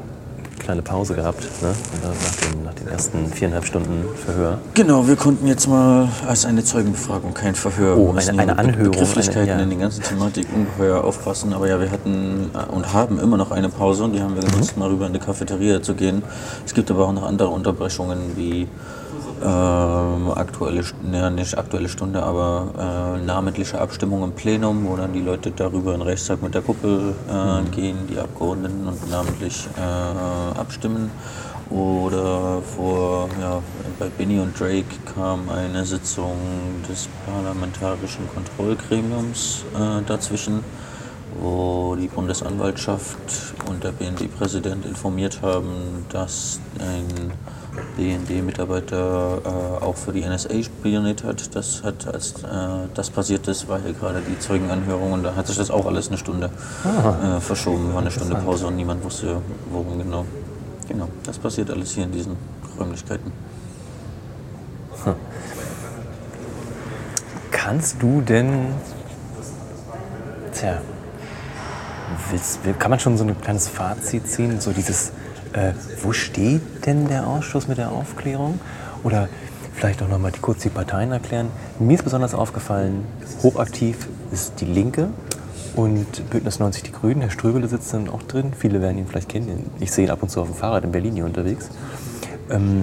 kleine 0.59 0.83
Pause 0.83 1.15
gehabt, 1.15 1.43
ne? 1.63 1.69
Nach, 2.03 2.51
dem, 2.51 2.65
nach 2.65 2.75
den 2.75 2.89
ersten 2.89 3.27
viereinhalb 3.33 3.65
Stunden 3.67 4.05
Verhör. 4.25 4.59
Genau, 4.75 5.07
wir 5.07 5.17
konnten 5.17 5.47
jetzt 5.47 5.69
mal 5.69 6.09
als 6.27 6.45
eine 6.45 6.65
Zeugenbefragung 6.65 7.35
kein 7.35 7.55
Verhör. 7.55 7.97
Oh, 7.97 8.15
eine- 8.17 8.39
eine 8.41 8.59
Anhörung, 8.59 8.93
Begrifflichkeiten 8.93 9.41
eine- 9.51 9.51
ja. 9.59 9.63
in 9.63 9.71
den 9.71 9.81
ganzen 9.81 10.03
Thematik 10.03 10.47
ungeheuer 10.55 11.05
aufpassen. 11.05 11.53
Aber 11.53 11.69
ja, 11.69 11.81
wir 11.81 11.91
hatten 11.91 12.51
äh, 12.55 12.73
und 12.73 12.93
haben 12.93 13.19
immer 13.21 13.37
noch 13.37 13.51
eine 13.51 13.69
Pause 13.69 14.05
und 14.05 14.13
die 14.13 14.21
haben 14.23 14.35
wir 14.35 14.43
genutzt, 14.43 14.77
mal 14.77 14.89
rüber 14.89 15.07
in 15.07 15.13
die 15.13 15.19
Cafeteria 15.19 15.83
zu 15.83 15.95
gehen. 15.95 16.23
Es 16.65 16.75
gibt 16.75 16.91
aber 16.91 17.07
auch 17.07 17.13
noch 17.13 17.25
andere 17.25 17.49
Unterbrechungen 17.49 18.37
wie 18.37 18.67
ähm, 19.47 20.33
aktuelle, 20.35 20.83
ja, 21.13 21.31
nicht 21.31 21.57
aktuelle 21.57 21.89
Stunde, 21.89 22.23
aber 22.23 23.17
äh, 23.17 23.25
namentliche 23.25 23.81
Abstimmung 23.81 24.25
im 24.25 24.33
Plenum, 24.33 24.87
wo 24.89 24.97
dann 24.97 25.13
die 25.13 25.21
Leute 25.21 25.53
darüber 25.53 25.95
in 25.95 26.01
den 26.01 26.09
Reichstag 26.09 26.43
mit 26.43 26.55
der 26.55 26.63
Kuppel 26.63 27.15
äh, 27.29 27.63
gehen, 27.71 27.97
die 28.11 28.19
Abgeordneten 28.19 28.89
und 28.89 29.11
namentlich 29.11 29.69
äh, 29.79 30.59
abstimmen. 30.59 31.11
Oder 31.71 32.63
vor, 32.63 33.29
ja, 33.41 33.61
bei 33.99 34.09
Benny 34.09 34.39
und 34.39 34.59
Drake 34.59 34.85
kam 35.15 35.49
eine 35.49 35.85
Sitzung 35.85 36.37
des 36.89 37.09
Parlamentarischen 37.25 38.29
Kontrollgremiums 38.33 39.65
äh, 39.75 40.03
dazwischen, 40.07 40.65
wo 41.41 41.97
die 41.97 42.07
Bundesanwaltschaft 42.09 43.19
und 43.69 43.83
der 43.83 43.93
BND-Präsident 43.93 44.87
informiert 44.87 45.43
haben, 45.43 46.07
dass 46.09 46.61
ein 46.79 47.33
BND-Mitarbeiter 47.97 49.39
äh, 49.45 49.85
auch 49.85 49.97
für 49.97 50.13
die 50.13 50.25
NSA 50.25 50.63
spioniert 50.63 51.25
hat. 51.25 51.55
Das 51.55 51.83
hat, 51.83 52.07
als 52.13 52.43
äh, 52.43 52.89
das 52.95 53.11
passiert 53.11 53.47
ist, 53.49 53.69
war 53.69 53.81
hier 53.81 53.93
gerade 53.93 54.21
die 54.21 54.39
Zeugenanhörung 54.39 55.13
und 55.13 55.23
da 55.23 55.35
hat 55.35 55.47
sich 55.47 55.57
das 55.57 55.71
auch 55.71 55.87
alles 55.87 56.09
eine 56.09 56.19
Stunde 56.19 56.51
äh, 56.85 57.41
verschoben. 57.41 57.93
War 57.95 58.01
eine 58.01 58.11
Stunde 58.11 58.37
Pause 58.37 58.67
und 58.67 58.77
niemand 58.77 59.03
wusste, 59.05 59.41
worum 59.71 59.99
genau. 59.99 60.25
Genau, 60.89 61.09
das 61.25 61.39
passiert 61.39 61.71
alles 61.71 61.91
hier 61.93 62.05
in 62.05 62.13
diesen 62.13 62.37
Räumlichkeiten. 62.79 63.33
Kannst 67.51 68.01
du 68.01 68.21
denn, 68.21 68.67
tja, 70.53 70.79
willst, 72.31 72.65
will- 72.65 72.75
kann 72.75 72.91
man 72.91 73.01
schon 73.01 73.17
so 73.19 73.25
ein 73.25 73.41
kleines 73.41 73.69
Fazit 73.69 74.29
ziehen? 74.29 74.61
So 74.61 74.73
dieses, 74.73 75.13
äh, 75.57 75.73
wo 76.03 76.13
steht 76.13 76.87
denn 76.87 77.09
der 77.09 77.27
Ausschuss 77.27 77.67
mit 77.67 77.79
der 77.79 77.91
Aufklärung? 77.91 78.61
Oder 79.03 79.29
vielleicht 79.75 80.03
auch 80.03 80.09
nochmal 80.09 80.33
kurz 80.41 80.63
die 80.63 80.69
Parteien 80.69 81.13
erklären. 81.13 81.49
Mir 81.79 81.95
ist 81.95 82.05
besonders 82.05 82.35
aufgefallen, 82.35 83.05
hochaktiv 83.43 84.09
ist 84.33 84.61
die 84.61 84.65
Linke 84.65 85.09
und 85.75 86.31
Bündnis 86.31 86.59
90 86.59 86.83
die 86.85 86.93
Grünen. 86.93 87.21
Herr 87.21 87.31
Ströbele 87.31 87.69
sitzt 87.69 87.93
dann 87.93 88.09
auch 88.09 88.23
drin. 88.23 88.53
Viele 88.57 88.81
werden 88.81 88.99
ihn 88.99 89.07
vielleicht 89.07 89.29
kennen. 89.29 89.71
Ich 89.81 89.93
sehe 89.93 90.07
ihn 90.07 90.11
ab 90.11 90.23
und 90.23 90.31
zu 90.31 90.41
auf 90.41 90.49
dem 90.49 90.57
Fahrrad 90.57 90.85
in 90.85 90.93
Berlin 90.93 91.15
hier 91.15 91.25
unterwegs. 91.25 91.69
Ähm, 92.51 92.83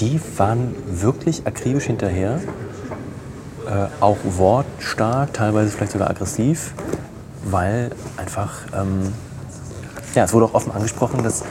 die 0.00 0.20
waren 0.36 0.74
wirklich 0.86 1.46
akribisch 1.46 1.84
hinterher 1.84 2.40
äh, 3.66 3.86
auch 4.00 4.18
wortstark, 4.24 5.32
teilweise 5.32 5.70
vielleicht 5.70 5.92
sogar 5.92 6.10
aggressiv, 6.10 6.74
weil 7.44 7.90
einfach, 8.16 8.52
ähm, 8.74 9.12
ja, 10.14 10.24
es 10.24 10.32
wurde 10.32 10.46
auch 10.46 10.54
offen 10.54 10.72
angesprochen, 10.72 11.22
dass, 11.22 11.44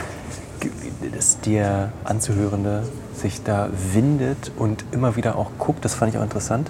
dass 1.12 1.40
der 1.42 1.92
Anzuhörende 2.04 2.84
sich 3.16 3.44
da 3.44 3.70
windet 3.94 4.52
und 4.58 4.86
immer 4.92 5.16
wieder 5.16 5.38
auch 5.38 5.52
guckt, 5.60 5.84
das 5.86 5.94
fand 5.94 6.14
ich 6.14 6.20
auch 6.20 6.24
interessant, 6.24 6.70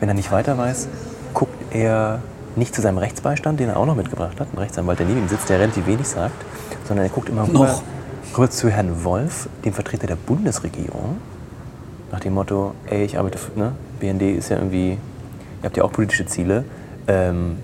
wenn 0.00 0.08
er 0.08 0.14
nicht 0.14 0.32
weiter 0.32 0.58
weiß, 0.58 0.88
guckt 1.34 1.74
er 1.74 2.20
nicht 2.54 2.74
zu 2.74 2.82
seinem 2.82 2.98
Rechtsbeistand, 2.98 3.60
den 3.60 3.68
er 3.68 3.76
auch 3.76 3.86
noch 3.86 3.96
mitgebracht 3.96 4.40
hat, 4.40 4.48
ein 4.52 4.58
Rechtsanwalt, 4.58 4.98
der 4.98 5.06
neben 5.06 5.20
ihm 5.20 5.28
sitzt, 5.28 5.48
der 5.48 5.60
relativ 5.60 5.86
wenig 5.86 6.08
sagt, 6.08 6.34
sondern 6.86 7.06
er 7.06 7.10
guckt 7.10 7.28
immer 7.28 7.46
rüber, 7.46 7.82
rüber 8.36 8.50
zu 8.50 8.70
Herrn 8.70 9.04
Wolf, 9.04 9.48
dem 9.64 9.72
Vertreter 9.72 10.06
der 10.06 10.16
Bundesregierung, 10.16 11.18
nach 12.12 12.20
dem 12.20 12.34
Motto, 12.34 12.74
ey, 12.86 13.04
ich 13.04 13.18
arbeite, 13.18 13.38
für, 13.38 13.58
ne, 13.58 13.72
BND 14.00 14.22
ist 14.22 14.48
ja 14.48 14.56
irgendwie, 14.56 14.92
ihr 14.92 15.64
habt 15.64 15.76
ja 15.76 15.84
auch 15.84 15.92
politische 15.92 16.26
Ziele. 16.26 16.64
Ähm, 17.08 17.56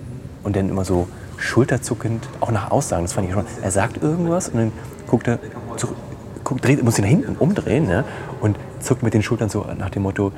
und 0.42 0.56
dann 0.56 0.68
immer 0.68 0.84
so 0.84 1.08
schulterzuckend, 1.36 2.28
auch 2.40 2.50
nach 2.50 2.70
Aussagen, 2.70 3.04
das 3.04 3.12
fand 3.12 3.28
ich 3.28 3.34
schon. 3.34 3.44
Er 3.62 3.70
sagt 3.70 4.02
irgendwas 4.02 4.48
und 4.48 4.58
dann 4.58 4.72
guckt 5.06 5.28
er, 5.28 5.38
zurück, 5.76 5.96
guckt, 6.44 6.64
dreht, 6.64 6.82
muss 6.82 6.98
ihn 6.98 7.02
nach 7.02 7.10
hinten 7.10 7.36
umdrehen 7.36 7.86
ne, 7.86 8.04
und 8.40 8.56
zuckt 8.80 9.02
mit 9.02 9.14
den 9.14 9.22
Schultern 9.22 9.48
so 9.48 9.66
nach 9.78 9.90
dem 9.90 10.02
Motto, 10.02 10.32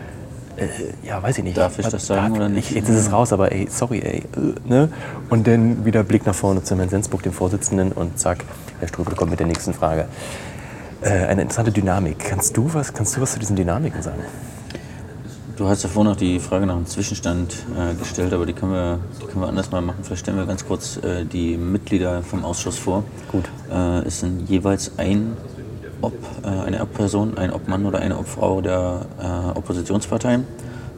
äh, 0.57 0.66
ja, 1.07 1.22
weiß 1.22 1.39
ich 1.39 1.45
nicht. 1.45 1.57
Darf 1.57 1.78
ich 1.78 1.89
das 1.89 2.07
sagen 2.07 2.37
oder 2.37 2.49
nicht? 2.49 2.70
Jetzt 2.70 2.89
ist 2.89 2.97
es 2.97 3.12
raus, 3.12 3.32
aber 3.32 3.53
ey, 3.53 3.66
sorry, 3.68 4.01
ey. 4.01 4.18
Äh, 4.18 4.68
ne? 4.68 4.89
Und 5.28 5.47
dann 5.47 5.85
wieder 5.85 6.05
Blick 6.05 6.26
nach 6.26 6.35
vorne 6.35 6.62
zu 6.62 6.76
Herrn 6.76 6.89
Sensburg, 6.89 7.22
dem 7.22 7.32
Vorsitzenden, 7.32 7.93
und 7.93 8.18
zack, 8.18 8.45
Herr 8.78 8.89
Ströbel 8.89 9.14
kommt 9.14 9.30
mit 9.30 9.41
der 9.41 9.47
nächsten 9.47 9.74
Frage. 9.74 10.07
Äh, 11.03 11.26
eine 11.26 11.43
interessante 11.43 11.72
Dynamik. 11.72 12.18
Kannst 12.20 12.57
du 12.57 12.72
was, 12.72 12.93
kannst 12.93 13.16
du 13.16 13.20
was 13.20 13.32
zu 13.32 13.39
diesen 13.39 13.57
Dynamiken 13.57 14.01
sagen? 14.03 14.22
Du 15.57 15.68
hast 15.68 15.84
ja 15.84 15.88
vorhin 15.88 16.11
noch 16.11 16.16
die 16.16 16.40
Frage 16.40 16.66
nach 16.66 16.74
dem 16.74 16.86
Zwischenstand 16.86 17.55
äh, 17.78 17.94
gestellt, 17.94 18.32
aber 18.32 18.44
die 18.44 18.52
können, 18.55 18.72
wir, 18.72 18.98
die 19.22 19.26
können 19.26 19.42
wir 19.42 19.48
anders 19.48 19.70
mal 19.70 19.80
machen. 19.80 19.98
Vielleicht 20.02 20.22
stellen 20.22 20.36
wir 20.36 20.46
ganz 20.46 20.66
kurz 20.66 20.96
äh, 20.96 21.24
die 21.24 21.57
Mitglieder 21.57 22.22
vom 22.24 22.44
Ausschuss 22.44 22.76
vor. 22.76 23.05
Gut. 23.30 23.44
Äh, 23.70 24.00
es 24.00 24.18
sind 24.20 24.48
jeweils 24.50 24.92
ein 24.96 25.36
Ob, 26.00 26.14
äh, 26.42 26.48
eine 26.48 26.80
Obperson, 26.82 27.38
ein 27.38 27.52
Obmann 27.52 27.86
oder 27.86 28.00
eine 28.00 28.18
Obfrau 28.18 28.61
der 28.62 29.07
äh, 29.22 29.57
Oppositionsparteien. 29.57 30.44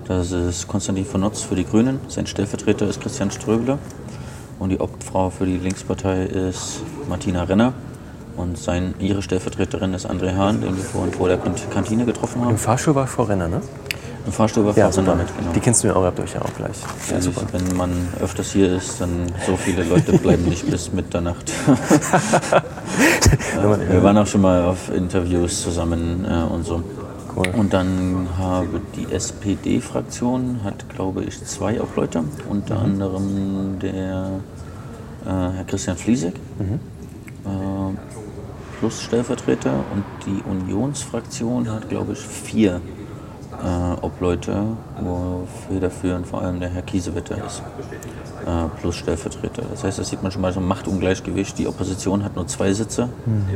Das 0.09 0.33
ist 0.33 0.67
Konstantin 0.69 1.05
von 1.05 1.21
Notz 1.21 1.43
für 1.43 1.55
die 1.55 1.67
Grünen. 1.67 2.01
Sein 2.09 2.27
Stellvertreter 2.27 2.89
ist 2.89 3.03
Christian 3.03 3.31
Ströbele. 3.31 3.79
Und 4.59 4.71
die 4.71 4.81
Obfrau 4.81 5.29
für 5.29 5.45
die 5.45 5.59
Linkspartei 5.59 6.25
ist 6.25 6.81
Martina 7.11 7.43
Renner. 7.43 7.75
Und 8.39 8.57
sein, 8.57 8.95
ihre 9.01 9.21
Stellvertreterin 9.21 9.93
ist 9.93 10.09
André 10.09 10.35
Hahn, 10.35 10.63
den 10.63 10.77
wir 10.77 10.85
vorhin 10.85 11.13
vor 11.13 11.29
der 11.29 11.39
Kant- 11.39 11.71
Kantine 11.71 12.07
getroffen 12.07 12.41
haben. 12.43 12.51
Im 12.53 12.59
Fahrstuhl 12.59 12.95
war 12.95 13.07
Frau 13.07 13.25
Renner, 13.25 13.49
ne? 13.49 13.61
Im 14.27 14.33
Fahrstuhl 14.33 14.67
war 14.67 14.77
Ja, 14.77 14.91
super. 14.91 15.15
mit, 15.15 15.29
genau. 15.39 15.53
Die 15.53 15.61
kennst 15.61 15.85
du 15.85 15.89
ja 15.89 15.95
auch, 15.95 16.03
habt 16.05 16.19
ihr 16.19 16.25
euch 16.25 16.35
ja 16.35 16.43
auch 16.43 16.53
gleich. 16.55 16.77
Ja, 17.11 17.21
super. 17.21 17.43
Wenn 17.53 17.77
man 17.77 17.93
öfters 18.21 18.51
hier 18.53 18.77
ist, 18.77 19.01
dann 19.01 19.27
so 19.47 19.57
viele 19.57 19.85
Leute 19.85 20.19
bleiben 20.19 20.45
nicht 20.47 20.69
bis 20.69 20.93
Mitternacht. 20.93 21.53
Wir 23.89 24.03
waren 24.03 24.19
auch 24.19 24.27
schon 24.27 24.41
mal 24.41 24.65
auf 24.65 24.93
Interviews 24.93 25.63
zusammen 25.63 26.27
äh, 26.29 26.53
und 26.53 26.65
so. 26.67 26.83
Cool. 27.37 27.47
Und 27.57 27.73
dann 27.73 28.27
habe 28.37 28.81
die 28.97 29.13
SPD-Fraktion 29.13 30.61
hat, 30.65 30.89
glaube 30.89 31.23
ich, 31.23 31.45
zwei 31.45 31.81
Obleute, 31.81 32.25
unter 32.49 32.81
anderem 32.81 33.79
der 33.81 34.31
äh, 35.25 35.29
Herr 35.29 35.65
Christian 35.67 35.97
Fliesek 35.97 36.35
äh, 36.35 37.49
plus 38.81 39.03
Stellvertreter 39.03 39.75
und 39.93 40.05
die 40.27 40.43
Unionsfraktion 40.51 41.71
hat, 41.71 41.89
glaube 41.89 42.15
ich, 42.15 42.19
vier 42.21 42.81
äh, 43.65 44.05
Obleute, 44.05 44.63
wo 45.01 45.47
federführend 45.69 46.27
vor 46.27 46.43
allem 46.43 46.61
der 46.61 46.69
Herr 46.69 46.83
Kiesewetter 46.83 47.37
ist, 47.47 47.63
äh, 48.47 48.81
plus 48.81 48.97
Stellvertreter. 48.97 49.63
Das 49.71 49.85
heißt, 49.85 49.99
das 49.99 50.09
sieht 50.09 50.23
man 50.23 50.33
schon 50.33 50.43
mal 50.43 50.53
so 50.53 50.61
ein 50.61 50.67
Machtungleichgewicht. 50.69 51.59
Die 51.59 51.67
Opposition 51.67 52.25
hat 52.25 52.37
nur 52.37 52.47
zwei 52.47 52.73
Sitze, 52.73 53.09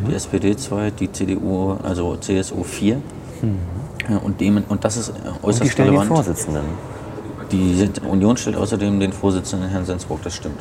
die 0.09 0.15
SPD 0.15 0.57
zwei, 0.57 0.91
die 0.91 1.11
CDU, 1.13 1.77
also 1.83 2.17
CSU 2.17 2.63
vier. 2.65 3.01
Ja, 4.09 4.17
und, 4.19 4.41
dem, 4.41 4.63
und 4.69 4.85
das 4.85 4.97
ist 4.97 5.11
äh, 5.11 5.13
Und 5.29 5.45
äußerst 5.45 5.65
die 5.65 5.71
stellen 5.71 5.89
den 5.93 5.99
relevant. 5.99 6.25
Vorsitzenden, 6.27 6.63
Die 7.53 7.89
Union 8.09 8.37
stellt 8.37 8.57
außerdem 8.57 8.99
den 9.01 9.13
Vorsitzenden 9.13 9.69
Herrn 9.71 9.85
Sensburg, 9.85 10.21
das 10.23 10.35
stimmt. 10.35 10.59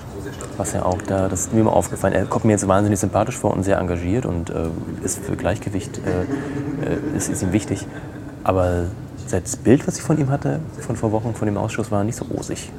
was 0.58 0.74
ja 0.74 0.84
auch 0.86 1.02
da, 1.02 1.28
das 1.30 1.42
ist 1.42 1.54
mir 1.54 1.64
mal 1.64 1.72
aufgefallen. 1.72 2.14
Er 2.14 2.26
kommt 2.26 2.46
mir 2.46 2.52
jetzt 2.52 2.68
wahnsinnig 2.68 3.00
sympathisch 3.00 3.38
vor 3.38 3.54
und 3.54 3.64
sehr 3.64 3.78
engagiert 3.80 4.26
und 4.26 4.50
äh, 4.50 4.68
ist 5.04 5.20
für 5.24 5.36
Gleichgewicht, 5.36 6.00
äh, 6.00 6.22
äh, 6.86 7.18
ist, 7.18 7.30
ist 7.30 7.42
ihm 7.42 7.54
wichtig. 7.54 7.86
Aber 8.44 8.86
das 9.30 9.56
Bild, 9.58 9.88
was 9.88 9.98
ich 9.98 10.04
von 10.04 10.18
ihm 10.18 10.30
hatte, 10.30 10.60
von 10.80 10.96
vor 10.96 11.12
Wochen, 11.12 11.34
von 11.34 11.46
dem 11.46 11.58
Ausschuss, 11.58 11.92
war 11.92 12.04
nicht 12.04 12.16
so 12.16 12.26
rosig. 12.26 12.72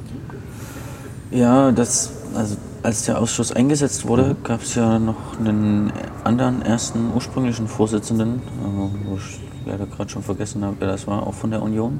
Ja, 1.31 1.71
das, 1.71 2.11
also 2.35 2.57
als 2.83 3.05
der 3.05 3.19
Ausschuss 3.19 3.51
eingesetzt 3.51 4.07
wurde, 4.07 4.35
gab 4.43 4.63
es 4.63 4.75
ja 4.75 4.99
noch 4.99 5.39
einen 5.39 5.93
anderen 6.23 6.61
ersten 6.61 7.13
ursprünglichen 7.13 7.67
Vorsitzenden, 7.67 8.35
äh, 8.35 9.07
wo 9.07 9.15
ich 9.17 9.39
leider 9.65 9.85
gerade 9.85 10.09
schon 10.09 10.23
vergessen 10.23 10.65
habe, 10.65 10.77
wer 10.79 10.87
das 10.87 11.07
war, 11.07 11.25
auch 11.25 11.33
von 11.33 11.51
der 11.51 11.61
Union. 11.61 11.99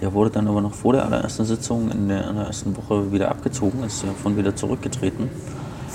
Der 0.00 0.12
wurde 0.12 0.30
dann 0.30 0.48
aber 0.48 0.60
noch 0.60 0.74
vor 0.74 0.92
der 0.92 1.04
allerersten 1.04 1.44
Sitzung 1.44 1.90
in 1.90 2.08
der 2.08 2.26
allerersten 2.28 2.76
Woche 2.76 3.12
wieder 3.12 3.30
abgezogen, 3.30 3.82
ist 3.84 4.04
davon 4.04 4.36
wieder 4.36 4.54
zurückgetreten. 4.54 5.28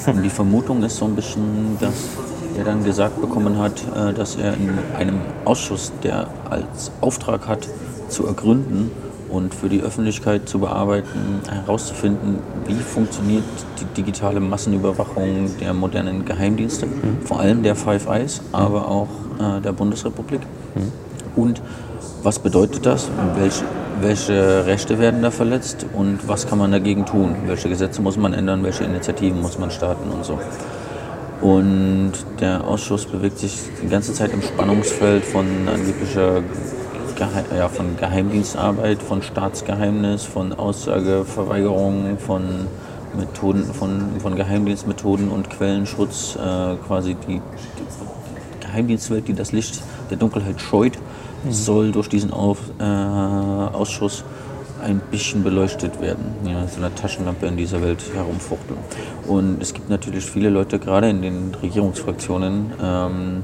Und 0.06 0.22
die 0.22 0.30
Vermutung 0.30 0.84
ist 0.84 0.98
so 0.98 1.06
ein 1.06 1.16
bisschen, 1.16 1.78
dass 1.80 1.94
er 2.58 2.66
dann 2.66 2.84
gesagt 2.84 3.20
bekommen 3.22 3.58
hat, 3.58 3.82
äh, 3.96 4.14
dass 4.14 4.36
er 4.36 4.54
in 4.54 4.70
einem 4.98 5.20
Ausschuss, 5.46 5.92
der 6.04 6.28
als 6.50 6.92
Auftrag 7.02 7.48
hat, 7.48 7.68
zu 8.10 8.26
ergründen 8.26 8.92
und 9.30 9.54
für 9.54 9.70
die 9.70 9.82
Öffentlichkeit 9.82 10.48
zu 10.48 10.60
bearbeiten, 10.60 11.42
herauszufinden, 11.50 12.40
wie 12.68 12.76
funktioniert 12.76 13.44
die 13.80 14.02
digitale 14.02 14.40
Massenüberwachung 14.40 15.50
der 15.60 15.74
modernen 15.74 16.26
Geheimdienste, 16.26 16.88
vor 17.26 17.40
allem 17.40 17.64
der 17.64 17.76
Five 17.76 18.08
Eyes, 18.08 18.42
aber 18.52 18.88
auch 18.88 19.08
äh, 19.40 19.62
der 19.62 19.74
Bundesrepublik. 19.74 20.42
Und 21.36 21.62
was 22.24 22.40
bedeutet 22.40 22.86
das? 22.86 23.10
Welche, 23.38 23.66
welche 24.02 24.66
Rechte 24.66 25.00
werden 25.00 25.22
da 25.22 25.32
verletzt 25.32 25.86
und 25.94 26.28
was 26.28 26.48
kann 26.48 26.58
man 26.58 26.72
dagegen 26.72 27.06
tun? 27.06 27.36
Welche 27.46 27.70
Gesetze 27.70 28.02
muss 28.02 28.18
man 28.18 28.34
ändern? 28.34 28.64
Welche 28.64 28.84
Initiativen 28.84 29.42
muss 29.42 29.60
man 29.60 29.70
starten 29.70 30.10
und 30.10 30.26
so? 30.26 30.40
Und 31.42 32.14
der 32.40 32.66
Ausschuss 32.66 33.06
bewegt 33.06 33.38
sich 33.38 33.54
die 33.84 33.88
ganze 33.88 34.14
Zeit 34.14 34.32
im 34.34 34.42
Spannungsfeld 34.42 35.26
von 35.26 35.46
angeblicher 35.68 36.42
Gehe 37.16 37.28
ja, 37.58 37.70
von 37.70 37.96
Geheimdienstarbeit, 37.96 39.02
von 39.02 39.22
Staatsgeheimnis, 39.22 40.24
von 40.24 40.52
Aussageverweigerung, 40.52 42.18
von 42.18 42.68
Methoden, 43.18 43.64
von, 43.74 44.20
von 44.20 44.36
Geheimdienstmethoden 44.36 45.30
und 45.30 45.50
Quellenschutz, 45.50 46.36
äh, 46.36 46.76
quasi 46.86 47.16
die, 47.28 47.36
die 47.36 48.66
Geheimdienstwelt, 48.66 49.30
die 49.30 49.34
das 49.34 49.54
Licht 49.54 49.82
der 50.10 50.18
Dunkelheit 50.18 50.60
scheut, 50.60 50.98
soll 51.50 51.94
durch 51.94 52.10
diesen 52.10 52.34
Auf, 52.34 52.60
äh, 52.80 52.84
Ausschuss 52.84 54.26
ein 54.84 55.02
bisschen 55.10 55.44
beleuchtet 55.44 56.02
werden. 56.02 56.26
Ja, 56.46 56.68
so 56.68 56.78
eine 56.78 56.94
Taschenlampe 56.94 57.46
in 57.46 57.56
dieser 57.56 57.82
Welt 57.82 58.04
herumfuchteln. 58.14 58.80
Und 59.26 59.62
es 59.62 59.74
gibt 59.74 59.90
natürlich 59.90 60.26
viele 60.26 60.50
Leute, 60.50 60.80
gerade 60.80 61.10
in 61.10 61.22
den 61.22 61.56
Regierungsfraktionen, 61.62 62.74
ähm, 62.84 63.44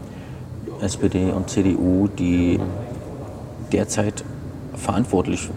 SPD 0.81 1.31
und 1.31 1.49
CDU, 1.49 2.07
die 2.07 2.59
derzeit 3.71 4.23
verantwortlich 4.75 5.49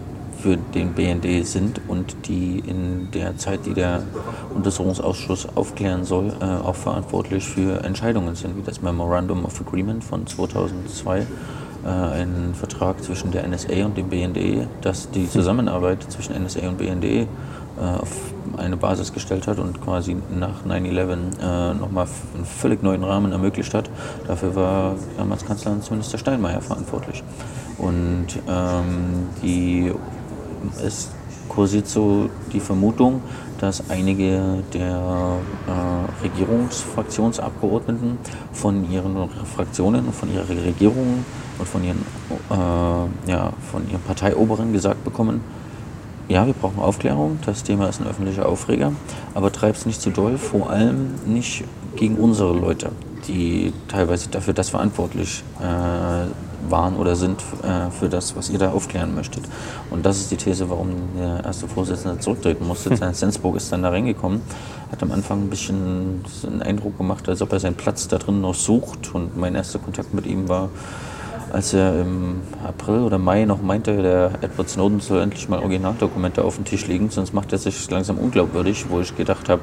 für 0.45 0.57
den 0.57 0.93
BND 0.93 1.45
sind 1.45 1.81
und 1.87 2.27
die 2.27 2.59
in 2.59 3.09
der 3.11 3.37
Zeit, 3.37 3.65
die 3.65 3.73
der 3.73 4.03
Untersuchungsausschuss 4.53 5.47
aufklären 5.55 6.03
soll, 6.03 6.33
äh, 6.39 6.45
auch 6.45 6.75
verantwortlich 6.75 7.45
für 7.45 7.83
Entscheidungen 7.83 8.35
sind, 8.35 8.55
wie 8.57 8.61
das 8.61 8.81
Memorandum 8.81 9.45
of 9.45 9.59
Agreement 9.59 10.03
von 10.03 10.27
2002, 10.27 11.19
äh, 11.21 11.87
ein 11.87 12.53
Vertrag 12.53 13.03
zwischen 13.03 13.31
der 13.31 13.47
NSA 13.47 13.85
und 13.85 13.97
dem 13.97 14.09
BND, 14.09 14.67
das 14.81 15.09
die 15.09 15.27
Zusammenarbeit 15.29 16.03
zwischen 16.11 16.35
NSA 16.35 16.67
und 16.69 16.77
BND 16.77 17.03
äh, 17.03 17.25
auf 17.81 18.11
eine 18.57 18.77
Basis 18.77 19.13
gestellt 19.13 19.47
hat 19.47 19.59
und 19.59 19.81
quasi 19.81 20.15
nach 20.37 20.65
9-11 20.65 21.41
äh, 21.41 21.73
nochmal 21.73 22.07
einen 22.35 22.45
völlig 22.45 22.83
neuen 22.83 23.03
Rahmen 23.03 23.31
ermöglicht 23.31 23.73
hat. 23.73 23.89
Dafür 24.27 24.55
war 24.55 24.95
damals 25.17 25.45
Kanzleramtsminister 25.45 26.17
Steinmeier 26.17 26.61
verantwortlich. 26.61 27.23
Und 27.77 28.27
ähm, 28.47 29.27
die, 29.41 29.91
es 30.83 31.09
kursiert 31.49 31.87
so 31.87 32.29
die 32.51 32.59
Vermutung, 32.59 33.21
dass 33.59 33.89
einige 33.89 34.63
der 34.73 35.37
äh, 35.67 36.23
Regierungsfraktionsabgeordneten 36.23 38.17
von 38.51 38.89
ihren 38.91 39.29
Fraktionen 39.55 40.05
und 40.05 40.13
von 40.15 40.33
ihrer 40.33 40.49
Regierung 40.49 41.23
und 41.57 41.67
von 41.67 41.83
ihren, 41.83 42.01
äh, 42.49 43.31
ja, 43.31 43.53
von 43.71 43.89
ihren 43.89 44.01
Parteioberen 44.01 44.73
gesagt 44.73 45.03
bekommen, 45.03 45.41
ja, 46.27 46.45
wir 46.45 46.53
brauchen 46.53 46.79
Aufklärung, 46.79 47.37
das 47.45 47.63
Thema 47.63 47.87
ist 47.87 48.01
ein 48.01 48.07
öffentlicher 48.07 48.47
Aufreger, 48.47 48.91
aber 49.35 49.51
treib 49.51 49.75
es 49.75 49.85
nicht 49.85 50.01
zu 50.01 50.09
doll, 50.09 50.37
vor 50.37 50.71
allem 50.71 51.13
nicht 51.27 51.63
gegen 51.95 52.15
unsere 52.15 52.53
Leute, 52.53 52.91
die 53.27 53.71
teilweise 53.87 54.29
dafür 54.29 54.53
das 54.53 54.69
verantwortlich 54.69 55.43
äh, 55.61 56.25
waren 56.71 56.95
oder 56.95 57.15
sind 57.15 57.41
äh, 57.63 57.91
für 57.91 58.09
das, 58.09 58.35
was 58.35 58.49
ihr 58.49 58.59
da 58.59 58.71
aufklären 58.71 59.15
möchtet. 59.15 59.43
Und 59.89 60.05
das 60.05 60.17
ist 60.17 60.31
die 60.31 60.37
These, 60.37 60.69
warum 60.69 60.89
der 61.17 61.43
erste 61.43 61.67
Vorsitzende 61.67 62.19
zurücktreten 62.19 62.67
musste. 62.67 62.95
Herr 62.99 63.13
Sensburg 63.13 63.55
ist 63.55 63.71
dann 63.71 63.83
da 63.83 63.89
reingekommen, 63.89 64.41
hat 64.91 65.01
am 65.03 65.11
Anfang 65.11 65.41
ein 65.41 65.49
bisschen 65.49 66.23
einen 66.45 66.61
Eindruck 66.61 66.97
gemacht, 66.97 67.27
als 67.29 67.41
ob 67.41 67.51
er 67.53 67.59
seinen 67.59 67.75
Platz 67.75 68.07
da 68.07 68.17
drin 68.17 68.41
noch 68.41 68.55
sucht. 68.55 69.13
Und 69.13 69.37
mein 69.37 69.55
erster 69.55 69.79
Kontakt 69.79 70.13
mit 70.13 70.25
ihm 70.25 70.49
war, 70.49 70.69
als 71.53 71.73
er 71.73 72.01
im 72.01 72.41
April 72.67 72.99
oder 72.99 73.17
Mai 73.17 73.45
noch 73.45 73.61
meinte, 73.61 74.01
der 74.01 74.31
Edward 74.41 74.69
Snowden 74.69 74.99
soll 74.99 75.21
endlich 75.21 75.47
mal 75.47 75.59
Originaldokumente 75.59 76.43
auf 76.43 76.55
den 76.55 76.65
Tisch 76.65 76.87
legen, 76.87 77.09
sonst 77.09 77.33
macht 77.33 77.53
er 77.53 77.59
sich 77.59 77.89
langsam 77.89 78.17
unglaubwürdig, 78.17 78.89
wo 78.89 78.99
ich 78.99 79.15
gedacht 79.15 79.47
habe, 79.47 79.61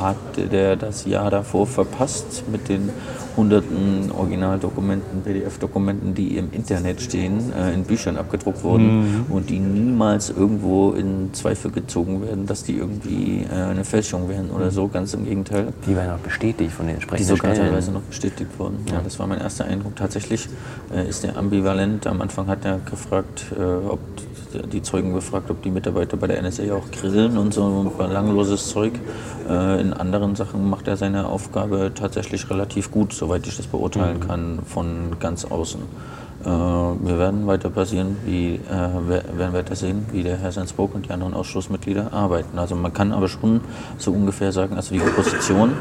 hat 0.00 0.16
der 0.36 0.76
das 0.76 1.04
Jahr 1.04 1.30
davor 1.30 1.66
verpasst 1.66 2.44
mit 2.50 2.68
den 2.68 2.90
hunderten 3.36 4.10
Originaldokumenten, 4.12 5.22
PDF-Dokumenten, 5.22 6.14
die 6.14 6.36
im 6.36 6.52
Internet 6.52 7.00
stehen, 7.00 7.52
äh, 7.52 7.72
in 7.72 7.84
Büchern 7.84 8.16
abgedruckt 8.16 8.62
wurden 8.62 9.24
und 9.30 9.48
die 9.48 9.58
niemals 9.58 10.30
irgendwo 10.30 10.92
in 10.92 11.32
Zweifel 11.32 11.70
gezogen 11.70 12.22
werden, 12.22 12.46
dass 12.46 12.62
die 12.64 12.76
irgendwie 12.76 13.46
äh, 13.50 13.54
eine 13.70 13.84
Fälschung 13.84 14.28
wären 14.28 14.50
oder 14.50 14.70
so, 14.70 14.88
ganz 14.88 15.14
im 15.14 15.24
Gegenteil. 15.24 15.72
Die 15.86 15.96
werden 15.96 16.10
auch 16.12 16.18
bestätigt 16.18 16.72
von 16.72 16.86
den 16.86 16.90
Die 16.90 16.94
entsprechenden 16.96 17.36
sogar 17.36 17.52
Stellen. 17.54 17.68
teilweise 17.68 17.92
noch 17.92 18.02
bestätigt 18.02 18.50
wurden. 18.58 18.78
Ja, 18.90 19.00
das 19.02 19.18
war 19.18 19.26
mein 19.26 19.40
erster 19.40 19.64
Eindruck. 19.64 19.96
Tatsächlich 19.96 20.48
äh, 20.94 21.08
ist 21.08 21.24
der 21.24 21.36
ambivalent. 21.36 22.06
Am 22.06 22.20
Anfang 22.20 22.48
hat 22.48 22.64
er 22.64 22.80
gefragt, 22.80 23.46
äh, 23.58 23.62
ob 23.62 24.00
die 24.54 24.82
Zeugen 24.82 25.12
befragt, 25.14 25.50
ob 25.50 25.62
die 25.62 25.70
Mitarbeiter 25.70 26.16
bei 26.16 26.26
der 26.26 26.40
NSA 26.42 26.74
auch 26.74 26.90
grillen 26.90 27.36
und 27.38 27.52
so 27.54 27.92
belangloses 27.96 28.68
Zeug. 28.68 28.92
Äh, 29.48 29.80
in 29.80 29.92
anderen 29.92 30.36
Sachen 30.36 30.68
macht 30.68 30.86
er 30.88 30.96
seine 30.96 31.26
Aufgabe 31.26 31.92
tatsächlich 31.94 32.48
relativ 32.50 32.90
gut, 32.90 33.12
soweit 33.12 33.46
ich 33.46 33.56
das 33.56 33.66
beurteilen 33.66 34.20
kann, 34.20 34.60
von 34.66 35.16
ganz 35.18 35.44
außen. 35.44 35.80
Äh, 36.44 36.46
wir 36.48 37.18
werden 37.18 37.46
weiter 37.46 37.70
passieren, 37.70 38.16
wie, 38.24 38.54
äh, 38.54 38.60
wer- 39.08 39.24
werden 39.36 39.52
weiter 39.54 39.74
sehen, 39.74 40.06
wie 40.12 40.22
der 40.22 40.36
Herr 40.36 40.52
Sensburg 40.52 40.94
und 40.94 41.06
die 41.06 41.10
anderen 41.10 41.34
Ausschussmitglieder 41.34 42.12
arbeiten. 42.12 42.58
Also 42.58 42.76
man 42.76 42.92
kann 42.92 43.12
aber 43.12 43.28
schon 43.28 43.60
so 43.98 44.12
ungefähr 44.12 44.52
sagen, 44.52 44.76
also 44.76 44.94
die 44.94 45.00
Opposition 45.00 45.72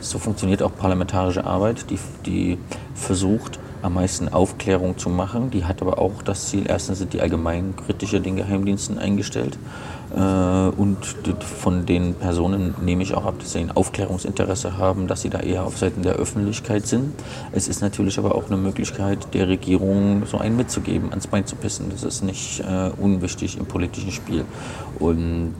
so 0.00 0.18
funktioniert 0.18 0.62
auch 0.62 0.72
parlamentarische 0.76 1.44
Arbeit, 1.44 1.86
die, 1.90 1.98
die 2.26 2.58
versucht, 2.94 3.58
am 3.82 3.94
meisten 3.94 4.28
Aufklärung 4.28 4.98
zu 4.98 5.08
machen. 5.08 5.50
Die 5.50 5.64
hat 5.64 5.82
aber 5.82 5.98
auch 5.98 6.22
das 6.22 6.48
Ziel, 6.48 6.64
erstens 6.68 6.98
sind 6.98 7.12
die 7.12 7.20
allgemein 7.20 7.74
kritischer 7.76 8.20
den 8.20 8.36
Geheimdiensten 8.36 8.98
eingestellt. 8.98 9.58
Äh, 10.14 10.20
und 10.20 10.98
von 11.44 11.86
den 11.86 12.14
Personen 12.14 12.74
nehme 12.80 13.02
ich 13.02 13.14
auch 13.14 13.26
ab, 13.26 13.34
dass 13.38 13.52
sie 13.52 13.60
ein 13.60 13.70
Aufklärungsinteresse 13.70 14.76
haben, 14.76 15.06
dass 15.06 15.22
sie 15.22 15.30
da 15.30 15.40
eher 15.40 15.64
auf 15.64 15.78
Seiten 15.78 16.02
der 16.02 16.14
Öffentlichkeit 16.14 16.86
sind. 16.86 17.14
Es 17.52 17.68
ist 17.68 17.80
natürlich 17.80 18.18
aber 18.18 18.34
auch 18.34 18.46
eine 18.46 18.56
Möglichkeit 18.56 19.32
der 19.34 19.48
Regierung, 19.48 20.24
so 20.26 20.38
einen 20.38 20.56
mitzugeben, 20.56 21.10
ans 21.10 21.26
Bein 21.26 21.46
zu 21.46 21.56
pissen. 21.56 21.90
Das 21.90 22.02
ist 22.02 22.22
nicht 22.22 22.60
äh, 22.60 22.90
unwichtig 23.00 23.58
im 23.58 23.66
politischen 23.66 24.10
Spiel. 24.10 24.44
Und 24.98 25.54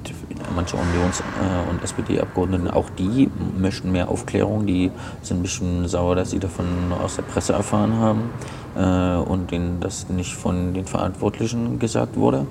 manche 0.55 0.77
Unions- 0.77 1.21
äh, 1.21 1.71
und 1.71 1.83
SPD-Abgeordneten, 1.83 2.69
auch 2.69 2.91
die 2.91 3.31
möchten 3.59 3.93
mehr 3.93 4.09
Aufklärung. 4.09 4.67
Die 4.67 4.91
sind 5.23 5.39
ein 5.39 5.43
bisschen 5.43 5.89
sauer, 5.89 6.17
dass 6.17 6.31
sie 6.31 6.39
davon 6.39 6.67
aus 7.03 7.17
der 7.17 7.23
Presse 7.23 7.53
erfahren 7.53 7.95
haben 7.95 8.31
äh, 8.77 9.31
und 9.31 9.51
denen 9.51 9.81
das 9.81 10.09
nicht 10.09 10.35
von 10.35 10.75
den 10.75 10.87
Verantwortlichen 10.87 11.79
gesagt 11.79 12.17
wurde. 12.17 12.47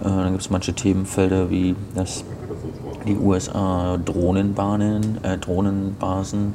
Äh, 0.00 0.04
dann 0.04 0.30
gibt 0.32 0.42
es 0.42 0.50
manche 0.50 0.72
Themenfelder 0.72 1.50
wie 1.50 1.74
das 1.94 2.24
die 3.06 3.16
USA 3.16 3.98
Drohnenbahnen, 4.04 5.18
äh, 5.22 5.38
Drohnenbasen, 5.38 6.54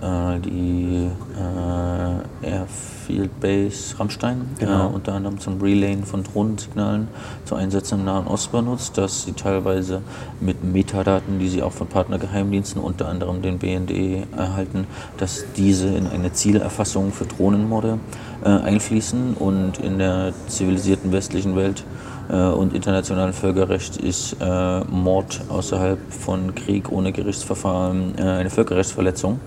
äh, 0.00 0.40
die 0.40 1.08
äh, 1.38 2.46
Airfield 2.46 3.38
Base 3.40 3.98
Rammstein, 3.98 4.42
Genau. 4.58 4.86
äh, 4.90 4.94
unter 4.94 5.12
anderem 5.12 5.38
zum 5.38 5.60
Relayen 5.60 6.04
von 6.04 6.24
Drohnensignalen 6.24 7.06
zu 7.44 7.54
Einsätzen 7.54 8.00
im 8.00 8.04
Nahen 8.06 8.26
Osten 8.26 8.56
benutzt, 8.56 8.98
dass 8.98 9.24
sie 9.24 9.32
teilweise 9.32 10.02
mit 10.40 10.64
Metadaten, 10.64 11.38
die 11.38 11.48
sie 11.48 11.62
auch 11.62 11.72
von 11.72 11.86
Partnergeheimdiensten, 11.86 12.82
unter 12.82 13.08
anderem 13.08 13.42
den 13.42 13.58
BND, 13.58 14.26
erhalten, 14.36 14.86
dass 15.18 15.44
diese 15.56 15.88
in 15.88 16.08
eine 16.08 16.32
Zielerfassung 16.32 17.12
für 17.12 17.26
Drohnenmorde 17.26 17.98
äh, 18.44 18.48
einfließen 18.48 19.34
und 19.34 19.78
in 19.78 19.98
der 19.98 20.32
zivilisierten 20.48 21.12
westlichen 21.12 21.54
Welt 21.54 21.84
und 22.28 22.74
internationalen 22.74 23.32
Völkerrecht 23.32 23.96
ist 23.96 24.36
äh, 24.40 24.80
Mord 24.84 25.40
außerhalb 25.48 25.98
von 26.12 26.54
Krieg 26.54 26.90
ohne 26.90 27.12
Gerichtsverfahren 27.12 28.14
äh, 28.16 28.22
eine 28.22 28.50
Völkerrechtsverletzung. 28.50 29.40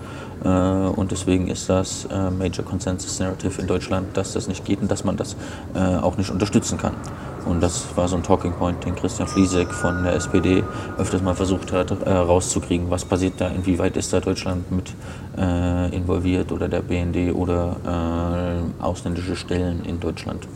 Äh, 0.43 0.47
und 0.47 1.11
deswegen 1.11 1.47
ist 1.47 1.69
das 1.69 2.05
äh, 2.05 2.29
Major 2.29 2.65
Consensus 2.65 3.19
Narrative 3.19 3.61
in 3.61 3.67
Deutschland, 3.67 4.15
dass 4.15 4.33
das 4.33 4.47
nicht 4.47 4.65
geht 4.65 4.81
und 4.81 4.91
dass 4.91 5.03
man 5.03 5.17
das 5.17 5.35
äh, 5.73 5.79
auch 5.79 6.17
nicht 6.17 6.29
unterstützen 6.29 6.77
kann. 6.77 6.93
Und 7.45 7.61
das 7.61 7.85
war 7.95 8.07
so 8.07 8.15
ein 8.15 8.23
Talking 8.23 8.53
Point, 8.53 8.83
den 8.85 8.95
Christian 8.95 9.27
Fliesek 9.27 9.71
von 9.71 10.03
der 10.03 10.13
SPD 10.15 10.63
öfters 10.97 11.21
mal 11.21 11.35
versucht 11.35 11.71
hat, 11.71 11.91
äh, 11.91 12.11
rauszukriegen. 12.11 12.89
Was 12.89 13.05
passiert 13.05 13.33
da, 13.37 13.47
inwieweit 13.47 13.97
ist 13.97 14.11
da 14.13 14.19
Deutschland 14.19 14.71
mit 14.71 14.93
äh, 15.37 15.95
involviert 15.95 16.51
oder 16.51 16.67
der 16.67 16.81
BND 16.81 17.33
oder 17.35 17.75
äh, 17.85 18.83
ausländische 18.83 19.35
Stellen 19.35 19.85
in 19.85 19.99
Deutschland. 19.99 20.47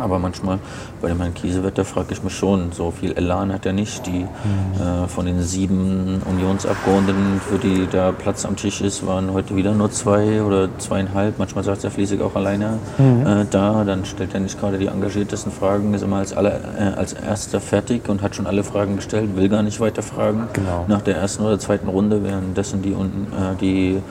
Aber 0.00 0.18
manchmal 0.18 0.58
bei 1.00 1.08
dem 1.08 1.18
Herrn 1.20 1.34
Kiesewetter 1.34 1.84
frage 1.84 2.12
ich 2.12 2.22
mich 2.22 2.34
schon, 2.34 2.72
so 2.72 2.90
viel 2.90 3.12
Elan 3.12 3.52
hat 3.52 3.66
er 3.66 3.72
nicht. 3.72 4.06
Die 4.06 4.22
äh, 4.22 5.08
von 5.08 5.26
den 5.26 5.42
sieben 5.42 6.22
Unionsabgeordneten, 6.24 7.40
für 7.40 7.58
die 7.58 7.86
da 7.90 8.12
Platz 8.12 8.44
am 8.44 8.56
Tisch 8.56 8.80
ist, 8.80 9.06
waren 9.06 9.32
heute 9.32 9.56
wieder 9.56 9.72
nur 9.72 9.90
zwei 9.90 10.42
oder 10.42 10.68
zweieinhalb. 10.78 11.38
Manchmal 11.38 11.64
sagt 11.64 11.84
er 11.84 11.90
Fließig 11.90 12.20
auch 12.20 12.34
alleine 12.34 12.78
äh, 12.98 13.44
da. 13.50 13.84
Dann 13.84 14.04
stellt 14.04 14.34
er 14.34 14.40
nicht 14.40 14.58
gerade 14.60 14.78
die 14.78 14.86
engagiertesten 14.86 15.52
Fragen, 15.52 15.94
ist 15.94 16.02
immer 16.02 16.16
als, 16.16 16.32
aller, 16.36 16.60
äh, 16.78 16.94
als 16.96 17.12
erster 17.12 17.60
fertig 17.60 18.08
und 18.08 18.22
hat 18.22 18.34
schon 18.34 18.46
alle 18.46 18.64
Fragen 18.64 18.96
gestellt, 18.96 19.36
will 19.36 19.48
gar 19.48 19.62
nicht 19.62 19.80
weiter 19.80 20.02
fragen. 20.02 20.48
Genau. 20.52 20.84
Nach 20.88 21.02
der 21.02 21.16
ersten 21.16 21.44
oder 21.44 21.58
zweiten 21.58 21.88
Runde, 21.88 22.22
währenddessen 22.22 22.82
die, 22.82 22.92
unten, 22.92 23.32
äh, 23.32 23.56
die 23.60 24.02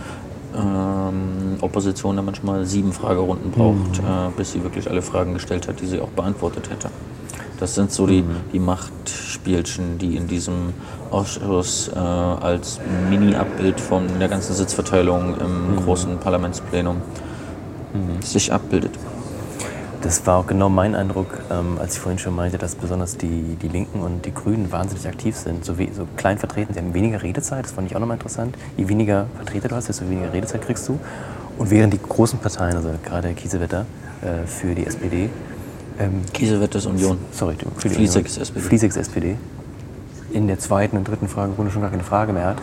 ähm, 0.55 1.57
Opposition 1.61 2.15
da 2.15 2.21
manchmal 2.21 2.65
sieben 2.65 2.93
Fragerunden 2.93 3.51
braucht, 3.51 3.99
äh, 3.99 4.31
bis 4.35 4.53
sie 4.53 4.63
wirklich 4.63 4.89
alle 4.89 5.01
Fragen 5.01 5.33
gestellt 5.33 5.67
hat, 5.67 5.81
die 5.81 5.87
sie 5.87 5.99
auch 5.99 6.09
beantwortet 6.09 6.69
hätte. 6.69 6.89
Das 7.59 7.75
sind 7.75 7.91
so 7.91 8.05
die, 8.05 8.23
die 8.51 8.59
Machtspielchen, 8.59 9.97
die 9.97 10.17
in 10.17 10.27
diesem 10.27 10.73
Ausschuss 11.11 11.89
äh, 11.93 11.97
als 11.97 12.79
Mini-Abbild 13.09 13.79
von 13.79 14.07
der 14.19 14.27
ganzen 14.27 14.53
Sitzverteilung 14.53 15.35
im 15.39 15.83
großen 15.83 16.17
Parlamentsplenum 16.19 16.97
sich 18.21 18.51
abbildet. 18.51 18.91
Das 20.05 20.27
war 20.27 20.37
auch 20.37 20.45
genau 20.45 20.69
mein 20.69 20.93
Eindruck, 20.93 21.39
ähm, 21.49 21.79
als 21.81 21.95
ich 21.95 21.99
vorhin 21.99 22.19
schon 22.19 22.35
meinte, 22.35 22.59
dass 22.59 22.75
besonders 22.75 23.17
die, 23.17 23.57
die 23.59 23.67
Linken 23.67 24.01
und 24.01 24.23
die 24.23 24.31
Grünen 24.35 24.71
wahnsinnig 24.71 25.07
aktiv 25.07 25.35
sind. 25.35 25.65
So, 25.65 25.79
we 25.79 25.87
so 25.97 26.05
klein 26.15 26.37
vertreten, 26.37 26.75
sie 26.75 26.79
haben 26.79 26.93
weniger 26.93 27.23
Redezeit, 27.23 27.65
das 27.65 27.71
fand 27.71 27.89
ich 27.89 27.95
auch 27.95 27.99
nochmal 27.99 28.17
interessant. 28.17 28.55
Je 28.77 28.87
weniger 28.87 29.25
Vertreter 29.35 29.67
du 29.67 29.75
hast, 29.75 29.89
desto 29.89 30.07
weniger 30.07 30.31
Redezeit 30.31 30.61
kriegst 30.61 30.87
du. 30.87 30.99
Und 31.57 31.71
während 31.71 31.91
die 31.91 31.99
großen 31.99 32.37
Parteien, 32.37 32.75
also 32.75 32.89
gerade 33.03 33.33
Kiesewetter 33.33 33.87
äh, 34.21 34.45
für 34.45 34.75
die 34.75 34.85
SPD, 34.85 35.27
ähm, 35.97 36.21
Kiesewetter 36.31 36.77
ist 36.77 36.85
Union. 36.85 37.17
sorry, 37.31 37.55
für 37.77 37.89
die 37.89 38.03
ist 38.03 38.15
SPD. 38.15 38.59
Fliesek 38.59 38.89
ist 38.91 38.97
SPD. 38.97 39.37
In 40.31 40.45
der 40.45 40.59
zweiten 40.59 40.97
und 40.97 41.07
dritten 41.07 41.27
Fragerunde 41.27 41.71
schon 41.71 41.81
gar 41.81 41.89
keine 41.89 42.03
Frage 42.03 42.31
mehr 42.31 42.45
hat. 42.45 42.57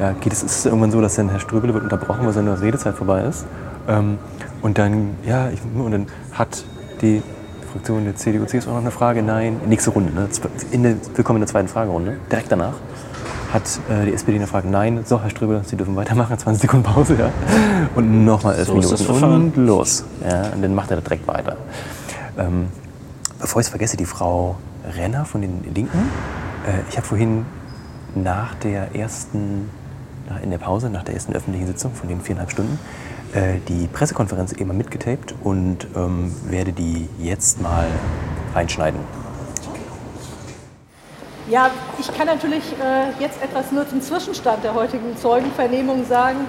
Ja, 0.00 0.10
geht 0.10 0.32
es 0.32 0.42
ist 0.42 0.58
es 0.58 0.66
irgendwann 0.66 0.90
so, 0.90 1.00
dass 1.00 1.14
dann 1.14 1.28
Herr 1.28 1.38
Ströbele 1.38 1.72
wird 1.72 1.84
unterbrochen, 1.84 2.26
weil 2.26 2.32
seine 2.32 2.60
Redezeit 2.60 2.96
vorbei 2.96 3.22
ist. 3.22 3.46
Ähm, 3.86 4.18
und 4.60 4.76
dann, 4.76 5.14
ja, 5.24 5.50
ich, 5.50 5.60
und 5.62 5.92
dann 5.92 6.06
hat 6.32 6.64
die 7.00 7.22
Fraktion 7.72 8.04
der 8.04 8.16
CDU, 8.16 8.44
CSU 8.46 8.70
noch 8.70 8.78
eine 8.78 8.90
Frage. 8.90 9.22
Nein, 9.22 9.60
nächste 9.66 9.90
Runde. 9.90 10.12
Ne? 10.12 10.28
In 10.72 10.82
der, 10.82 10.96
willkommen 11.14 11.38
in 11.38 11.42
der 11.42 11.48
zweiten 11.48 11.68
Fragerunde. 11.68 12.18
Direkt 12.30 12.50
danach 12.50 12.74
hat 13.52 13.62
äh, 13.88 14.06
die 14.06 14.12
SPD 14.14 14.36
eine 14.36 14.46
Frage. 14.46 14.68
Nein, 14.68 15.00
so, 15.04 15.20
Herr 15.20 15.30
Ströbele, 15.30 15.62
Sie 15.64 15.76
dürfen 15.76 15.96
weitermachen. 15.96 16.38
20 16.38 16.62
Sekunden 16.62 16.84
Pause, 16.84 17.16
ja. 17.18 17.30
Und 17.94 18.24
nochmal 18.24 18.56
elf 18.56 18.66
So 18.68 18.78
ist 18.78 19.08
Minuten. 19.08 19.24
und 19.24 19.56
los. 19.56 20.04
Ja, 20.28 20.50
und 20.54 20.62
dann 20.62 20.74
macht 20.74 20.90
er 20.90 21.00
direkt 21.00 21.26
weiter. 21.26 21.56
Ähm, 22.38 22.68
bevor 23.40 23.60
ich 23.60 23.66
es 23.66 23.70
vergesse, 23.70 23.96
die 23.96 24.04
Frau 24.04 24.56
Renner 24.96 25.24
von 25.24 25.40
den 25.40 25.64
Linken. 25.74 25.98
Äh, 26.66 26.80
ich 26.88 26.96
habe 26.96 27.06
vorhin 27.06 27.44
nach 28.14 28.54
der 28.56 28.94
ersten, 28.94 29.70
nach, 30.28 30.42
in 30.42 30.50
der 30.50 30.58
Pause, 30.58 30.90
nach 30.90 31.04
der 31.04 31.14
ersten 31.14 31.32
öffentlichen 31.34 31.66
Sitzung 31.66 31.92
von 31.94 32.08
den 32.08 32.20
viereinhalb 32.20 32.50
Stunden, 32.50 32.78
die 33.68 33.86
Pressekonferenz 33.86 34.52
eben 34.52 34.76
mitgetaped 34.76 35.34
und 35.44 35.86
ähm, 35.94 36.34
werde 36.48 36.72
die 36.72 37.08
jetzt 37.18 37.60
mal 37.60 37.86
reinschneiden. 38.54 39.00
Ja, 41.50 41.70
ich 41.98 42.06
kann 42.16 42.28
natürlich 42.28 42.62
äh, 42.80 43.10
jetzt 43.20 43.42
etwas 43.42 43.72
nur 43.72 43.88
zum 43.88 44.00
Zwischenstand 44.00 44.62
der 44.62 44.72
heutigen 44.74 45.16
Zeugenvernehmung 45.16 46.06
sagen. 46.06 46.46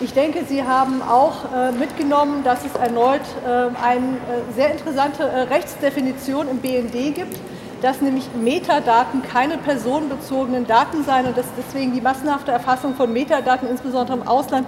Ich 0.00 0.14
denke, 0.14 0.44
Sie 0.48 0.62
haben 0.62 1.02
auch 1.02 1.52
äh, 1.52 1.72
mitgenommen, 1.72 2.44
dass 2.44 2.64
es 2.64 2.74
erneut 2.74 3.20
äh, 3.44 3.48
eine 3.84 4.06
äh, 4.06 4.54
sehr 4.54 4.70
interessante 4.70 5.22
äh, 5.22 5.40
Rechtsdefinition 5.40 6.48
im 6.48 6.58
BND 6.58 7.14
gibt, 7.14 7.36
dass 7.82 8.00
nämlich 8.00 8.30
Metadaten 8.40 9.22
keine 9.22 9.58
personenbezogenen 9.58 10.66
Daten 10.66 11.04
seien 11.04 11.26
und 11.26 11.36
dass 11.36 11.46
deswegen 11.58 11.92
die 11.92 12.00
massenhafte 12.00 12.50
Erfassung 12.50 12.94
von 12.94 13.12
Metadaten, 13.12 13.68
insbesondere 13.68 14.18
im 14.18 14.26
Ausland, 14.26 14.66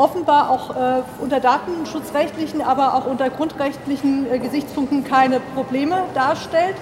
offenbar 0.00 0.50
auch 0.50 0.70
äh, 0.70 1.02
unter 1.20 1.40
datenschutzrechtlichen, 1.40 2.62
aber 2.62 2.94
auch 2.94 3.06
unter 3.06 3.28
grundrechtlichen 3.28 4.30
äh, 4.30 4.38
Gesichtspunkten 4.38 5.04
keine 5.04 5.40
Probleme 5.54 6.04
darstellt. 6.14 6.74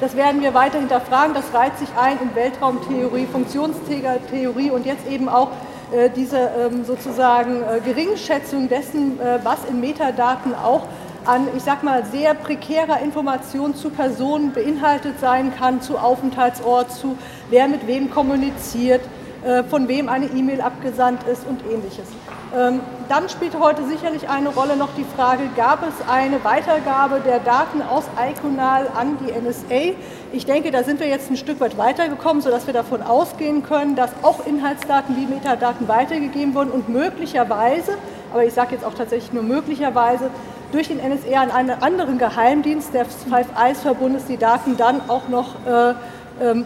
Das 0.00 0.14
werden 0.14 0.42
wir 0.42 0.52
weiter 0.52 0.78
hinterfragen. 0.78 1.34
Das 1.34 1.54
reiht 1.54 1.78
sich 1.78 1.88
ein 1.98 2.18
in 2.22 2.34
Weltraumtheorie, 2.34 3.26
Funktionsträgertheorie 3.26 4.70
und 4.70 4.84
jetzt 4.84 5.08
eben 5.08 5.30
auch 5.30 5.48
äh, 5.90 6.10
diese 6.14 6.36
ähm, 6.38 6.84
sozusagen 6.84 7.62
äh, 7.62 7.80
Geringschätzung 7.80 8.68
dessen, 8.68 9.18
äh, 9.20 9.38
was 9.42 9.64
in 9.70 9.80
Metadaten 9.80 10.54
auch 10.54 10.82
an, 11.24 11.48
ich 11.56 11.62
sag 11.62 11.82
mal, 11.82 12.04
sehr 12.04 12.34
prekärer 12.34 13.00
Information 13.00 13.74
zu 13.74 13.88
Personen 13.88 14.52
beinhaltet 14.52 15.18
sein 15.18 15.52
kann, 15.56 15.80
zu 15.80 15.96
Aufenthaltsort, 15.98 16.92
zu 16.92 17.16
wer 17.48 17.66
mit 17.66 17.86
wem 17.86 18.10
kommuniziert, 18.10 19.00
äh, 19.44 19.64
von 19.64 19.88
wem 19.88 20.10
eine 20.10 20.26
E-Mail 20.26 20.60
abgesandt 20.60 21.22
ist 21.26 21.46
und 21.46 21.62
ähnliches. 21.72 22.06
Ähm, 22.54 22.80
Dann 23.08 23.28
spielte 23.28 23.60
heute 23.60 23.84
sicherlich 23.86 24.28
eine 24.28 24.48
Rolle 24.48 24.76
noch 24.76 24.88
die 24.96 25.04
Frage, 25.16 25.44
gab 25.56 25.86
es 25.86 25.94
eine 26.08 26.42
Weitergabe 26.42 27.20
der 27.24 27.38
Daten 27.38 27.80
aus 27.80 28.04
Iconal 28.20 28.88
an 28.96 29.16
die 29.20 29.32
NSA? 29.32 29.94
Ich 30.32 30.44
denke, 30.44 30.72
da 30.72 30.82
sind 30.82 30.98
wir 30.98 31.06
jetzt 31.06 31.30
ein 31.30 31.36
Stück 31.36 31.60
weit 31.60 31.78
weitergekommen, 31.78 32.42
sodass 32.42 32.66
wir 32.66 32.74
davon 32.74 33.02
ausgehen 33.02 33.62
können, 33.62 33.94
dass 33.94 34.10
auch 34.22 34.44
Inhaltsdaten 34.44 35.16
wie 35.16 35.26
Metadaten 35.26 35.86
weitergegeben 35.86 36.54
wurden 36.54 36.70
und 36.70 36.88
möglicherweise, 36.88 37.96
aber 38.32 38.44
ich 38.44 38.54
sage 38.54 38.74
jetzt 38.74 38.84
auch 38.84 38.94
tatsächlich 38.94 39.32
nur 39.32 39.44
möglicherweise, 39.44 40.30
durch 40.72 40.88
den 40.88 40.98
NSA 40.98 41.40
an 41.40 41.50
einen 41.52 41.82
anderen 41.82 42.18
Geheimdienst 42.18 42.92
des 42.92 43.06
Five 43.30 43.46
Eyes-Verbundes 43.56 44.26
die 44.26 44.36
Daten 44.36 44.76
dann 44.76 45.00
auch 45.08 45.28
noch 45.28 45.54
äh, 45.64 45.94
ähm, 46.42 46.64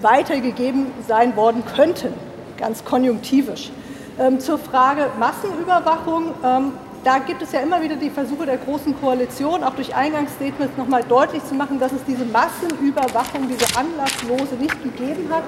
weitergegeben 0.00 0.86
sein 1.06 1.36
worden 1.36 1.62
könnten, 1.76 2.14
ganz 2.56 2.84
konjunktivisch. 2.84 3.70
Ähm, 4.18 4.40
zur 4.40 4.58
Frage 4.58 5.06
Massenüberwachung, 5.18 6.34
ähm, 6.44 6.72
da 7.02 7.18
gibt 7.18 7.42
es 7.42 7.52
ja 7.52 7.60
immer 7.60 7.82
wieder 7.82 7.96
die 7.96 8.10
Versuche 8.10 8.46
der 8.46 8.58
Großen 8.58 8.98
Koalition, 9.00 9.64
auch 9.64 9.74
durch 9.74 9.94
Eingangsstatements 9.94 10.76
nochmal 10.76 11.02
deutlich 11.08 11.44
zu 11.44 11.54
machen, 11.54 11.80
dass 11.80 11.92
es 11.92 12.04
diese 12.04 12.24
Massenüberwachung, 12.26 13.48
diese 13.48 13.66
anlasslose 13.76 14.54
nicht 14.56 14.82
gegeben 14.82 15.28
hat. 15.32 15.42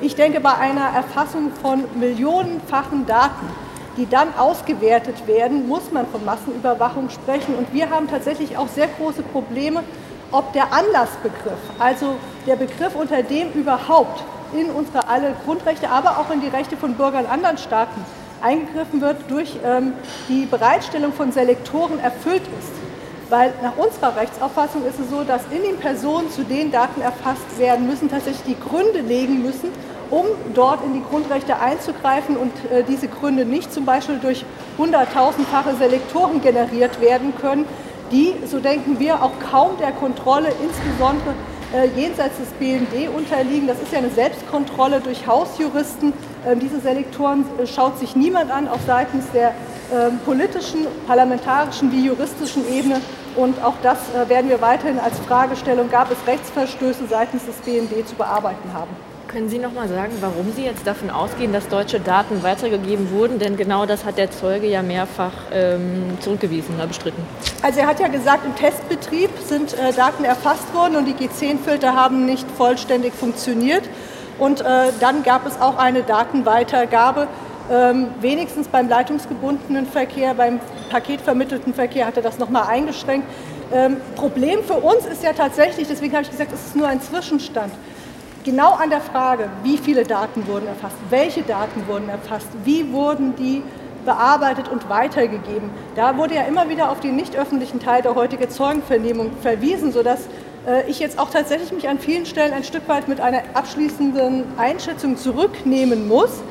Ich 0.00 0.14
denke, 0.14 0.40
bei 0.40 0.54
einer 0.54 0.90
Erfassung 0.94 1.50
von 1.62 1.84
millionenfachen 1.98 3.06
Daten 3.06 3.46
die 3.96 4.08
dann 4.08 4.34
ausgewertet 4.36 5.26
werden, 5.26 5.68
muss 5.68 5.92
man 5.92 6.06
von 6.06 6.24
Massenüberwachung 6.24 7.10
sprechen. 7.10 7.54
Und 7.54 7.72
wir 7.72 7.90
haben 7.90 8.08
tatsächlich 8.08 8.56
auch 8.56 8.68
sehr 8.68 8.88
große 8.88 9.22
Probleme, 9.22 9.82
ob 10.30 10.52
der 10.54 10.72
Anlassbegriff, 10.72 11.58
also 11.78 12.14
der 12.46 12.56
Begriff, 12.56 12.94
unter 12.94 13.22
dem 13.22 13.52
überhaupt 13.52 14.24
in 14.52 14.70
unsere 14.70 15.08
alle 15.08 15.34
Grundrechte, 15.44 15.90
aber 15.90 16.18
auch 16.18 16.30
in 16.30 16.40
die 16.40 16.48
Rechte 16.48 16.76
von 16.76 16.94
Bürgern 16.94 17.26
anderen 17.26 17.58
Staaten 17.58 18.04
eingegriffen 18.40 19.00
wird, 19.00 19.16
durch 19.28 19.56
ähm, 19.64 19.94
die 20.28 20.46
Bereitstellung 20.46 21.12
von 21.12 21.32
Selektoren 21.32 21.98
erfüllt 22.00 22.42
ist. 22.58 22.72
Weil 23.30 23.52
nach 23.62 23.76
unserer 23.76 24.16
Rechtsauffassung 24.16 24.84
ist 24.84 25.00
es 25.00 25.08
so, 25.08 25.24
dass 25.24 25.42
in 25.50 25.62
den 25.62 25.78
Personen, 25.78 26.30
zu 26.30 26.44
denen 26.44 26.70
Daten 26.70 27.00
erfasst 27.00 27.58
werden 27.58 27.86
müssen, 27.86 28.10
tatsächlich 28.10 28.56
die 28.56 28.60
Gründe 28.60 29.00
legen 29.00 29.42
müssen, 29.42 29.70
um 30.10 30.26
dort 30.52 30.84
in 30.84 30.92
die 30.92 31.02
Grundrechte 31.02 31.58
einzugreifen 31.58 32.36
und 32.36 32.52
äh, 32.70 32.82
diese 32.86 33.08
Gründe 33.08 33.46
nicht 33.46 33.72
zum 33.72 33.86
Beispiel 33.86 34.18
durch 34.18 34.44
hunderttausendfache 34.76 35.74
Selektoren 35.76 36.42
generiert 36.42 37.00
werden 37.00 37.32
können, 37.40 37.64
die, 38.10 38.34
so 38.44 38.58
denken 38.58 38.98
wir, 38.98 39.22
auch 39.22 39.32
kaum 39.50 39.78
der 39.78 39.92
Kontrolle, 39.92 40.48
insbesondere 40.62 41.32
jenseits 41.96 42.36
des 42.38 42.48
BND 42.58 43.08
unterliegen. 43.14 43.66
Das 43.66 43.80
ist 43.80 43.92
ja 43.92 43.98
eine 43.98 44.10
Selbstkontrolle 44.10 45.00
durch 45.00 45.26
Hausjuristen. 45.26 46.12
Ähm, 46.46 46.60
diese 46.60 46.80
Selektoren 46.80 47.44
äh, 47.58 47.66
schaut 47.66 47.98
sich 47.98 48.16
niemand 48.16 48.50
an, 48.50 48.68
auch 48.68 48.80
seitens 48.86 49.30
der 49.32 49.54
ähm, 49.92 50.18
politischen, 50.24 50.86
parlamentarischen 51.06 51.92
wie 51.92 52.06
juristischen 52.06 52.68
Ebene. 52.72 53.00
Und 53.36 53.62
auch 53.62 53.74
das 53.82 53.98
äh, 54.14 54.28
werden 54.28 54.50
wir 54.50 54.60
weiterhin 54.60 54.98
als 54.98 55.18
Fragestellung, 55.20 55.90
gab 55.90 56.10
es 56.10 56.18
Rechtsverstöße 56.26 57.06
seitens 57.08 57.46
des 57.46 57.56
BND 57.56 58.06
zu 58.06 58.14
bearbeiten 58.14 58.72
haben. 58.72 59.11
Können 59.32 59.48
Sie 59.48 59.58
noch 59.58 59.72
mal 59.72 59.88
sagen, 59.88 60.12
warum 60.20 60.52
Sie 60.52 60.62
jetzt 60.62 60.86
davon 60.86 61.08
ausgehen, 61.08 61.54
dass 61.54 61.66
deutsche 61.66 61.98
Daten 61.98 62.42
weitergegeben 62.42 63.10
wurden? 63.12 63.38
Denn 63.38 63.56
genau 63.56 63.86
das 63.86 64.04
hat 64.04 64.18
der 64.18 64.30
Zeuge 64.30 64.66
ja 64.66 64.82
mehrfach 64.82 65.32
ähm, 65.50 66.18
zurückgewiesen 66.20 66.74
oder 66.74 66.86
bestritten. 66.86 67.22
Also 67.62 67.80
er 67.80 67.86
hat 67.86 67.98
ja 67.98 68.08
gesagt, 68.08 68.44
im 68.44 68.54
Testbetrieb 68.54 69.30
sind 69.42 69.72
äh, 69.72 69.94
Daten 69.94 70.24
erfasst 70.24 70.74
worden 70.74 70.96
und 70.96 71.06
die 71.06 71.14
G10-Filter 71.14 71.94
haben 71.94 72.26
nicht 72.26 72.46
vollständig 72.50 73.14
funktioniert. 73.14 73.88
Und 74.38 74.60
äh, 74.60 74.64
dann 75.00 75.22
gab 75.22 75.46
es 75.46 75.58
auch 75.58 75.78
eine 75.78 76.02
Datenweitergabe. 76.02 77.26
Ähm, 77.70 78.08
wenigstens 78.20 78.68
beim 78.68 78.90
leitungsgebundenen 78.90 79.86
Verkehr, 79.86 80.34
beim 80.34 80.60
paketvermittelten 80.90 81.72
Verkehr 81.72 82.06
hat 82.06 82.18
er 82.18 82.22
das 82.22 82.38
nochmal 82.38 82.66
eingeschränkt. 82.68 83.26
Ähm, 83.72 83.96
Problem 84.14 84.62
für 84.62 84.74
uns 84.74 85.06
ist 85.06 85.22
ja 85.22 85.32
tatsächlich, 85.32 85.88
deswegen 85.88 86.12
habe 86.12 86.24
ich 86.24 86.30
gesagt, 86.30 86.52
es 86.52 86.66
ist 86.66 86.76
nur 86.76 86.86
ein 86.86 87.00
Zwischenstand 87.00 87.72
genau 88.44 88.72
an 88.72 88.90
der 88.90 89.00
Frage, 89.00 89.48
wie 89.62 89.78
viele 89.78 90.04
Daten 90.04 90.46
wurden 90.46 90.66
erfasst, 90.66 90.96
welche 91.10 91.42
Daten 91.42 91.86
wurden 91.86 92.08
erfasst, 92.08 92.48
wie 92.64 92.92
wurden 92.92 93.34
die 93.36 93.62
bearbeitet 94.04 94.68
und 94.68 94.88
weitergegeben. 94.88 95.70
Da 95.94 96.16
wurde 96.16 96.34
ja 96.34 96.42
immer 96.42 96.68
wieder 96.68 96.90
auf 96.90 97.00
den 97.00 97.16
nicht 97.16 97.36
öffentlichen 97.36 97.80
Teil 97.80 98.02
der 98.02 98.14
heutigen 98.14 98.50
Zeugenvernehmung 98.50 99.30
verwiesen, 99.40 99.92
sodass 99.92 100.26
äh, 100.66 100.88
ich 100.88 100.98
jetzt 100.98 101.18
auch 101.18 101.30
tatsächlich 101.30 101.72
mich 101.72 101.88
an 101.88 101.98
vielen 101.98 102.26
Stellen 102.26 102.52
ein 102.52 102.64
Stück 102.64 102.88
weit 102.88 103.08
mit 103.08 103.20
einer 103.20 103.42
abschließenden 103.54 104.44
Einschätzung 104.56 105.16
zurücknehmen 105.16 106.08
muss. 106.08 106.42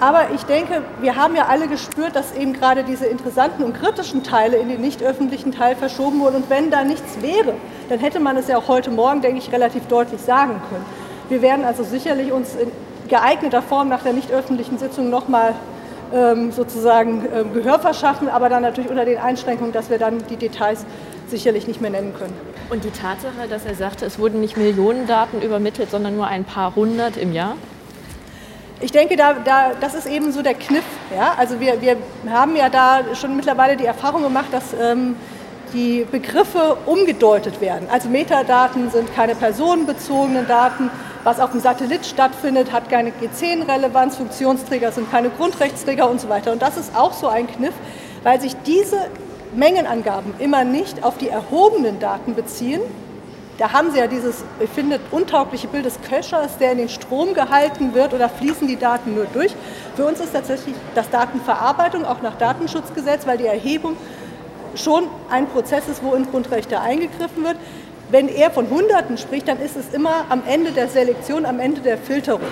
Aber 0.00 0.30
ich 0.34 0.42
denke, 0.42 0.82
wir 1.00 1.14
haben 1.14 1.36
ja 1.36 1.46
alle 1.46 1.68
gespürt, 1.68 2.16
dass 2.16 2.34
eben 2.34 2.54
gerade 2.54 2.82
diese 2.82 3.06
interessanten 3.06 3.62
und 3.62 3.74
kritischen 3.74 4.24
Teile 4.24 4.56
in 4.56 4.68
den 4.68 4.80
nicht 4.80 5.00
öffentlichen 5.00 5.52
Teil 5.52 5.76
verschoben 5.76 6.18
wurden. 6.18 6.36
Und 6.36 6.50
wenn 6.50 6.70
da 6.70 6.82
nichts 6.82 7.22
wäre, 7.22 7.54
dann 7.88 8.00
hätte 8.00 8.18
man 8.18 8.36
es 8.36 8.48
ja 8.48 8.58
auch 8.58 8.66
heute 8.66 8.90
Morgen, 8.90 9.20
denke 9.20 9.38
ich, 9.38 9.52
relativ 9.52 9.86
deutlich 9.86 10.20
sagen 10.20 10.60
können. 10.70 10.84
Wir 11.32 11.40
werden 11.40 11.64
also 11.64 11.82
sicherlich 11.82 12.30
uns 12.30 12.54
in 12.56 12.70
geeigneter 13.08 13.62
Form 13.62 13.88
nach 13.88 14.02
der 14.02 14.12
nicht 14.12 14.30
öffentlichen 14.30 14.76
Sitzung 14.76 15.08
nochmal 15.08 15.54
ähm, 16.12 16.52
sozusagen 16.52 17.24
ähm, 17.34 17.54
Gehör 17.54 17.78
verschaffen, 17.78 18.28
aber 18.28 18.50
dann 18.50 18.60
natürlich 18.60 18.90
unter 18.90 19.06
den 19.06 19.16
Einschränkungen, 19.16 19.72
dass 19.72 19.88
wir 19.88 19.96
dann 19.96 20.22
die 20.28 20.36
Details 20.36 20.84
sicherlich 21.28 21.66
nicht 21.66 21.80
mehr 21.80 21.90
nennen 21.90 22.12
können. 22.12 22.34
Und 22.68 22.84
die 22.84 22.90
Tatsache, 22.90 23.48
dass 23.48 23.64
er 23.64 23.74
sagte, 23.74 24.04
es 24.04 24.18
wurden 24.18 24.42
nicht 24.42 24.58
Millionen 24.58 25.06
Daten 25.06 25.40
übermittelt, 25.40 25.90
sondern 25.90 26.16
nur 26.16 26.26
ein 26.26 26.44
paar 26.44 26.76
hundert 26.76 27.16
im 27.16 27.32
Jahr? 27.32 27.54
Ich 28.82 28.92
denke, 28.92 29.16
da, 29.16 29.32
da, 29.42 29.70
das 29.80 29.94
ist 29.94 30.06
eben 30.06 30.32
so 30.32 30.42
der 30.42 30.52
Kniff. 30.52 30.84
Ja? 31.16 31.32
Also 31.38 31.60
wir, 31.60 31.80
wir 31.80 31.96
haben 32.28 32.56
ja 32.56 32.68
da 32.68 33.14
schon 33.14 33.36
mittlerweile 33.36 33.78
die 33.78 33.86
Erfahrung 33.86 34.22
gemacht, 34.22 34.48
dass 34.52 34.74
ähm, 34.78 35.16
die 35.72 36.06
Begriffe 36.10 36.76
umgedeutet 36.84 37.62
werden. 37.62 37.88
Also 37.90 38.10
Metadaten 38.10 38.90
sind 38.90 39.14
keine 39.14 39.34
personenbezogenen 39.34 40.46
Daten, 40.46 40.90
was 41.24 41.38
auf 41.38 41.52
dem 41.52 41.60
Satellit 41.60 42.04
stattfindet, 42.04 42.72
hat 42.72 42.88
keine 42.88 43.10
G10-Relevanz, 43.10 44.16
Funktionsträger 44.16 44.92
sind 44.92 45.10
keine 45.10 45.30
Grundrechtsträger 45.30 46.10
und 46.10 46.20
so 46.20 46.28
weiter. 46.28 46.52
Und 46.52 46.62
das 46.62 46.76
ist 46.76 46.96
auch 46.96 47.12
so 47.12 47.28
ein 47.28 47.46
Kniff, 47.46 47.74
weil 48.22 48.40
sich 48.40 48.54
diese 48.66 49.06
Mengenangaben 49.54 50.34
immer 50.38 50.64
nicht 50.64 51.04
auf 51.04 51.18
die 51.18 51.28
erhobenen 51.28 52.00
Daten 52.00 52.34
beziehen. 52.34 52.80
Da 53.58 53.72
haben 53.72 53.92
Sie 53.92 53.98
ja 53.98 54.06
dieses, 54.06 54.44
ich 54.60 54.70
finde, 54.70 54.98
untaugliche 55.10 55.68
Bild 55.68 55.84
des 55.84 56.00
Köchers, 56.00 56.58
der 56.58 56.72
in 56.72 56.78
den 56.78 56.88
Strom 56.88 57.34
gehalten 57.34 57.94
wird 57.94 58.14
oder 58.14 58.28
fließen 58.28 58.66
die 58.66 58.78
Daten 58.78 59.14
nur 59.14 59.26
durch. 59.26 59.54
Für 59.94 60.06
uns 60.06 60.20
ist 60.20 60.32
tatsächlich 60.32 60.74
das 60.94 61.10
Datenverarbeitung 61.10 62.04
auch 62.04 62.22
nach 62.22 62.36
Datenschutzgesetz, 62.38 63.26
weil 63.26 63.38
die 63.38 63.46
Erhebung 63.46 63.96
schon 64.74 65.04
ein 65.30 65.46
Prozess 65.48 65.86
ist, 65.86 66.02
wo 66.02 66.14
in 66.14 66.28
Grundrechte 66.30 66.80
eingegriffen 66.80 67.44
wird 67.44 67.56
wenn 68.12 68.28
er 68.28 68.50
von 68.50 68.68
Hunderten 68.68 69.16
spricht, 69.16 69.48
dann 69.48 69.58
ist 69.58 69.74
es 69.74 69.92
immer 69.92 70.26
am 70.28 70.42
Ende 70.46 70.70
der 70.70 70.88
Selektion, 70.88 71.46
am 71.46 71.58
Ende 71.58 71.80
der 71.80 71.96
Filterung. 71.96 72.42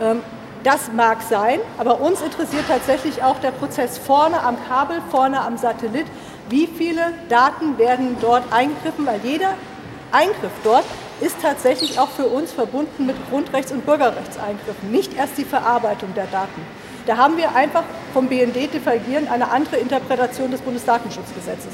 Ähm, 0.00 0.20
das 0.64 0.92
mag 0.92 1.22
sein, 1.22 1.60
aber 1.78 2.00
uns 2.00 2.20
interessiert 2.20 2.64
tatsächlich 2.68 3.22
auch 3.22 3.38
der 3.38 3.52
Prozess 3.52 3.96
vorne 3.96 4.42
am 4.42 4.56
Kabel, 4.68 5.00
vorne 5.10 5.40
am 5.40 5.56
Satellit. 5.56 6.06
Wie 6.50 6.66
viele 6.66 7.12
Daten 7.30 7.78
werden 7.78 8.16
dort 8.20 8.52
eingegriffen? 8.52 9.06
Weil 9.06 9.20
jeder 9.22 9.54
Eingriff 10.12 10.52
dort 10.62 10.84
ist 11.20 11.36
tatsächlich 11.40 11.98
auch 11.98 12.10
für 12.10 12.26
uns 12.26 12.52
verbunden 12.52 13.06
mit 13.06 13.16
Grundrechts- 13.30 13.72
und 13.72 13.86
Bürgerrechtseingriffen, 13.86 14.90
nicht 14.90 15.16
erst 15.16 15.38
die 15.38 15.44
Verarbeitung 15.44 16.12
der 16.14 16.26
Daten. 16.26 16.60
Da 17.06 17.16
haben 17.16 17.38
wir 17.38 17.54
einfach 17.54 17.84
vom 18.12 18.28
BND 18.28 18.74
divergierend 18.74 19.30
eine 19.30 19.50
andere 19.50 19.76
Interpretation 19.76 20.50
des 20.50 20.60
Bundesdatenschutzgesetzes. 20.60 21.72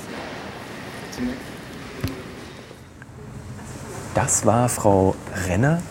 Das 4.15 4.47
war 4.47 4.69
Frau 4.69 5.17
Renner 5.49 5.83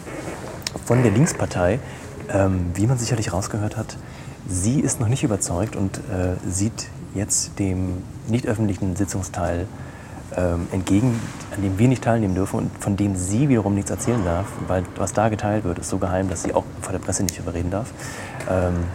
von 0.86 1.04
der 1.04 1.12
Linkspartei. 1.12 1.80
Ähm, 2.30 2.72
wie 2.74 2.88
man 2.88 2.98
sicherlich 2.98 3.34
rausgehört 3.34 3.76
hat, 3.76 3.98
sie 4.48 4.80
ist 4.80 5.02
noch 5.02 5.10
nicht 5.10 5.24
überzeugt 5.24 5.76
und 5.76 5.98
äh, 5.98 6.36
sieht 6.50 6.88
jetzt 7.14 7.60
dem 7.60 8.02
nicht 8.30 8.48
öffentlichen 8.48 8.96
Sitzungsteil 8.96 9.68
ähm, 10.38 10.68
entgegen, 10.72 11.20
an 11.54 11.62
dem 11.62 11.78
wir 11.78 11.90
nicht 11.90 12.02
teilnehmen 12.02 12.34
dürfen 12.34 12.60
und 12.60 12.72
von 12.80 12.96
dem 12.96 13.18
sie 13.18 13.50
wiederum 13.50 13.76
nichts 13.76 13.92
erzählen 13.92 14.24
darf, 14.24 14.46
weil 14.68 14.84
was 14.96 15.12
da 15.12 15.28
geteilt 15.28 15.66
wird, 15.66 15.80
ist 15.80 15.90
so 15.90 15.98
geheim, 15.98 16.30
dass 16.30 16.44
sie 16.44 16.54
auch 16.54 16.64
vor 16.82 16.94
der 16.94 17.00
Presse 17.00 17.24
nicht 17.24 17.38
überreden 17.38 17.72
darf. 17.72 17.92
Ähm, 18.50 18.86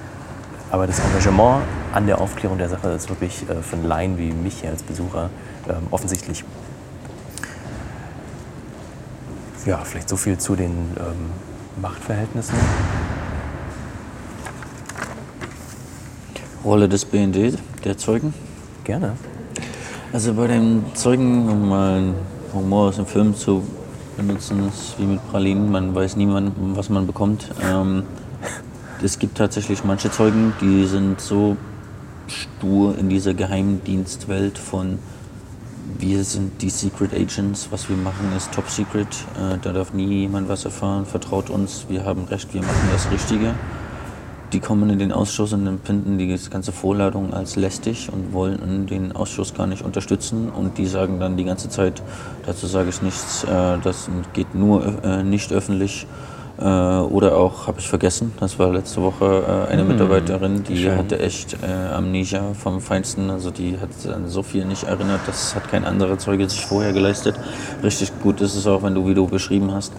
aber 0.70 0.86
das 0.86 1.00
Engagement 1.00 1.64
an 1.92 2.06
der 2.06 2.18
Aufklärung 2.20 2.56
der 2.56 2.70
Sache 2.70 2.88
ist 2.88 3.10
wirklich 3.10 3.48
äh, 3.48 3.62
für 3.62 3.76
Laien 3.76 4.16
wie 4.16 4.32
mich 4.32 4.60
hier 4.60 4.70
als 4.70 4.82
Besucher 4.82 5.28
ähm, 5.68 5.86
offensichtlich. 5.90 6.44
Ja, 9.66 9.78
vielleicht 9.84 10.08
so 10.08 10.16
viel 10.16 10.38
zu 10.38 10.56
den 10.56 10.70
ähm, 10.70 11.82
Machtverhältnissen. 11.82 12.54
Rolle 16.64 16.88
des 16.88 17.04
BND, 17.04 17.58
der 17.84 17.98
Zeugen? 17.98 18.34
Gerne. 18.84 19.12
Also 20.12 20.32
bei 20.34 20.46
den 20.46 20.84
Zeugen, 20.94 21.48
um 21.48 21.68
mal 21.68 22.14
Humor 22.54 22.88
aus 22.88 22.96
dem 22.96 23.06
Film 23.06 23.34
zu 23.34 23.62
benutzen, 24.16 24.68
ist 24.68 24.98
wie 24.98 25.04
mit 25.04 25.30
Pralinen, 25.30 25.70
man 25.70 25.94
weiß 25.94 26.16
niemand, 26.16 26.52
was 26.76 26.88
man 26.88 27.06
bekommt. 27.06 27.50
Ähm, 27.62 28.04
es 29.02 29.18
gibt 29.18 29.38
tatsächlich 29.38 29.84
manche 29.84 30.10
Zeugen, 30.10 30.52
die 30.60 30.86
sind 30.86 31.20
so 31.20 31.56
stur 32.26 32.96
in 32.98 33.08
dieser 33.08 33.34
Geheimdienstwelt 33.34 34.58
von 34.58 34.98
wir 35.98 36.22
sind 36.22 36.62
die 36.62 36.70
Secret 36.70 37.12
Agents. 37.12 37.68
Was 37.70 37.88
wir 37.88 37.96
machen 37.96 38.32
ist 38.36 38.52
top 38.52 38.68
secret. 38.68 39.08
Äh, 39.36 39.58
da 39.60 39.72
darf 39.72 39.92
nie 39.92 40.06
jemand 40.20 40.48
was 40.48 40.64
erfahren. 40.64 41.06
Vertraut 41.06 41.50
uns. 41.50 41.86
Wir 41.88 42.04
haben 42.04 42.24
recht. 42.24 42.54
Wir 42.54 42.62
machen 42.62 42.88
das 42.92 43.10
Richtige. 43.10 43.54
Die 44.52 44.60
kommen 44.60 44.88
in 44.88 44.98
den 44.98 45.12
Ausschuss 45.12 45.52
und 45.52 45.66
empfinden 45.66 46.16
die 46.16 46.38
ganze 46.48 46.72
Vorladung 46.72 47.34
als 47.34 47.56
lästig 47.56 48.08
und 48.10 48.32
wollen 48.32 48.86
den 48.86 49.12
Ausschuss 49.12 49.52
gar 49.52 49.66
nicht 49.66 49.82
unterstützen. 49.82 50.48
Und 50.48 50.78
die 50.78 50.86
sagen 50.86 51.20
dann 51.20 51.36
die 51.36 51.44
ganze 51.44 51.68
Zeit, 51.68 52.02
dazu 52.46 52.66
sage 52.66 52.88
ich 52.88 53.02
nichts, 53.02 53.44
äh, 53.44 53.78
das 53.82 54.08
geht 54.32 54.54
nur 54.54 55.04
äh, 55.04 55.22
nicht 55.22 55.52
öffentlich. 55.52 56.06
Äh, 56.60 56.64
oder 56.64 57.36
auch, 57.36 57.68
habe 57.68 57.78
ich 57.78 57.88
vergessen, 57.88 58.32
das 58.40 58.58
war 58.58 58.72
letzte 58.72 59.00
Woche 59.00 59.66
äh, 59.68 59.72
eine 59.72 59.84
mhm. 59.84 59.90
Mitarbeiterin, 59.90 60.64
die 60.64 60.78
Schön. 60.78 60.96
hatte 60.96 61.20
echt 61.20 61.56
äh, 61.62 61.94
Amnesia 61.94 62.52
vom 62.54 62.80
Feinsten. 62.80 63.30
Also 63.30 63.52
die 63.52 63.78
hat 63.78 63.90
an 64.12 64.28
so 64.28 64.42
viel 64.42 64.64
nicht 64.64 64.82
erinnert, 64.82 65.20
das 65.26 65.54
hat 65.54 65.70
kein 65.70 65.84
anderer 65.84 66.18
Zeuge 66.18 66.48
sich 66.48 66.66
vorher 66.66 66.92
geleistet. 66.92 67.36
Richtig 67.82 68.10
gut 68.22 68.40
ist 68.40 68.56
es 68.56 68.66
auch, 68.66 68.82
wenn 68.82 68.94
du, 68.94 69.06
wie 69.06 69.14
du 69.14 69.28
beschrieben 69.28 69.72
hast. 69.72 69.92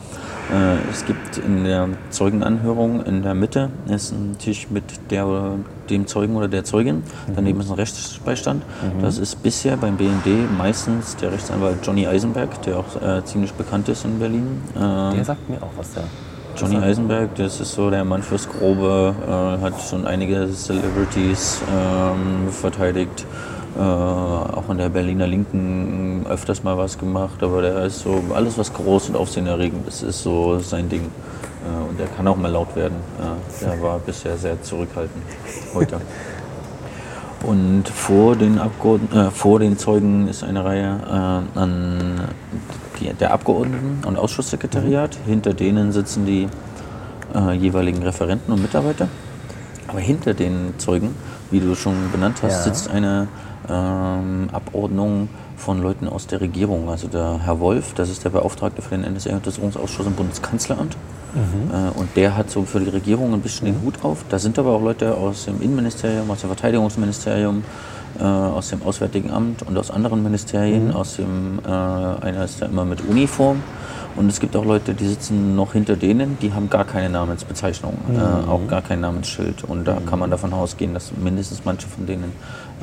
Äh, 0.51 0.91
es 0.91 1.05
gibt 1.05 1.38
in 1.38 1.64
der 1.64 1.88
Zeugenanhörung 2.10 3.05
in 3.05 3.24
der 3.24 3.36
Mitte 3.36 3.70
ist 3.88 4.12
ein 4.12 4.38
Tisch 4.38 4.68
mit 4.70 4.84
der 5.12 5.53
dem 5.89 6.07
Zeugen 6.07 6.36
oder 6.36 6.47
der 6.47 6.66
Zeugin. 6.66 7.03
Daneben 7.36 7.62
ist 7.62 7.70
ein 7.70 7.76
Rechtsbeistand. 7.76 8.64
Das 9.01 9.18
ist 9.18 9.41
bisher 9.41 9.76
beim 9.76 9.97
BND 9.97 10.28
meistens 10.55 11.16
der 11.16 11.32
Rechtsanwalt 11.32 11.78
Johnny 11.84 12.05
Eisenberg, 12.05 12.62
der 12.62 12.78
auch 12.78 13.01
äh, 13.01 13.24
ziemlich 13.26 13.53
bekannt 13.53 13.89
ist 13.89 14.05
in 14.05 14.20
Berlin. 14.20 14.62
Der 14.76 15.26
sagt 15.26 15.49
mir 15.49 15.57
auch 15.64 15.72
was 15.78 15.93
da. 15.93 16.01
Johnny 16.60 16.76
Eisenberg, 16.76 17.36
das 17.36 17.62
ist 17.62 17.74
so 17.74 17.89
der 17.89 18.03
Mann 18.03 18.22
fürs 18.22 18.49
Grobe, 18.49 19.16
äh, 19.26 19.64
hat 19.64 19.82
schon 19.82 20.05
einige 20.05 20.45
Celebrities 20.51 21.62
ähm, 21.74 22.51
verteidigt, 22.51 23.26
äh, 23.78 23.80
auch 23.82 24.70
in 24.70 24.78
der 24.78 24.89
Berliner 24.89 25.26
Linken 25.26 26.26
öfters 26.30 26.62
mal 26.62 26.78
was 26.78 26.97
gemacht, 26.97 27.41
aber 27.43 27.62
der 27.62 27.86
ist 27.86 28.01
so, 28.01 28.22
alles 28.36 28.57
was 28.57 28.74
groß 28.74 29.07
und 29.10 29.16
aufsehenerregend 29.16 29.88
ist, 29.88 30.03
ist 30.03 30.22
so 30.22 30.60
sein 30.60 30.89
Ding. 30.89 31.03
Äh, 31.03 31.89
und 31.89 31.97
der 31.97 32.07
kann 32.07 32.28
auch 32.28 32.36
mal 32.36 32.51
laut 32.51 32.76
werden. 32.76 32.97
Äh, 33.20 33.66
der 33.66 33.82
war 33.82 33.99
bisher 34.05 34.38
sehr 34.38 34.62
zurückhaltend 34.62 35.24
heute. 35.74 36.01
Und 37.43 37.88
vor 37.88 38.36
den, 38.36 38.60
Abgeordneten, 38.60 39.18
äh, 39.18 39.32
vor 39.32 39.60
den 39.60 39.78
Zeugen 39.78 40.28
ist 40.28 40.43
eine 40.43 40.66
Reihe 40.66 40.99
äh, 41.55 41.57
an 41.57 42.28
die, 42.99 43.13
der 43.13 43.31
Abgeordneten- 43.33 44.03
und 44.05 44.17
Ausschusssekretariat. 44.17 45.17
Hinter 45.25 45.53
denen 45.53 45.91
sitzen 45.91 46.25
die 46.25 46.47
äh, 47.35 47.53
jeweiligen 47.53 48.03
Referenten 48.03 48.53
und 48.53 48.61
Mitarbeiter. 48.61 49.07
Aber 49.87 49.99
hinter 49.99 50.33
den 50.33 50.73
Zeugen, 50.77 51.15
wie 51.51 51.59
du 51.59 51.75
schon 51.75 51.95
benannt 52.11 52.37
hast, 52.43 52.51
Ja. 52.53 52.61
sitzt 52.73 52.89
eine 52.89 53.27
ähm, 53.69 54.49
Abordnung 54.51 55.29
von 55.57 55.81
Leuten 55.81 56.07
aus 56.07 56.27
der 56.27 56.41
Regierung. 56.41 56.89
Also 56.89 57.07
der 57.07 57.39
Herr 57.43 57.59
Wolf, 57.59 57.93
das 57.93 58.09
ist 58.09 58.23
der 58.23 58.29
Beauftragte 58.29 58.81
für 58.81 58.95
den 58.97 59.01
NSA-Untersuchungsausschuss 59.13 60.05
im 60.05 60.13
Bundeskanzleramt. 60.13 60.95
Äh, 61.35 61.99
und 61.99 62.09
der 62.15 62.35
hat 62.37 62.49
so 62.49 62.63
für 62.63 62.79
die 62.79 62.89
Regierung 62.89 63.33
ein 63.33 63.41
bisschen 63.41 63.65
den 63.65 63.81
Hut 63.83 63.95
auf. 64.03 64.25
Da 64.29 64.39
sind 64.39 64.57
aber 64.57 64.71
auch 64.71 64.81
Leute 64.81 65.15
aus 65.15 65.45
dem 65.45 65.61
Innenministerium, 65.61 66.29
aus 66.31 66.41
dem 66.41 66.49
Verteidigungsministerium, 66.49 67.63
äh, 68.18 68.24
aus 68.24 68.70
dem 68.70 68.82
Auswärtigen 68.82 69.32
Amt 69.32 69.64
und 69.64 69.78
aus 69.78 69.91
anderen 69.91 70.24
Ministerien. 70.24 70.91
Aus 70.91 71.18
dem, 71.18 71.60
äh, 71.66 71.70
einer 71.70 72.45
ist 72.45 72.62
da 72.62 72.66
immer 72.66 72.86
mit 72.86 73.01
Uniform. 73.01 73.62
Und 74.16 74.28
es 74.28 74.39
gibt 74.39 74.55
auch 74.55 74.66
Leute, 74.66 74.93
die 74.93 75.07
sitzen 75.07 75.55
noch 75.55 75.74
hinter 75.74 75.95
denen, 75.95 76.38
die 76.41 76.51
haben 76.51 76.70
gar 76.70 76.84
keine 76.84 77.10
Namensbezeichnung, 77.10 77.93
äh, 78.14 78.49
auch 78.49 78.68
gar 78.68 78.82
kein 78.82 79.01
Namensschild. 79.01 79.64
Und 79.64 79.86
da 79.86 79.99
kann 80.05 80.20
man 80.20 80.32
davon 80.32 80.51
ausgehen, 80.51 80.93
dass 80.93 81.12
mindestens 81.16 81.64
manche 81.64 81.88
von 81.88 82.05
denen 82.05 82.34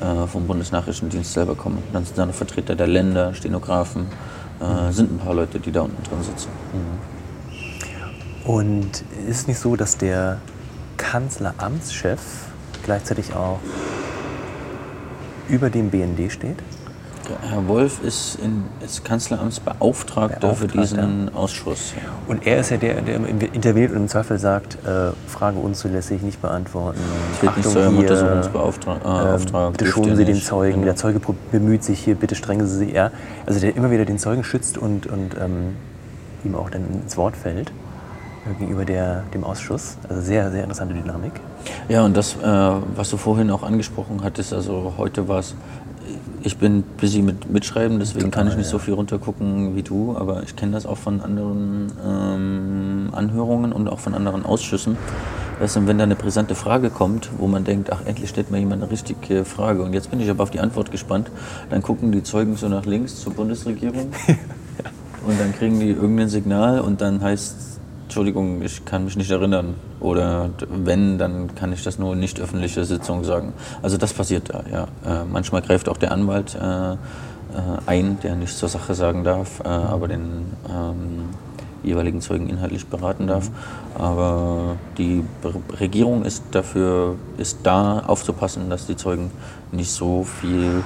äh, 0.01 0.27
vom 0.27 0.47
Bundesnachrichtendienst 0.47 1.33
selber 1.33 1.55
kommen. 1.55 1.83
Dann 1.93 2.05
sind 2.05 2.17
da 2.17 2.25
noch 2.25 2.35
Vertreter 2.35 2.75
der 2.75 2.87
Länder, 2.87 3.35
Stenografen, 3.35 4.07
äh, 4.61 4.93
sind 4.93 5.13
ein 5.13 5.19
paar 5.19 5.35
Leute, 5.35 5.59
die 5.59 5.73
da 5.73 5.83
unten 5.83 6.03
drin 6.05 6.23
sitzen. 6.23 6.49
Und 8.45 9.05
ist 9.29 9.49
nicht 9.49 9.59
so, 9.59 9.75
dass 9.75 9.99
der 9.99 10.39
Kanzleramtschef 10.97 12.21
gleichzeitig 12.85 13.35
auch 13.35 13.59
über 15.49 15.71
dem 15.71 15.91
BND 15.91 16.31
steht? 16.31 16.57
Herr 17.43 17.67
Wolf 17.67 18.03
ist, 18.05 18.39
in, 18.43 18.65
ist 18.85 19.05
Kanzleramtsbeauftragter 19.05 20.55
für 20.55 20.69
diesen 20.69 21.35
Ausschuss. 21.35 21.95
Und 22.29 22.47
er 22.47 22.61
ist 22.61 22.71
ja 22.71 22.77
der, 22.77 23.01
der 23.03 23.17
interveniert 23.17 23.91
und 23.91 23.97
im 23.99 24.09
Zweifel 24.09 24.39
sagt, 24.39 24.79
äh, 24.87 25.11
Frage 25.27 25.59
unzulässig, 25.59 26.23
nicht 26.23 26.41
beantworten. 26.41 27.01
Steht 27.39 27.57
nicht 27.57 27.67
Untersuchungsbeauftrag- 27.67 29.03
äh, 29.05 29.35
Auftrag, 29.35 29.73
bitte 29.73 29.91
schonen 29.91 30.17
Sie 30.17 30.25
den. 30.25 30.37
Zeugen. 30.37 30.75
Genau. 30.75 30.85
Der 30.85 30.97
Zeuge 30.97 31.21
bemüht 31.51 31.83
sich 31.83 31.99
hier, 31.99 32.15
bitte 32.15 32.35
strengen 32.35 32.67
Sie 32.67 32.77
sich. 32.77 32.93
Ja, 32.93 33.11
also 33.47 33.59
der 33.59 33.75
immer 33.75 33.91
wieder 33.91 34.05
den 34.05 34.19
Zeugen 34.19 34.45
schützt 34.45 34.79
und, 34.79 35.07
und 35.07 35.35
ähm, 35.41 35.77
ihm 36.45 36.55
auch 36.55 36.71
dann 36.71 36.85
ins 37.03 37.17
Wort 37.17 37.37
fällt 37.37 37.73
gegenüber 38.55 38.85
der, 38.85 39.25
dem 39.35 39.45
Ausschuss. 39.45 39.97
Also 40.09 40.23
sehr, 40.23 40.51
sehr 40.51 40.63
interessante 40.63 40.95
Dynamik. 40.95 41.33
Ja, 41.89 42.05
und 42.05 42.17
das, 42.17 42.37
äh, 42.37 42.47
was 42.95 43.11
du 43.11 43.17
vorhin 43.17 43.51
auch 43.51 43.63
angesprochen 43.63 44.21
hattest, 44.23 44.53
also 44.53 44.95
heute 44.97 45.29
war 45.29 45.41
es, 45.41 45.55
ich 46.43 46.59
bin 46.59 46.85
busy 47.01 47.23
mit 47.23 47.51
Mitschreiben, 47.51 47.99
deswegen 47.99 48.31
kann 48.31 48.47
ich 48.47 48.57
nicht 48.57 48.69
so 48.69 48.79
viel 48.79 48.95
runtergucken 48.95 49.75
wie 49.75 49.83
du, 49.83 50.17
aber 50.17 50.43
ich 50.45 50.55
kenne 50.55 50.73
das 50.73 50.87
auch 50.87 50.99
von 50.99 51.21
anderen 51.21 51.93
ähm, 52.07 53.09
Anhörungen 53.13 53.73
und 53.73 53.89
auch 53.89 53.99
von 53.99 54.15
anderen 54.15 54.45
Ausschüssen. 54.45 54.97
Dass 55.59 55.73
dann, 55.73 55.89
wenn 55.89 55.97
da 55.97 56.05
eine 56.05 56.17
brisante 56.17 56.55
Frage 56.55 56.91
kommt, 56.91 57.31
wo 57.39 57.47
man 57.47 57.65
denkt, 57.65 57.91
ach, 57.91 58.01
endlich 58.05 58.29
stellt 58.29 58.51
mir 58.51 58.59
jemand 58.59 58.83
eine 58.83 58.93
richtige 58.93 59.47
Frage 59.47 59.83
und 59.83 59.95
jetzt 59.95 60.11
bin 60.11 60.21
ich 60.21 60.29
aber 60.29 60.43
auf 60.43 60.51
die 60.51 60.61
Antwort 60.61 60.91
gespannt, 60.91 61.31
dann 61.71 61.83
gucken 61.83 62.13
die 62.13 62.23
Zeugen 62.23 62.57
so 62.57 62.69
nach 62.69 62.85
links 62.85 63.17
zur 63.21 63.33
Bundesregierung 63.33 64.11
und 65.27 65.41
dann 65.41 65.55
kriegen 65.55 65.81
die 65.81 65.91
irgendein 65.91 66.29
Signal 66.29 66.81
und 66.81 67.01
dann 67.01 67.23
heißt 67.23 67.76
Entschuldigung, 68.17 68.63
ich 68.63 68.83
kann 68.87 69.05
mich 69.05 69.15
nicht 69.19 69.31
erinnern. 69.31 69.75
Oder 70.01 70.49
wenn, 70.71 71.19
dann 71.19 71.55
kann 71.55 71.75
ich 71.75 71.85
das 71.85 71.99
nur 71.99 72.15
in 72.15 72.19
nicht 72.19 72.41
öffentlicher 72.41 72.87
Sitzung 72.87 73.25
sagen. 73.25 73.53
Also 73.83 73.99
das 73.99 74.15
passiert 74.15 74.49
da, 74.49 74.65
ja. 74.73 74.85
Äh, 75.05 75.25
manchmal 75.31 75.61
greift 75.61 75.87
auch 75.87 75.99
der 75.99 76.13
Anwalt 76.13 76.55
äh, 76.55 76.93
äh, 76.93 76.97
ein, 77.85 78.19
der 78.23 78.35
nichts 78.37 78.57
zur 78.57 78.71
Sache 78.71 78.95
sagen 78.95 79.23
darf, 79.23 79.61
äh, 79.61 79.69
aber 79.69 80.09
den 80.09 80.47
ähm, 80.67 81.29
jeweiligen 81.83 82.23
Zeugen 82.23 82.49
inhaltlich 82.49 82.87
beraten 82.87 83.27
darf. 83.27 83.51
Aber 83.99 84.77
die 84.97 85.23
Regierung 85.79 86.25
ist 86.25 86.43
dafür, 86.53 87.17
ist 87.37 87.59
da 87.65 87.99
aufzupassen, 87.99 88.71
dass 88.71 88.87
die 88.87 88.97
Zeugen 88.97 89.31
nicht 89.73 89.91
so 89.91 90.25
viel 90.25 90.83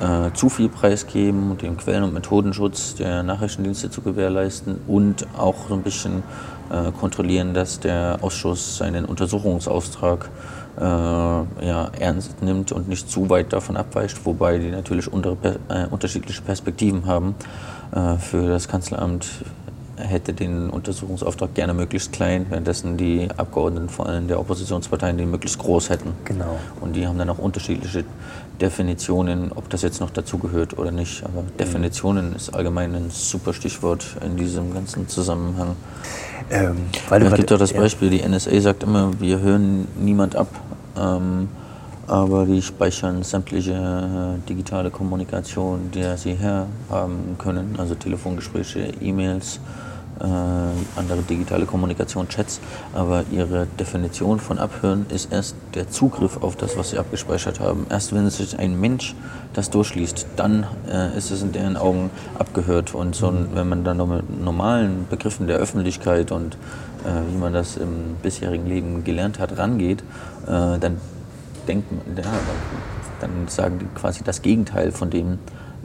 äh, 0.00 0.32
zu 0.32 0.48
viel 0.48 0.68
preisgeben 0.68 1.50
und 1.50 1.62
den 1.62 1.76
Quellen- 1.76 2.04
und 2.04 2.14
Methodenschutz 2.14 2.94
der 2.94 3.22
Nachrichtendienste 3.22 3.90
zu 3.90 4.00
gewährleisten 4.00 4.78
und 4.86 5.26
auch 5.36 5.68
so 5.68 5.74
ein 5.74 5.82
bisschen 5.82 6.22
äh, 6.70 6.92
kontrollieren, 6.92 7.54
dass 7.54 7.80
der 7.80 8.18
Ausschuss 8.22 8.78
seinen 8.78 9.04
Untersuchungsauftrag 9.04 10.28
äh, 10.78 10.82
ja, 10.82 11.90
ernst 11.98 12.42
nimmt 12.42 12.72
und 12.72 12.88
nicht 12.88 13.10
zu 13.10 13.28
weit 13.30 13.52
davon 13.52 13.76
abweicht, 13.76 14.24
wobei 14.24 14.58
die 14.58 14.70
natürlich 14.70 15.12
untere, 15.12 15.36
per- 15.36 15.56
äh, 15.68 15.86
unterschiedliche 15.90 16.42
Perspektiven 16.42 17.06
haben. 17.06 17.34
Äh, 17.92 18.16
für 18.18 18.48
das 18.48 18.68
Kanzleramt 18.68 19.26
hätte 19.96 20.32
den 20.32 20.70
Untersuchungsauftrag 20.70 21.54
gerne 21.54 21.74
möglichst 21.74 22.12
klein, 22.12 22.46
währenddessen 22.50 22.96
die 22.96 23.28
Abgeordneten 23.36 23.88
vor 23.88 24.06
allem 24.06 24.28
der 24.28 24.38
Oppositionsparteien 24.38 25.18
den 25.18 25.28
möglichst 25.28 25.58
groß 25.58 25.90
hätten. 25.90 26.12
Genau. 26.24 26.56
Und 26.80 26.94
die 26.94 27.04
haben 27.04 27.18
dann 27.18 27.28
auch 27.30 27.38
unterschiedliche 27.38 28.04
Definitionen, 28.60 29.50
ob 29.52 29.68
das 29.70 29.82
jetzt 29.82 30.00
noch 30.00 30.10
dazugehört 30.10 30.78
oder 30.78 30.92
nicht. 30.92 31.24
Aber 31.24 31.42
Definitionen 31.58 32.32
ist 32.36 32.54
allgemein 32.54 32.94
ein 32.94 33.10
super 33.10 33.52
Stichwort 33.52 34.04
in 34.24 34.36
diesem 34.36 34.72
ganzen 34.72 35.08
Zusammenhang. 35.08 35.74
Ähm, 36.50 36.76
weil 37.08 37.22
es 37.22 37.28
grad- 37.28 37.38
gibt 37.38 37.52
auch 37.52 37.58
das 37.58 37.72
ja. 37.72 37.80
Beispiel, 37.80 38.10
die 38.10 38.22
NSA 38.26 38.60
sagt 38.60 38.82
immer, 38.82 39.10
wir 39.20 39.38
hören 39.40 39.86
niemand 40.00 40.34
ab, 40.36 40.48
ähm, 40.98 41.48
aber 42.06 42.46
die 42.46 42.62
speichern 42.62 43.22
sämtliche 43.22 43.72
äh, 43.74 44.48
digitale 44.48 44.90
Kommunikation, 44.90 45.90
die 45.92 46.04
sie 46.16 46.32
herhaben 46.34 47.36
können, 47.38 47.74
also 47.78 47.94
Telefongespräche, 47.94 48.92
E-Mails, 49.00 49.60
äh, 50.20 50.98
andere 50.98 51.22
digitale 51.28 51.66
Kommunikation, 51.66 52.28
Chats, 52.28 52.60
aber 52.94 53.24
ihre 53.30 53.66
Definition 53.78 54.40
von 54.40 54.58
Abhören 54.58 55.06
ist 55.10 55.32
erst 55.32 55.56
der 55.74 55.90
Zugriff 55.90 56.42
auf 56.42 56.56
das, 56.56 56.76
was 56.76 56.90
sie 56.90 56.98
abgespeichert 56.98 57.60
haben. 57.60 57.86
Erst 57.90 58.14
wenn 58.14 58.28
sich 58.30 58.58
ein 58.58 58.78
Mensch 58.80 59.14
das 59.54 59.70
durchliest, 59.70 60.26
dann 60.36 60.66
äh, 60.90 61.16
ist 61.16 61.30
es 61.30 61.42
in 61.42 61.52
deren 61.52 61.76
Augen 61.76 62.10
abgehört. 62.38 62.94
Und 62.94 63.14
so, 63.14 63.32
wenn 63.54 63.68
man 63.68 63.84
dann 63.84 63.96
mit 64.08 64.42
normalen 64.42 65.06
Begriffen 65.08 65.46
der 65.46 65.58
Öffentlichkeit 65.58 66.32
und 66.32 66.54
äh, 66.54 67.32
wie 67.32 67.38
man 67.38 67.52
das 67.52 67.76
im 67.76 68.16
bisherigen 68.22 68.66
Leben 68.66 69.04
gelernt 69.04 69.38
hat, 69.38 69.56
rangeht, 69.58 70.00
äh, 70.46 70.78
dann 70.78 70.98
denkt 71.66 71.86
ja, 72.16 72.22
dann 73.20 73.48
sagen 73.48 73.78
die 73.80 73.86
quasi 73.98 74.22
das 74.24 74.42
Gegenteil 74.42 74.92
von 74.92 75.10
dem, 75.10 75.38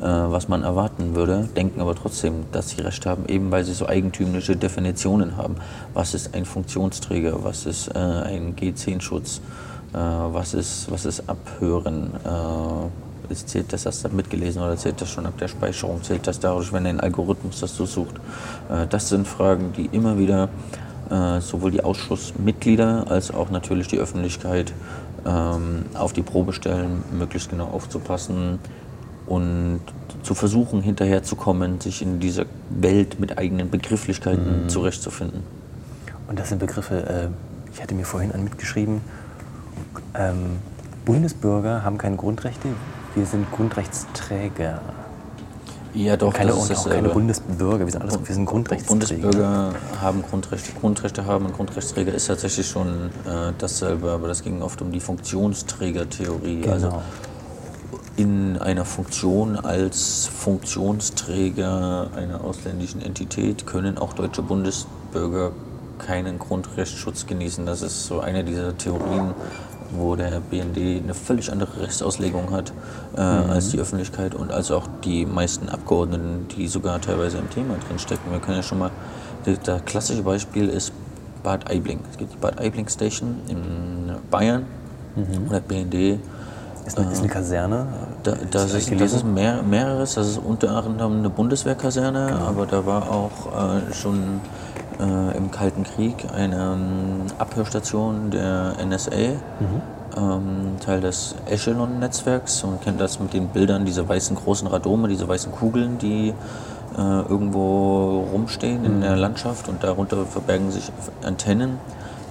was 0.05 0.49
man 0.49 0.63
erwarten 0.63 1.15
würde, 1.15 1.47
denken 1.55 1.79
aber 1.79 1.95
trotzdem, 1.95 2.45
dass 2.51 2.69
sie 2.69 2.81
recht 2.81 3.05
haben, 3.05 3.25
eben 3.27 3.51
weil 3.51 3.63
sie 3.63 3.73
so 3.73 3.87
eigentümliche 3.87 4.57
Definitionen 4.57 5.37
haben. 5.37 5.55
Was 5.93 6.13
ist 6.13 6.35
ein 6.35 6.43
Funktionsträger? 6.45 7.43
Was 7.43 7.65
ist 7.65 7.87
äh, 7.87 7.99
ein 7.99 8.55
G10-Schutz? 8.55 9.39
Äh, 9.93 9.97
was, 9.97 10.53
ist, 10.53 10.91
was 10.91 11.05
ist 11.05 11.29
Abhören? 11.29 12.11
Äh, 12.25 13.31
ist, 13.31 13.49
zählt 13.49 13.71
das, 13.71 13.85
hast 13.85 14.03
du 14.03 14.09
mitgelesen 14.09 14.61
oder 14.61 14.75
zählt 14.75 14.99
das 14.99 15.09
schon 15.09 15.25
ab 15.25 15.37
der 15.37 15.47
Speicherung? 15.47 16.03
Zählt 16.03 16.27
das 16.27 16.39
dadurch, 16.39 16.73
wenn 16.73 16.85
ein 16.85 16.99
Algorithmus 16.99 17.61
das 17.61 17.75
so 17.75 17.85
sucht? 17.85 18.15
Äh, 18.69 18.87
das 18.87 19.09
sind 19.09 19.27
Fragen, 19.27 19.71
die 19.77 19.85
immer 19.91 20.17
wieder 20.17 20.49
äh, 21.09 21.39
sowohl 21.39 21.71
die 21.71 21.83
Ausschussmitglieder 21.83 23.05
als 23.09 23.33
auch 23.33 23.49
natürlich 23.49 23.87
die 23.87 23.99
Öffentlichkeit 23.99 24.73
ähm, 25.25 25.85
auf 25.93 26.13
die 26.13 26.21
Probe 26.21 26.53
stellen, 26.53 27.03
möglichst 27.11 27.49
genau 27.49 27.67
aufzupassen 27.67 28.59
und 29.33 29.81
zu 30.21 30.35
versuchen, 30.35 30.81
hinterherzukommen, 30.81 31.81
sich 31.81 32.01
in 32.01 32.19
dieser 32.19 32.45
Welt 32.69 33.19
mit 33.19 33.37
eigenen 33.37 33.69
Begrifflichkeiten 33.69 34.69
zurechtzufinden. 34.69 35.43
Und 36.27 36.39
das 36.39 36.49
sind 36.49 36.59
Begriffe, 36.59 37.31
äh, 37.31 37.73
ich 37.73 37.81
hatte 37.81 37.95
mir 37.95 38.05
vorhin 38.05 38.31
an 38.31 38.43
mitgeschrieben, 38.43 39.01
ähm, 40.15 40.57
Bundesbürger 41.05 41.83
haben 41.83 41.97
keine 41.97 42.15
Grundrechte, 42.15 42.69
wir 43.15 43.25
sind 43.25 43.51
Grundrechtsträger. 43.51 44.81
Ja, 45.93 46.17
doch. 46.17 46.33
Keine, 46.33 46.51
das 46.51 46.69
ist 46.69 46.77
auch 46.77 46.89
keine 46.89 47.09
Bundesbürger, 47.09 47.85
wir 47.85 47.91
sind, 47.91 48.01
alles, 48.01 48.17
wir 48.25 48.33
sind 48.33 48.45
Grundrechtsträger. 48.45 48.99
Bundesbürger 48.99 49.73
haben 50.01 50.23
Grundrechte, 50.23 50.71
Grundrechte 50.79 51.25
haben 51.25 51.45
und 51.45 51.53
Grundrechtsträger 51.53 52.13
ist 52.13 52.27
tatsächlich 52.27 52.67
schon 52.67 53.11
äh, 53.25 53.51
dasselbe, 53.57 54.11
aber 54.11 54.27
das 54.27 54.41
ging 54.43 54.61
oft 54.61 54.81
um 54.81 54.91
die 54.91 54.99
Funktionsträgertheorie. 54.99 56.61
Genau. 56.61 56.73
Also 56.73 57.01
in 58.15 58.57
einer 58.57 58.85
Funktion 58.85 59.57
als 59.57 60.27
Funktionsträger 60.27 62.09
einer 62.15 62.43
ausländischen 62.43 63.01
Entität 63.01 63.65
können 63.65 63.97
auch 63.97 64.13
deutsche 64.13 64.43
Bundesbürger 64.43 65.51
keinen 65.97 66.37
Grundrechtsschutz 66.37 67.25
genießen. 67.25 67.65
Das 67.65 67.81
ist 67.81 68.05
so 68.05 68.19
eine 68.19 68.43
dieser 68.43 68.77
Theorien, 68.77 69.33
wo 69.95 70.15
der 70.15 70.39
BND 70.39 71.03
eine 71.03 71.13
völlig 71.13 71.51
andere 71.51 71.81
Rechtsauslegung 71.81 72.51
hat 72.51 72.73
äh, 73.15 73.21
als 73.21 73.69
die 73.69 73.79
Öffentlichkeit 73.79 74.35
und 74.35 74.51
als 74.51 74.71
auch 74.71 74.87
die 75.03 75.25
meisten 75.25 75.69
Abgeordneten, 75.69 76.47
die 76.55 76.67
sogar 76.67 76.99
teilweise 77.01 77.37
im 77.37 77.49
Thema 77.49 77.75
drinstecken. 77.87 78.31
Wir 78.31 78.39
können 78.39 78.57
ja 78.57 78.63
schon 78.63 78.79
mal, 78.79 78.91
das, 79.45 79.85
klassische 79.85 80.23
Beispiel 80.23 80.69
ist 80.69 80.93
Bad 81.43 81.69
Aibling. 81.69 81.99
Es 82.11 82.17
gibt 82.17 82.33
die 82.33 82.37
Bad 82.37 82.59
Aibling 82.59 82.87
Station 82.87 83.41
in 83.47 84.13
Bayern 84.29 84.65
und 85.15 85.51
der 85.51 85.59
BND 85.59 86.19
Ist 86.85 86.97
eine, 86.99 87.11
ist 87.11 87.19
eine 87.19 87.29
Kaserne. 87.29 87.85
da, 88.23 88.33
das, 88.51 88.73
ist, 88.73 88.91
das 88.99 89.13
ist 89.13 89.23
mehr, 89.25 89.63
mehreres. 89.63 90.15
Das 90.15 90.27
ist 90.27 90.37
unter 90.37 90.71
anderem 90.75 91.19
eine 91.19 91.29
Bundeswehrkaserne, 91.29 92.27
Genau. 92.27 92.45
aber 92.47 92.65
da 92.65 92.85
war 92.85 93.09
auch 93.09 93.31
äh, 93.87 93.93
schon 93.93 94.41
äh, 94.99 95.37
im 95.37 95.49
Kalten 95.49 95.83
Krieg 95.83 96.25
eine 96.35 96.55
ähm, 96.73 97.21
Abhörstation 97.37 98.31
der 98.31 98.73
NSA, 98.85 99.11
Mhm. 99.59 99.81
ähm, 100.17 100.75
Teil 100.85 100.99
des 101.01 101.35
Echelon-Netzwerks. 101.49 102.63
Man 102.65 102.81
kennt 102.81 102.99
das 102.99 103.19
mit 103.19 103.33
den 103.33 103.47
Bildern, 103.47 103.85
diese 103.85 104.07
weißen 104.07 104.35
großen 104.35 104.67
Radome, 104.67 105.07
diese 105.07 105.27
weißen 105.27 105.51
Kugeln, 105.53 105.97
die 105.99 106.33
äh, 106.97 107.01
irgendwo 107.01 108.27
rumstehen 108.31 108.83
in 108.85 108.97
Mhm. 108.97 109.01
der 109.01 109.15
Landschaft 109.15 109.69
und 109.69 109.83
darunter 109.83 110.25
verbergen 110.25 110.69
sich 110.69 110.91
Antennen, 111.25 111.77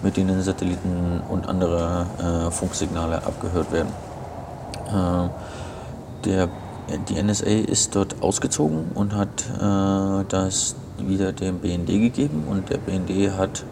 mit 0.03 0.17
denen 0.17 0.43
Satelliten 0.43 1.21
und 1.29 1.49
andere 1.49 2.07
äh, 2.19 2.51
Funksignale 2.51 3.17
abgehört 3.25 3.73
werden. 3.73 3.89
Äh, 4.93 5.29
der, 6.25 6.49
die 7.09 7.21
NSA 7.21 7.47
ist 7.47 7.97
dort 7.97 8.23
ausgezogen 8.23 8.93
und 8.95 9.15
hat 9.15 9.45
äh, 9.61 10.25
das 10.29 10.77
wieder 10.99 11.33
dem 11.33 11.59
BND 11.59 11.87
gegeben 11.87 12.45
und 12.49 12.71
der 12.71 12.79
BND 12.79 13.37
hat, 13.37 13.65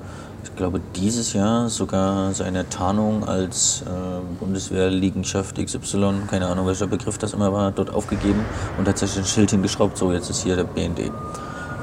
ich 0.42 0.56
glaube, 0.56 0.80
dieses 0.96 1.32
Jahr 1.32 1.68
sogar 1.68 2.32
seine 2.34 2.68
Tarnung 2.68 3.24
als 3.24 3.82
äh, 3.82 4.40
Bundeswehrliegenschaft 4.40 5.64
XY, 5.64 6.22
keine 6.28 6.46
Ahnung 6.48 6.66
welcher 6.66 6.86
Begriff 6.86 7.18
das 7.18 7.34
immer 7.34 7.52
war, 7.52 7.70
dort 7.70 7.90
aufgegeben 7.92 8.44
und 8.78 8.86
tatsächlich 8.86 9.24
ein 9.24 9.26
Schild 9.26 9.50
hingeschraubt, 9.50 9.96
so 9.96 10.12
jetzt 10.12 10.30
ist 10.30 10.42
hier 10.42 10.56
der 10.56 10.64
BND. 10.64 11.12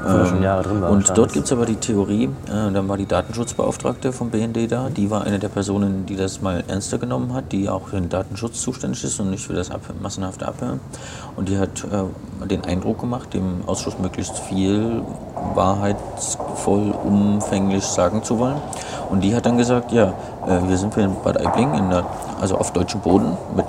Schon 0.08 0.44
Jahre 0.44 0.64
drin 0.64 0.82
war 0.82 0.90
Und 0.90 1.18
dort 1.18 1.34
gibt 1.34 1.46
es 1.46 1.52
aber 1.52 1.66
die 1.66 1.76
Theorie, 1.76 2.26
äh, 2.26 2.72
dann 2.72 2.88
war 2.88 2.98
die 2.98 3.06
Datenschutzbeauftragte 3.06 4.12
vom 4.12 4.30
BND 4.30 4.72
da, 4.72 4.90
die 4.90 5.10
war 5.10 5.24
eine 5.24 5.40
der 5.40 5.50
Personen, 5.50 6.06
die 6.06 6.16
das 6.16 6.42
mal 6.42 6.64
ernster 6.68 6.98
genommen 6.98 7.34
hat, 7.34 7.52
die 7.52 7.70
auch 7.70 7.90
für 7.90 7.98
den 7.98 8.10
Datenschutz 8.10 8.62
zuständig 8.62 9.04
ist 9.04 9.20
und 9.20 9.30
nicht 9.30 9.46
für 9.46 9.54
das 9.54 9.72
Ab 9.72 9.82
massenhafte 10.02 10.48
Abhören. 10.48 10.80
Und 11.36 11.50
die 11.50 11.58
hat 11.58 11.84
äh, 11.86 12.48
den 12.48 12.64
Eindruck 12.66 13.00
gemacht, 13.00 13.34
dem 13.34 13.62
Ausschuss 13.68 14.00
möglichst 14.00 14.38
viel 14.40 15.02
wahrheitsvoll, 15.54 16.92
umfänglich 16.92 17.84
sagen 17.84 18.24
zu 18.24 18.40
wollen. 18.40 18.62
Und 19.10 19.22
die 19.24 19.36
hat 19.36 19.46
dann 19.46 19.58
gesagt, 19.58 19.92
ja, 19.92 20.14
äh, 20.48 20.60
hier 20.68 20.78
sind 20.78 20.96
wir 20.96 21.06
in 21.06 21.16
Bad 21.24 21.40
Aibling, 21.46 21.74
in 21.74 21.90
der, 21.90 22.06
also 22.40 22.58
auf 22.58 22.74
deutschem 22.74 23.02
Boden 23.02 23.38
mit 23.56 23.66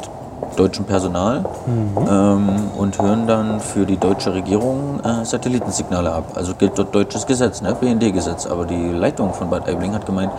deutschem 0.58 0.84
Personal 0.84 1.44
ähm, 1.66 2.48
und 2.76 3.00
hören 3.00 3.26
dann 3.26 3.60
für 3.60 3.86
die 3.86 3.96
deutsche 3.96 4.34
Regierung 4.34 5.00
äh, 5.04 5.24
Satellitensignale 5.24 6.12
ab. 6.12 6.32
Also 6.34 6.54
gilt 6.54 6.76
dort 6.78 6.94
deutsches 6.94 7.26
Gesetz, 7.26 7.62
ne? 7.62 7.76
BND-Gesetz. 7.80 8.46
Aber 8.46 8.66
die 8.66 8.90
Leitung 8.90 9.32
von 9.32 9.50
Bad 9.50 9.68
Aibling 9.68 9.94
hat 9.94 10.04
gemeint, 10.04 10.32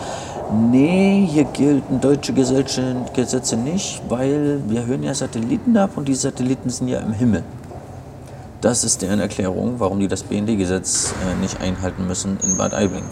nee, 0.72 1.26
hier 1.26 1.46
gelten 1.46 2.02
deutsche 2.02 2.34
Gesetze, 2.34 2.96
Gesetze 3.14 3.56
nicht, 3.56 4.02
weil 4.10 4.62
wir 4.68 4.86
hören 4.86 5.04
ja 5.04 5.14
Satelliten 5.14 5.78
ab 5.78 5.92
und 5.96 6.08
die 6.08 6.16
Satelliten 6.16 6.70
sind 6.70 6.90
ja 6.90 7.00
im 7.00 7.14
Himmel. 7.14 7.44
Das 8.62 8.84
ist 8.84 9.02
deren 9.02 9.22
Erklärung, 9.22 9.76
warum 9.78 10.00
die 10.00 10.10
das 10.10 10.24
BND-Gesetz 10.24 11.14
äh, 11.14 11.42
nicht 11.42 11.62
einhalten 11.62 12.06
müssen 12.08 12.38
in 12.44 12.58
Bad 12.58 12.74
Aibling. 12.74 13.06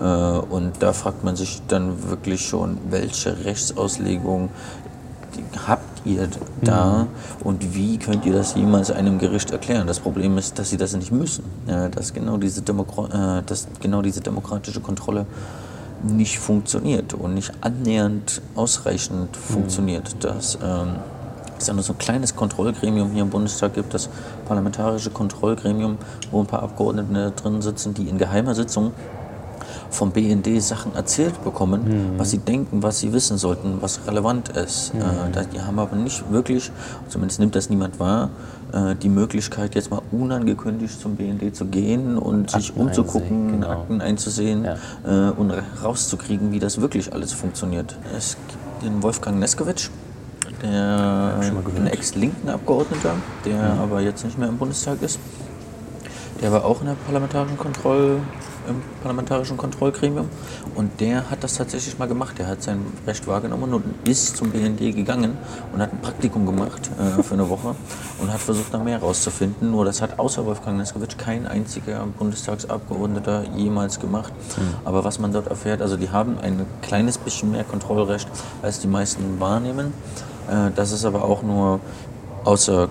Äh, 0.00 0.04
und 0.04 0.72
da 0.80 0.92
fragt 0.92 1.24
man 1.24 1.36
sich 1.36 1.62
dann 1.68 2.10
wirklich 2.10 2.46
schon, 2.46 2.78
welche 2.90 3.44
Rechtsauslegung 3.44 4.50
habt 5.66 6.06
ihr 6.06 6.28
da 6.62 7.06
und 7.44 7.74
wie 7.74 7.98
könnt 7.98 8.24
ihr 8.26 8.32
das 8.32 8.54
jemals 8.54 8.90
einem 8.90 9.18
Gericht 9.18 9.50
erklären? 9.50 9.86
Das 9.86 10.00
Problem 10.00 10.38
ist, 10.38 10.58
dass 10.58 10.70
sie 10.70 10.76
das 10.76 10.94
nicht 10.94 11.12
müssen, 11.12 11.44
ja, 11.66 11.88
dass, 11.88 12.12
genau 12.12 12.36
diese 12.36 12.60
äh, 12.60 13.42
dass 13.44 13.68
genau 13.80 14.02
diese 14.02 14.20
demokratische 14.20 14.80
Kontrolle 14.80 15.26
nicht 16.02 16.38
funktioniert 16.38 17.14
und 17.14 17.34
nicht 17.34 17.52
annähernd 17.60 18.42
ausreichend 18.56 19.36
funktioniert. 19.36 20.16
Dass 20.24 20.58
ähm, 20.62 20.96
es 21.58 21.68
ja 21.68 21.74
nur 21.74 21.82
so 21.82 21.92
ein 21.92 21.98
kleines 21.98 22.34
Kontrollgremium 22.34 23.12
hier 23.12 23.22
im 23.22 23.30
Bundestag 23.30 23.74
gibt, 23.74 23.94
das 23.94 24.08
parlamentarische 24.46 25.10
Kontrollgremium, 25.10 25.98
wo 26.30 26.40
ein 26.40 26.46
paar 26.46 26.62
Abgeordnete 26.62 27.32
drin 27.40 27.62
sitzen, 27.62 27.94
die 27.94 28.08
in 28.08 28.18
geheimer 28.18 28.54
Sitzung 28.54 28.92
vom 29.92 30.10
BND 30.10 30.60
Sachen 30.60 30.94
erzählt 30.94 31.44
bekommen, 31.44 32.14
was 32.16 32.30
sie 32.30 32.38
denken, 32.38 32.82
was 32.82 32.98
sie 33.00 33.12
wissen 33.12 33.36
sollten, 33.38 33.76
was 33.80 34.00
relevant 34.06 34.48
ist. 34.50 34.92
Äh, 34.94 34.98
da- 35.32 35.44
die 35.44 35.60
haben 35.60 35.78
aber 35.78 35.94
nicht 35.96 36.24
wirklich, 36.32 36.72
zumindest 37.08 37.38
nimmt 37.40 37.54
das 37.54 37.68
niemand 37.70 38.00
wahr, 38.00 38.30
äh, 38.72 38.94
die 38.96 39.10
Möglichkeit, 39.10 39.74
jetzt 39.74 39.90
mal 39.90 40.00
unangekündigt 40.10 40.98
zum 40.98 41.16
BND 41.16 41.54
zu 41.54 41.66
gehen 41.66 42.16
und 42.18 42.50
sich 42.50 42.70
Akten 42.70 42.80
umzugucken, 42.80 43.28
einsehen, 43.44 43.60
genau. 43.60 43.70
Akten 43.70 44.00
einzusehen 44.00 44.64
Ja. 44.64 45.28
äh, 45.28 45.30
und 45.32 45.52
rauszukriegen, 45.84 46.52
wie 46.52 46.58
das 46.58 46.80
wirklich 46.80 47.12
alles 47.12 47.32
funktioniert. 47.32 47.94
Es 48.16 48.36
gibt 48.48 48.82
den 48.84 49.02
Wolfgang 49.02 49.38
Neskowitsch, 49.38 49.90
der 50.62 51.38
ein 51.76 51.86
ex-linken 51.88 52.48
Abgeordneter, 52.48 53.14
der 53.44 53.74
aber 53.82 54.00
jetzt 54.00 54.24
nicht 54.24 54.38
mehr 54.38 54.48
im 54.48 54.56
Bundestag 54.56 55.02
ist. 55.02 55.18
Der 56.40 56.50
war 56.50 56.64
auch 56.64 56.80
in 56.80 56.86
der 56.88 56.94
parlamentarischen 57.06 57.56
Kontroll, 57.58 58.18
im 58.68 58.76
parlamentarischen 59.02 59.56
Kontrollgremium 59.56 60.28
und 60.74 61.00
der 61.00 61.30
hat 61.30 61.42
das 61.44 61.54
tatsächlich 61.54 61.98
mal 61.98 62.06
gemacht. 62.08 62.38
Der 62.38 62.46
hat 62.46 62.62
sein 62.62 62.80
Recht 63.06 63.26
wahrgenommen 63.26 63.74
und 63.74 63.84
ist 64.08 64.36
zum 64.36 64.50
BND 64.50 64.78
gegangen 64.94 65.36
und 65.72 65.80
hat 65.82 65.92
ein 65.92 66.00
Praktikum 66.00 66.46
gemacht 66.46 66.90
äh, 66.98 67.22
für 67.22 67.34
eine 67.34 67.48
Woche 67.48 67.74
und 68.20 68.32
hat 68.32 68.40
versucht, 68.40 68.72
da 68.72 68.78
mehr 68.78 68.98
rauszufinden. 69.00 69.70
Nur 69.70 69.84
das 69.84 70.00
hat 70.02 70.18
außer 70.18 70.44
Wolfgang 70.46 70.78
Neskowitsch 70.78 71.16
kein 71.18 71.46
einziger 71.46 72.04
Bundestagsabgeordneter 72.18 73.44
jemals 73.56 73.98
gemacht. 74.00 74.32
Aber 74.84 75.04
was 75.04 75.18
man 75.18 75.32
dort 75.32 75.48
erfährt, 75.48 75.82
also 75.82 75.96
die 75.96 76.10
haben 76.10 76.38
ein 76.42 76.64
kleines 76.82 77.18
bisschen 77.18 77.50
mehr 77.50 77.64
Kontrollrecht, 77.64 78.28
als 78.62 78.80
die 78.80 78.88
meisten 78.88 79.40
wahrnehmen. 79.40 79.92
Äh, 80.48 80.70
das 80.74 80.92
ist 80.92 81.04
aber 81.04 81.24
auch 81.24 81.42
nur 81.42 81.80
außer 82.44 82.88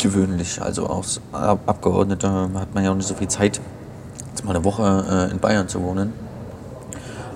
gewöhnlich. 0.00 0.60
Also 0.62 0.86
als 0.86 1.20
Ab- 1.32 1.60
Abgeordneter 1.66 2.48
hat 2.54 2.74
man 2.74 2.84
ja 2.84 2.90
auch 2.90 2.94
nicht 2.96 3.08
so 3.08 3.14
viel 3.14 3.28
Zeit, 3.28 3.60
jetzt 4.30 4.44
mal 4.44 4.54
eine 4.56 4.64
Woche 4.64 5.28
äh, 5.28 5.30
in 5.30 5.38
Bayern 5.38 5.68
zu 5.68 5.82
wohnen 5.82 6.12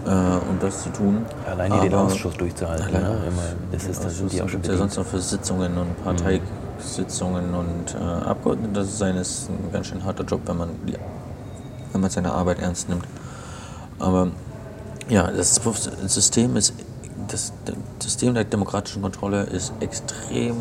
äh, 0.07 0.09
und 0.11 0.63
das 0.63 0.83
zu 0.83 0.91
tun. 0.91 1.25
Allein 1.51 1.73
hier 1.73 1.83
den 1.83 1.95
Ausschuss 1.95 2.35
durchzuhalten. 2.37 2.87
Allein- 2.87 3.03
Ne? 3.03 3.33
Das 3.73 3.85
ist, 3.85 4.05
das 4.05 4.19
sind 4.19 4.33
die 4.33 4.41
auch 4.43 4.49
schon 4.49 4.63
ja 4.63 4.77
sonst 4.77 4.97
noch 4.97 5.07
für 5.07 5.21
Sitzungen 5.21 5.77
und 5.79 6.05
Parteisitzungen 6.05 7.55
und 7.55 7.95
äh, 7.95 7.99
Abgeordnete 8.29 8.73
das 8.75 8.99
sein 8.99 9.17
ist 9.17 9.49
ein 9.51 9.73
ganz 9.73 9.89
schön 9.89 10.05
harter 10.05 10.25
Job, 10.25 10.41
wenn 10.47 10.57
man, 10.57 10.69
die, 10.87 10.95
wenn 11.93 12.01
man 12.01 12.11
seine 12.11 12.33
Arbeit 12.33 12.61
ernst 12.61 12.89
nimmt. 12.89 13.05
Aber 13.99 14.29
ja, 15.09 15.31
das 15.31 15.61
System 16.07 16.57
ist 16.57 16.75
das 17.29 17.53
System 18.01 18.35
der 18.35 18.45
demokratischen 18.45 19.01
Kontrolle 19.03 19.45
ist 19.45 19.73
extrem 19.81 20.55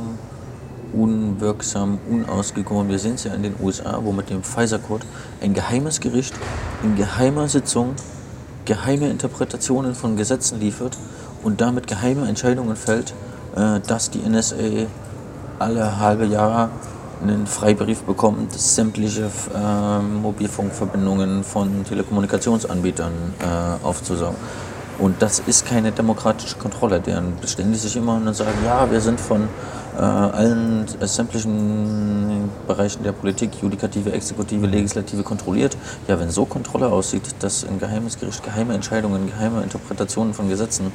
unwirksam, 0.94 2.00
unausgegoren. 2.10 2.89
Wir 2.89 3.00
sehen 3.00 3.16
es 3.16 3.24
ja 3.24 3.34
in 3.34 3.44
den 3.44 3.56
USA, 3.62 4.00
wo 4.04 4.12
mit 4.12 4.30
dem 4.30 4.44
Pfizer-Code 4.44 5.06
ein 5.41 5.54
geheimes 5.54 6.00
Gericht 6.00 6.34
in 6.84 6.96
geheimer 6.96 7.48
Sitzung 7.48 7.96
geheime 8.66 9.10
Interpretationen 9.10 9.96
von 9.96 10.16
Gesetzen 10.16 10.60
liefert 10.60 10.98
und 11.44 11.62
damit 11.62 11.88
geheime 11.88 12.28
Entscheidungen 12.28 12.76
fällt, 12.76 13.14
äh, 13.56 13.80
dass 13.86 14.10
die 14.10 14.20
NSA 14.20 14.88
alle 15.60 16.00
halbe 16.00 16.26
Jahr 16.26 16.70
einen 17.22 17.48
Freibrief 17.48 18.04
bekommt, 18.04 18.52
sämtliche 18.54 19.30
äh, 19.54 20.00
Mobilfunkverbindungen 20.00 21.44
von 21.44 21.86
Telekommunikationsanbietern 21.86 23.14
äh, 23.39 23.86
aufzusaugen. 23.86 24.38
Und 25.00 25.22
das 25.22 25.39
ist 25.39 25.66
keine 25.66 25.91
demokratische 25.91 26.58
Kontrolle, 26.58 27.00
deren 27.00 27.38
beständig 27.41 27.82
sich 27.82 27.96
immer 27.96 28.16
und 28.16 28.34
sagen, 28.34 28.58
ja, 28.66 28.89
wir 28.91 29.02
sind 29.02 29.20
von 29.20 29.48
allen 30.02 30.86
äh, 31.00 31.08
sämtlichen 31.08 32.50
Bereichen 32.68 33.04
der 33.04 33.12
Politik, 33.12 33.52
Judikative, 33.62 34.12
Exekutive, 34.12 34.66
Legislative 34.66 35.24
kontrolliert. 35.24 35.78
Ja, 36.08 36.20
wenn 36.20 36.32
so 36.32 36.46
Kontrolle 36.46 36.88
aussieht, 36.88 37.24
dass 37.39 37.66
ein 37.66 37.80
geheimes 37.80 38.20
Gericht 38.20 38.44
geheime 38.44 38.74
Entscheidungen, 38.74 39.28
geheime 39.28 39.62
Interpretationen 39.62 40.34
von 40.34 40.50
Gesetzen 40.50 40.91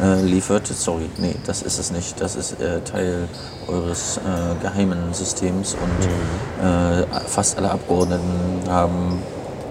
äh, 0.00 0.22
liefert, 0.22 0.66
sorry, 0.66 1.08
nee, 1.18 1.36
das 1.46 1.62
ist 1.62 1.78
es 1.78 1.90
nicht. 1.90 2.20
Das 2.20 2.36
ist 2.36 2.60
äh, 2.60 2.80
Teil 2.82 3.28
eures 3.68 4.18
äh, 4.18 4.62
geheimen 4.62 5.12
Systems 5.12 5.74
und 5.74 6.64
äh, 6.64 7.04
fast 7.26 7.58
alle 7.58 7.70
Abgeordneten 7.70 8.68
haben 8.68 9.22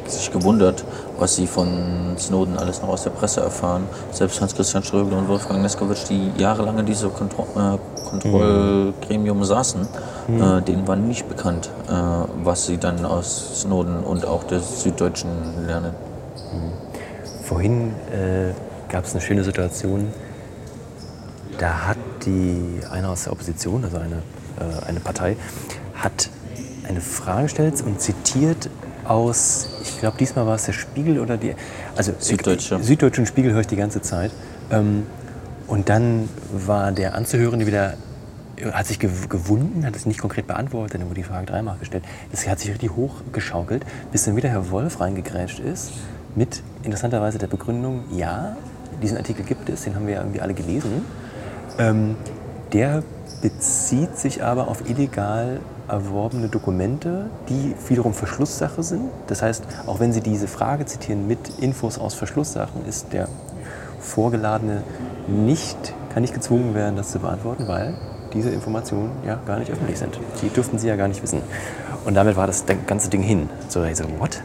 sich 0.07 0.32
gewundert, 0.32 0.84
was 1.17 1.36
sie 1.36 1.47
von 1.47 2.15
Snowden 2.17 2.57
alles 2.57 2.82
noch 2.82 2.89
aus 2.89 3.03
der 3.03 3.09
Presse 3.11 3.41
erfahren. 3.41 3.88
Selbst 4.11 4.39
Hans-Christian 4.41 4.84
Ströbel 4.84 5.17
und 5.17 5.28
Wolfgang 5.28 5.61
Neskowitsch, 5.61 6.09
die 6.09 6.32
jahrelang 6.38 6.78
in 6.80 6.86
diesem 6.86 7.13
Kontro 7.13 7.47
äh, 7.55 7.78
Kontrollgremium 8.06 9.43
saßen, 9.43 9.82
äh, 9.82 10.62
denen 10.62 10.88
war 10.88 10.95
nicht 10.95 11.28
bekannt, 11.28 11.70
äh, 11.88 11.91
was 12.43 12.66
sie 12.66 12.78
dann 12.78 13.06
aus 13.06 13.62
Snowden 13.62 14.03
und 14.03 14.26
auch 14.26 14.43
der 14.43 14.60
Süddeutschen 14.60 15.30
lernen. 15.66 15.93
Vorhin 17.43 17.93
äh, 18.12 18.53
gab 18.89 19.06
es 19.06 19.12
eine 19.12 19.22
schöne 19.22 19.43
Situation. 19.43 20.08
Da 21.60 21.88
hat 21.88 21.97
die 22.26 22.80
einer 22.89 23.10
aus 23.10 23.26
der 23.26 23.34
Opposition, 23.34 23.84
also 23.84 23.97
eine, 23.97 24.16
äh, 24.60 24.86
eine 24.88 24.99
Partei, 24.99 25.38
hat 25.93 26.30
eine 26.88 27.01
Frage 27.01 27.43
gestellt 27.43 27.84
und 27.86 28.01
zitiert 28.01 28.70
aus, 29.06 29.68
ich 29.84 29.99
glaube 29.99 30.18
diesmal 30.18 30.47
war 30.47 30.56
es 30.56 30.66
der 30.66 30.74
Spiegel 30.74 31.20
oder 31.20 31.38
die, 31.38 31.56
also 31.95 32.14
Süddeutsche. 32.18 32.82
Süddeutsche 32.82 33.22
und 33.22 33.28
Spiegel 33.28 33.53
höre 33.53 33.62
ich 33.62 33.68
die 33.68 33.76
ganze 33.76 34.01
Zeit. 34.01 34.32
Ähm, 34.72 35.03
und 35.68 35.89
dann 35.89 36.30
war 36.51 36.91
der 36.91 37.16
Anzuhörende 37.16 37.66
wieder, 37.68 37.93
hat 38.72 38.88
sich 38.88 38.99
gew- 38.99 39.28
gewunden, 39.28 39.86
hat 39.86 39.95
es 39.95 40.05
nicht 40.05 40.20
konkret 40.20 40.47
beantwortet, 40.47 41.01
dann 41.01 41.07
wurde 41.07 41.16
die 41.16 41.24
Frage 41.24 41.45
dreimal 41.45 41.78
gestellt. 41.78 42.03
Das 42.32 42.47
hat 42.47 42.59
sich 42.59 42.70
richtig 42.70 42.95
hochgeschaukelt, 42.95 43.86
bis 44.11 44.26
dann 44.26 44.36
wieder 44.36 44.49
Herr 44.49 44.70
Wolf 44.72 44.99
reingegrätscht 44.99 45.59
ist 45.59 45.91
mit 46.36 46.61
interessanterweise 46.84 47.38
der 47.38 47.47
Begründung, 47.47 48.03
ja, 48.11 48.57
diesen 49.01 49.18
Artikel 49.18 49.45
gibt 49.45 49.70
es, 49.70 49.84
den 49.84 49.95
haben 49.95 50.07
wir 50.07 50.16
ja 50.16 50.20
irgendwie 50.22 50.41
alle 50.41 50.53
gelesen. 50.53 51.05
Ähm, 51.78 52.16
der 52.74 53.03
bezieht 53.41 54.18
sich 54.18 54.43
aber 54.43 54.68
auf 54.68 54.89
illegal 54.89 55.59
erworbene 55.88 56.47
Dokumente, 56.47 57.30
die 57.47 57.76
wiederum 57.88 58.13
Verschlusssache 58.13 58.82
sind. 58.84 59.09
Das 59.28 59.41
heißt, 59.41 59.63
auch 59.86 59.99
wenn 59.99 60.13
Sie 60.13 60.22
diese 60.22 60.47
Frage 60.47 60.86
zitieren 60.86 61.28
mit 61.28 61.59
Infos 61.59 61.99
aus 61.99 62.16
Verschlusssachen, 62.16 62.86
ist 62.86 63.13
der 63.13 63.28
Vorgeladene 64.06 64.84
nicht, 65.28 65.93
kann 66.14 66.22
nicht 66.22 66.34
gezwungen 66.34 66.74
werden, 66.74 66.95
das 66.95 67.12
zu 67.12 67.20
beantworten, 67.20 67.68
weil 67.68 67.95
diese 68.34 68.49
Informationen 68.49 69.12
ja 69.26 69.39
gar 69.45 69.60
nicht 69.60 69.72
öffentlich 69.72 69.97
sind. 69.97 70.20
Die 70.41 70.49
dürften 70.49 70.78
Sie 70.78 70.88
ja 70.88 70.95
gar 70.95 71.08
nicht 71.08 71.24
wissen. 71.24 71.41
Und 72.06 72.16
damit 72.16 72.36
war 72.36 72.47
das 72.47 72.66
ganze 72.88 73.10
Ding 73.10 73.22
hin. 73.22 73.49
So, 73.70 73.84
ich 73.84 73.97
so 73.97 74.03
what? 74.20 74.41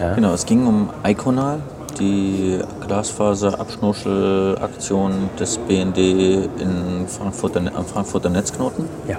Ja. 0.00 0.14
Genau, 0.14 0.32
es 0.32 0.46
ging 0.46 0.66
um 0.66 0.90
Iconal, 1.04 1.60
die 1.98 2.60
Glasfaser-Abschnurschel-Aktion 2.86 5.30
des 5.38 5.58
BND 5.58 5.98
in 5.98 7.06
Frankfurt, 7.06 7.56
am 7.56 7.86
Frankfurter 7.86 8.30
Netzknoten. 8.30 8.88
Ja. 9.06 9.18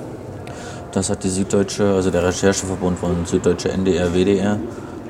Das 0.92 1.10
hat 1.10 1.24
die 1.24 1.30
Süddeutsche, 1.30 1.94
also 1.94 2.12
der 2.12 2.24
Rechercheverbund 2.24 3.00
von 3.00 3.26
Süddeutsche 3.26 3.72
NDR, 3.72 4.14
WDR, 4.14 4.60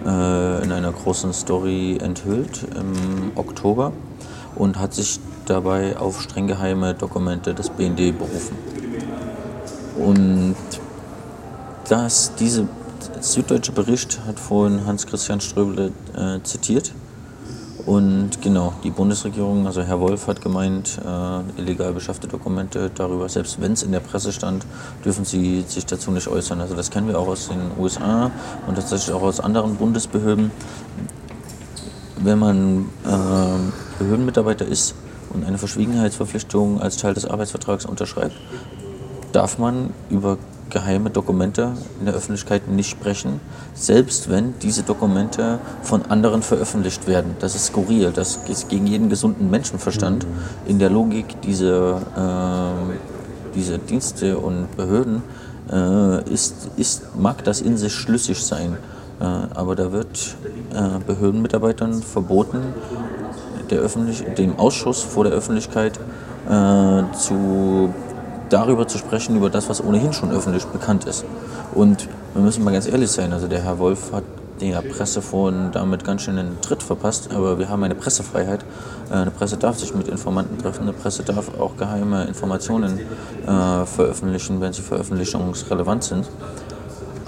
äh, 0.05 0.63
in 0.63 0.71
einer 0.71 0.91
großen 0.91 1.33
Story 1.33 1.97
enthüllt 2.01 2.65
im 2.75 3.31
Oktober 3.35 3.91
und 4.55 4.79
hat 4.79 4.93
sich 4.93 5.19
dabei 5.45 5.97
auf 5.97 6.21
streng 6.21 6.47
geheime 6.47 6.93
Dokumente 6.93 7.53
des 7.53 7.69
BND 7.69 8.17
berufen. 8.17 8.57
Und 9.97 10.55
das, 11.87 12.33
diese 12.35 12.67
süddeutsche 13.21 13.71
Bericht 13.71 14.19
hat 14.27 14.39
vorhin 14.39 14.85
Hans-Christian 14.85 15.41
Ströbele 15.41 15.91
äh, 16.15 16.41
zitiert. 16.43 16.91
Und 17.85 18.41
genau, 18.41 18.73
die 18.83 18.89
Bundesregierung, 18.89 19.67
also 19.67 19.83
Herr 19.83 19.99
Wolf 19.99 20.25
hat 20.27 20.41
gemeint, 20.41 20.99
äh, 21.05 21.61
illegal 21.61 21.93
beschaffte 21.93 22.27
Dokumente 22.27 22.89
darüber, 22.93 23.29
selbst 23.29 23.61
wenn 23.61 23.73
es 23.73 23.83
in 23.83 23.91
der 23.91 23.99
Presse 23.99 24.31
stand, 24.33 24.65
dürfen 25.03 25.23
sie 25.23 25.63
sich 25.67 25.85
dazu 25.85 26.09
nicht 26.09 26.27
äußern. 26.27 26.61
Also 26.61 26.75
das 26.75 26.89
kennen 26.89 27.07
wir 27.07 27.19
auch 27.19 27.27
aus 27.27 27.47
den 27.47 27.59
USA 27.77 28.31
und 28.65 28.75
tatsächlich 28.75 29.13
auch 29.13 29.21
aus 29.21 29.39
anderen 29.39 29.75
Bundesbehörden. 29.75 30.49
Wenn 32.17 32.39
man 32.39 32.85
äh, 33.05 33.99
Behördenmitarbeiter 33.99 34.65
ist 34.65 34.95
und 35.31 35.45
eine 35.45 35.57
Verschwiegenheitsverpflichtung 35.57 36.81
als 36.81 36.97
Teil 36.97 37.13
des 37.13 37.25
Arbeitsvertrags 37.25 37.85
unterschreibt, 37.85 38.35
darf 39.31 39.57
man 39.57 39.89
über 40.09 40.37
geheime 40.69 41.09
Dokumente 41.09 41.73
in 41.99 42.05
der 42.05 42.15
Öffentlichkeit 42.15 42.67
nicht 42.67 42.89
sprechen, 42.89 43.39
selbst 43.73 44.29
wenn 44.29 44.57
diese 44.59 44.83
Dokumente 44.83 45.59
von 45.83 46.03
anderen 46.07 46.41
veröffentlicht 46.41 47.07
werden. 47.07 47.35
Das 47.39 47.55
ist 47.55 47.67
skurril, 47.67 48.11
das 48.11 48.39
ist 48.47 48.69
gegen 48.69 48.87
jeden 48.87 49.09
gesunden 49.09 49.49
Menschenverstand. 49.49 50.25
In 50.65 50.79
der 50.79 50.89
Logik 50.89 51.41
dieser, 51.41 52.01
äh, 52.17 53.55
dieser 53.55 53.77
Dienste 53.77 54.37
und 54.37 54.75
Behörden 54.75 55.21
äh, 55.71 56.29
ist, 56.29 56.69
ist, 56.77 57.15
mag 57.15 57.43
das 57.43 57.61
in 57.61 57.77
sich 57.77 57.93
schlüssig 57.93 58.43
sein, 58.43 58.77
äh, 59.19 59.23
aber 59.23 59.75
da 59.75 59.91
wird 59.91 60.35
äh, 60.73 60.99
Behördenmitarbeitern 61.05 62.01
verboten, 62.01 62.59
der 63.69 63.79
Öffentlich 63.79 64.23
dem 64.35 64.57
Ausschuss 64.59 65.01
vor 65.01 65.23
der 65.23 65.33
Öffentlichkeit 65.33 65.99
äh, 66.49 67.03
zu 67.13 67.93
darüber 68.49 68.87
zu 68.87 68.97
sprechen, 68.97 69.35
über 69.35 69.49
das, 69.49 69.69
was 69.69 69.83
ohnehin 69.83 70.13
schon 70.13 70.31
öffentlich 70.31 70.65
bekannt 70.65 71.05
ist. 71.05 71.25
Und 71.73 72.07
wir 72.33 72.43
müssen 72.43 72.63
mal 72.63 72.71
ganz 72.71 72.87
ehrlich 72.87 73.09
sein, 73.09 73.33
also 73.33 73.47
der 73.47 73.63
Herr 73.63 73.79
Wolf 73.79 74.11
hat 74.13 74.23
der 74.61 74.81
Presse 74.81 75.21
vorhin 75.21 75.71
damit 75.73 76.03
ganz 76.03 76.21
schön 76.21 76.37
einen 76.37 76.61
Tritt 76.61 76.81
verpasst, 76.81 77.29
aber 77.33 77.59
wir 77.59 77.69
haben 77.69 77.83
eine 77.83 77.95
Pressefreiheit. 77.95 78.63
Äh, 79.09 79.15
Eine 79.15 79.31
Presse 79.31 79.57
darf 79.57 79.77
sich 79.77 79.93
mit 79.93 80.07
Informanten 80.07 80.57
treffen, 80.57 80.83
eine 80.83 80.93
Presse 80.93 81.23
darf 81.23 81.59
auch 81.59 81.75
geheime 81.77 82.23
Informationen 82.25 82.99
äh, 83.45 83.85
veröffentlichen, 83.85 84.61
wenn 84.61 84.73
sie 84.73 84.81
veröffentlichungsrelevant 84.81 86.03
sind. 86.03 86.25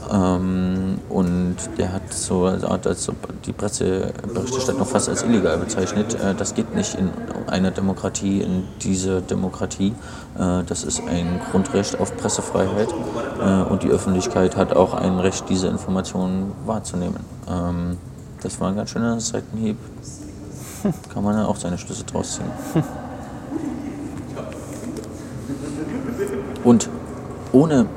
Ähm, 0.09 0.99
und 1.09 1.55
der 1.77 1.91
hat 1.91 2.13
so 2.13 2.45
eine 2.45 2.69
Art, 2.69 2.87
als 2.87 3.11
die 3.45 3.51
Presseberichterstattung 3.51 4.85
fast 4.85 5.09
als 5.09 5.23
illegal 5.23 5.57
bezeichnet. 5.57 6.15
Äh, 6.15 6.33
das 6.35 6.53
geht 6.53 6.73
nicht 6.75 6.95
in 6.95 7.09
einer 7.47 7.71
Demokratie, 7.71 8.41
in 8.41 8.63
dieser 8.81 9.21
Demokratie. 9.21 9.93
Äh, 10.37 10.63
das 10.65 10.83
ist 10.83 11.01
ein 11.07 11.41
Grundrecht 11.51 11.99
auf 11.99 12.15
Pressefreiheit 12.15 12.89
äh, 13.41 13.63
und 13.63 13.83
die 13.83 13.89
Öffentlichkeit 13.89 14.55
hat 14.55 14.75
auch 14.75 14.93
ein 14.93 15.19
Recht, 15.19 15.49
diese 15.49 15.67
Informationen 15.67 16.53
wahrzunehmen. 16.65 17.19
Ähm, 17.49 17.97
das 18.41 18.59
war 18.61 18.69
ein 18.69 18.75
ganz 18.75 18.91
schöner 18.91 19.19
Seitenhieb. 19.19 19.77
Kann 21.13 21.23
man 21.23 21.35
ja 21.35 21.45
auch 21.45 21.57
seine 21.57 21.77
Schlüsse 21.77 22.03
draus 22.03 22.35
ziehen. 22.35 22.83
Und 26.63 26.89
ohne 27.51 27.87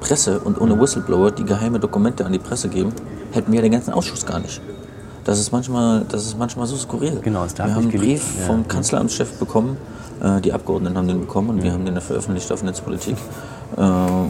Presse 0.00 0.40
und 0.40 0.60
ohne 0.60 0.78
Whistleblower, 0.80 1.30
die 1.30 1.44
geheime 1.44 1.78
Dokumente 1.78 2.24
an 2.26 2.32
die 2.32 2.38
Presse 2.38 2.68
geben, 2.68 2.92
hätten 3.32 3.52
wir 3.52 3.62
den 3.62 3.72
ganzen 3.72 3.92
Ausschuss 3.92 4.26
gar 4.26 4.40
nicht. 4.40 4.60
Das 5.24 5.38
ist 5.38 5.52
manchmal, 5.52 6.04
das 6.08 6.24
ist 6.26 6.38
manchmal 6.38 6.66
so 6.66 6.76
skurril. 6.76 7.20
Genau, 7.22 7.44
es 7.44 7.54
darf 7.54 7.68
wir 7.68 7.74
haben 7.74 7.88
einen 7.88 7.98
Brief 8.00 8.36
werden. 8.38 8.46
vom 8.46 8.68
Kanzleramtschef 8.68 9.38
bekommen, 9.38 9.76
äh, 10.22 10.40
die 10.40 10.52
Abgeordneten 10.52 10.96
haben 10.96 11.08
den 11.08 11.20
bekommen 11.20 11.50
und 11.50 11.62
wir 11.62 11.72
haben 11.72 11.84
den 11.84 12.00
veröffentlicht 12.00 12.50
auf 12.50 12.62
Netzpolitik, 12.62 13.16
äh, 13.76 13.80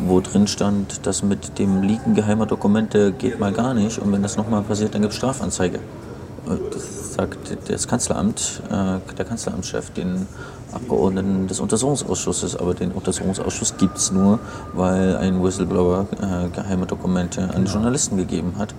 wo 0.07 0.21
drin 0.21 0.47
stand, 0.49 1.07
dass 1.07 1.23
mit 1.23 1.59
dem 1.59 1.83
Leaken 1.83 2.15
geheimer 2.15 2.47
Dokumente 2.47 3.13
geht 3.13 3.39
mal 3.39 3.53
gar 3.53 3.73
nicht 3.73 3.99
und 3.99 4.13
wenn 4.13 4.23
das 4.23 4.37
nochmal 4.37 4.63
passiert, 4.63 4.95
dann 4.95 5.03
gibt 5.03 5.13
es 5.13 5.19
Strafanzeige. 5.19 5.79
Äh, 5.79 6.57
Das 6.73 7.15
sagt 7.15 7.57
das 7.69 7.87
Kanzleramt, 7.87 8.63
äh, 8.71 9.15
der 9.17 9.25
Kanzleramtschef, 9.25 9.91
den 9.91 10.27
Abgeordneten 10.73 11.47
des 11.47 11.61
Untersuchungsausschusses. 11.61 12.57
Aber 12.57 12.75
den 12.75 12.93
Untersuchungsausschuss 12.93 13.77
gibt 13.77 13.99
es 13.99 14.13
nur, 14.13 14.39
weil 14.73 15.17
ein 15.17 15.43
Whistleblower 15.43 16.07
äh, 16.21 16.49
geheime 16.51 16.87
Dokumente 16.87 17.53
an 17.55 17.65
die 17.65 17.71
Journalisten 17.71 18.17
gegeben 18.17 18.55
hat, 18.59 18.75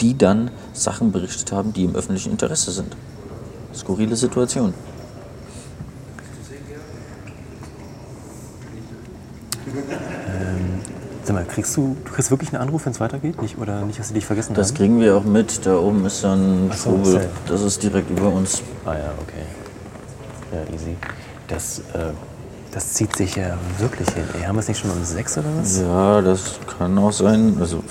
die 0.00 0.16
dann 0.16 0.50
Sachen 0.72 1.12
berichtet 1.12 1.52
haben, 1.52 1.72
die 1.72 1.84
im 1.84 1.94
öffentlichen 1.94 2.30
Interesse 2.30 2.70
sind. 2.70 2.96
Skurrile 3.74 4.16
Situation. 4.16 4.74
Sag 11.24 11.34
mal, 11.34 11.44
kriegst 11.44 11.76
du, 11.76 11.94
du 12.06 12.12
kriegst 12.12 12.30
wirklich 12.30 12.54
einen 12.54 12.62
Anruf, 12.62 12.86
wenn 12.86 12.92
es 12.92 13.00
weitergeht? 13.00 13.42
Nicht, 13.42 13.58
oder 13.58 13.82
nicht, 13.84 13.98
dass 13.98 14.08
sie 14.08 14.14
dich 14.14 14.24
vergessen 14.24 14.54
Das 14.54 14.68
haben? 14.68 14.76
kriegen 14.78 14.98
wir 14.98 15.14
auch 15.14 15.24
mit. 15.24 15.66
Da 15.66 15.76
oben 15.78 16.06
ist 16.06 16.24
dann 16.24 16.70
Ach 16.72 16.76
so. 16.76 17.20
Das 17.46 17.60
ist 17.60 17.82
direkt 17.82 18.08
über 18.10 18.32
uns. 18.32 18.62
Ah 18.86 18.94
ja, 18.94 19.12
okay. 19.20 19.44
Ja, 20.52 20.74
easy. 20.74 20.96
Das, 21.48 21.78
äh, 21.94 22.12
das 22.72 22.92
zieht 22.94 23.14
sich 23.16 23.36
ja 23.36 23.56
wirklich 23.78 24.08
hin. 24.10 24.24
Ey, 24.34 24.42
haben 24.46 24.56
wir 24.56 24.60
es 24.60 24.68
nicht 24.68 24.78
schon 24.80 24.90
um 24.90 25.02
sechs 25.04 25.36
oder 25.38 25.48
was? 25.58 25.78
Ja, 25.80 26.20
das 26.20 26.58
kann 26.78 26.96
auch 26.98 27.12
sein. 27.12 27.56
Also, 27.60 27.82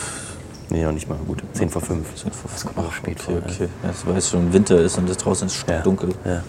Nee, 0.70 0.84
noch 0.84 0.91
nicht 0.91 1.08
mal. 1.08 1.18
Gut, 1.26 1.41
zehn 1.53 1.70
vor 1.70 1.82
fünf. 1.82 2.05
sind 2.20 2.36
vor 2.36 2.49
Das 2.51 2.66
kommt 2.66 2.78
auch 2.78 2.91
spät 2.91 3.18
okay, 3.26 3.39
vor. 3.41 3.49
okay. 3.49 3.70
Ja, 3.84 3.89
weil 4.05 4.18
es 4.18 4.30
schon 4.30 4.51
Winter 4.51 4.78
ist 4.82 4.97
und 4.97 5.10
es 5.10 5.16
draußen 5.16 5.47
ist 5.47 5.66
Ja. 5.70 5.80
dunkel. 5.80 6.10
Ja. 6.26 6.43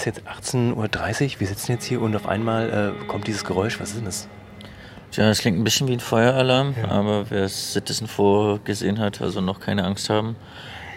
Ist 0.00 0.06
jetzt 0.06 0.22
18.30 0.26 1.34
Uhr, 1.34 1.40
wir 1.40 1.46
sitzen 1.46 1.72
jetzt 1.72 1.84
hier 1.84 2.00
und 2.00 2.16
auf 2.16 2.26
einmal 2.26 2.94
äh, 3.00 3.06
kommt 3.06 3.26
dieses 3.26 3.44
Geräusch. 3.44 3.80
Was 3.80 3.90
ist 3.90 3.98
denn 3.98 4.06
das? 4.06 4.28
Tja, 5.10 5.28
es 5.28 5.40
klingt 5.40 5.58
ein 5.58 5.64
bisschen 5.64 5.88
wie 5.88 5.92
ein 5.92 6.00
Feueralarm, 6.00 6.74
aber 6.88 7.30
wer 7.30 7.48
Citizen 7.48 8.06
vorgesehen 8.06 8.98
hat, 8.98 9.20
also 9.20 9.40
noch 9.40 9.60
keine 9.60 9.84
Angst 9.84 10.08
haben. 10.08 10.36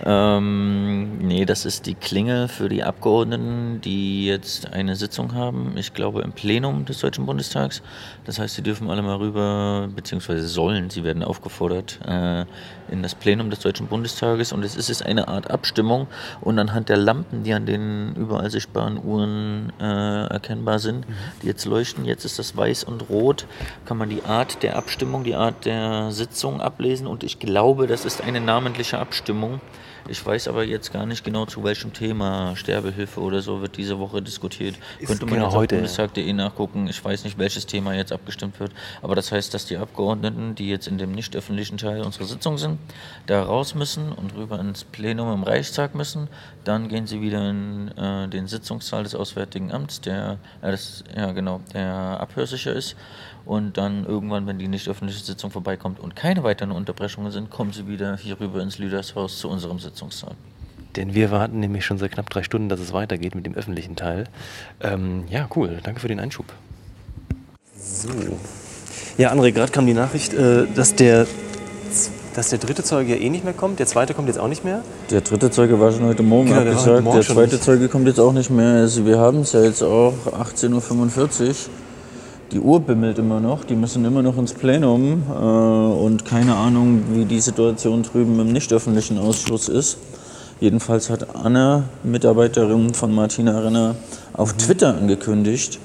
Ähm, 0.05 1.19
nee, 1.19 1.45
das 1.45 1.65
ist 1.65 1.85
die 1.85 1.95
Klingel 1.95 2.47
für 2.47 2.69
die 2.69 2.83
Abgeordneten, 2.83 3.79
die 3.81 4.25
jetzt 4.25 4.73
eine 4.73 4.95
Sitzung 4.95 5.33
haben, 5.33 5.73
ich 5.77 5.93
glaube 5.93 6.21
im 6.21 6.31
Plenum 6.31 6.85
des 6.85 6.99
Deutschen 6.99 7.25
Bundestags. 7.25 7.81
Das 8.25 8.39
heißt, 8.39 8.55
sie 8.55 8.61
dürfen 8.61 8.89
alle 8.89 9.01
mal 9.01 9.17
rüber, 9.17 9.89
beziehungsweise 9.93 10.47
sollen, 10.47 10.89
sie 10.89 11.03
werden 11.03 11.23
aufgefordert, 11.23 11.99
äh, 12.05 12.45
in 12.89 13.01
das 13.01 13.15
Plenum 13.15 13.49
des 13.49 13.59
Deutschen 13.59 13.87
Bundestages. 13.87 14.51
Und 14.51 14.63
es 14.63 14.75
ist 14.75 14.89
jetzt 14.89 15.05
eine 15.05 15.27
Art 15.27 15.49
Abstimmung. 15.51 16.07
Und 16.41 16.59
anhand 16.59 16.89
der 16.89 16.97
Lampen, 16.97 17.43
die 17.43 17.53
an 17.53 17.65
den 17.65 18.15
überall 18.15 18.49
sichtbaren 18.49 19.03
Uhren 19.03 19.73
äh, 19.79 20.27
erkennbar 20.27 20.79
sind, 20.79 21.05
die 21.41 21.47
jetzt 21.47 21.65
leuchten, 21.65 22.05
jetzt 22.05 22.25
ist 22.25 22.39
das 22.39 22.55
weiß 22.55 22.83
und 22.83 23.09
rot, 23.09 23.47
kann 23.85 23.97
man 23.97 24.09
die 24.09 24.23
Art 24.23 24.63
der 24.63 24.75
Abstimmung, 24.75 25.23
die 25.23 25.35
Art 25.35 25.65
der 25.65 26.11
Sitzung 26.11 26.61
ablesen. 26.61 27.07
Und 27.07 27.23
ich 27.23 27.39
glaube, 27.39 27.87
das 27.87 28.05
ist 28.05 28.21
eine 28.21 28.41
namentliche 28.41 28.99
Abstimmung. 28.99 29.61
Ich 30.09 30.25
weiß 30.25 30.49
aber 30.49 30.65
jetzt 30.65 30.91
gar 30.91 31.05
nicht 31.05 31.23
genau, 31.23 31.45
zu 31.45 31.63
welchem 31.63 31.93
Thema 31.93 32.55
Sterbehilfe 32.55 33.21
oder 33.21 33.41
so 33.41 33.61
wird 33.61 33.77
diese 33.77 33.99
Woche 33.99 34.21
diskutiert. 34.21 34.75
Ist 34.99 35.07
Könnte 35.07 35.25
man 35.25 35.35
genau 35.35 35.47
auf 35.47 35.55
heute, 35.55 35.75
ja. 35.75 35.79
bundestag.de 35.79 36.33
nachgucken. 36.33 36.87
Ich 36.87 37.03
weiß 37.03 37.23
nicht, 37.23 37.37
welches 37.37 37.65
Thema 37.65 37.93
jetzt 37.93 38.11
abgestimmt 38.11 38.59
wird. 38.59 38.71
Aber 39.01 39.15
das 39.15 39.31
heißt, 39.31 39.53
dass 39.53 39.65
die 39.65 39.77
Abgeordneten, 39.77 40.55
die 40.55 40.69
jetzt 40.69 40.87
in 40.87 40.97
dem 40.97 41.13
nicht 41.13 41.35
öffentlichen 41.35 41.77
Teil 41.77 42.01
unserer 42.01 42.25
Sitzung 42.25 42.57
sind, 42.57 42.79
da 43.27 43.43
raus 43.43 43.75
müssen 43.75 44.11
und 44.11 44.35
rüber 44.35 44.59
ins 44.59 44.83
Plenum 44.83 45.33
im 45.33 45.43
Reichstag 45.43 45.95
müssen. 45.95 46.27
Dann 46.65 46.89
gehen 46.89 47.07
sie 47.07 47.21
wieder 47.21 47.49
in 47.49 47.89
äh, 47.97 48.27
den 48.27 48.47
Sitzungssaal 48.47 49.03
des 49.03 49.15
Auswärtigen 49.15 49.71
Amts, 49.71 50.01
der, 50.01 50.37
äh, 50.61 50.71
das, 50.71 51.03
ja, 51.15 51.31
genau, 51.31 51.61
der 51.73 51.93
abhörsicher 52.19 52.73
ist. 52.73 52.95
Und 53.45 53.77
dann 53.77 54.05
irgendwann, 54.05 54.47
wenn 54.47 54.57
die 54.57 54.67
nicht 54.67 54.87
öffentliche 54.87 55.23
Sitzung 55.23 55.51
vorbeikommt 55.51 55.99
und 55.99 56.15
keine 56.15 56.43
weiteren 56.43 56.71
Unterbrechungen 56.71 57.31
sind, 57.31 57.49
kommen 57.49 57.73
sie 57.73 57.87
wieder 57.87 58.15
hier 58.15 58.39
rüber 58.39 58.61
ins 58.61 58.77
Lüdershaus 58.77 59.39
zu 59.39 59.49
unserem 59.49 59.79
Sitzungssaal. 59.79 60.35
Denn 60.95 61.13
wir 61.13 61.31
warten 61.31 61.59
nämlich 61.59 61.83
schon 61.85 61.97
seit 61.97 62.11
knapp 62.11 62.29
drei 62.29 62.43
Stunden, 62.43 62.69
dass 62.69 62.79
es 62.79 62.93
weitergeht 62.93 63.35
mit 63.35 63.45
dem 63.45 63.55
öffentlichen 63.55 63.95
Teil. 63.95 64.25
Ähm, 64.79 65.25
ja, 65.29 65.49
cool. 65.55 65.79
Danke 65.83 65.99
für 65.99 66.07
den 66.07 66.19
Einschub. 66.19 66.45
So. 67.75 68.09
Ja, 69.17 69.31
André, 69.33 69.51
gerade 69.51 69.71
kam 69.71 69.85
die 69.85 69.93
Nachricht, 69.93 70.33
äh, 70.33 70.65
dass, 70.73 70.95
der, 70.95 71.27
dass 72.35 72.49
der 72.49 72.59
dritte 72.59 72.83
Zeuge 72.83 73.15
ja 73.15 73.21
eh 73.21 73.29
nicht 73.29 73.43
mehr 73.43 73.53
kommt. 73.53 73.79
Der 73.79 73.87
zweite 73.87 74.13
kommt 74.13 74.27
jetzt 74.27 74.39
auch 74.39 74.47
nicht 74.47 74.63
mehr. 74.63 74.83
Der 75.09 75.21
dritte 75.21 75.51
Zeuge 75.51 75.79
war 75.79 75.91
schon 75.91 76.05
heute 76.05 76.23
Morgen 76.23 76.47
Genau, 76.49 76.63
der 76.63 76.73
abgesagt. 76.73 77.03
Morgen 77.03 77.17
Der 77.17 77.23
schon 77.23 77.35
zweite. 77.35 77.59
Zeuge 77.59 77.89
kommt 77.89 78.07
jetzt 78.07 78.19
auch 78.19 78.31
nicht 78.33 78.49
mehr. 78.49 78.75
Also 78.75 79.05
wir 79.05 79.17
haben 79.17 79.41
es 79.41 79.51
ja 79.51 79.63
jetzt 79.63 79.83
auch 79.83 80.13
18.45 80.27 81.49
Uhr. 81.49 81.55
Die 82.53 82.59
Uhr 82.59 82.79
bimmelt 82.79 83.17
immer 83.17 83.39
noch. 83.39 83.63
Die 83.63 83.75
müssen 83.75 84.05
immer 84.05 84.21
noch 84.21 84.37
ins 84.37 84.53
Plenum. 84.53 85.23
Äh, 85.27 85.33
und 85.33 86.23
keine 86.23 86.55
Ahnung, 86.55 87.01
wie 87.11 87.25
die 87.25 87.39
Situation 87.39 88.03
drüben 88.03 88.39
im 88.39 88.51
nicht 88.51 88.71
öffentlichen 88.71 89.17
Ausschuss 89.17 89.69
ist. 89.69 89.97
Jedenfalls 90.59 91.09
hat 91.09 91.35
Anna, 91.35 91.85
Mitarbeiterin 92.03 92.93
von 92.93 93.13
Martina 93.13 93.59
Renner, 93.59 93.95
auf 94.33 94.53
Twitter 94.53 94.95
angekündigt, 94.95 95.79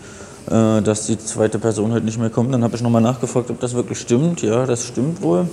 äh, 0.51 0.83
dass 0.83 1.07
die 1.07 1.19
zweite 1.19 1.59
Person 1.59 1.93
heute 1.93 2.05
nicht 2.05 2.19
mehr 2.19 2.29
kommt. 2.29 2.53
Dann 2.53 2.62
habe 2.62 2.77
ich 2.77 2.83
nochmal 2.83 3.01
nachgefragt, 3.03 3.51
ob 3.51 3.59
das 3.61 3.73
wirklich 3.73 3.99
stimmt. 3.99 4.43
Ja, 4.43 4.66
das 4.66 4.87
stimmt 4.87 5.23
wohl. 5.23 5.49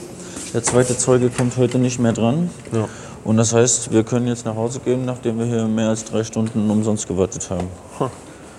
Der 0.53 0.63
zweite 0.63 0.97
Zeuge 0.97 1.29
kommt 1.29 1.55
heute 1.55 1.79
nicht 1.79 1.97
mehr 1.97 2.11
dran. 2.11 2.49
Ja. 2.73 2.89
Und 3.23 3.37
das 3.37 3.53
heißt, 3.53 3.93
wir 3.93 4.03
können 4.03 4.27
jetzt 4.27 4.45
nach 4.45 4.55
Hause 4.55 4.81
gehen, 4.83 5.05
nachdem 5.05 5.39
wir 5.39 5.45
hier 5.45 5.65
mehr 5.65 5.89
als 5.89 6.03
drei 6.03 6.25
Stunden 6.25 6.69
umsonst 6.69 7.07
gewartet 7.07 7.49
haben. 7.49 7.67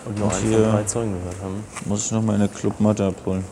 Und 0.07 0.19
noch 0.19 0.27
Und 0.33 0.41
hier- 0.43 0.59
von 0.63 0.71
drei 0.73 0.83
Zeugen 0.85 1.13
gehört 1.19 1.43
haben. 1.43 1.65
Muss 1.85 2.07
ich 2.07 2.13
noch 2.13 2.23
meine 2.23 2.49
Clubmatte 2.49 3.07
abholen? 3.07 3.45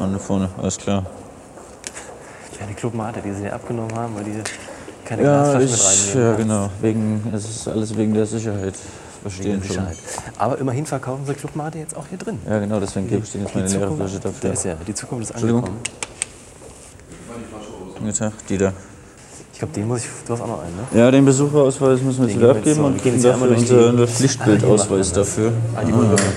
An 0.00 0.18
vorne, 0.20 0.48
alles 0.56 0.76
klar. 0.78 1.04
Ja, 2.58 2.66
die 2.66 2.74
Clubmate, 2.74 3.20
die 3.20 3.32
sie 3.32 3.44
ja 3.44 3.52
abgenommen 3.52 3.94
haben, 3.94 4.14
weil 4.16 4.24
die 4.24 4.32
keine 5.04 5.22
Ja, 5.22 5.42
Glasflaschen 5.56 5.70
mit 5.70 5.74
ich, 5.74 6.14
reinnehmen. 6.16 6.30
ja 6.30 6.36
genau. 6.36 6.70
Wegen, 6.80 7.32
es 7.34 7.44
ist 7.48 7.68
alles 7.68 7.96
wegen 7.96 8.14
der 8.14 8.26
Sicherheit. 8.26 8.74
Verstehen 9.22 9.62
schon. 9.64 9.84
Aber 10.38 10.58
immerhin 10.58 10.86
verkaufen 10.86 11.26
sie 11.26 11.34
Clubmate 11.34 11.78
jetzt 11.78 11.96
auch 11.96 12.06
hier 12.08 12.18
drin. 12.18 12.38
Ja, 12.48 12.58
genau, 12.60 12.78
deswegen 12.80 13.08
gebe 13.08 13.24
ich 13.24 13.32
denen 13.32 13.44
jetzt 13.46 13.54
meine 13.54 13.68
leere 13.68 13.96
Flasche 13.96 14.20
Da 14.20 14.28
dafür. 14.28 14.52
ist 14.52 14.64
ja, 14.64 14.74
die 14.86 14.94
Zukunft 14.94 15.24
ist 15.24 15.30
Entschuldigung. 15.32 15.64
angekommen. 15.64 15.82
Guten 17.98 18.14
Tag, 18.14 18.32
Dieter. 18.46 18.72
Ich 19.58 19.60
glaube, 19.60 19.74
den 19.74 19.88
muss 19.88 20.02
ich. 20.04 20.06
Du 20.24 20.32
hast 20.34 20.40
auch 20.40 20.46
noch 20.46 20.62
einen, 20.62 20.76
ne? 20.76 21.00
Ja, 21.00 21.10
den 21.10 21.24
Besucherausweis 21.24 22.00
müssen 22.00 22.20
wir 22.20 22.28
jetzt 22.28 22.36
wieder 22.38 22.50
abgeben 22.52 22.84
und 22.84 23.02
kriegen 23.02 23.16
dafür 23.20 23.32
einmal 23.34 23.48
durch 23.48 23.64
die- 23.64 23.74
unseren 23.74 24.22
Lichtbildausweis 24.22 25.12
dafür. 25.12 25.52
Ah, 25.74 25.82
die 25.84 25.92
wurden 25.92 26.10
wirklich. 26.10 26.28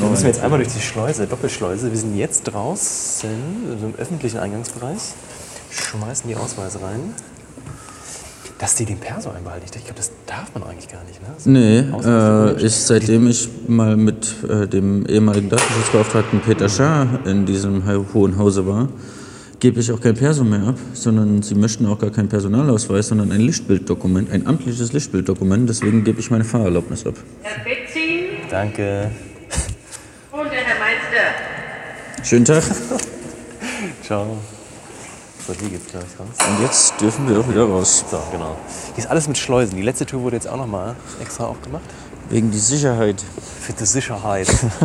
Da 0.00 0.06
müssen 0.08 0.22
wir 0.24 0.30
jetzt 0.30 0.42
einmal 0.42 0.58
durch 0.58 0.72
die 0.74 0.80
Schleuse, 0.80 1.24
Doppelschleuse. 1.28 1.88
Wir 1.92 1.96
sind 1.98 2.16
jetzt 2.16 2.42
draußen, 2.42 3.30
also 3.72 3.86
im 3.86 3.94
öffentlichen 3.96 4.38
Eingangsbereich. 4.38 4.98
Schmeißen 5.70 6.28
die 6.28 6.34
Ausweise 6.34 6.80
rein. 6.82 7.14
Dass 8.58 8.74
die 8.74 8.84
den 8.86 8.98
Perso 8.98 9.30
einbehalten. 9.30 9.66
Ich 9.72 9.84
glaube, 9.84 9.94
das 9.96 10.10
darf 10.26 10.52
man 10.54 10.64
eigentlich 10.68 10.88
gar 10.88 11.04
nicht, 11.04 11.22
ne? 11.22 11.28
So 11.38 11.50
Nee, 11.50 11.78
äh, 12.58 12.66
ich, 12.66 12.74
seitdem 12.74 13.28
ich 13.28 13.48
mal 13.68 13.96
mit 13.96 14.34
äh, 14.50 14.66
dem 14.66 15.06
ehemaligen 15.06 15.48
Datenschutzbeauftragten 15.48 16.40
Peter 16.40 16.68
Schaar 16.68 17.06
in 17.24 17.46
diesem 17.46 17.86
Ho- 17.86 18.04
Hohen 18.14 18.36
Hause 18.36 18.66
war, 18.66 18.88
gebe 19.60 19.80
ich 19.80 19.90
auch 19.92 20.00
kein 20.00 20.14
Perso 20.14 20.44
mehr 20.44 20.62
ab, 20.68 20.76
sondern 20.92 21.42
sie 21.42 21.54
möchten 21.54 21.86
auch 21.86 21.98
gar 21.98 22.10
keinen 22.10 22.28
Personalausweis, 22.28 23.08
sondern 23.08 23.32
ein 23.32 23.40
Lichtbilddokument, 23.40 24.30
ein 24.30 24.46
amtliches 24.46 24.92
Lichtbilddokument. 24.92 25.68
Deswegen 25.68 26.04
gebe 26.04 26.20
ich 26.20 26.30
meine 26.30 26.44
Fahrerlaubnis 26.44 27.06
ab. 27.06 27.14
Herr 27.42 27.64
Betzin 27.64 28.48
Danke. 28.50 29.10
und 30.32 30.44
der 30.44 30.60
Herr 30.60 30.78
Meister. 30.78 32.24
Schönen 32.24 32.44
Tag. 32.44 32.62
Ciao. 34.02 34.36
So, 35.46 35.52
hier 35.60 35.68
geht's 35.70 35.90
gleich 35.90 36.02
raus. 36.18 36.28
Und 36.48 36.62
jetzt 36.64 37.00
dürfen 37.00 37.28
wir 37.28 37.38
auch 37.40 37.48
wieder 37.48 37.64
raus. 37.64 38.04
So, 38.10 38.18
genau. 38.32 38.56
Hier 38.94 39.04
ist 39.04 39.10
alles 39.10 39.28
mit 39.28 39.36
Schleusen. 39.36 39.76
Die 39.76 39.82
letzte 39.82 40.06
Tür 40.06 40.20
wurde 40.22 40.36
jetzt 40.36 40.48
auch 40.48 40.56
nochmal 40.56 40.96
extra 41.20 41.44
aufgemacht. 41.44 41.84
Wegen 42.30 42.50
die 42.50 42.58
Sicherheit. 42.58 43.22
Für 43.60 43.74
die 43.74 43.84
Sicherheit. 43.84 44.48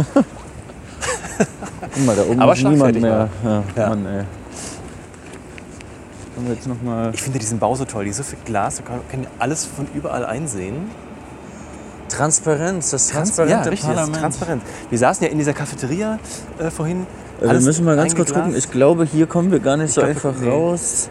Guck 1.94 2.06
mal, 2.06 2.14
da 2.16 2.24
oben 2.24 2.42
Aber 2.42 2.52
ist 2.54 2.64
niemand 2.64 3.00
mehr. 3.00 3.30
Ja, 3.44 3.64
Ja. 3.78 3.90
Mann, 3.90 4.06
ey. 4.06 4.26
Können 6.40 6.48
wir 6.52 6.56
jetzt 6.56 6.68
noch 6.68 6.82
mal 6.82 7.12
Ich 7.14 7.22
finde 7.22 7.38
diesen 7.38 7.60
Bau 7.60 7.76
so 7.76 7.84
toll. 7.84 8.06
Die 8.06 8.12
ist 8.12 8.18
so 8.18 8.24
viel 8.24 8.40
Glas, 8.46 8.78
du 8.78 8.84
kann- 8.84 9.02
kann 9.12 9.28
alles 9.40 9.66
von 9.66 9.86
überall 9.94 10.26
einsehen. 10.26 10.90
Transparenz, 12.08 12.92
das 12.92 13.08
Trans- 13.10 13.36
transparente 13.36 13.66
ja, 13.66 13.70
richtig, 13.70 13.90
Parlament. 13.90 14.20
transparent. 14.22 14.62
Wir 14.90 14.98
saßen 14.98 15.26
ja 15.26 15.32
in 15.34 15.38
dieser 15.38 15.52
Cafeteria 15.52 16.18
äh, 16.58 16.70
vorhin. 16.72 17.06
Äh, 17.42 17.50
Wir 17.50 17.60
müssen 17.60 17.84
mal 17.84 17.98
ganz 17.98 18.16
kurz 18.16 18.34
gucken. 18.34 18.56
Ich 18.56 18.72
glaube, 18.72 19.04
hier 19.04 19.28
kommen 19.28 19.52
wir 19.52 19.60
gar 19.60 19.76
nicht 19.76 19.92
so 19.94 20.00
glaub, 20.00 20.10
einfach 20.12 20.34
nee. 20.40 20.50
raus. 20.50 21.10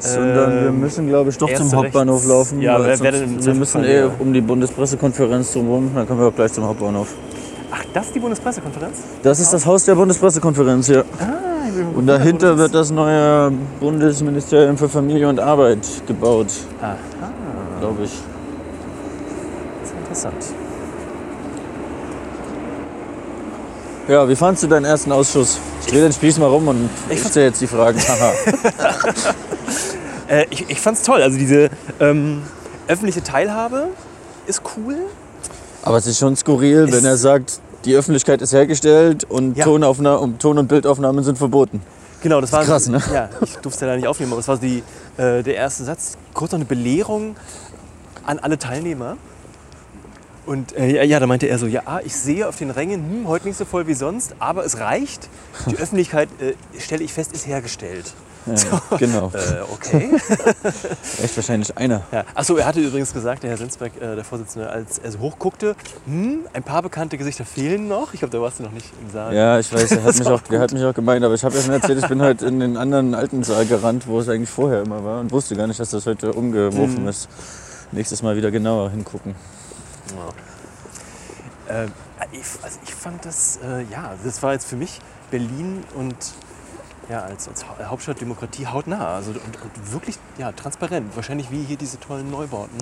Sondern 0.00 0.52
wir 0.52 0.68
Ähm, 0.68 0.80
müssen, 0.80 1.08
glaube 1.08 1.30
ich, 1.30 1.38
doch 1.38 1.50
zum 1.54 1.72
Hauptbahnhof 1.74 2.16
rechts. 2.18 2.28
laufen. 2.28 2.60
Ja, 2.60 2.78
wer- 2.84 3.00
wer 3.00 3.12
denn 3.12 3.42
wir 3.42 3.54
müssen 3.54 3.82
eh 3.84 3.86
näher? 3.86 4.10
um 4.18 4.34
die 4.34 4.42
Bundespressekonferenz 4.42 5.54
drumherum. 5.54 5.92
Dann 5.94 6.06
kommen 6.06 6.20
wir 6.20 6.26
auch 6.28 6.34
gleich 6.34 6.52
zum 6.52 6.64
Hauptbahnhof. 6.64 7.08
Ach, 7.72 7.82
das 7.94 8.06
ist 8.08 8.14
die 8.14 8.20
Bundespressekonferenz? 8.20 8.98
Das 9.22 9.40
ist 9.40 9.50
das 9.54 9.64
Haus 9.64 9.86
der 9.86 9.94
Bundespressekonferenz, 9.94 10.88
ja. 10.88 11.02
Und 11.94 12.06
dahinter 12.06 12.56
wird 12.58 12.74
das 12.74 12.90
neue 12.90 13.52
Bundesministerium 13.80 14.78
für 14.78 14.88
Familie 14.88 15.28
und 15.28 15.40
Arbeit 15.40 15.86
gebaut, 16.06 16.48
Aha, 16.80 16.96
glaube 17.80 18.04
ich. 18.04 18.12
das 19.80 19.90
ist 19.90 19.96
interessant. 19.98 20.44
Ja, 24.08 24.28
wie 24.28 24.36
fandst 24.36 24.62
du 24.62 24.68
deinen 24.68 24.84
ersten 24.84 25.10
Ausschuss? 25.10 25.58
Ich 25.80 25.86
drehe 25.88 26.02
den 26.02 26.12
Spieß 26.12 26.38
mal 26.38 26.46
rum 26.46 26.68
und 26.68 26.88
ich 27.10 27.20
stelle 27.20 27.46
jetzt 27.46 27.60
die 27.60 27.66
Fragen. 27.66 27.98
Äh, 30.28 30.46
ich 30.50 30.68
ich 30.68 30.80
fand's 30.80 31.02
toll. 31.02 31.22
Also 31.22 31.38
diese 31.38 31.70
ähm, 32.00 32.42
öffentliche 32.88 33.22
Teilhabe 33.22 33.88
ist 34.46 34.62
cool. 34.76 34.96
Aber 35.82 35.98
es 35.98 36.06
ist 36.06 36.18
schon 36.18 36.34
skurril, 36.34 36.90
wenn 36.90 37.04
er 37.04 37.16
sagt, 37.16 37.60
die 37.86 37.94
Öffentlichkeit 37.94 38.42
ist 38.42 38.52
hergestellt 38.52 39.24
und 39.24 39.56
Ja. 39.56 39.64
Tonaufna 39.64 40.16
und 40.16 40.40
Ton- 40.40 40.58
und 40.58 40.66
Bildaufnahmen 40.66 41.24
sind 41.24 41.38
verboten. 41.38 41.80
Genau, 42.22 42.40
das 42.40 42.52
war 42.52 42.64
krass, 42.64 42.88
ne? 42.88 43.00
Ja, 43.12 43.28
ich 43.40 43.52
durfte 43.56 43.68
es 43.68 43.80
ja 43.80 43.86
da 43.86 43.96
nicht 43.96 44.08
aufnehmen, 44.08 44.32
aber 44.32 44.40
das 44.40 44.48
war 44.48 44.56
die, 44.58 44.82
äh, 45.16 45.42
der 45.42 45.54
erste 45.54 45.84
Satz. 45.84 46.16
Kurz 46.34 46.52
noch 46.52 46.58
eine 46.58 46.64
Belehrung 46.64 47.36
an 48.24 48.38
alle 48.40 48.58
Teilnehmer. 48.58 49.16
Und 50.46 50.76
äh, 50.76 50.96
ja, 50.96 51.02
ja, 51.02 51.20
da 51.20 51.26
meinte 51.26 51.46
er 51.46 51.58
so, 51.58 51.66
ja, 51.66 51.82
ah, 51.86 52.00
ich 52.04 52.16
sehe 52.16 52.48
auf 52.48 52.56
den 52.56 52.70
Rängen, 52.70 53.08
hm, 53.08 53.28
heute 53.28 53.46
nicht 53.46 53.56
so 53.56 53.64
voll 53.64 53.86
wie 53.86 53.94
sonst, 53.94 54.34
aber 54.38 54.64
es 54.64 54.78
reicht. 54.78 55.28
Die 55.70 55.76
Öffentlichkeit, 55.78 56.28
äh, 56.40 56.54
stelle 56.80 57.04
ich 57.04 57.12
fest, 57.12 57.32
ist 57.32 57.46
hergestellt. 57.46 58.12
Ja, 58.46 58.96
genau. 58.96 59.32
Äh, 59.34 59.62
okay. 59.72 60.10
Echt 61.22 61.36
wahrscheinlich 61.36 61.76
einer. 61.76 62.02
Ja. 62.12 62.24
Achso, 62.34 62.56
er 62.56 62.66
hatte 62.66 62.80
übrigens 62.80 63.12
gesagt, 63.12 63.42
der 63.42 63.50
Herr 63.50 63.56
Sinsberg, 63.56 63.96
äh, 64.00 64.14
der 64.14 64.24
Vorsitzende, 64.24 64.68
als 64.68 64.98
er 64.98 65.10
so 65.12 65.18
hochguckte, 65.18 65.74
hm, 66.06 66.40
ein 66.52 66.62
paar 66.62 66.82
bekannte 66.82 67.18
Gesichter 67.18 67.44
fehlen 67.44 67.88
noch. 67.88 68.14
Ich 68.14 68.20
glaube, 68.20 68.32
da 68.32 68.40
warst 68.40 68.58
du 68.60 68.62
noch 68.62 68.70
nicht 68.72 68.86
im 69.02 69.10
Saal. 69.10 69.34
Ja, 69.34 69.58
ich 69.58 69.72
weiß, 69.72 69.90
er 69.92 70.02
hat, 70.04 70.16
mich 70.18 70.26
auch, 70.28 70.40
er 70.48 70.60
hat 70.60 70.72
mich 70.72 70.84
auch 70.84 70.94
gemeint, 70.94 71.24
aber 71.24 71.34
ich 71.34 71.44
habe 71.44 71.56
ja 71.56 71.62
schon 71.62 71.72
erzählt, 71.72 71.98
ich 71.98 72.08
bin 72.08 72.22
heute 72.22 72.46
in 72.46 72.60
den 72.60 72.76
anderen 72.76 73.14
alten 73.14 73.42
Saal 73.42 73.66
gerannt, 73.66 74.06
wo 74.06 74.20
es 74.20 74.28
eigentlich 74.28 74.50
vorher 74.50 74.82
immer 74.82 75.02
war 75.04 75.20
und 75.20 75.32
wusste 75.32 75.56
gar 75.56 75.66
nicht, 75.66 75.80
dass 75.80 75.90
das 75.90 76.06
heute 76.06 76.32
umgeworfen 76.32 77.02
Mhm. 77.02 77.08
ist. 77.08 77.28
nächstes 77.92 78.22
Mal 78.22 78.36
wieder 78.36 78.50
genauer 78.50 78.90
hingucken. 78.90 79.34
Ja. 81.68 81.82
Äh, 81.82 81.86
ich, 82.32 82.40
also 82.62 82.78
ich 82.84 82.94
fand 82.94 83.24
das, 83.24 83.58
äh, 83.64 83.82
ja, 83.90 84.14
das 84.24 84.42
war 84.42 84.52
jetzt 84.52 84.66
für 84.66 84.76
mich 84.76 85.00
Berlin 85.30 85.82
und 85.96 86.14
ja, 87.08 87.22
als, 87.22 87.48
als 87.48 87.64
Hauptstadt 87.84 88.20
Demokratie 88.20 88.66
hautnah. 88.66 89.16
Also 89.16 89.30
und, 89.30 89.38
und 89.38 89.92
wirklich 89.92 90.16
ja, 90.38 90.52
transparent. 90.52 91.14
Wahrscheinlich 91.14 91.50
wie 91.50 91.62
hier 91.62 91.76
diese 91.76 91.98
tollen 92.00 92.30
Neubauten. 92.30 92.78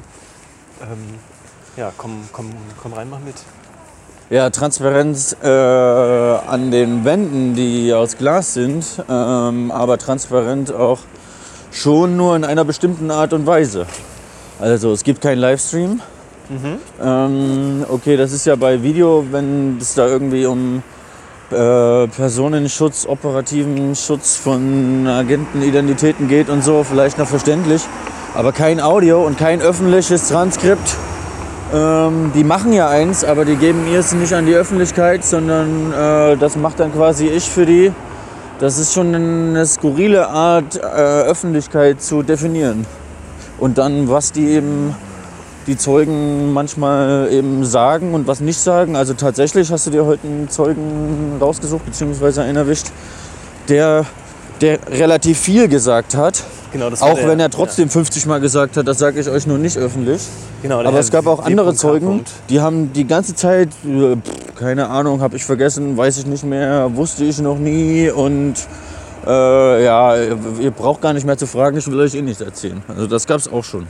Ähm, 0.82 1.18
ja, 1.76 1.92
komm, 1.96 2.28
komm, 2.32 2.50
komm 2.82 2.92
rein, 2.92 3.08
mach 3.10 3.20
mit. 3.20 3.36
Ja, 4.30 4.48
Transparenz 4.48 5.36
äh, 5.42 5.46
an 5.46 6.70
den 6.70 7.04
Wänden, 7.04 7.54
die 7.54 7.92
aus 7.92 8.16
Glas 8.16 8.54
sind, 8.54 8.84
ähm, 9.08 9.70
aber 9.70 9.98
transparent 9.98 10.72
auch 10.72 11.00
schon 11.70 12.16
nur 12.16 12.34
in 12.34 12.44
einer 12.44 12.64
bestimmten 12.64 13.10
Art 13.10 13.34
und 13.34 13.46
Weise. 13.46 13.86
Also 14.58 14.92
es 14.92 15.04
gibt 15.04 15.20
keinen 15.20 15.38
Livestream. 15.38 16.00
Mhm. 16.48 16.78
Ähm, 17.02 17.86
okay, 17.88 18.16
das 18.16 18.32
ist 18.32 18.46
ja 18.46 18.56
bei 18.56 18.82
Video, 18.82 19.26
wenn 19.30 19.78
es 19.78 19.94
da 19.94 20.06
irgendwie 20.06 20.46
um 20.46 20.82
äh, 21.50 22.06
Personenschutz, 22.08 23.06
operativen 23.06 23.94
Schutz 23.94 24.36
von 24.36 25.06
Agentenidentitäten 25.06 26.28
geht 26.28 26.48
und 26.48 26.64
so, 26.64 26.84
vielleicht 26.84 27.18
noch 27.18 27.28
verständlich. 27.28 27.82
Aber 28.34 28.52
kein 28.52 28.80
Audio 28.80 29.24
und 29.24 29.38
kein 29.38 29.60
öffentliches 29.60 30.28
Transkript. 30.28 30.96
Ähm, 31.72 32.32
die 32.34 32.44
machen 32.44 32.72
ja 32.72 32.88
eins, 32.88 33.24
aber 33.24 33.44
die 33.44 33.56
geben 33.56 33.86
ihr 33.90 34.00
es 34.00 34.12
nicht 34.12 34.32
an 34.32 34.46
die 34.46 34.54
Öffentlichkeit, 34.54 35.24
sondern 35.24 35.92
äh, 35.92 36.36
das 36.36 36.56
macht 36.56 36.80
dann 36.80 36.92
quasi 36.92 37.26
ich 37.26 37.48
für 37.48 37.66
die. 37.66 37.92
Das 38.58 38.78
ist 38.78 38.92
schon 38.92 39.14
eine 39.14 39.66
skurrile 39.66 40.28
Art, 40.28 40.76
äh, 40.76 40.80
Öffentlichkeit 40.80 42.00
zu 42.00 42.22
definieren. 42.22 42.86
Und 43.58 43.78
dann, 43.78 44.08
was 44.08 44.32
die 44.32 44.48
eben 44.48 44.94
die 45.66 45.76
Zeugen 45.76 46.52
manchmal 46.52 47.28
eben 47.32 47.64
sagen 47.64 48.14
und 48.14 48.26
was 48.26 48.40
nicht 48.40 48.58
sagen. 48.58 48.96
Also 48.96 49.14
tatsächlich 49.14 49.70
hast 49.72 49.86
du 49.86 49.90
dir 49.90 50.04
heute 50.04 50.26
einen 50.26 50.48
Zeugen 50.48 51.36
rausgesucht, 51.40 51.84
beziehungsweise 51.86 52.42
einen 52.42 52.56
erwischt, 52.56 52.86
der, 53.68 54.04
der 54.60 54.78
relativ 54.90 55.38
viel 55.38 55.68
gesagt 55.68 56.14
hat. 56.14 56.42
Genau, 56.72 56.90
das 56.90 57.02
Auch 57.02 57.14
der- 57.14 57.28
wenn 57.28 57.40
er 57.40 57.50
trotzdem 57.50 57.88
50 57.88 58.26
Mal 58.26 58.40
gesagt 58.40 58.76
hat, 58.76 58.86
das 58.88 58.98
sage 58.98 59.20
ich 59.20 59.28
euch 59.28 59.46
nur 59.46 59.58
nicht 59.58 59.76
öffentlich. 59.78 60.22
Genau, 60.62 60.80
Aber 60.80 60.98
es 60.98 61.10
gab 61.10 61.26
auch 61.26 61.44
andere. 61.44 61.74
Zeugen, 61.74 62.24
die 62.48 62.60
haben 62.60 62.92
die 62.92 63.06
ganze 63.06 63.34
Zeit, 63.34 63.68
äh, 63.86 64.16
pff, 64.16 64.54
keine 64.58 64.88
Ahnung, 64.88 65.20
habe 65.20 65.36
ich 65.36 65.44
vergessen, 65.44 65.96
weiß 65.96 66.18
ich 66.18 66.26
nicht 66.26 66.44
mehr, 66.44 66.90
wusste 66.94 67.24
ich 67.24 67.38
noch 67.40 67.58
nie 67.58 68.10
und 68.10 68.54
äh, 69.26 69.84
ja, 69.84 70.16
ihr 70.16 70.70
braucht 70.72 71.00
gar 71.00 71.12
nicht 71.12 71.24
mehr 71.24 71.38
zu 71.38 71.46
fragen, 71.46 71.78
ich 71.78 71.86
will 71.86 72.00
euch 72.00 72.14
eh 72.14 72.22
nichts 72.22 72.40
erzählen. 72.42 72.82
Also 72.88 73.06
das 73.06 73.26
gab 73.26 73.38
es 73.38 73.50
auch 73.50 73.64
schon. 73.64 73.86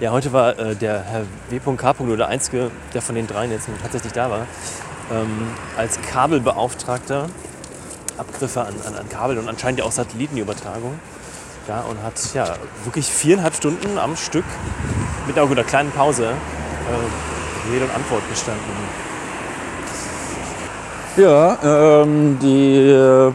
Ja. 0.00 0.10
Heute 0.10 0.32
war 0.32 0.58
äh, 0.58 0.76
der 0.76 1.02
Herr 1.02 1.24
W.K. 1.48 1.94
nur 2.00 2.16
der 2.16 2.28
Einzige, 2.28 2.70
der 2.92 3.00
von 3.02 3.14
den 3.14 3.26
dreien 3.26 3.50
jetzt 3.50 3.68
tatsächlich 3.80 4.12
da 4.12 4.30
war. 4.30 4.46
Ähm, 5.10 5.48
als 5.76 6.00
Kabelbeauftragter, 6.02 7.28
Abgriffe 8.18 8.60
an, 8.60 8.74
an, 8.86 8.94
an 8.94 9.08
Kabel 9.08 9.38
und 9.38 9.48
anscheinend 9.48 9.80
ja 9.80 9.86
auch 9.86 9.92
Satellitenübertragung. 9.92 10.98
Ja, 11.68 11.82
und 11.82 12.02
hat 12.02 12.14
ja 12.34 12.56
wirklich 12.84 13.06
viereinhalb 13.06 13.54
Stunden 13.54 13.98
am 13.98 14.16
Stück 14.16 14.44
mit 15.26 15.38
einer, 15.38 15.50
einer 15.50 15.64
kleinen 15.64 15.92
Pause 15.92 16.24
äh, 16.24 17.72
Rede 17.72 17.84
und 17.84 17.94
Antwort 17.94 18.22
gestanden. 18.28 18.62
Ja, 21.16 22.02
ähm, 22.02 22.38
die, 22.40 22.78
äh, 22.78 23.32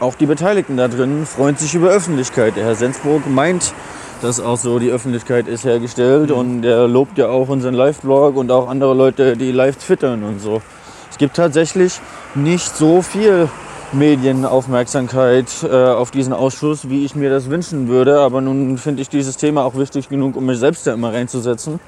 auch 0.00 0.14
die 0.14 0.26
Beteiligten 0.26 0.76
da 0.76 0.88
drin 0.88 1.26
freuen 1.26 1.56
sich 1.56 1.74
über 1.74 1.88
Öffentlichkeit. 1.88 2.56
Der 2.56 2.64
Herr 2.64 2.76
Sensburg 2.76 3.26
meint, 3.26 3.74
dass 4.22 4.40
auch 4.40 4.56
so 4.56 4.78
die 4.78 4.90
Öffentlichkeit 4.90 5.48
ist 5.48 5.64
hergestellt 5.64 6.30
und 6.30 6.64
er 6.64 6.88
lobt 6.88 7.18
ja 7.18 7.28
auch 7.28 7.48
unseren 7.48 7.74
Live-Blog 7.74 8.36
und 8.36 8.50
auch 8.50 8.68
andere 8.68 8.94
Leute, 8.94 9.36
die 9.36 9.52
live 9.52 9.76
twittern 9.76 10.22
und 10.22 10.40
so. 10.40 10.62
Es 11.10 11.18
gibt 11.18 11.36
tatsächlich 11.36 12.00
nicht 12.34 12.76
so 12.76 13.02
viel 13.02 13.48
Medienaufmerksamkeit 13.92 15.46
äh, 15.62 15.68
auf 15.68 16.10
diesen 16.10 16.32
Ausschuss, 16.32 16.88
wie 16.88 17.04
ich 17.04 17.14
mir 17.14 17.30
das 17.30 17.48
wünschen 17.48 17.88
würde. 17.88 18.20
Aber 18.20 18.40
nun 18.40 18.78
finde 18.78 19.02
ich 19.02 19.08
dieses 19.08 19.36
Thema 19.36 19.64
auch 19.64 19.76
wichtig 19.76 20.08
genug, 20.08 20.36
um 20.36 20.46
mich 20.46 20.58
selbst 20.58 20.86
da 20.86 20.92
immer 20.92 21.12
reinzusetzen. 21.12 21.80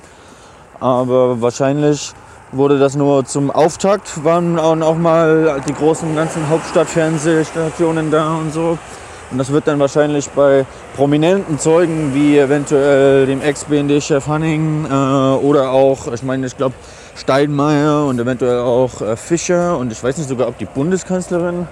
Aber 0.81 1.41
wahrscheinlich 1.43 2.15
wurde 2.53 2.79
das 2.79 2.95
nur 2.95 3.25
zum 3.25 3.51
Auftakt, 3.51 4.25
waren 4.25 4.59
auch 4.59 4.97
mal 4.97 5.61
die 5.69 5.75
großen 5.75 6.15
ganzen 6.15 6.49
Hauptstadtfernsehstationen 6.49 8.11
da 8.11 8.37
und 8.37 8.53
so. 8.53 8.79
Und 9.31 9.39
das 9.39 9.53
wird 9.53 9.69
dann 9.69 9.79
wahrscheinlich 9.79 10.31
bei 10.31 10.65
prominenten 10.97 11.59
Zeugen 11.59 12.15
wie 12.15 12.39
eventuell 12.39 13.27
dem 13.27 13.43
Ex-BND-Chef 13.43 14.27
Hanning 14.27 14.87
äh, 14.87 14.95
oder 14.95 15.71
auch, 15.73 16.13
ich 16.13 16.23
meine, 16.23 16.47
ich 16.47 16.57
glaube 16.57 16.75
Steinmeier 17.15 18.07
und 18.07 18.19
eventuell 18.19 18.61
auch 18.61 19.03
äh, 19.03 19.17
Fischer 19.17 19.77
und 19.77 19.93
ich 19.93 20.03
weiß 20.03 20.17
nicht 20.17 20.29
sogar, 20.29 20.49
ob 20.49 20.57
die 20.57 20.65
Bundeskanzlerin 20.65 21.67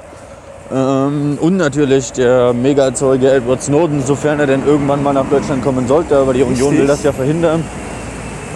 ähm, 0.72 1.38
und 1.40 1.56
natürlich 1.56 2.12
der 2.12 2.52
Megazeuge 2.52 3.30
Edward 3.30 3.62
Snowden, 3.62 4.02
sofern 4.04 4.40
er 4.40 4.46
denn 4.46 4.66
irgendwann 4.66 5.02
mal 5.02 5.12
nach 5.12 5.28
Deutschland 5.28 5.62
kommen 5.62 5.86
sollte, 5.86 6.16
aber 6.16 6.34
die 6.34 6.42
Union 6.42 6.76
will 6.76 6.86
das 6.86 7.04
ja 7.04 7.12
verhindern. 7.12 7.64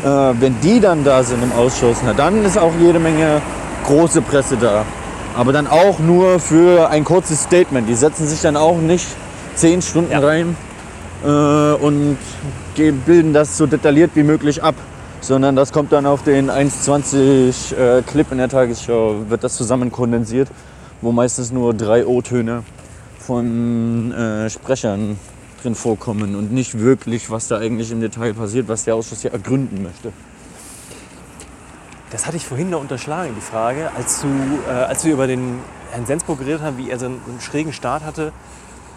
Äh, 0.02 0.08
wenn 0.40 0.60
die 0.60 0.80
dann 0.80 1.04
da 1.04 1.22
sind 1.22 1.42
im 1.42 1.52
Ausschuss, 1.52 1.98
na 2.04 2.12
dann 2.12 2.44
ist 2.44 2.58
auch 2.58 2.72
jede 2.80 2.98
Menge 2.98 3.40
große 3.86 4.22
Presse 4.22 4.56
da. 4.56 4.84
Aber 5.40 5.54
dann 5.54 5.66
auch 5.66 5.98
nur 6.00 6.38
für 6.38 6.90
ein 6.90 7.02
kurzes 7.02 7.44
Statement. 7.44 7.88
Die 7.88 7.94
setzen 7.94 8.26
sich 8.26 8.42
dann 8.42 8.58
auch 8.58 8.76
nicht 8.76 9.06
zehn 9.54 9.80
Stunden 9.80 10.12
rein 10.12 10.54
äh, 11.24 11.26
und 11.26 12.18
bilden 13.06 13.32
das 13.32 13.56
so 13.56 13.64
detailliert 13.64 14.10
wie 14.16 14.22
möglich 14.22 14.62
ab. 14.62 14.74
Sondern 15.22 15.56
das 15.56 15.72
kommt 15.72 15.92
dann 15.92 16.04
auf 16.04 16.22
den 16.24 16.50
1,20 16.50 17.74
äh, 17.74 18.02
Clip 18.02 18.30
in 18.30 18.36
der 18.36 18.50
Tagesschau, 18.50 19.30
wird 19.30 19.42
das 19.42 19.56
zusammen 19.56 19.90
kondensiert, 19.90 20.48
wo 21.00 21.10
meistens 21.10 21.52
nur 21.52 21.72
drei 21.72 22.04
O-Töne 22.04 22.62
von 23.18 24.12
äh, 24.12 24.50
Sprechern 24.50 25.18
drin 25.62 25.74
vorkommen 25.74 26.36
und 26.36 26.52
nicht 26.52 26.78
wirklich, 26.78 27.30
was 27.30 27.48
da 27.48 27.56
eigentlich 27.56 27.90
im 27.90 28.02
Detail 28.02 28.34
passiert, 28.34 28.68
was 28.68 28.84
der 28.84 28.94
Ausschuss 28.94 29.22
hier 29.22 29.32
ergründen 29.32 29.82
möchte. 29.82 30.12
Das 32.10 32.26
hatte 32.26 32.36
ich 32.36 32.46
vorhin 32.46 32.70
noch 32.70 32.80
unterschlagen, 32.80 33.34
die 33.36 33.40
Frage, 33.40 33.90
als, 33.96 34.20
du, 34.20 34.26
äh, 34.68 34.72
als 34.72 35.04
wir 35.04 35.12
über 35.12 35.26
den 35.28 35.60
Herrn 35.92 36.06
Sensburg 36.06 36.38
geredet 36.40 36.62
haben, 36.62 36.76
wie 36.76 36.90
er 36.90 36.98
so 36.98 37.06
einen, 37.06 37.20
einen 37.28 37.40
schrägen 37.40 37.72
Start 37.72 38.04
hatte 38.04 38.32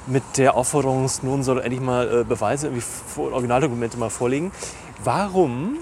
mit 0.08 0.24
der 0.38 0.56
Aufforderung, 0.56 1.08
Snowden 1.08 1.44
soll 1.44 1.60
endlich 1.62 1.80
mal 1.80 2.22
äh, 2.22 2.24
Beweise, 2.24 2.68
irgendwie 2.68 2.84
Originaldokumente 3.18 3.98
mal 3.98 4.10
vorlegen. 4.10 4.52
Warum 5.04 5.78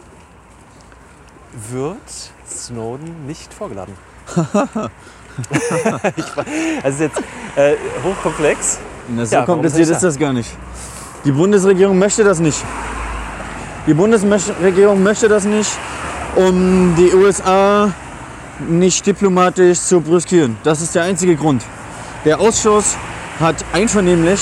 wird 1.72 1.98
Snowden 2.48 3.26
nicht 3.26 3.54
vorgeladen? 3.54 3.94
ich, 6.18 6.38
war- 6.38 6.46
das 6.84 6.94
ist 6.96 7.00
jetzt 7.00 7.22
äh, 7.56 7.76
hochkomplex. 8.04 8.80
Na, 9.08 9.26
so 9.26 9.36
Ja, 9.36 9.46
kompliziert 9.46 9.90
ist 9.90 10.04
das 10.04 10.20
gar 10.20 10.34
nicht. 10.34 10.50
Die 11.26 11.32
Bundesregierung 11.32 11.98
möchte 11.98 12.24
das 12.24 12.40
nicht. 12.40 12.64
Die 13.88 13.94
Bundesregierung 13.94 15.02
möchte 15.02 15.28
das 15.28 15.46
nicht, 15.46 15.72
um 16.36 16.96
die 16.98 17.14
USA 17.14 17.92
nicht 18.68 19.06
diplomatisch 19.06 19.80
zu 19.80 20.02
brüskieren. 20.02 20.58
Das 20.64 20.82
ist 20.82 20.96
der 20.96 21.04
einzige 21.04 21.36
Grund. 21.36 21.64
Der 22.26 22.40
Ausschuss 22.40 22.96
hat 23.40 23.66
einvernehmlich 23.74 24.40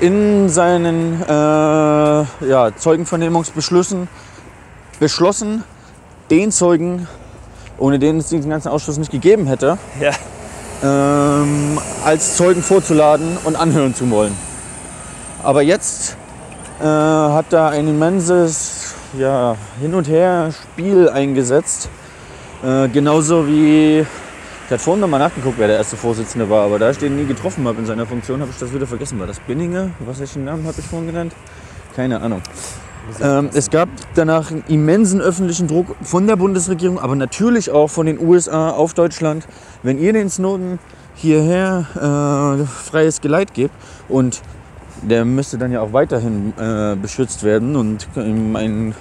in 0.00 0.48
seinen 0.48 1.20
äh, 1.22 1.28
ja, 1.28 2.70
Zeugenvernehmungsbeschlüssen 2.74 4.08
beschlossen, 4.98 5.62
den 6.30 6.50
Zeugen, 6.52 7.06
ohne 7.78 7.98
den 7.98 8.18
es 8.18 8.28
diesen 8.28 8.50
ganzen 8.50 8.68
Ausschuss 8.68 8.96
nicht 8.96 9.10
gegeben 9.10 9.46
hätte, 9.46 9.76
Ja. 10.00 10.12
ähm, 10.82 11.78
als 12.04 12.36
Zeugen 12.36 12.62
vorzuladen 12.62 13.36
und 13.44 13.56
anhören 13.56 13.94
zu 13.94 14.08
wollen. 14.10 14.34
Aber 15.42 15.60
jetzt 15.62 16.16
äh, 16.80 16.84
hat 16.84 17.46
da 17.50 17.68
ein 17.68 17.86
immenses 17.88 18.89
ja, 19.18 19.56
Hin- 19.80 19.94
und 19.94 20.08
Her-Spiel 20.08 21.08
eingesetzt. 21.08 21.88
Äh, 22.62 22.88
genauso 22.88 23.46
wie, 23.46 24.00
ich 24.00 24.70
hatte 24.70 24.82
vorhin 24.82 25.00
noch 25.00 25.08
mal 25.08 25.18
nachgeguckt, 25.18 25.58
wer 25.58 25.66
der 25.68 25.78
erste 25.78 25.96
Vorsitzende 25.96 26.48
war, 26.48 26.64
aber 26.64 26.78
da 26.78 26.90
ich 26.90 26.98
den 26.98 27.16
nie 27.16 27.26
getroffen 27.26 27.66
habe 27.66 27.78
in 27.78 27.86
seiner 27.86 28.06
Funktion, 28.06 28.40
habe 28.40 28.50
ich 28.50 28.58
das 28.58 28.72
wieder 28.72 28.86
vergessen. 28.86 29.18
War 29.18 29.26
das 29.26 29.40
Binninger? 29.40 29.90
Was 30.00 30.20
welchen 30.20 30.44
Namen 30.44 30.66
habe 30.66 30.76
ich 30.78 30.86
vorhin 30.86 31.08
genannt? 31.08 31.32
Keine 31.96 32.20
Ahnung. 32.20 32.42
Ähm, 33.20 33.50
es 33.54 33.70
gab 33.70 33.88
danach 34.14 34.50
einen 34.50 34.62
immensen 34.68 35.20
öffentlichen 35.20 35.66
Druck 35.66 35.96
von 36.02 36.26
der 36.26 36.36
Bundesregierung, 36.36 36.98
aber 36.98 37.16
natürlich 37.16 37.70
auch 37.70 37.88
von 37.88 38.06
den 38.06 38.20
USA 38.20 38.70
auf 38.70 38.94
Deutschland. 38.94 39.46
Wenn 39.82 39.98
ihr 39.98 40.12
den 40.12 40.28
Snowden 40.28 40.78
hierher 41.14 41.86
äh, 41.96 42.64
freies 42.64 43.20
Geleit 43.20 43.54
gebt 43.54 43.74
und 44.08 44.42
der 45.02 45.24
müsste 45.24 45.58
dann 45.58 45.72
ja 45.72 45.80
auch 45.80 45.92
weiterhin 45.92 46.52
äh, 46.58 46.96
beschützt 46.96 47.42
werden 47.42 47.76
und 47.76 48.08
ihm 48.16 48.56
ein 48.56 48.94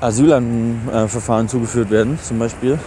Asylverfahren 0.00 1.48
zugeführt 1.48 1.90
werden, 1.90 2.18
zum 2.22 2.38
Beispiel. 2.38 2.78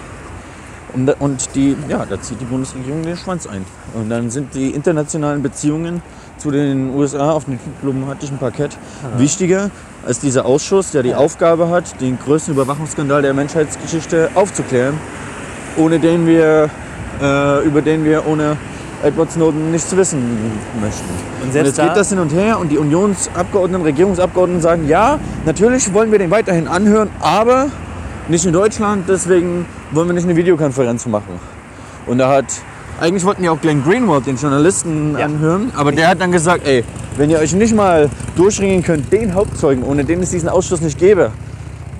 Und, 0.94 1.06
da- 1.08 1.16
und 1.20 1.56
die, 1.56 1.76
ja, 1.88 2.06
da 2.06 2.22
zieht 2.22 2.42
die 2.42 2.46
Bundesregierung 2.46 3.04
den 3.04 3.18
Schwanz 3.18 3.48
ein. 3.48 3.66
Und 3.94 4.10
dann 4.10 4.30
sind 4.30 4.54
die 4.56 4.70
internationalen 4.72 5.42
Beziehungen 5.42 6.02
zu 6.38 6.52
den 6.52 6.96
USA 6.96 7.32
auf 7.32 7.46
dem 7.46 7.60
diplomatischen 7.60 8.38
Parkett 8.38 8.78
wichtiger 9.18 9.70
als 10.06 10.20
dieser 10.20 10.46
Ausschuss, 10.46 10.92
der 10.92 11.04
die 11.04 11.14
Aufgabe 11.14 11.70
hat, 11.70 12.00
den 12.00 12.18
größten 12.18 12.54
Überwachungsskandal 12.54 13.22
der 13.22 13.34
Menschheitsgeschichte 13.34 14.30
aufzuklären, 14.36 14.96
ohne 15.78 16.00
den 16.00 16.26
wir, 16.26 16.70
äh, 17.22 17.66
über 17.66 17.82
den 17.82 18.06
wir 18.06 18.26
ohne 18.26 18.58
Edward 19.04 19.32
Snowden 19.32 19.72
nichts 19.72 19.96
wissen 19.96 20.20
möchten. 20.82 21.06
Und 21.44 21.54
selbst 21.54 21.68
jetzt 21.70 21.80
da- 21.80 21.88
geht 21.88 21.96
das 21.98 22.10
hin 22.10 22.20
und 22.20 22.34
her 22.34 22.60
und 22.60 22.70
die 22.70 22.78
Unionsabgeordneten, 22.78 23.84
Regierungsabgeordneten 23.86 24.62
sagen, 24.62 24.88
ja, 24.88 25.20
natürlich 25.46 25.94
wollen 25.94 26.12
wir 26.12 26.20
den 26.20 26.32
weiterhin 26.32 26.68
anhören, 26.68 27.10
aber 27.22 27.68
nicht 28.28 28.46
in 28.46 28.54
Deutschland, 28.54 29.06
deswegen 29.08 29.66
wollen 29.92 30.08
wir 30.08 30.14
nicht 30.14 30.26
eine 30.26 30.36
Videokonferenz 30.36 31.06
machen. 31.06 31.40
Und 32.06 32.18
da 32.18 32.30
hat, 32.30 32.46
eigentlich 33.00 33.24
wollten 33.24 33.44
ja 33.44 33.52
auch 33.52 33.62
Glenn 33.62 33.84
Greenwald, 33.84 34.28
den 34.28 34.36
Journalisten, 34.36 35.16
anhören, 35.16 35.72
aber 35.76 35.92
der 35.92 36.10
hat 36.10 36.20
dann 36.22 36.32
gesagt, 36.32 36.68
ey, 36.68 36.84
wenn 37.18 37.30
ihr 37.30 37.40
euch 37.40 37.54
nicht 37.54 37.76
mal 37.76 38.10
durchringen 38.36 38.84
könnt, 38.84 39.12
den 39.12 39.34
Hauptzeugen, 39.34 39.84
ohne 39.84 40.04
den 40.06 40.22
es 40.22 40.32
diesen 40.32 40.50
Ausschuss 40.50 40.82
nicht 40.82 40.98
gäbe, 41.00 41.32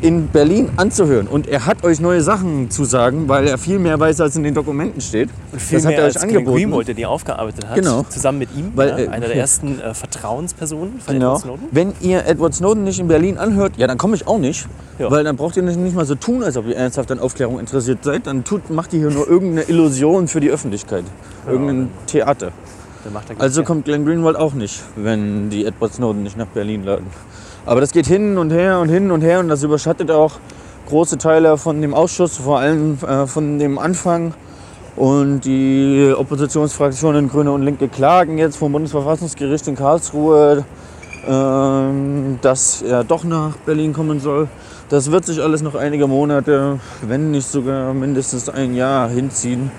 in 0.02 0.28
Berlin 0.28 0.70
anzuhören. 0.78 1.28
Und 1.28 1.48
er 1.48 1.66
hat 1.66 1.84
euch 1.84 2.00
neue 2.00 2.22
Sachen 2.22 2.70
zu 2.70 2.86
sagen, 2.86 3.28
weil 3.28 3.48
er 3.48 3.58
viel 3.58 3.80
mehr 3.80 4.00
weiß, 4.00 4.22
als 4.22 4.36
in 4.36 4.44
den 4.44 4.54
Dokumenten 4.54 5.02
steht. 5.02 5.30
Und 5.52 5.62
viel 5.62 5.78
das 5.78 5.86
hat 5.86 5.90
mehr 5.92 6.00
er 6.00 6.06
als 6.06 6.16
euch 6.16 6.22
Glenn 6.24 6.38
angeboten. 6.38 6.58
Greenwald, 6.58 6.88
der 6.88 6.96
die 6.96 7.06
aufgearbeitet 7.06 7.68
hat, 7.68 7.76
Genau. 7.76 8.04
zusammen 8.10 8.40
mit 8.40 8.50
ihm, 8.56 8.72
Weil, 8.76 8.90
ja, 8.90 8.98
äh, 8.98 9.08
einer 9.10 9.28
der 9.28 9.36
ersten 9.36 9.80
äh, 9.80 9.94
Vertrauenspersonen 9.94 11.00
von 11.00 11.14
Genau. 11.14 11.28
Edward 11.36 11.42
Snowden. 11.42 11.68
Wenn 11.72 11.94
ihr 12.02 12.26
Edward 12.26 12.54
Snowden 12.54 12.84
nicht 12.84 13.00
in 13.00 13.08
Berlin 13.08 13.38
anhört, 13.38 13.74
ja, 13.78 13.88
dann 13.88 13.98
komme 13.98 14.16
ich 14.16 14.28
auch 14.28 14.40
nicht. 14.40 14.68
Ja. 14.98 15.10
Weil 15.12 15.24
dann 15.24 15.36
braucht 15.36 15.58
ihr 15.58 15.64
nicht, 15.64 15.96
mal 15.96 16.06
so 16.06 16.16
tun, 16.16 16.44
als 16.44 16.58
ob 16.58 16.68
ihr 16.68 16.76
ernsthaft 16.76 17.12
an 17.12 17.20
Aufklärung 17.20 17.60
interessiert 17.60 18.04
seid. 18.04 18.28
Dann 18.28 18.44
tut, 18.44 18.70
macht 18.70 18.94
ihr 18.94 19.00
hier 19.00 19.12
nur 19.12 19.28
irgendeine 19.28 19.64
Illusion 19.70 20.28
für 20.28 20.40
die 20.40 20.50
Öffentlichkeit. 20.50 21.04
Irgendein 21.48 21.90
Theater. 22.06 22.52
Also 23.38 23.64
kommt 23.64 23.86
Glenn 23.86 24.06
Greenwald 24.06 24.36
auch 24.36 24.54
nicht, 24.54 24.82
wenn 24.96 25.50
die 25.50 25.66
Edward 25.66 25.94
Snowden 25.94 26.24
nicht 26.24 26.38
nach 26.38 26.48
Berlin 26.48 26.84
laden. 26.84 27.08
Aber 27.70 27.82
das 27.82 27.92
geht 27.92 28.08
hin 28.08 28.40
und 28.40 28.50
her 28.50 28.80
und 28.80 28.90
hin 28.90 29.12
und 29.12 29.22
her 29.22 29.40
und 29.40 29.48
das 29.48 29.62
überschattet 29.62 30.10
auch 30.10 30.32
große 30.88 31.20
Teile 31.20 31.56
von 31.56 31.84
dem 31.84 31.94
Ausschuss, 31.94 32.38
vor 32.38 32.58
allem 32.58 32.98
äh, 33.08 33.28
von 33.28 33.60
dem 33.60 33.78
Anfang. 33.78 34.34
Und 34.96 35.42
die 35.42 36.12
Oppositionsfraktionen 36.18 37.30
Grüne 37.30 37.52
und 37.52 37.62
Linke 37.62 37.88
klagen 37.88 38.40
jetzt 38.40 38.58
vom 38.58 38.72
Bundesverfassungsgericht 38.72 39.68
in 39.68 39.76
Karlsruhe, 39.76 40.66
ähm, 41.28 42.40
dass 42.42 42.82
er 42.82 43.04
doch 43.04 43.24
nach 43.24 43.56
Berlin 43.58 43.94
kommen 43.94 44.20
soll. 44.20 44.48
Das 44.90 45.12
wird 45.12 45.26
sich 45.26 45.40
alles 45.40 45.62
noch 45.62 45.76
einige 45.76 46.08
Monate, 46.08 46.80
wenn 47.04 47.30
nicht 47.30 47.48
sogar 47.48 47.94
mindestens 47.94 48.50
ein 48.50 48.74
Jahr 48.74 49.10
hinziehen, 49.10 49.70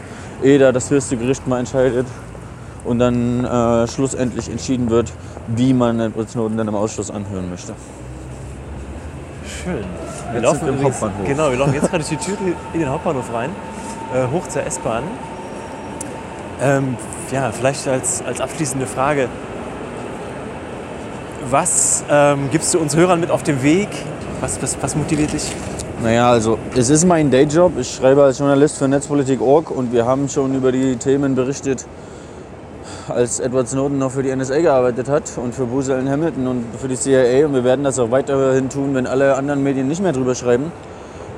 ehe 0.44 0.60
da 0.60 0.70
das 0.70 0.92
höchste 0.92 1.16
Gericht 1.16 1.48
mal 1.48 1.58
entscheidet 1.58 2.06
und 2.84 3.00
dann 3.00 3.44
äh, 3.44 3.88
schlussendlich 3.88 4.48
entschieden 4.48 4.90
wird, 4.90 5.12
wie 5.56 5.72
man 5.72 6.00
Edward 6.00 6.30
Snowden 6.30 6.56
dann 6.56 6.68
im 6.68 6.74
Ausschuss 6.74 7.10
anhören 7.10 7.50
möchte. 7.50 7.74
Schön. 9.62 9.84
Wir 10.32 10.40
Jetzt 10.40 10.42
laufen 10.42 10.68
im 10.68 10.82
Hauptbahnhof. 10.82 11.26
Genau, 11.26 11.50
wir 11.50 11.58
laufen 11.58 11.74
jetzt 11.74 11.90
gerade 11.90 12.04
durch 12.04 12.08
die 12.08 12.24
Tür 12.24 12.36
in 12.72 12.80
den 12.80 12.88
Hauptbahnhof 12.88 13.32
rein, 13.32 13.50
äh, 14.14 14.26
hoch 14.32 14.46
zur 14.48 14.64
S-Bahn. 14.64 15.02
Ähm, 16.62 16.96
ja, 17.32 17.50
vielleicht 17.50 17.86
als, 17.88 18.22
als 18.24 18.40
abschließende 18.40 18.86
Frage. 18.86 19.28
Was 21.50 22.04
ähm, 22.10 22.48
gibst 22.52 22.74
du 22.74 22.78
uns 22.78 22.94
Hörern 22.94 23.18
mit 23.18 23.30
auf 23.30 23.42
den 23.42 23.62
Weg? 23.62 23.88
Was, 24.40 24.62
was, 24.62 24.76
was 24.80 24.94
motiviert 24.94 25.32
dich? 25.32 25.52
Naja, 26.02 26.30
also 26.30 26.58
es 26.76 26.88
ist 26.90 27.04
mein 27.04 27.30
Dayjob. 27.30 27.78
Ich 27.78 27.94
schreibe 27.96 28.22
als 28.22 28.38
Journalist 28.38 28.78
für 28.78 28.88
Netzpolitik.org 28.88 29.70
und 29.70 29.92
wir 29.92 30.06
haben 30.06 30.28
schon 30.28 30.54
über 30.54 30.72
die 30.72 30.96
Themen 30.96 31.34
berichtet, 31.34 31.86
als 33.10 33.40
Edward 33.40 33.68
Snowden 33.68 33.98
noch 33.98 34.12
für 34.12 34.22
die 34.22 34.34
NSA 34.34 34.60
gearbeitet 34.60 35.08
hat 35.08 35.24
und 35.36 35.54
für 35.54 35.66
Booz 35.66 35.88
Allen 35.88 36.10
Hamilton 36.10 36.46
und 36.46 36.64
für 36.78 36.88
die 36.88 36.96
CIA 36.96 37.46
und 37.46 37.54
wir 37.54 37.64
werden 37.64 37.84
das 37.84 37.98
auch 37.98 38.10
weiterhin 38.10 38.68
tun, 38.68 38.94
wenn 38.94 39.06
alle 39.06 39.34
anderen 39.36 39.62
Medien 39.62 39.88
nicht 39.88 40.02
mehr 40.02 40.12
drüber 40.12 40.34
schreiben. 40.34 40.72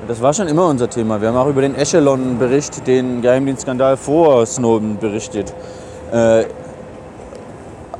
Das 0.07 0.21
war 0.21 0.33
schon 0.33 0.47
immer 0.47 0.67
unser 0.67 0.89
Thema. 0.89 1.21
Wir 1.21 1.29
haben 1.29 1.37
auch 1.37 1.47
über 1.47 1.61
den 1.61 1.75
Echelon-Bericht, 1.75 2.85
den 2.87 3.21
Geheimdienstskandal 3.21 3.95
vor 3.95 4.45
Snowden 4.45 4.97
berichtet. 4.99 5.53
Äh, 6.11 6.45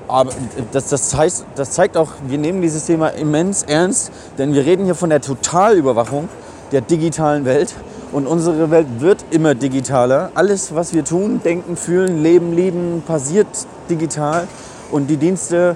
aber 0.08 0.32
das, 0.72 0.90
das, 0.90 1.16
heißt, 1.16 1.46
das 1.56 1.72
zeigt 1.72 1.98
auch, 1.98 2.10
wir 2.28 2.38
nehmen 2.38 2.62
dieses 2.62 2.86
Thema 2.86 3.10
immens 3.10 3.64
ernst, 3.64 4.12
denn 4.38 4.54
wir 4.54 4.66
reden 4.66 4.86
hier 4.86 4.96
von 4.96 5.10
der 5.10 5.22
Totalüberwachung 5.22 6.30
der 6.72 6.82
digitalen 6.82 7.46
Welt. 7.46 7.74
Und 8.14 8.28
unsere 8.28 8.70
Welt 8.70 8.86
wird 9.00 9.26
immer 9.32 9.56
digitaler. 9.56 10.30
Alles, 10.36 10.76
was 10.76 10.94
wir 10.94 11.04
tun, 11.04 11.42
denken, 11.44 11.76
fühlen, 11.76 12.22
leben, 12.22 12.54
lieben, 12.54 13.02
passiert 13.06 13.48
digital. 13.90 14.48
Und 14.92 15.08
die 15.08 15.18
Dienste 15.18 15.76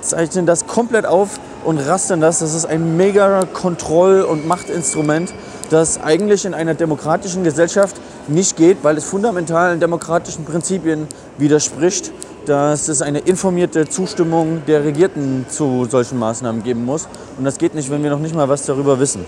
zeichnen 0.00 0.44
das 0.44 0.66
komplett 0.66 1.06
auf 1.06 1.38
und 1.64 1.78
rastern 1.78 2.20
das. 2.20 2.40
Das 2.40 2.52
ist 2.52 2.66
ein 2.66 2.96
mega 2.96 3.44
Kontroll- 3.44 4.22
und 4.22 4.44
Machtinstrument, 4.44 5.32
das 5.70 6.02
eigentlich 6.02 6.44
in 6.44 6.52
einer 6.52 6.74
demokratischen 6.74 7.44
Gesellschaft 7.44 7.94
nicht 8.26 8.56
geht, 8.56 8.78
weil 8.82 8.96
es 8.96 9.04
fundamentalen 9.04 9.78
demokratischen 9.78 10.44
Prinzipien 10.44 11.06
widerspricht, 11.38 12.10
dass 12.44 12.88
es 12.88 13.02
eine 13.02 13.20
informierte 13.20 13.88
Zustimmung 13.88 14.62
der 14.66 14.84
Regierten 14.84 15.46
zu 15.48 15.84
solchen 15.84 16.18
Maßnahmen 16.18 16.64
geben 16.64 16.84
muss. 16.84 17.06
Und 17.38 17.44
das 17.44 17.58
geht 17.58 17.76
nicht, 17.76 17.88
wenn 17.88 18.02
wir 18.02 18.10
noch 18.10 18.18
nicht 18.18 18.34
mal 18.34 18.48
was 18.48 18.66
darüber 18.66 18.98
wissen. 18.98 19.24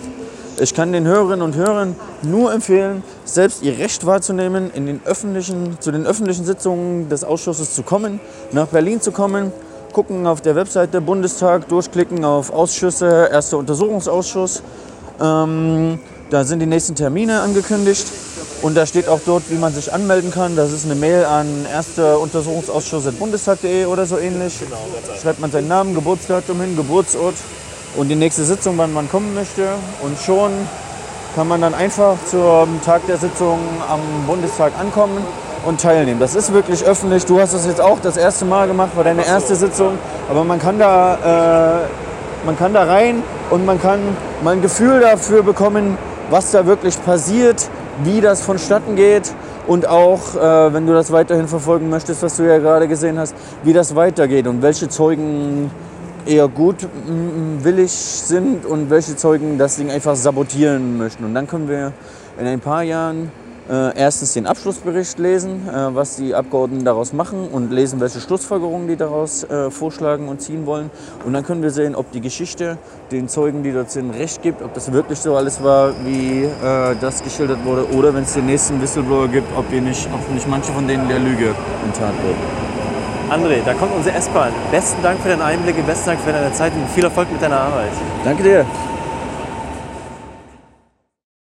Ich 0.61 0.73
kann 0.73 0.93
den 0.93 1.05
Hörerinnen 1.05 1.43
und 1.43 1.57
Hörern 1.57 1.97
nur 2.23 2.53
empfehlen, 2.53 3.03
selbst 3.25 3.65
ihr 3.65 3.77
Recht 3.77 4.07
wahrzunehmen, 4.07 4.71
in 4.73 4.87
den 4.87 5.01
öffentlichen, 5.05 5.79
zu 5.81 5.91
den 5.91 6.07
öffentlichen 6.07 6.45
Sitzungen 6.45 7.09
des 7.09 7.25
Ausschusses 7.25 7.75
zu 7.75 7.83
kommen, 7.83 8.21
nach 8.53 8.69
Berlin 8.69 9.01
zu 9.01 9.11
kommen, 9.11 9.51
gucken 9.93 10.29
auf 10.29 10.43
der 10.43 10.55
Webseite 10.55 11.01
Bundestag, 11.01 11.67
durchklicken 11.69 12.25
auf 12.25 12.53
Ausschüsse, 12.53 13.31
erster 13.33 13.59
Untersuchungsausschuss. 13.59 14.63
Ähm, 15.21 15.99
da 16.31 16.45
sind 16.45 16.61
die 16.61 16.67
nächsten 16.67 16.95
Termine 16.95 17.41
angekündigt 17.41 18.07
und 18.63 18.77
da 18.77 18.87
steht 18.87 19.09
auch 19.09 19.23
dort, 19.27 19.51
wie 19.51 19.57
man 19.57 19.75
sich 19.75 19.93
anmelden 19.93 20.31
kann. 20.31 20.55
Das 20.55 20.71
ist 20.71 20.85
eine 20.85 20.95
Mail 20.95 21.25
an 21.25 21.67
ersteruntersuchungsausschuss.bundestag.de 21.73 23.87
oder 23.87 24.07
so 24.07 24.19
ähnlich. 24.19 24.61
Schreibt 25.21 25.41
man 25.41 25.51
seinen 25.51 25.67
Namen, 25.67 25.97
Geburtsdatum 25.97 26.61
hin, 26.61 26.77
Geburtsort 26.77 27.35
und 27.97 28.09
die 28.09 28.15
nächste 28.15 28.45
Sitzung, 28.45 28.79
wann 28.79 28.93
man 28.93 29.09
kommen 29.09 29.35
möchte. 29.35 29.69
Und 30.03 30.19
schon 30.19 30.51
kann 31.35 31.49
man 31.49 31.61
dann 31.61 31.75
einfach 31.75 32.17
zum 32.27 32.81
Tag 32.85 33.07
der 33.07 33.17
Sitzung 33.17 33.59
am 33.89 34.01
Bundestag 34.27 34.73
ankommen 34.79 35.19
und 35.65 35.81
teilnehmen. 35.81 36.21
Das 36.21 36.35
ist 36.35 36.53
wirklich 36.53 36.85
öffentlich. 36.85 37.25
Du 37.25 37.41
hast 37.41 37.55
das 37.55 37.67
jetzt 37.67 37.81
auch 37.81 37.99
das 38.01 38.17
erste 38.17 38.45
Mal 38.45 38.67
gemacht, 38.67 38.91
war 38.97 39.05
deine 39.05 39.27
erste 39.27 39.55
Sitzung. 39.55 39.99
Aber 40.29 40.45
man 40.45 40.59
kann 40.59 40.79
da, 40.79 41.83
äh, 41.83 42.47
man 42.47 42.59
kann 42.59 42.75
da 42.75 42.85
rein 42.85 43.23
und 43.51 43.65
man 43.65 43.81
kann 43.81 44.01
mal 44.43 44.53
ein 44.53 44.63
Gefühl 44.63 45.01
dafür 45.01 45.43
bekommen, 45.43 45.97
was 46.31 46.51
da 46.51 46.67
wirklich 46.67 47.03
passiert, 47.05 47.69
wie 48.03 48.21
das 48.21 48.43
vonstatten 48.43 48.97
geht 48.97 49.33
und 49.67 49.87
auch, 49.87 50.35
äh, 50.35 50.75
wenn 50.75 50.87
du 50.87 50.93
das 50.93 51.13
weiterhin 51.13 51.49
verfolgen 51.49 51.91
möchtest, 51.91 52.23
was 52.23 52.37
du 52.37 52.43
ja 52.43 52.59
gerade 52.59 52.89
gesehen 52.89 53.19
hast, 53.19 53.35
wie 53.63 53.73
das 53.73 53.95
weitergeht 53.95 54.47
und 54.47 54.63
welche 54.63 54.89
Zeugen 54.89 55.71
eher 56.27 56.49
gut 56.49 56.83
mm, 56.83 57.65
willig 57.65 57.93
sind 57.93 58.67
und 58.67 58.91
welche 58.91 59.17
Zeugen 59.17 59.59
das 59.59 59.77
Ding 59.77 59.91
einfach 59.91 60.17
sabotieren 60.17 60.99
möchten. 60.99 61.25
Und 61.25 61.35
dann 61.35 61.47
können 61.47 61.69
wir 61.69 61.93
in 62.39 62.47
ein 62.47 62.61
paar 62.61 62.83
Jahren 62.83 63.31
äh, 63.69 63.97
erstens 63.97 64.35
den 64.35 64.47
Abschlussbericht 64.47 65.19
lesen, 65.19 65.69
äh, 65.69 65.95
was 65.95 66.17
die 66.17 66.35
Abgeordneten 66.35 66.85
daraus 66.85 67.13
machen 67.13 67.49
und 67.49 67.73
lesen, 67.73 68.01
welche 68.01 68.21
Schlussfolgerungen 68.21 68.89
die 68.89 68.97
daraus 68.97 69.45
äh, 69.45 69.71
vorschlagen 69.71 70.29
und 70.29 70.41
ziehen 70.41 70.67
wollen. 70.67 70.91
Und 71.25 71.33
dann 71.33 71.45
können 71.45 71.63
wir 71.63 71.71
sehen, 71.71 71.95
ob 71.95 72.11
die 72.13 72.21
Geschichte 72.21 72.77
den 73.11 73.29
Zeugen, 73.29 73.63
die 73.63 73.73
dort 73.73 73.91
sind, 73.91 74.11
recht 74.11 74.43
gibt, 74.43 74.63
ob 74.63 74.75
das 74.75 74.93
wirklich 74.93 75.19
so 75.19 75.37
alles 75.37 75.63
war, 75.63 75.95
wie 76.05 76.45
äh, 76.45 76.95
das 77.01 77.23
geschildert 77.23 77.65
wurde, 77.65 77.89
oder 77.97 78.15
wenn 78.15 78.25
es 78.25 78.35
den 78.35 78.47
nächsten 78.47 78.81
Whistleblower 78.81 79.29
gibt, 79.29 79.49
ob, 79.57 79.71
wir 79.71 79.81
nicht, 79.81 80.09
ob 80.13 80.35
nicht 80.35 80.49
manche 80.49 80.73
von 80.73 80.87
denen 80.87 81.09
der 81.09 81.19
Lüge 81.19 81.55
enttarnt 81.85 82.17
wurden. 82.23 82.74
André, 83.31 83.63
da 83.65 83.73
kommt 83.75 83.95
unsere 83.95 84.17
S-Bahn. 84.17 84.53
Besten 84.71 85.03
Dank 85.03 85.21
für 85.21 85.29
deine 85.29 85.45
Einblicke, 85.45 85.83
besten 85.83 86.07
Dank 86.07 86.21
für 86.21 86.33
deine 86.33 86.53
Zeit 86.53 86.73
und 86.75 86.89
viel 86.91 87.05
Erfolg 87.05 87.31
mit 87.33 87.41
deiner 87.41 87.61
Arbeit. 87.61 87.93
Danke 88.25 88.43
dir. 88.43 88.67